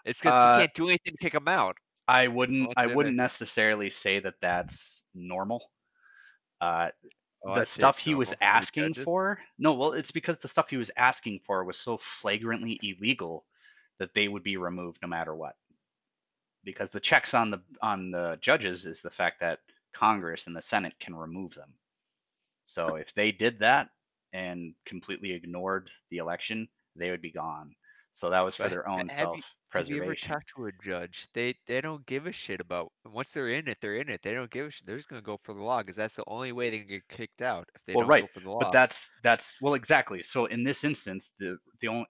It's 0.05 0.19
because 0.19 0.33
Uh, 0.33 0.53
you 0.57 0.61
can't 0.63 0.73
do 0.75 0.87
anything 0.89 1.13
to 1.13 1.17
kick 1.17 1.33
him 1.33 1.47
out. 1.47 1.77
I 2.07 2.27
wouldn't. 2.27 2.67
Well, 2.67 2.73
I 2.77 2.85
wouldn't 2.87 3.15
it- 3.15 3.17
necessarily 3.17 3.89
say 3.89 4.19
that 4.19 4.35
that's 4.41 5.03
normal. 5.15 5.71
Uh, 6.61 6.89
Oh, 7.45 7.55
the 7.55 7.65
stuff 7.65 7.97
he 7.97 8.15
was 8.15 8.29
normal 8.29 8.35
for 8.35 8.39
the 8.39 8.43
asking 8.45 8.93
for. 8.93 9.39
No, 9.59 9.73
well, 9.73 9.91
it's 9.91 10.11
because 10.11 10.37
the 10.37 10.47
stuff 10.47 10.69
he 10.69 10.77
was 10.77 10.91
asking 10.95 11.41
for 11.45 11.65
was 11.65 11.77
so 11.77 11.97
flagrantly 11.97 12.79
illegal 12.81 13.43
that 13.99 14.13
they 14.13 14.29
would 14.29 14.43
be 14.43 14.55
removed 14.55 14.99
no 15.01 15.09
matter 15.09 15.35
what. 15.35 15.57
Because 16.63 16.89
the 16.89 17.01
checks 17.01 17.33
on 17.33 17.51
the 17.51 17.61
on 17.81 18.11
the 18.11 18.37
judges 18.39 18.85
is 18.85 19.01
the 19.01 19.09
fact 19.09 19.41
that 19.41 19.59
Congress 19.93 20.47
and 20.47 20.55
the 20.55 20.61
Senate 20.61 20.99
can 20.99 21.15
remove 21.15 21.53
them. 21.53 21.73
So 22.65 22.95
if 22.95 23.13
they 23.13 23.31
did 23.31 23.59
that 23.59 23.89
and 24.33 24.75
completely 24.85 25.31
ignored 25.31 25.91
the 26.09 26.17
election, 26.17 26.67
they 26.95 27.11
would 27.11 27.21
be 27.21 27.31
gone. 27.31 27.75
So 28.13 28.29
that 28.29 28.41
was 28.41 28.55
for 28.55 28.69
their 28.69 28.87
own 28.87 29.09
have 29.09 29.35
you- 29.35 29.43
Have 29.71 29.89
you 29.89 30.03
ever 30.03 30.15
talked 30.15 30.49
to 30.55 30.65
a 30.67 30.71
judge? 30.83 31.27
They 31.33 31.55
they 31.65 31.81
don't 31.81 32.05
give 32.05 32.27
a 32.27 32.31
shit 32.31 32.61
about 32.61 32.91
once 33.05 33.31
they're 33.31 33.49
in 33.49 33.67
it, 33.67 33.79
they're 33.81 33.97
in 33.97 34.09
it. 34.09 34.21
They 34.21 34.33
don't 34.33 34.51
give 34.51 34.67
a 34.67 34.71
shit. 34.71 34.85
They're 34.85 34.97
just 34.97 35.09
gonna 35.09 35.21
go 35.21 35.37
for 35.43 35.53
the 35.53 35.63
law 35.63 35.81
because 35.81 35.95
that's 35.95 36.15
the 36.15 36.23
only 36.27 36.51
way 36.51 36.69
they 36.69 36.79
can 36.79 36.87
get 36.87 37.07
kicked 37.07 37.41
out 37.41 37.67
if 37.75 37.81
they 37.85 37.95
Well, 37.95 38.03
don't 38.03 38.09
right, 38.09 38.21
go 38.21 38.27
for 38.33 38.39
the 38.39 38.49
law. 38.49 38.59
But 38.59 38.71
that's 38.71 39.11
that's 39.23 39.55
well 39.61 39.73
exactly. 39.73 40.21
So 40.23 40.45
in 40.45 40.63
this 40.63 40.83
instance, 40.83 41.31
the 41.39 41.57
the 41.81 41.87
only 41.87 42.05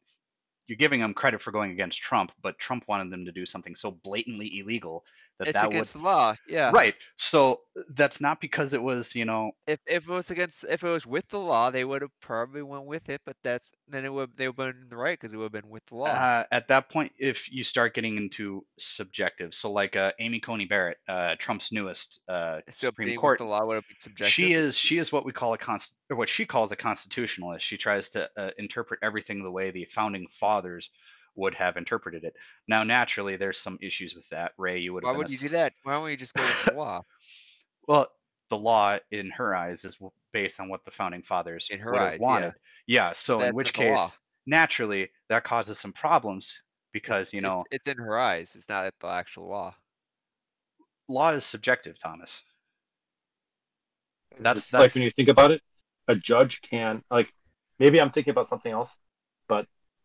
you're 0.68 0.78
giving 0.78 1.00
them 1.02 1.14
credit 1.14 1.42
for 1.42 1.52
going 1.52 1.72
against 1.72 2.02
Trump, 2.02 2.32
but 2.42 2.58
Trump 2.60 2.86
wanted 2.88 3.12
them 3.12 3.26
to 3.26 3.32
do 3.32 3.46
something 3.46 3.76
so 3.76 3.92
blatantly 3.92 4.60
illegal 4.60 5.06
that 5.40 5.48
It's 5.48 5.62
that 5.62 5.72
would 5.74 5.90
against 5.90 5.94
the 5.94 6.00
law, 6.00 6.36
yeah. 6.48 6.74
right. 6.74 6.96
So 7.18 7.62
that's 7.90 8.22
not 8.22 8.42
because 8.42 8.74
it 8.74 8.82
was 8.84 9.16
you 9.16 9.26
know 9.26 9.52
If 9.68 9.80
if 9.86 10.08
it 10.08 10.12
was 10.12 10.32
against, 10.32 10.64
if 10.64 10.84
it 10.84 10.90
was 10.90 11.06
with 11.06 11.28
the 11.30 11.40
law, 11.40 11.70
they 11.70 11.84
would 11.86 12.02
have 12.02 12.18
probably 12.22 12.62
went 12.62 12.86
with 12.86 13.10
it, 13.10 13.22
but 13.26 13.36
that's, 13.44 13.72
then 13.88 14.06
it 14.06 14.14
would, 14.14 14.36
they 14.38 14.48
would 14.50 14.76
have 14.76 14.90
been 14.90 14.98
right, 14.98 15.20
cause 15.20 15.34
it 15.34 15.38
would 15.38 15.54
have 15.54 15.64
been 15.64 15.70
with 15.70 15.86
the 15.88 15.96
law. 15.96 16.26
uh, 16.26 16.44
at 16.52 16.68
that 16.68 16.90
point 16.90 17.12
if 17.18 17.52
you 17.52 17.64
start 17.64 17.94
getting 17.94 18.18
into 18.18 18.66
subjective. 18.78 19.54
So 19.56 19.72
like 19.72 19.96
uh, 19.96 20.12
Amy 20.20 20.40
Coney 20.40 20.66
Barrett, 20.66 20.98
uh, 21.08 21.36
Trump's 21.40 21.72
newest 21.72 22.20
uh, 22.28 22.62
So 22.72 22.90
Supreme 22.90 23.14
Court 23.14 23.40
the 23.40 23.46
law 23.46 23.66
would 23.66 23.76
have 23.76 23.88
been 23.88 24.00
subjective. 24.00 24.28
She 24.28 24.54
is 24.54 24.78
she 24.78 24.98
is 24.98 25.12
what 25.12 25.26
we 25.26 25.32
call 25.32 25.54
a 25.54 25.58
const 25.58 25.94
or 26.10 26.18
what 26.18 26.30
she 26.30 26.46
calls 26.46 26.72
a 26.72 26.76
constitutionalist. 26.76 27.66
She 27.66 27.78
tries 27.78 28.10
to 28.12 28.30
uh, 28.38 28.52
interpret 28.58 29.00
everything 29.02 29.44
the 29.44 29.52
way 29.52 29.72
the 29.72 29.86
founding 29.86 30.28
fathers 30.32 30.90
would 31.36 31.56
have 31.56 31.78
interpreted 31.78 32.24
it. 32.24 32.36
Now, 32.68 32.84
naturally, 32.84 33.36
there's 33.38 33.60
some 33.60 33.78
issues 33.82 34.16
with 34.16 34.28
that. 34.30 34.54
Ray, 34.58 34.80
you 34.80 34.94
would 34.94 35.04
Why 35.04 35.10
have 35.10 35.16
been 35.16 35.18
would 35.20 35.30
a 35.30 35.34
you 35.34 35.38
do 35.40 35.50
that? 35.50 35.74
Why 35.84 35.94
don't 35.94 36.10
you 36.12 36.18
just 36.18 36.34
go 36.34 36.44
with 36.44 36.66
the 36.66 36.74
law? 36.74 37.02
well. 37.88 38.10
The 38.50 38.58
law, 38.60 39.00
in 39.10 39.32
her 39.32 39.56
eyes, 39.56 39.84
is 39.84 39.98
based 40.32 40.60
on 40.60 40.70
what 40.70 40.86
the 40.86 40.92
founding 40.92 41.24
fathers 41.24 41.70
In 41.72 41.80
her 41.80 41.92
would 41.94 42.02
eyes, 42.02 42.20
yeah. 42.22 42.28
wanted. 42.28 42.54
Yeah. 42.86 43.12
so 43.14 43.40
That's 43.40 43.50
in 43.50 43.56
which 43.56 43.74
case, 43.74 43.98
law. 43.98 44.12
naturally, 44.46 45.10
that 45.30 45.44
causes 45.44 45.80
some 45.80 45.92
problems 45.92 46.62
because 46.92 47.34
you 47.34 47.42
know 47.42 47.64
It's 47.72 47.88
in 47.88 47.98
her 47.98 48.20
eyes, 48.20 48.54
it's 48.54 48.70
not 48.70 48.94
the 49.02 49.08
actual 49.08 49.48
law. 49.50 49.74
law 51.08 51.32
is 51.32 51.46
subjective, 51.46 51.98
Thomas. 51.98 52.44
That's- 54.40 54.66
It's 54.66 54.74
like 54.74 54.94
when 54.94 55.04
you 55.04 55.10
think 55.12 55.30
about 55.30 55.50
it, 55.52 55.62
a 56.08 56.16
judge 56.16 56.62
can 56.62 57.02
like 57.10 57.34
maybe 57.80 58.00
I'm 58.00 58.12
thinking 58.12 58.32
about 58.32 58.48
something 58.48 58.72
else, 58.72 58.98
but 58.98 59.03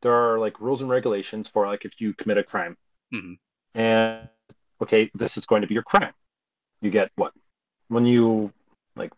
there 0.02 0.12
are 0.12 0.38
like 0.38 0.60
rules 0.60 0.80
and 0.80 0.90
regulations 0.90 1.48
for 1.48 1.66
like 1.66 1.84
if 1.84 2.00
you 2.00 2.14
commit 2.14 2.38
a 2.38 2.42
crime. 2.44 2.76
Mhm. 3.12 3.38
And 3.74 4.28
okay, 4.80 5.10
this 5.14 5.36
is 5.36 5.46
going 5.46 5.62
to 5.62 5.68
be 5.68 5.74
your 5.74 5.82
crime. 5.82 6.14
You 6.80 6.90
get 6.90 7.10
what? 7.16 7.32
When 7.88 8.06
you 8.06 8.52
like 8.96 9.12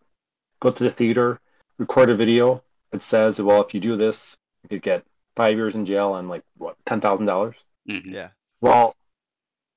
go 0.59 0.71
to 0.71 0.83
the 0.83 0.91
theater, 0.91 1.39
record 1.77 2.09
a 2.09 2.15
video, 2.15 2.63
it 2.91 3.01
says, 3.01 3.41
well, 3.41 3.61
if 3.63 3.73
you 3.73 3.79
do 3.79 3.95
this, 3.97 4.35
you 4.63 4.69
could 4.69 4.81
get 4.81 5.05
five 5.35 5.55
years 5.55 5.75
in 5.75 5.85
jail 5.85 6.15
and 6.15 6.29
like 6.29 6.43
what, 6.57 6.75
ten 6.85 7.01
thousand 7.01 7.25
dollars? 7.27 7.55
Mhm. 7.87 8.11
Yeah. 8.13 8.29
Well, 8.61 8.95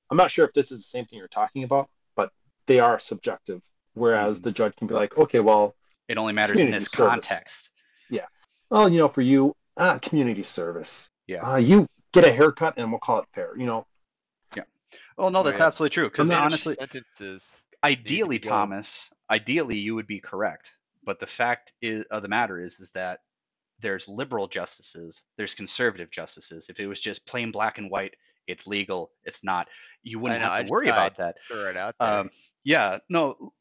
I'm 0.09 0.17
not 0.17 0.31
sure 0.31 0.45
if 0.45 0.53
this 0.53 0.71
is 0.71 0.79
the 0.81 0.87
same 0.87 1.05
thing 1.05 1.19
you're 1.19 1.27
talking 1.27 1.63
about, 1.63 1.89
but 2.15 2.31
they 2.67 2.79
are 2.79 2.99
subjective. 2.99 3.61
Whereas 3.93 4.39
Mhm. 4.39 4.43
the 4.43 4.51
judge 4.51 4.75
can 4.75 4.87
be 4.87 4.93
like, 4.93 5.17
okay, 5.17 5.39
well, 5.39 5.75
It 6.07 6.17
only 6.17 6.33
matters 6.33 6.59
in 6.59 6.69
this 6.71 6.91
service. 6.91 7.27
context. 7.27 7.71
well, 8.71 8.89
you 8.89 8.97
know, 8.97 9.07
for 9.07 9.21
you, 9.21 9.55
ah, 9.77 9.99
community 9.99 10.43
service. 10.43 11.09
Yeah. 11.27 11.41
Uh, 11.53 11.57
you 11.57 11.87
get 12.13 12.25
a 12.25 12.31
haircut 12.31 12.75
and 12.77 12.91
we'll 12.91 12.99
call 12.99 13.19
it 13.19 13.25
fair. 13.33 13.57
You 13.57 13.65
know, 13.65 13.87
Yeah. 14.55 14.63
Oh 15.17 15.29
no, 15.29 15.43
that's 15.43 15.59
Right. 15.59 15.65
absolutely 15.67 15.93
true. 15.93 16.09
Because 16.09 16.29
not- 16.29 16.43
honestly, 16.43 16.75
Sentences. 16.75 17.61
ideally 17.83 18.39
go. 18.39 18.49
thomas 18.49 19.09
ideally 19.31 19.77
you 19.77 19.93
would 19.95 20.07
be 20.07 20.19
correct 20.19 20.73
but 21.03 21.19
the 21.19 21.27
fact 21.27 21.73
is, 21.81 22.03
of 22.09 22.21
the 22.23 22.27
matter 22.27 22.59
is 22.63 22.79
is 22.79 22.89
that 22.91 23.19
there's 23.79 24.07
liberal 24.07 24.47
justices 24.47 25.21
there's 25.37 25.53
conservative 25.53 26.09
justices 26.09 26.67
if 26.69 26.79
it 26.79 26.87
was 26.87 26.99
just 26.99 27.25
plain 27.27 27.51
black 27.51 27.77
and 27.77 27.91
white 27.91 28.15
it's 28.47 28.65
legal 28.65 29.11
it's 29.23 29.43
not 29.43 29.67
you 30.03 30.17
wouldn't 30.19 30.41
know, 30.41 30.47
have 30.47 30.57
to 30.57 30.63
just 30.63 30.71
worry 30.71 30.87
about 30.89 31.15
that 31.17 31.35
Throw 31.47 31.67
it 31.69 31.77
out 31.77 31.95
there. 31.99 32.09
um, 32.09 32.29
yeah 32.63 32.97
no 33.09 33.51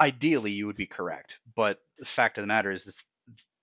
ideally 0.00 0.50
you 0.52 0.66
would 0.66 0.76
be 0.76 0.86
correct 0.86 1.38
but 1.54 1.80
the 1.98 2.04
fact 2.04 2.38
of 2.38 2.42
the 2.42 2.48
matter 2.48 2.70
is, 2.72 2.86
is 2.86 3.04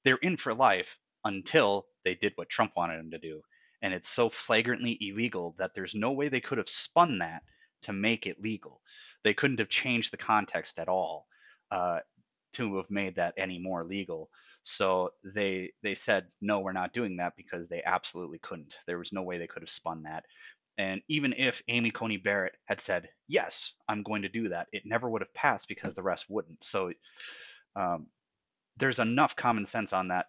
they're 0.05 0.17
in 0.17 0.37
for 0.37 0.53
life 0.53 0.97
until 1.28 1.88
they 2.03 2.15
did 2.15 2.34
what 2.36 2.49
trump 2.49 2.73
wanted 2.75 2.97
them 2.99 3.11
to 3.11 3.19
do. 3.19 3.41
And 3.82 3.93
it's 3.93 4.09
so 4.09 4.30
flagrantly 4.30 4.97
illegal 5.01 5.55
that 5.59 5.71
there's 5.75 5.93
no 5.93 6.11
way 6.11 6.30
they 6.30 6.41
could 6.41 6.57
have 6.57 6.69
spun 6.69 7.19
that 7.19 7.43
to 7.84 7.93
make 7.93 8.25
it 8.25 8.41
legal. 8.41 8.82
They 9.23 9.34
couldn't 9.34 9.59
have 9.59 9.69
changed 9.69 10.11
the 10.11 10.17
context 10.17 10.80
at 10.80 10.88
all 10.88 11.28
uh, 11.71 11.99
to 12.53 12.78
have 12.78 12.89
made 12.89 13.15
that 13.17 13.36
any 13.38 13.59
more 13.59 13.84
legal. 13.84 14.30
So 14.63 15.11
they 15.23 15.71
they 15.84 15.95
said 15.95 16.25
no 16.41 16.59
we're 16.59 16.73
not 16.73 16.93
doing 16.93 17.17
that 17.17 17.34
because 17.38 17.69
they 17.69 17.84
absolutely 17.84 18.39
couldn't. 18.39 18.80
There 18.88 18.97
was 18.97 19.13
no 19.13 19.21
way 19.21 19.38
they 19.38 19.47
could 19.47 19.61
have 19.61 19.69
spun 19.69 20.03
that. 20.03 20.25
And 20.80 21.01
even 21.07 21.34
if 21.38 21.61
amy 21.67 21.91
coney 21.91 22.17
barrett 22.17 22.55
had 22.65 22.82
said 22.82 23.09
yes 23.28 23.73
i'm 23.89 24.03
going 24.03 24.21
to 24.21 24.30
do 24.30 24.49
that 24.49 24.67
it 24.71 24.84
never 24.86 25.09
would 25.09 25.21
have 25.21 25.34
passed 25.34 25.67
because 25.67 25.93
the 25.93 26.03
rest 26.03 26.25
wouldn't. 26.30 26.63
So 26.63 26.91
um, 27.75 28.07
there's 28.78 28.99
enough 28.99 29.36
common 29.36 29.65
sense 29.65 29.93
on 29.93 30.09
that 30.09 30.28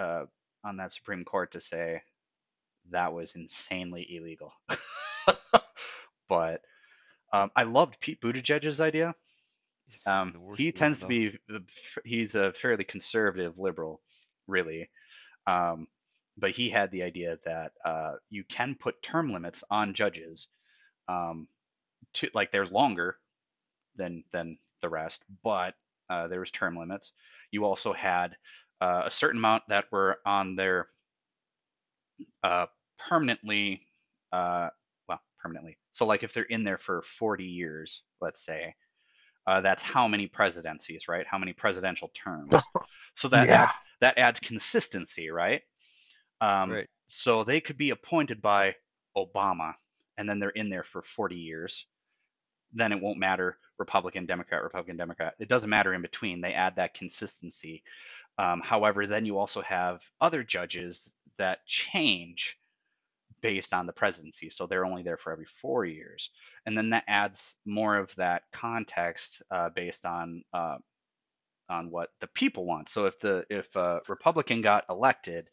uh, 0.00 0.24
on 0.64 0.76
that 0.76 0.92
supreme 0.92 1.24
court 1.24 1.52
to 1.52 1.60
say 1.60 2.02
that 2.90 3.12
was 3.12 3.34
insanely 3.34 4.06
illegal 4.16 4.52
but 6.28 6.62
um, 7.32 7.50
I 7.54 7.64
loved 7.64 8.00
Pete 8.00 8.20
Buttigieg's 8.20 8.80
idea. 8.80 9.14
Um, 10.06 10.34
he 10.56 10.72
tends 10.72 11.00
to 11.00 11.06
be 11.06 11.38
he's 12.04 12.34
a 12.34 12.52
fairly 12.52 12.84
conservative 12.84 13.58
liberal, 13.58 14.00
really. 14.46 14.88
Um, 15.46 15.88
but 16.38 16.52
he 16.52 16.70
had 16.70 16.90
the 16.90 17.02
idea 17.02 17.38
that 17.44 17.72
uh, 17.84 18.12
you 18.30 18.44
can 18.44 18.76
put 18.78 19.02
term 19.02 19.32
limits 19.32 19.64
on 19.70 19.94
judges, 19.94 20.48
um, 21.08 21.48
to 22.14 22.30
like 22.34 22.52
they're 22.52 22.66
longer 22.66 23.16
than 23.96 24.24
than 24.32 24.58
the 24.80 24.88
rest, 24.88 25.22
but 25.42 25.74
uh, 26.08 26.28
there 26.28 26.40
was 26.40 26.50
term 26.50 26.76
limits. 26.76 27.12
You 27.50 27.64
also 27.64 27.92
had 27.92 28.36
uh, 28.80 29.02
a 29.04 29.10
certain 29.10 29.38
amount 29.38 29.64
that 29.68 29.86
were 29.92 30.18
on 30.26 30.56
their 30.56 30.88
uh, 32.42 32.66
permanently, 32.98 33.86
uh, 34.32 34.68
well, 35.08 35.20
permanently. 35.38 35.78
So 35.92 36.06
like 36.06 36.22
if 36.22 36.32
they're 36.32 36.44
in 36.44 36.64
there 36.64 36.78
for 36.78 37.02
40 37.02 37.44
years, 37.44 38.02
let's 38.20 38.44
say, 38.44 38.74
uh, 39.46 39.60
that's 39.60 39.82
how 39.82 40.06
many 40.08 40.26
presidencies, 40.26 41.08
right? 41.08 41.26
How 41.26 41.38
many 41.38 41.52
presidential 41.52 42.08
terms? 42.14 42.54
So 43.14 43.28
that 43.28 43.48
Yeah. 43.48 43.62
adds, 43.64 43.74
that 44.00 44.18
adds 44.18 44.40
consistency, 44.40 45.30
right? 45.30 45.62
Um, 46.40 46.70
Right. 46.70 46.88
So 47.08 47.44
they 47.44 47.60
could 47.60 47.76
be 47.76 47.90
appointed 47.90 48.40
by 48.40 48.76
Obama, 49.16 49.74
and 50.16 50.28
then 50.28 50.38
they're 50.38 50.50
in 50.50 50.70
there 50.70 50.84
for 50.84 51.02
40 51.02 51.36
years. 51.36 51.86
Then 52.72 52.92
it 52.92 53.00
won't 53.00 53.18
matter 53.18 53.58
Republican, 53.78 54.26
Democrat, 54.26 54.62
Republican, 54.62 54.96
Democrat. 54.96 55.34
It 55.40 55.48
doesn't 55.48 55.70
matter 55.70 55.92
in 55.94 56.02
between. 56.02 56.40
They 56.40 56.54
add 56.54 56.76
that 56.76 56.94
consistency. 56.94 57.82
Um, 58.40 58.62
however, 58.64 59.06
then 59.06 59.26
you 59.26 59.36
also 59.36 59.60
have 59.60 60.02
other 60.18 60.42
judges 60.42 61.12
that 61.36 61.66
change 61.66 62.58
based 63.42 63.74
on 63.74 63.86
the 63.86 63.92
presidency. 63.92 64.48
So 64.48 64.66
they're 64.66 64.86
only 64.86 65.02
there 65.02 65.18
for 65.18 65.30
every 65.30 65.44
four 65.44 65.84
years. 65.84 66.30
And 66.64 66.76
then 66.76 66.88
that 66.90 67.04
adds 67.06 67.56
more 67.66 67.96
of 67.96 68.14
that 68.16 68.44
context 68.50 69.42
uh, 69.50 69.68
based 69.68 70.06
on 70.06 70.42
uh, 70.54 70.78
on 71.68 71.90
what 71.90 72.08
the 72.20 72.28
people 72.28 72.64
want. 72.64 72.88
So 72.88 73.04
if 73.04 73.20
the 73.20 73.44
if 73.50 73.76
a 73.76 74.00
Republican 74.08 74.62
got 74.62 74.86
elected, 74.88 75.50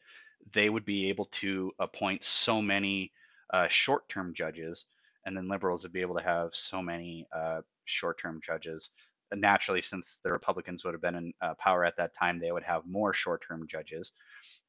they 0.53 0.69
would 0.69 0.85
be 0.85 1.09
able 1.09 1.25
to 1.25 1.73
appoint 1.79 2.23
so 2.23 2.61
many 2.61 3.11
uh, 3.53 3.67
short-term 3.67 4.33
judges, 4.33 4.85
and 5.25 5.35
then 5.35 5.49
liberals 5.49 5.83
would 5.83 5.93
be 5.93 6.01
able 6.01 6.15
to 6.15 6.23
have 6.23 6.55
so 6.55 6.81
many 6.81 7.27
uh, 7.35 7.61
short-term 7.83 8.39
judges. 8.41 8.91
Naturally, 9.33 9.81
since 9.81 10.19
the 10.23 10.31
Republicans 10.31 10.85
would 10.85 10.93
have 10.93 11.01
been 11.01 11.15
in 11.15 11.33
uh, 11.41 11.53
power 11.55 11.83
at 11.83 11.97
that 11.97 12.15
time, 12.15 12.39
they 12.39 12.51
would 12.51 12.63
have 12.63 12.85
more 12.85 13.13
short-term 13.13 13.67
judges. 13.67 14.11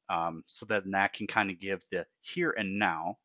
Um, 0.09 0.43
so 0.47 0.65
then 0.65 0.91
that 0.91 1.13
can 1.13 1.27
kind 1.27 1.51
of 1.51 1.59
give 1.59 1.83
the 1.91 2.05
here 2.21 2.51
and 2.51 2.77
now 2.79 3.17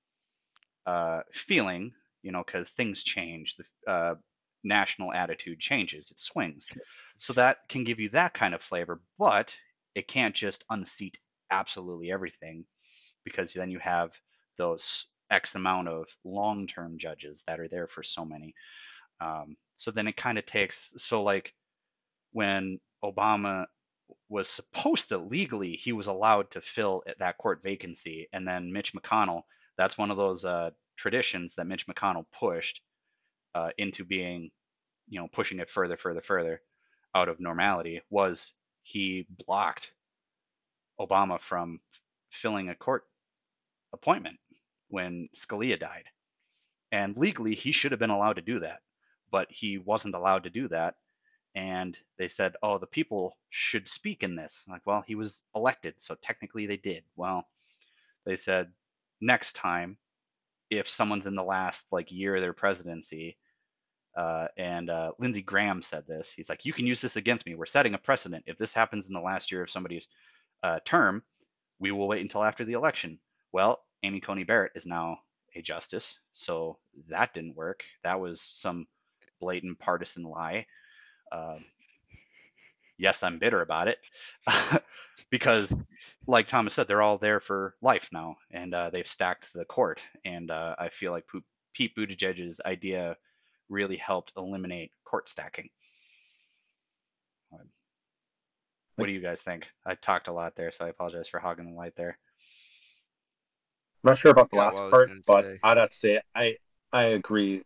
uh, 0.86 1.20
feeling, 1.32 1.92
you 2.22 2.30
know, 2.30 2.42
because 2.44 2.70
things 2.70 3.02
change. 3.02 3.56
The 3.56 3.90
uh, 3.90 4.14
national 4.62 5.12
attitude 5.12 5.60
changes, 5.60 6.10
it 6.10 6.20
swings. 6.20 6.66
So 7.18 7.32
that 7.34 7.58
can 7.68 7.84
give 7.84 8.00
you 8.00 8.08
that 8.10 8.34
kind 8.34 8.54
of 8.54 8.62
flavor, 8.62 9.00
but 9.18 9.54
it 9.94 10.08
can't 10.08 10.34
just 10.34 10.64
unseat 10.70 11.18
absolutely 11.50 12.10
everything 12.10 12.64
because 13.24 13.54
then 13.54 13.70
you 13.70 13.78
have 13.78 14.18
those 14.58 15.06
X 15.30 15.54
amount 15.54 15.88
of 15.88 16.06
long 16.24 16.66
term 16.66 16.98
judges 16.98 17.42
that 17.46 17.60
are 17.60 17.68
there 17.68 17.86
for 17.86 18.02
so 18.02 18.24
many. 18.24 18.54
Um, 19.20 19.56
so 19.76 19.90
then 19.90 20.06
it 20.06 20.16
kind 20.16 20.38
of 20.38 20.46
takes, 20.46 20.92
so 20.96 21.22
like 21.22 21.52
when 22.32 22.80
Obama 23.04 23.66
was 24.28 24.48
supposed 24.48 25.08
to 25.08 25.18
legally, 25.18 25.72
he 25.72 25.92
was 25.92 26.06
allowed 26.06 26.50
to 26.52 26.60
fill 26.60 27.02
that 27.18 27.38
court 27.38 27.62
vacancy. 27.62 28.28
And 28.32 28.46
then 28.46 28.72
Mitch 28.72 28.92
McConnell, 28.94 29.42
that's 29.76 29.98
one 29.98 30.10
of 30.10 30.16
those 30.16 30.44
uh, 30.44 30.70
traditions 30.96 31.54
that 31.56 31.66
Mitch 31.66 31.86
McConnell 31.86 32.26
pushed 32.38 32.80
uh, 33.54 33.70
into 33.78 34.04
being, 34.04 34.50
you 35.08 35.20
know, 35.20 35.28
pushing 35.32 35.58
it 35.58 35.70
further, 35.70 35.96
further, 35.96 36.22
further 36.22 36.60
out 37.14 37.28
of 37.28 37.40
normality 37.40 38.00
was 38.10 38.52
he 38.82 39.26
blocked 39.46 39.92
Obama 41.00 41.40
from 41.40 41.80
filling 42.30 42.68
a 42.68 42.74
court 42.74 43.04
appointment 43.92 44.38
when 44.88 45.28
Scalia 45.34 45.78
died. 45.78 46.04
And 46.92 47.16
legally, 47.16 47.54
he 47.54 47.72
should 47.72 47.92
have 47.92 47.98
been 47.98 48.10
allowed 48.10 48.34
to 48.36 48.42
do 48.42 48.60
that, 48.60 48.80
but 49.34 49.48
he 49.50 49.78
wasn't 49.78 50.14
allowed 50.14 50.44
to 50.44 50.58
do 50.60 50.68
that. 50.68 50.94
And 51.54 51.98
they 52.18 52.28
said, 52.28 52.56
oh, 52.62 52.78
the 52.78 52.94
people 52.98 53.36
should 53.50 53.88
speak 53.88 54.22
in 54.22 54.36
this. 54.36 54.62
Like, 54.68 54.84
well, 54.86 55.02
he 55.06 55.16
was 55.16 55.42
elected, 55.54 55.94
so 55.98 56.14
technically 56.14 56.66
they 56.66 56.80
did. 56.90 57.02
Well, 57.16 57.40
they 58.26 58.36
said, 58.36 58.72
next 59.20 59.52
time, 59.54 59.96
if 60.70 60.88
someone's 60.88 61.26
in 61.26 61.36
the 61.36 61.50
last 61.56 61.86
like 61.96 62.10
year 62.20 62.36
of 62.36 62.42
their 62.42 62.60
presidency, 62.64 63.36
Uh, 64.16 64.46
and 64.56 64.90
uh, 64.90 65.10
Lindsey 65.18 65.42
Graham 65.42 65.82
said 65.82 66.04
this. 66.06 66.30
He's 66.36 66.48
like, 66.48 66.64
"You 66.64 66.72
can 66.72 66.86
use 66.86 67.00
this 67.00 67.16
against 67.16 67.46
me. 67.46 67.56
We're 67.56 67.76
setting 67.76 67.94
a 67.94 68.06
precedent. 68.08 68.44
If 68.46 68.56
this 68.58 68.72
happens 68.72 69.08
in 69.08 69.14
the 69.14 69.28
last 69.30 69.50
year 69.50 69.62
of 69.62 69.70
somebody's 69.70 70.06
uh, 70.62 70.78
term, 70.84 71.22
we 71.80 71.90
will 71.90 72.06
wait 72.06 72.22
until 72.22 72.44
after 72.44 72.64
the 72.64 72.78
election." 72.80 73.18
Well, 73.52 73.82
Amy 74.02 74.20
Coney 74.20 74.44
Barrett 74.44 74.76
is 74.76 74.86
now 74.86 75.18
a 75.56 75.62
justice, 75.62 76.20
so 76.32 76.78
that 77.08 77.34
didn't 77.34 77.56
work. 77.56 77.82
That 78.04 78.20
was 78.20 78.40
some 78.40 78.86
blatant 79.44 79.78
partisan 79.78 80.24
lie. 80.24 80.66
Uh, 81.32 81.58
yes, 82.98 83.22
I'm 83.22 83.38
bitter 83.38 83.60
about 83.62 83.88
it 83.88 83.98
because, 85.30 85.72
like 86.26 86.48
Thomas 86.48 86.74
said, 86.74 86.88
they're 86.88 87.02
all 87.02 87.18
there 87.18 87.40
for 87.40 87.74
life 87.82 88.08
now, 88.12 88.36
and 88.50 88.74
uh, 88.74 88.90
they've 88.90 89.06
stacked 89.06 89.52
the 89.52 89.64
court. 89.64 90.00
And 90.24 90.50
uh, 90.50 90.76
I 90.78 90.88
feel 90.88 91.12
like 91.12 91.24
Pete 91.74 91.94
Buttigieg's 91.96 92.60
idea 92.64 93.16
really 93.68 93.96
helped 93.96 94.32
eliminate 94.36 94.92
court 95.04 95.28
stacking. 95.28 95.68
What 98.96 99.06
do 99.06 99.12
you 99.12 99.20
guys 99.20 99.40
think? 99.40 99.70
I 99.86 99.94
talked 99.94 100.26
a 100.26 100.32
lot 100.32 100.56
there, 100.56 100.72
so 100.72 100.84
I 100.84 100.88
apologize 100.88 101.28
for 101.28 101.38
hogging 101.38 101.66
the 101.66 101.76
light 101.76 101.94
there. 101.94 102.18
I'm 104.04 104.08
not 104.10 104.18
sure 104.18 104.30
about 104.30 104.50
the 104.50 104.56
Yeah, 104.56 104.66
last 104.66 104.82
what 104.90 104.90
part, 104.90 105.12
but 105.26 105.46
say. 105.46 105.60
I'd 105.62 105.78
have 105.78 105.88
to 105.88 105.96
say 105.96 106.20
I 106.34 106.56
I 106.92 107.04
agree. 107.04 107.62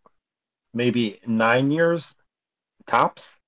Maybe 0.75 1.21
nine 1.27 1.71
years 1.71 2.15
tops. 2.87 3.39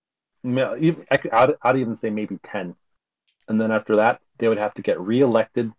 I 0.45 1.17
could, 1.19 1.33
I'd, 1.33 1.55
I'd 1.63 1.77
even 1.77 1.97
say 1.97 2.09
maybe 2.11 2.39
ten, 2.43 2.75
and 3.49 3.61
then 3.61 3.71
after 3.71 3.97
that, 3.97 4.21
they 4.39 4.49
would 4.49 4.59
have 4.59 4.75
to 4.75 4.83
get 4.83 4.99
reelected 5.01 5.71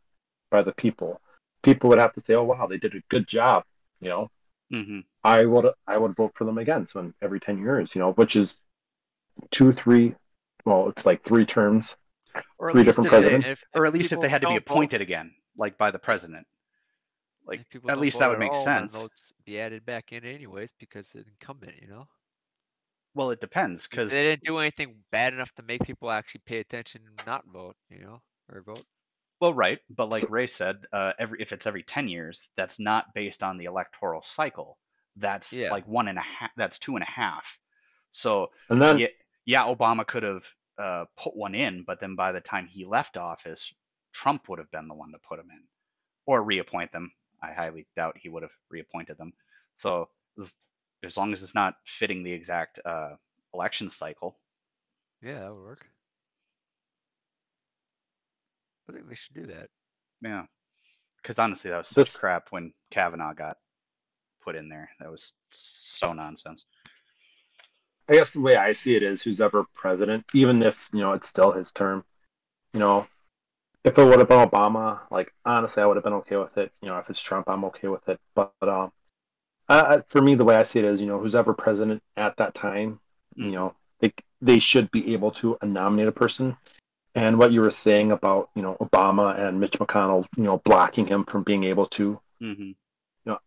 by 0.51 0.61
the 0.61 0.73
people. 0.73 1.19
People 1.63 1.89
would 1.89 1.97
have 1.99 2.13
to 2.13 2.21
say, 2.21 2.35
"Oh 2.35 2.43
wow, 2.43 2.67
they 2.67 2.77
did 2.77 2.93
a 2.95 3.01
good 3.09 3.27
job," 3.27 3.63
you 3.99 4.09
know. 4.09 4.29
hmm 4.71 4.99
I 5.23 5.45
would 5.45 5.71
I 5.87 5.97
would 5.97 6.15
vote 6.15 6.33
for 6.35 6.45
them 6.45 6.57
again. 6.59 6.85
So 6.87 6.99
in 6.99 7.13
every 7.21 7.39
ten 7.39 7.57
years, 7.57 7.95
you 7.95 7.99
know, 8.01 8.11
which 8.13 8.35
is 8.35 8.59
two, 9.49 9.71
three. 9.71 10.15
Well, 10.65 10.89
it's 10.89 11.05
like 11.07 11.23
three 11.23 11.45
terms. 11.45 11.97
Or 12.59 12.71
Three 12.71 12.83
different 12.83 13.11
they- 13.11 13.19
presidents. 13.19 13.49
If- 13.49 13.63
or 13.75 13.85
at 13.87 13.93
least 13.93 14.11
if 14.13 14.21
they 14.21 14.29
had 14.29 14.41
to 14.41 14.47
be 14.47 14.53
don't 14.53 14.65
vote- 14.65 14.71
appointed 14.73 15.01
again, 15.01 15.33
like 15.57 15.77
by 15.77 15.91
the 15.91 15.99
president. 15.99 16.45
Like 17.51 17.69
people 17.69 17.91
at 17.91 17.99
least 17.99 18.19
that 18.19 18.29
would 18.29 18.39
make 18.39 18.53
all, 18.53 18.63
sense. 18.63 18.93
They'll 18.93 19.09
be 19.45 19.59
added 19.59 19.85
back 19.85 20.13
in 20.13 20.23
anyways 20.23 20.71
because 20.79 21.13
it's 21.13 21.27
incumbent, 21.27 21.73
you 21.81 21.87
know. 21.87 22.07
Well, 23.13 23.31
it 23.31 23.41
depends 23.41 23.87
because 23.87 24.11
they 24.11 24.23
didn't 24.23 24.43
do 24.43 24.57
anything 24.57 24.95
bad 25.11 25.33
enough 25.33 25.51
to 25.55 25.63
make 25.63 25.83
people 25.83 26.09
actually 26.09 26.41
pay 26.45 26.59
attention 26.59 27.01
and 27.05 27.25
not 27.25 27.43
vote, 27.45 27.75
you 27.89 27.99
know, 27.99 28.21
or 28.51 28.61
vote. 28.61 28.85
well, 29.41 29.53
right, 29.53 29.79
but 29.89 30.09
like 30.09 30.29
Ray 30.29 30.47
said, 30.47 30.77
uh, 30.93 31.11
every 31.19 31.41
if 31.41 31.51
it's 31.51 31.67
every 31.67 31.83
ten 31.83 32.07
years, 32.07 32.49
that's 32.55 32.79
not 32.79 33.13
based 33.13 33.43
on 33.43 33.57
the 33.57 33.65
electoral 33.65 34.21
cycle. 34.21 34.77
That's 35.17 35.51
Yeah. 35.51 35.71
like 35.71 35.85
one 35.87 36.07
and 36.07 36.17
a 36.17 36.21
half. 36.21 36.51
That's 36.55 36.79
two 36.79 36.95
and 36.95 37.03
a 37.03 37.11
half. 37.11 37.59
So 38.11 38.51
And 38.69 38.81
then 38.81 38.99
yeah, 38.99 39.07
yeah, 39.45 39.63
Obama 39.63 40.07
could 40.07 40.23
have 40.23 40.45
uh, 40.77 41.05
put 41.17 41.35
one 41.35 41.55
in, 41.55 41.83
but 41.83 41.99
then 41.99 42.15
by 42.15 42.31
the 42.31 42.39
time 42.41 42.67
he 42.67 42.85
left 42.85 43.17
office, 43.17 43.73
Trump 44.13 44.47
would 44.47 44.59
have 44.59 44.71
been 44.71 44.87
the 44.87 44.95
one 44.95 45.11
to 45.11 45.19
put 45.27 45.39
him 45.39 45.49
in 45.51 45.63
or 46.25 46.43
reappoint 46.43 46.91
them. 46.91 47.11
I 47.43 47.51
highly 47.53 47.87
doubt 47.95 48.17
he 48.17 48.29
would 48.29 48.43
have 48.43 48.51
reappointed 48.69 49.17
them. 49.17 49.33
So 49.77 50.09
as, 50.39 50.55
as 51.03 51.17
long 51.17 51.33
as 51.33 51.41
it's 51.43 51.55
not 51.55 51.75
fitting 51.85 52.23
the 52.23 52.31
exact 52.31 52.79
uh, 52.85 53.15
election 53.53 53.89
cycle, 53.89 54.37
Yeah, 55.21 55.39
that 55.39 55.53
would 55.53 55.63
work. 55.63 55.85
I 58.89 58.93
think 58.93 59.07
they 59.09 59.15
should 59.15 59.35
do 59.35 59.47
that. 59.47 59.69
yeah. 60.21 60.45
Because 61.21 61.39
honestly, 61.39 61.69
that 61.71 61.77
was 61.77 61.87
such 61.87 62.07
This- 62.07 62.17
crap 62.17 62.47
when 62.51 62.73
Kavanaugh 62.89 63.33
got 63.33 63.57
put 64.43 64.55
in 64.55 64.69
there. 64.69 64.89
That 64.99 65.11
was 65.11 65.33
so 65.51 66.13
nonsense. 66.13 66.65
I 68.09 68.13
guess 68.13 68.33
the 68.33 68.41
way 68.41 68.55
I 68.55 68.71
see 68.73 68.95
it 68.95 69.03
is 69.03 69.21
who's 69.21 69.39
ever 69.39 69.63
president, 69.73 70.25
even 70.33 70.61
if, 70.63 70.89
you 70.91 70.99
know, 70.99 71.13
it's 71.13 71.27
still 71.27 71.51
his 71.51 71.71
term, 71.71 72.03
you 72.73 72.79
know, 72.79 73.07
if 73.83 73.97
it 73.97 74.03
would 74.05 74.19
have 74.19 74.29
been 74.29 74.47
Obama, 74.47 75.01
like 75.11 75.33
honestly, 75.45 75.81
I 75.83 75.85
would 75.85 75.97
have 75.97 76.03
been 76.03 76.13
okay 76.13 76.37
with 76.37 76.57
it. 76.57 76.71
You 76.81 76.89
know, 76.89 76.97
if 76.99 77.09
it's 77.09 77.21
Trump, 77.21 77.49
I'm 77.49 77.65
okay 77.65 77.87
with 77.87 78.07
it. 78.09 78.19
But 78.35 78.53
um, 78.61 78.91
uh, 79.69 80.01
for 80.09 80.21
me, 80.21 80.35
the 80.35 80.45
way 80.45 80.55
I 80.55 80.63
see 80.63 80.79
it 80.79 80.85
is, 80.85 81.01
you 81.01 81.07
know, 81.07 81.19
who's 81.19 81.35
ever 81.35 81.53
president 81.53 82.03
at 82.17 82.37
that 82.37 82.53
time, 82.53 82.99
you 83.39 83.51
Mhm. 83.51 83.53
know, 83.53 83.75
they 83.99 84.13
they 84.41 84.59
should 84.59 84.91
be 84.91 85.13
able 85.13 85.31
to 85.31 85.57
nominate 85.63 86.07
a 86.07 86.11
person. 86.11 86.57
And 87.15 87.37
what 87.39 87.51
you 87.51 87.61
were 87.61 87.71
saying 87.71 88.11
about, 88.11 88.49
you 88.55 88.61
know, 88.61 88.75
Obama 88.81 89.37
and 89.39 89.59
Mitch 89.59 89.73
McConnell, 89.79 90.27
you 90.37 90.43
know, 90.43 90.59
blocking 90.59 91.07
him 91.07 91.25
from 91.25 91.43
being 91.43 91.63
able 91.65 91.87
to, 91.87 92.21
hmm 92.39 92.71
you 93.25 93.31
know, 93.31 93.39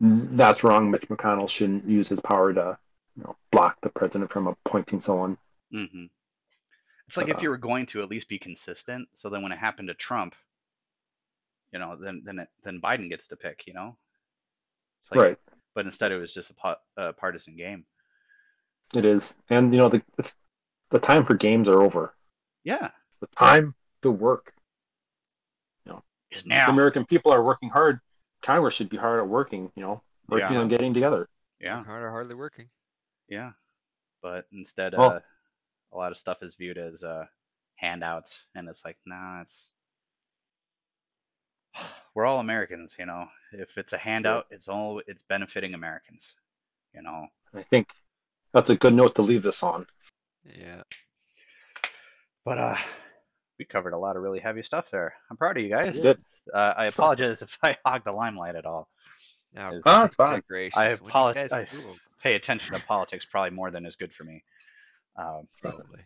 that's 0.00 0.64
wrong. 0.64 0.90
Mitch 0.90 1.08
McConnell 1.08 1.48
shouldn't 1.48 1.88
use 1.88 2.08
his 2.08 2.20
power 2.20 2.52
to, 2.52 2.78
you 3.16 3.24
know, 3.24 3.36
block 3.50 3.80
the 3.82 3.90
president 3.90 4.30
from 4.30 4.46
appointing 4.46 5.00
someone. 5.00 5.38
hmm 5.70 6.06
It's 7.08 7.16
like 7.16 7.28
if 7.28 7.38
Uh, 7.38 7.40
you 7.40 7.50
were 7.50 7.56
going 7.58 7.86
to 7.86 8.02
at 8.02 8.10
least 8.10 8.28
be 8.28 8.38
consistent, 8.38 9.08
so 9.14 9.28
then 9.30 9.42
when 9.42 9.50
it 9.50 9.58
happened 9.58 9.88
to 9.88 9.94
Trump, 9.94 10.34
you 11.72 11.78
know, 11.78 11.96
then 11.96 12.22
then 12.24 12.38
it, 12.40 12.48
then 12.64 12.80
Biden 12.80 13.08
gets 13.08 13.26
to 13.28 13.36
pick, 13.36 13.66
you 13.66 13.72
know. 13.74 13.96
It's 15.00 15.10
like, 15.10 15.20
right. 15.20 15.38
But 15.74 15.86
instead, 15.86 16.12
it 16.12 16.18
was 16.18 16.34
just 16.34 16.50
a, 16.50 16.54
pa- 16.54 16.80
a 16.96 17.12
partisan 17.12 17.56
game. 17.56 17.86
It 18.94 19.04
is, 19.04 19.36
and 19.48 19.72
you 19.72 19.78
know 19.78 19.88
the 19.88 20.02
it's 20.18 20.36
the 20.90 20.98
time 20.98 21.24
for 21.24 21.34
games 21.34 21.68
are 21.68 21.82
over. 21.82 22.14
Yeah, 22.64 22.90
The 23.20 23.26
time 23.28 23.74
to 24.02 24.10
work. 24.10 24.52
You 25.86 25.92
know, 25.92 26.02
is 26.30 26.42
The 26.42 26.48
now. 26.50 26.68
American 26.68 27.04
people 27.06 27.32
are 27.32 27.44
working 27.44 27.70
hard. 27.70 28.00
Congress 28.42 28.74
should 28.74 28.88
be 28.90 28.96
hard 28.98 29.20
at 29.20 29.28
working. 29.28 29.70
You 29.76 29.82
know, 29.82 30.02
working 30.28 30.54
Yeah. 30.54 30.60
on 30.60 30.68
getting 30.68 30.92
together. 30.94 31.28
Yeah, 31.60 31.82
Hard 31.84 32.02
or 32.02 32.10
hardly 32.10 32.34
working. 32.34 32.68
yeah. 33.28 33.52
But 34.22 34.46
instead, 34.52 34.94
Well- 34.96 35.14
uh, 35.14 35.20
a 35.92 35.96
lot 35.96 36.12
of 36.12 36.18
stuff 36.18 36.42
is 36.42 36.54
viewed 36.54 36.78
as 36.78 37.02
uh, 37.02 37.24
handouts, 37.76 38.44
and 38.54 38.68
it's 38.68 38.84
like, 38.84 38.96
nah, 39.06 39.40
it's 39.42 39.70
we're 42.14 42.26
all 42.26 42.40
Americans, 42.40 42.94
you 42.98 43.06
know. 43.06 43.26
If 43.52 43.76
it's 43.78 43.92
a 43.92 43.98
handout, 43.98 44.46
it's 44.50 44.68
all 44.68 45.00
it's 45.06 45.22
benefiting 45.28 45.74
Americans, 45.74 46.34
you 46.94 47.02
know. 47.02 47.26
I 47.54 47.62
think 47.62 47.88
that's 48.52 48.70
a 48.70 48.76
good 48.76 48.94
note 48.94 49.14
to 49.16 49.22
leave 49.22 49.42
this 49.42 49.62
on. 49.62 49.86
Yeah. 50.44 50.82
But 52.44 52.58
uh, 52.58 52.76
we 53.58 53.64
covered 53.64 53.92
a 53.92 53.98
lot 53.98 54.16
of 54.16 54.22
really 54.22 54.40
heavy 54.40 54.62
stuff 54.62 54.90
there. 54.90 55.14
I'm 55.30 55.36
proud 55.36 55.56
of 55.56 55.62
you 55.62 55.70
guys. 55.70 55.96
We 55.96 56.02
did. 56.02 56.18
Uh, 56.52 56.74
I 56.76 56.86
apologize 56.86 57.42
if 57.42 57.58
I 57.62 57.76
hog 57.84 58.04
the 58.04 58.12
limelight 58.12 58.56
at 58.56 58.64
all. 58.66 58.88
Now, 59.54 59.72
Is- 59.72 59.82
Oh, 59.84 60.04
it's 60.04 60.14
fine. 60.14 60.42
I 60.74 60.94
when 60.96 61.12
you 61.14 61.44
I- 61.52 61.66
Pay 62.22 62.34
attention 62.34 62.74
to 62.74 62.84
politics 62.84 63.24
probably 63.24 63.50
more 63.50 63.70
than 63.70 63.86
is 63.86 63.94
good 63.94 64.12
for 64.12 64.24
me. 64.24 64.42
Um, 65.18 65.48
probably. 65.60 66.00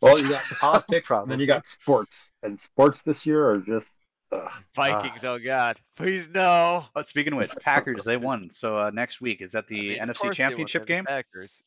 Well, 0.00 0.18
you 0.20 0.28
got 0.28 0.42
politics, 0.60 1.10
and 1.10 1.30
then 1.30 1.40
you 1.40 1.46
got 1.46 1.66
sports, 1.66 2.32
and 2.42 2.58
sports 2.58 3.02
this 3.02 3.24
year 3.26 3.50
are 3.50 3.58
just. 3.58 3.88
Uh, 4.30 4.48
Vikings, 4.74 5.24
oh 5.24 5.38
god, 5.38 5.78
please 5.94 6.26
no. 6.28 6.84
oh, 6.96 7.02
speaking 7.02 7.34
of 7.34 7.38
which, 7.38 7.50
Packers 7.60 8.02
they 8.04 8.16
won. 8.16 8.48
So 8.52 8.78
uh, 8.78 8.90
next 8.90 9.20
week 9.20 9.42
is 9.42 9.52
that 9.52 9.68
the 9.68 10.00
I 10.00 10.04
mean, 10.06 10.14
NFC 10.14 10.20
course 10.20 10.36
they 10.38 10.44
won, 10.44 10.50
Championship 10.50 10.86
game? 10.86 11.04
Packers. 11.04 11.62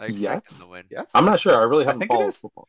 I 0.00 0.06
expect 0.06 0.20
Yes. 0.50 0.58
them 0.58 0.66
to 0.66 0.72
win. 0.72 0.84
Yes. 0.90 1.10
I'm 1.14 1.24
not 1.24 1.40
sure. 1.40 1.54
I 1.54 1.64
really 1.64 1.84
haven't 1.84 2.00
think 2.00 2.10
it 2.10 2.14
followed 2.14 2.28
is. 2.28 2.36
football. 2.36 2.68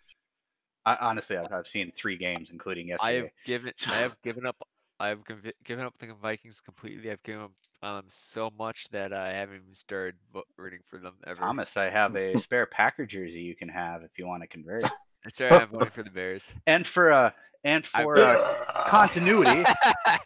I, 0.85 0.95
honestly, 1.01 1.37
I've, 1.37 1.51
I've 1.51 1.67
seen 1.67 1.91
three 1.95 2.17
games, 2.17 2.49
including 2.51 2.87
yesterday. 2.87 3.07
I 3.07 3.11
yesterday. 3.11 3.53
have 3.53 3.63
given 3.63 3.73
I 3.87 3.95
have 3.97 4.21
given 4.23 4.45
up 4.45 4.55
I 4.99 5.09
have 5.09 5.23
convi- 5.23 5.53
given 5.63 5.85
up 5.85 5.93
the 5.99 6.13
Vikings 6.21 6.59
completely. 6.61 7.09
I've 7.09 7.23
given 7.23 7.41
up 7.43 7.51
on 7.81 7.95
them 7.95 8.05
so 8.09 8.51
much 8.57 8.87
that 8.91 9.13
I 9.13 9.31
haven't 9.31 9.55
even 9.55 9.73
started 9.73 10.15
rooting 10.57 10.79
for 10.89 10.99
them 10.99 11.15
ever. 11.25 11.39
Thomas, 11.39 11.77
I 11.77 11.89
have 11.89 12.15
a 12.15 12.37
spare 12.39 12.65
Packer 12.65 13.05
jersey 13.05 13.39
you 13.41 13.55
can 13.55 13.69
have 13.69 14.03
if 14.03 14.11
you 14.17 14.27
want 14.27 14.43
to 14.43 14.47
convert. 14.47 14.83
That's 15.23 15.39
right, 15.41 15.53
I'm 15.53 15.69
voting 15.69 15.89
for 15.89 16.03
the 16.03 16.09
Bears. 16.09 16.45
And 16.67 16.85
for 16.87 17.11
uh, 17.11 17.31
and 17.65 17.85
for 17.85 18.17
uh, 18.17 18.85
continuity 18.87 19.65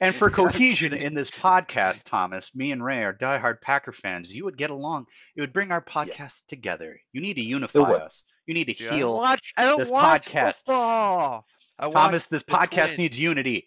and 0.01 0.15
for 0.15 0.29
cohesion 0.29 0.93
in 0.93 1.15
this 1.15 1.31
podcast, 1.31 2.03
Thomas, 2.03 2.53
me 2.53 2.71
and 2.71 2.83
Ray 2.83 3.03
are 3.03 3.13
diehard 3.13 3.59
Packer 3.61 3.91
fans. 3.91 4.33
You 4.33 4.45
would 4.45 4.57
get 4.57 4.69
along. 4.69 5.07
It 5.35 5.41
would 5.41 5.53
bring 5.53 5.71
our 5.71 5.81
podcast 5.81 6.45
together. 6.47 6.99
You 7.11 7.21
need 7.21 7.35
to 7.35 7.41
unify 7.41 7.79
us. 7.93 8.23
You 8.45 8.53
need 8.53 8.65
to 8.65 8.87
I 8.89 8.95
heal. 8.95 9.17
watch. 9.17 9.51
I 9.57 9.65
don't 9.65 9.79
this 9.79 9.89
watch 9.89 10.29
podcast. 10.29 10.55
football. 10.57 11.45
I 11.79 11.89
Thomas, 11.89 12.25
this 12.25 12.43
podcast 12.43 12.85
Twins. 12.85 12.97
needs 12.99 13.19
unity. 13.19 13.65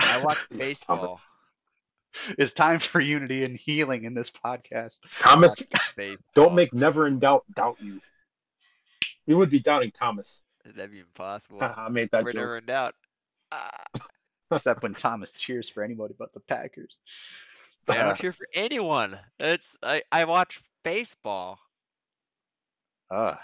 I 0.00 0.22
watch 0.22 0.38
baseball. 0.56 1.20
It's 2.38 2.52
time 2.52 2.78
for 2.78 3.00
unity 3.00 3.44
and 3.44 3.56
healing 3.56 4.04
in 4.04 4.14
this 4.14 4.30
podcast. 4.30 4.98
Thomas, 5.20 5.56
don't 6.34 6.54
make 6.54 6.72
never 6.74 7.06
in 7.06 7.18
doubt 7.18 7.44
doubt 7.54 7.78
you. 7.80 8.00
We 9.26 9.34
would 9.34 9.50
be 9.50 9.60
doubting 9.60 9.92
Thomas. 9.92 10.42
That'd 10.64 10.92
be 10.92 11.00
impossible. 11.00 11.58
I 11.62 11.88
made 11.88 12.10
that 12.12 12.24
We're 12.24 12.32
joke. 12.32 12.40
never 12.40 12.58
in 12.58 12.66
doubt. 12.66 12.94
Ah, 13.50 13.70
Except 14.50 14.82
when 14.82 14.92
Thomas 14.94 15.32
cheers 15.32 15.68
for 15.68 15.82
anybody 15.82 16.14
but 16.18 16.32
the 16.34 16.40
Packers. 16.40 16.98
I 17.88 17.96
Uh, 17.98 18.02
don't 18.04 18.16
cheer 18.18 18.32
for 18.32 18.46
anyone. 18.54 19.18
It's 19.40 19.76
I. 19.82 20.02
I 20.12 20.24
watch 20.24 20.60
baseball. 20.84 21.58
uh, 23.10 23.36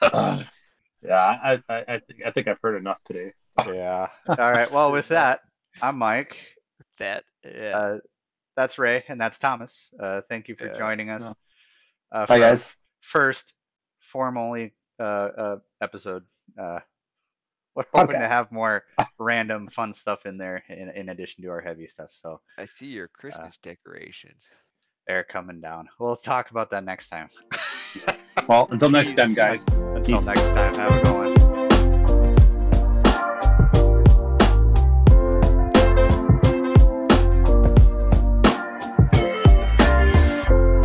Ugh. 0.00 0.44
yeah, 1.02 1.14
I, 1.14 1.62
I, 1.68 1.84
I, 1.88 1.98
think, 1.98 2.20
I 2.26 2.30
think 2.30 2.48
I've 2.48 2.58
heard 2.62 2.76
enough 2.76 3.02
today. 3.04 3.32
Yeah. 3.66 4.08
All 4.28 4.36
right. 4.52 4.70
Well, 4.70 4.92
with 4.92 5.08
that, 5.08 5.40
I'm 5.82 5.98
Mike. 5.98 6.36
That 6.98 7.24
yeah. 7.44 7.76
Uh, 7.76 7.98
that's 8.56 8.78
Ray, 8.78 9.04
and 9.08 9.20
that's 9.20 9.38
Thomas. 9.38 9.88
Uh, 10.00 10.20
thank 10.28 10.48
you 10.48 10.54
for 10.56 10.66
Yeah. 10.66 10.78
joining 10.78 11.10
us. 11.10 11.22
No. 11.22 11.34
uh, 12.12 12.26
Bye, 12.26 12.26
for 12.26 12.32
our 12.34 12.38
guys. 12.50 12.72
First 13.00 13.52
form 14.00 14.36
only 14.38 14.72
uh, 15.00 15.02
uh, 15.02 15.56
episode. 15.80 16.24
Uh, 16.60 16.78
we're 17.74 17.84
hoping 17.92 18.20
to 18.20 18.28
have 18.28 18.52
more 18.52 18.84
random 19.18 19.68
fun 19.68 19.92
stuff 19.94 20.24
in 20.26 20.38
there 20.38 20.62
in, 20.68 20.90
in 20.90 21.08
addition 21.08 21.42
to 21.42 21.50
our 21.50 21.60
heavy 21.60 21.88
stuff. 21.88 22.10
So 22.12 22.40
I 22.56 22.66
see 22.66 22.86
your 22.86 23.08
Christmas 23.08 23.58
decorations. 23.58 24.46
they're 25.08 25.24
coming 25.24 25.60
down. 25.60 25.88
We'll 25.98 26.14
talk 26.16 26.50
about 26.52 26.70
that 26.70 26.84
next 26.84 27.08
time. 27.08 27.28
Well, 28.48 28.68
until 28.70 28.90
next 28.90 29.14
time, 29.14 29.34
guys. 29.34 29.64
Until 29.72 30.18
Peace. 30.18 30.26
next 30.26 30.42
time, 30.42 30.74
have 30.74 30.92
a 30.92 31.02
good 31.02 31.14
one. 31.14 31.43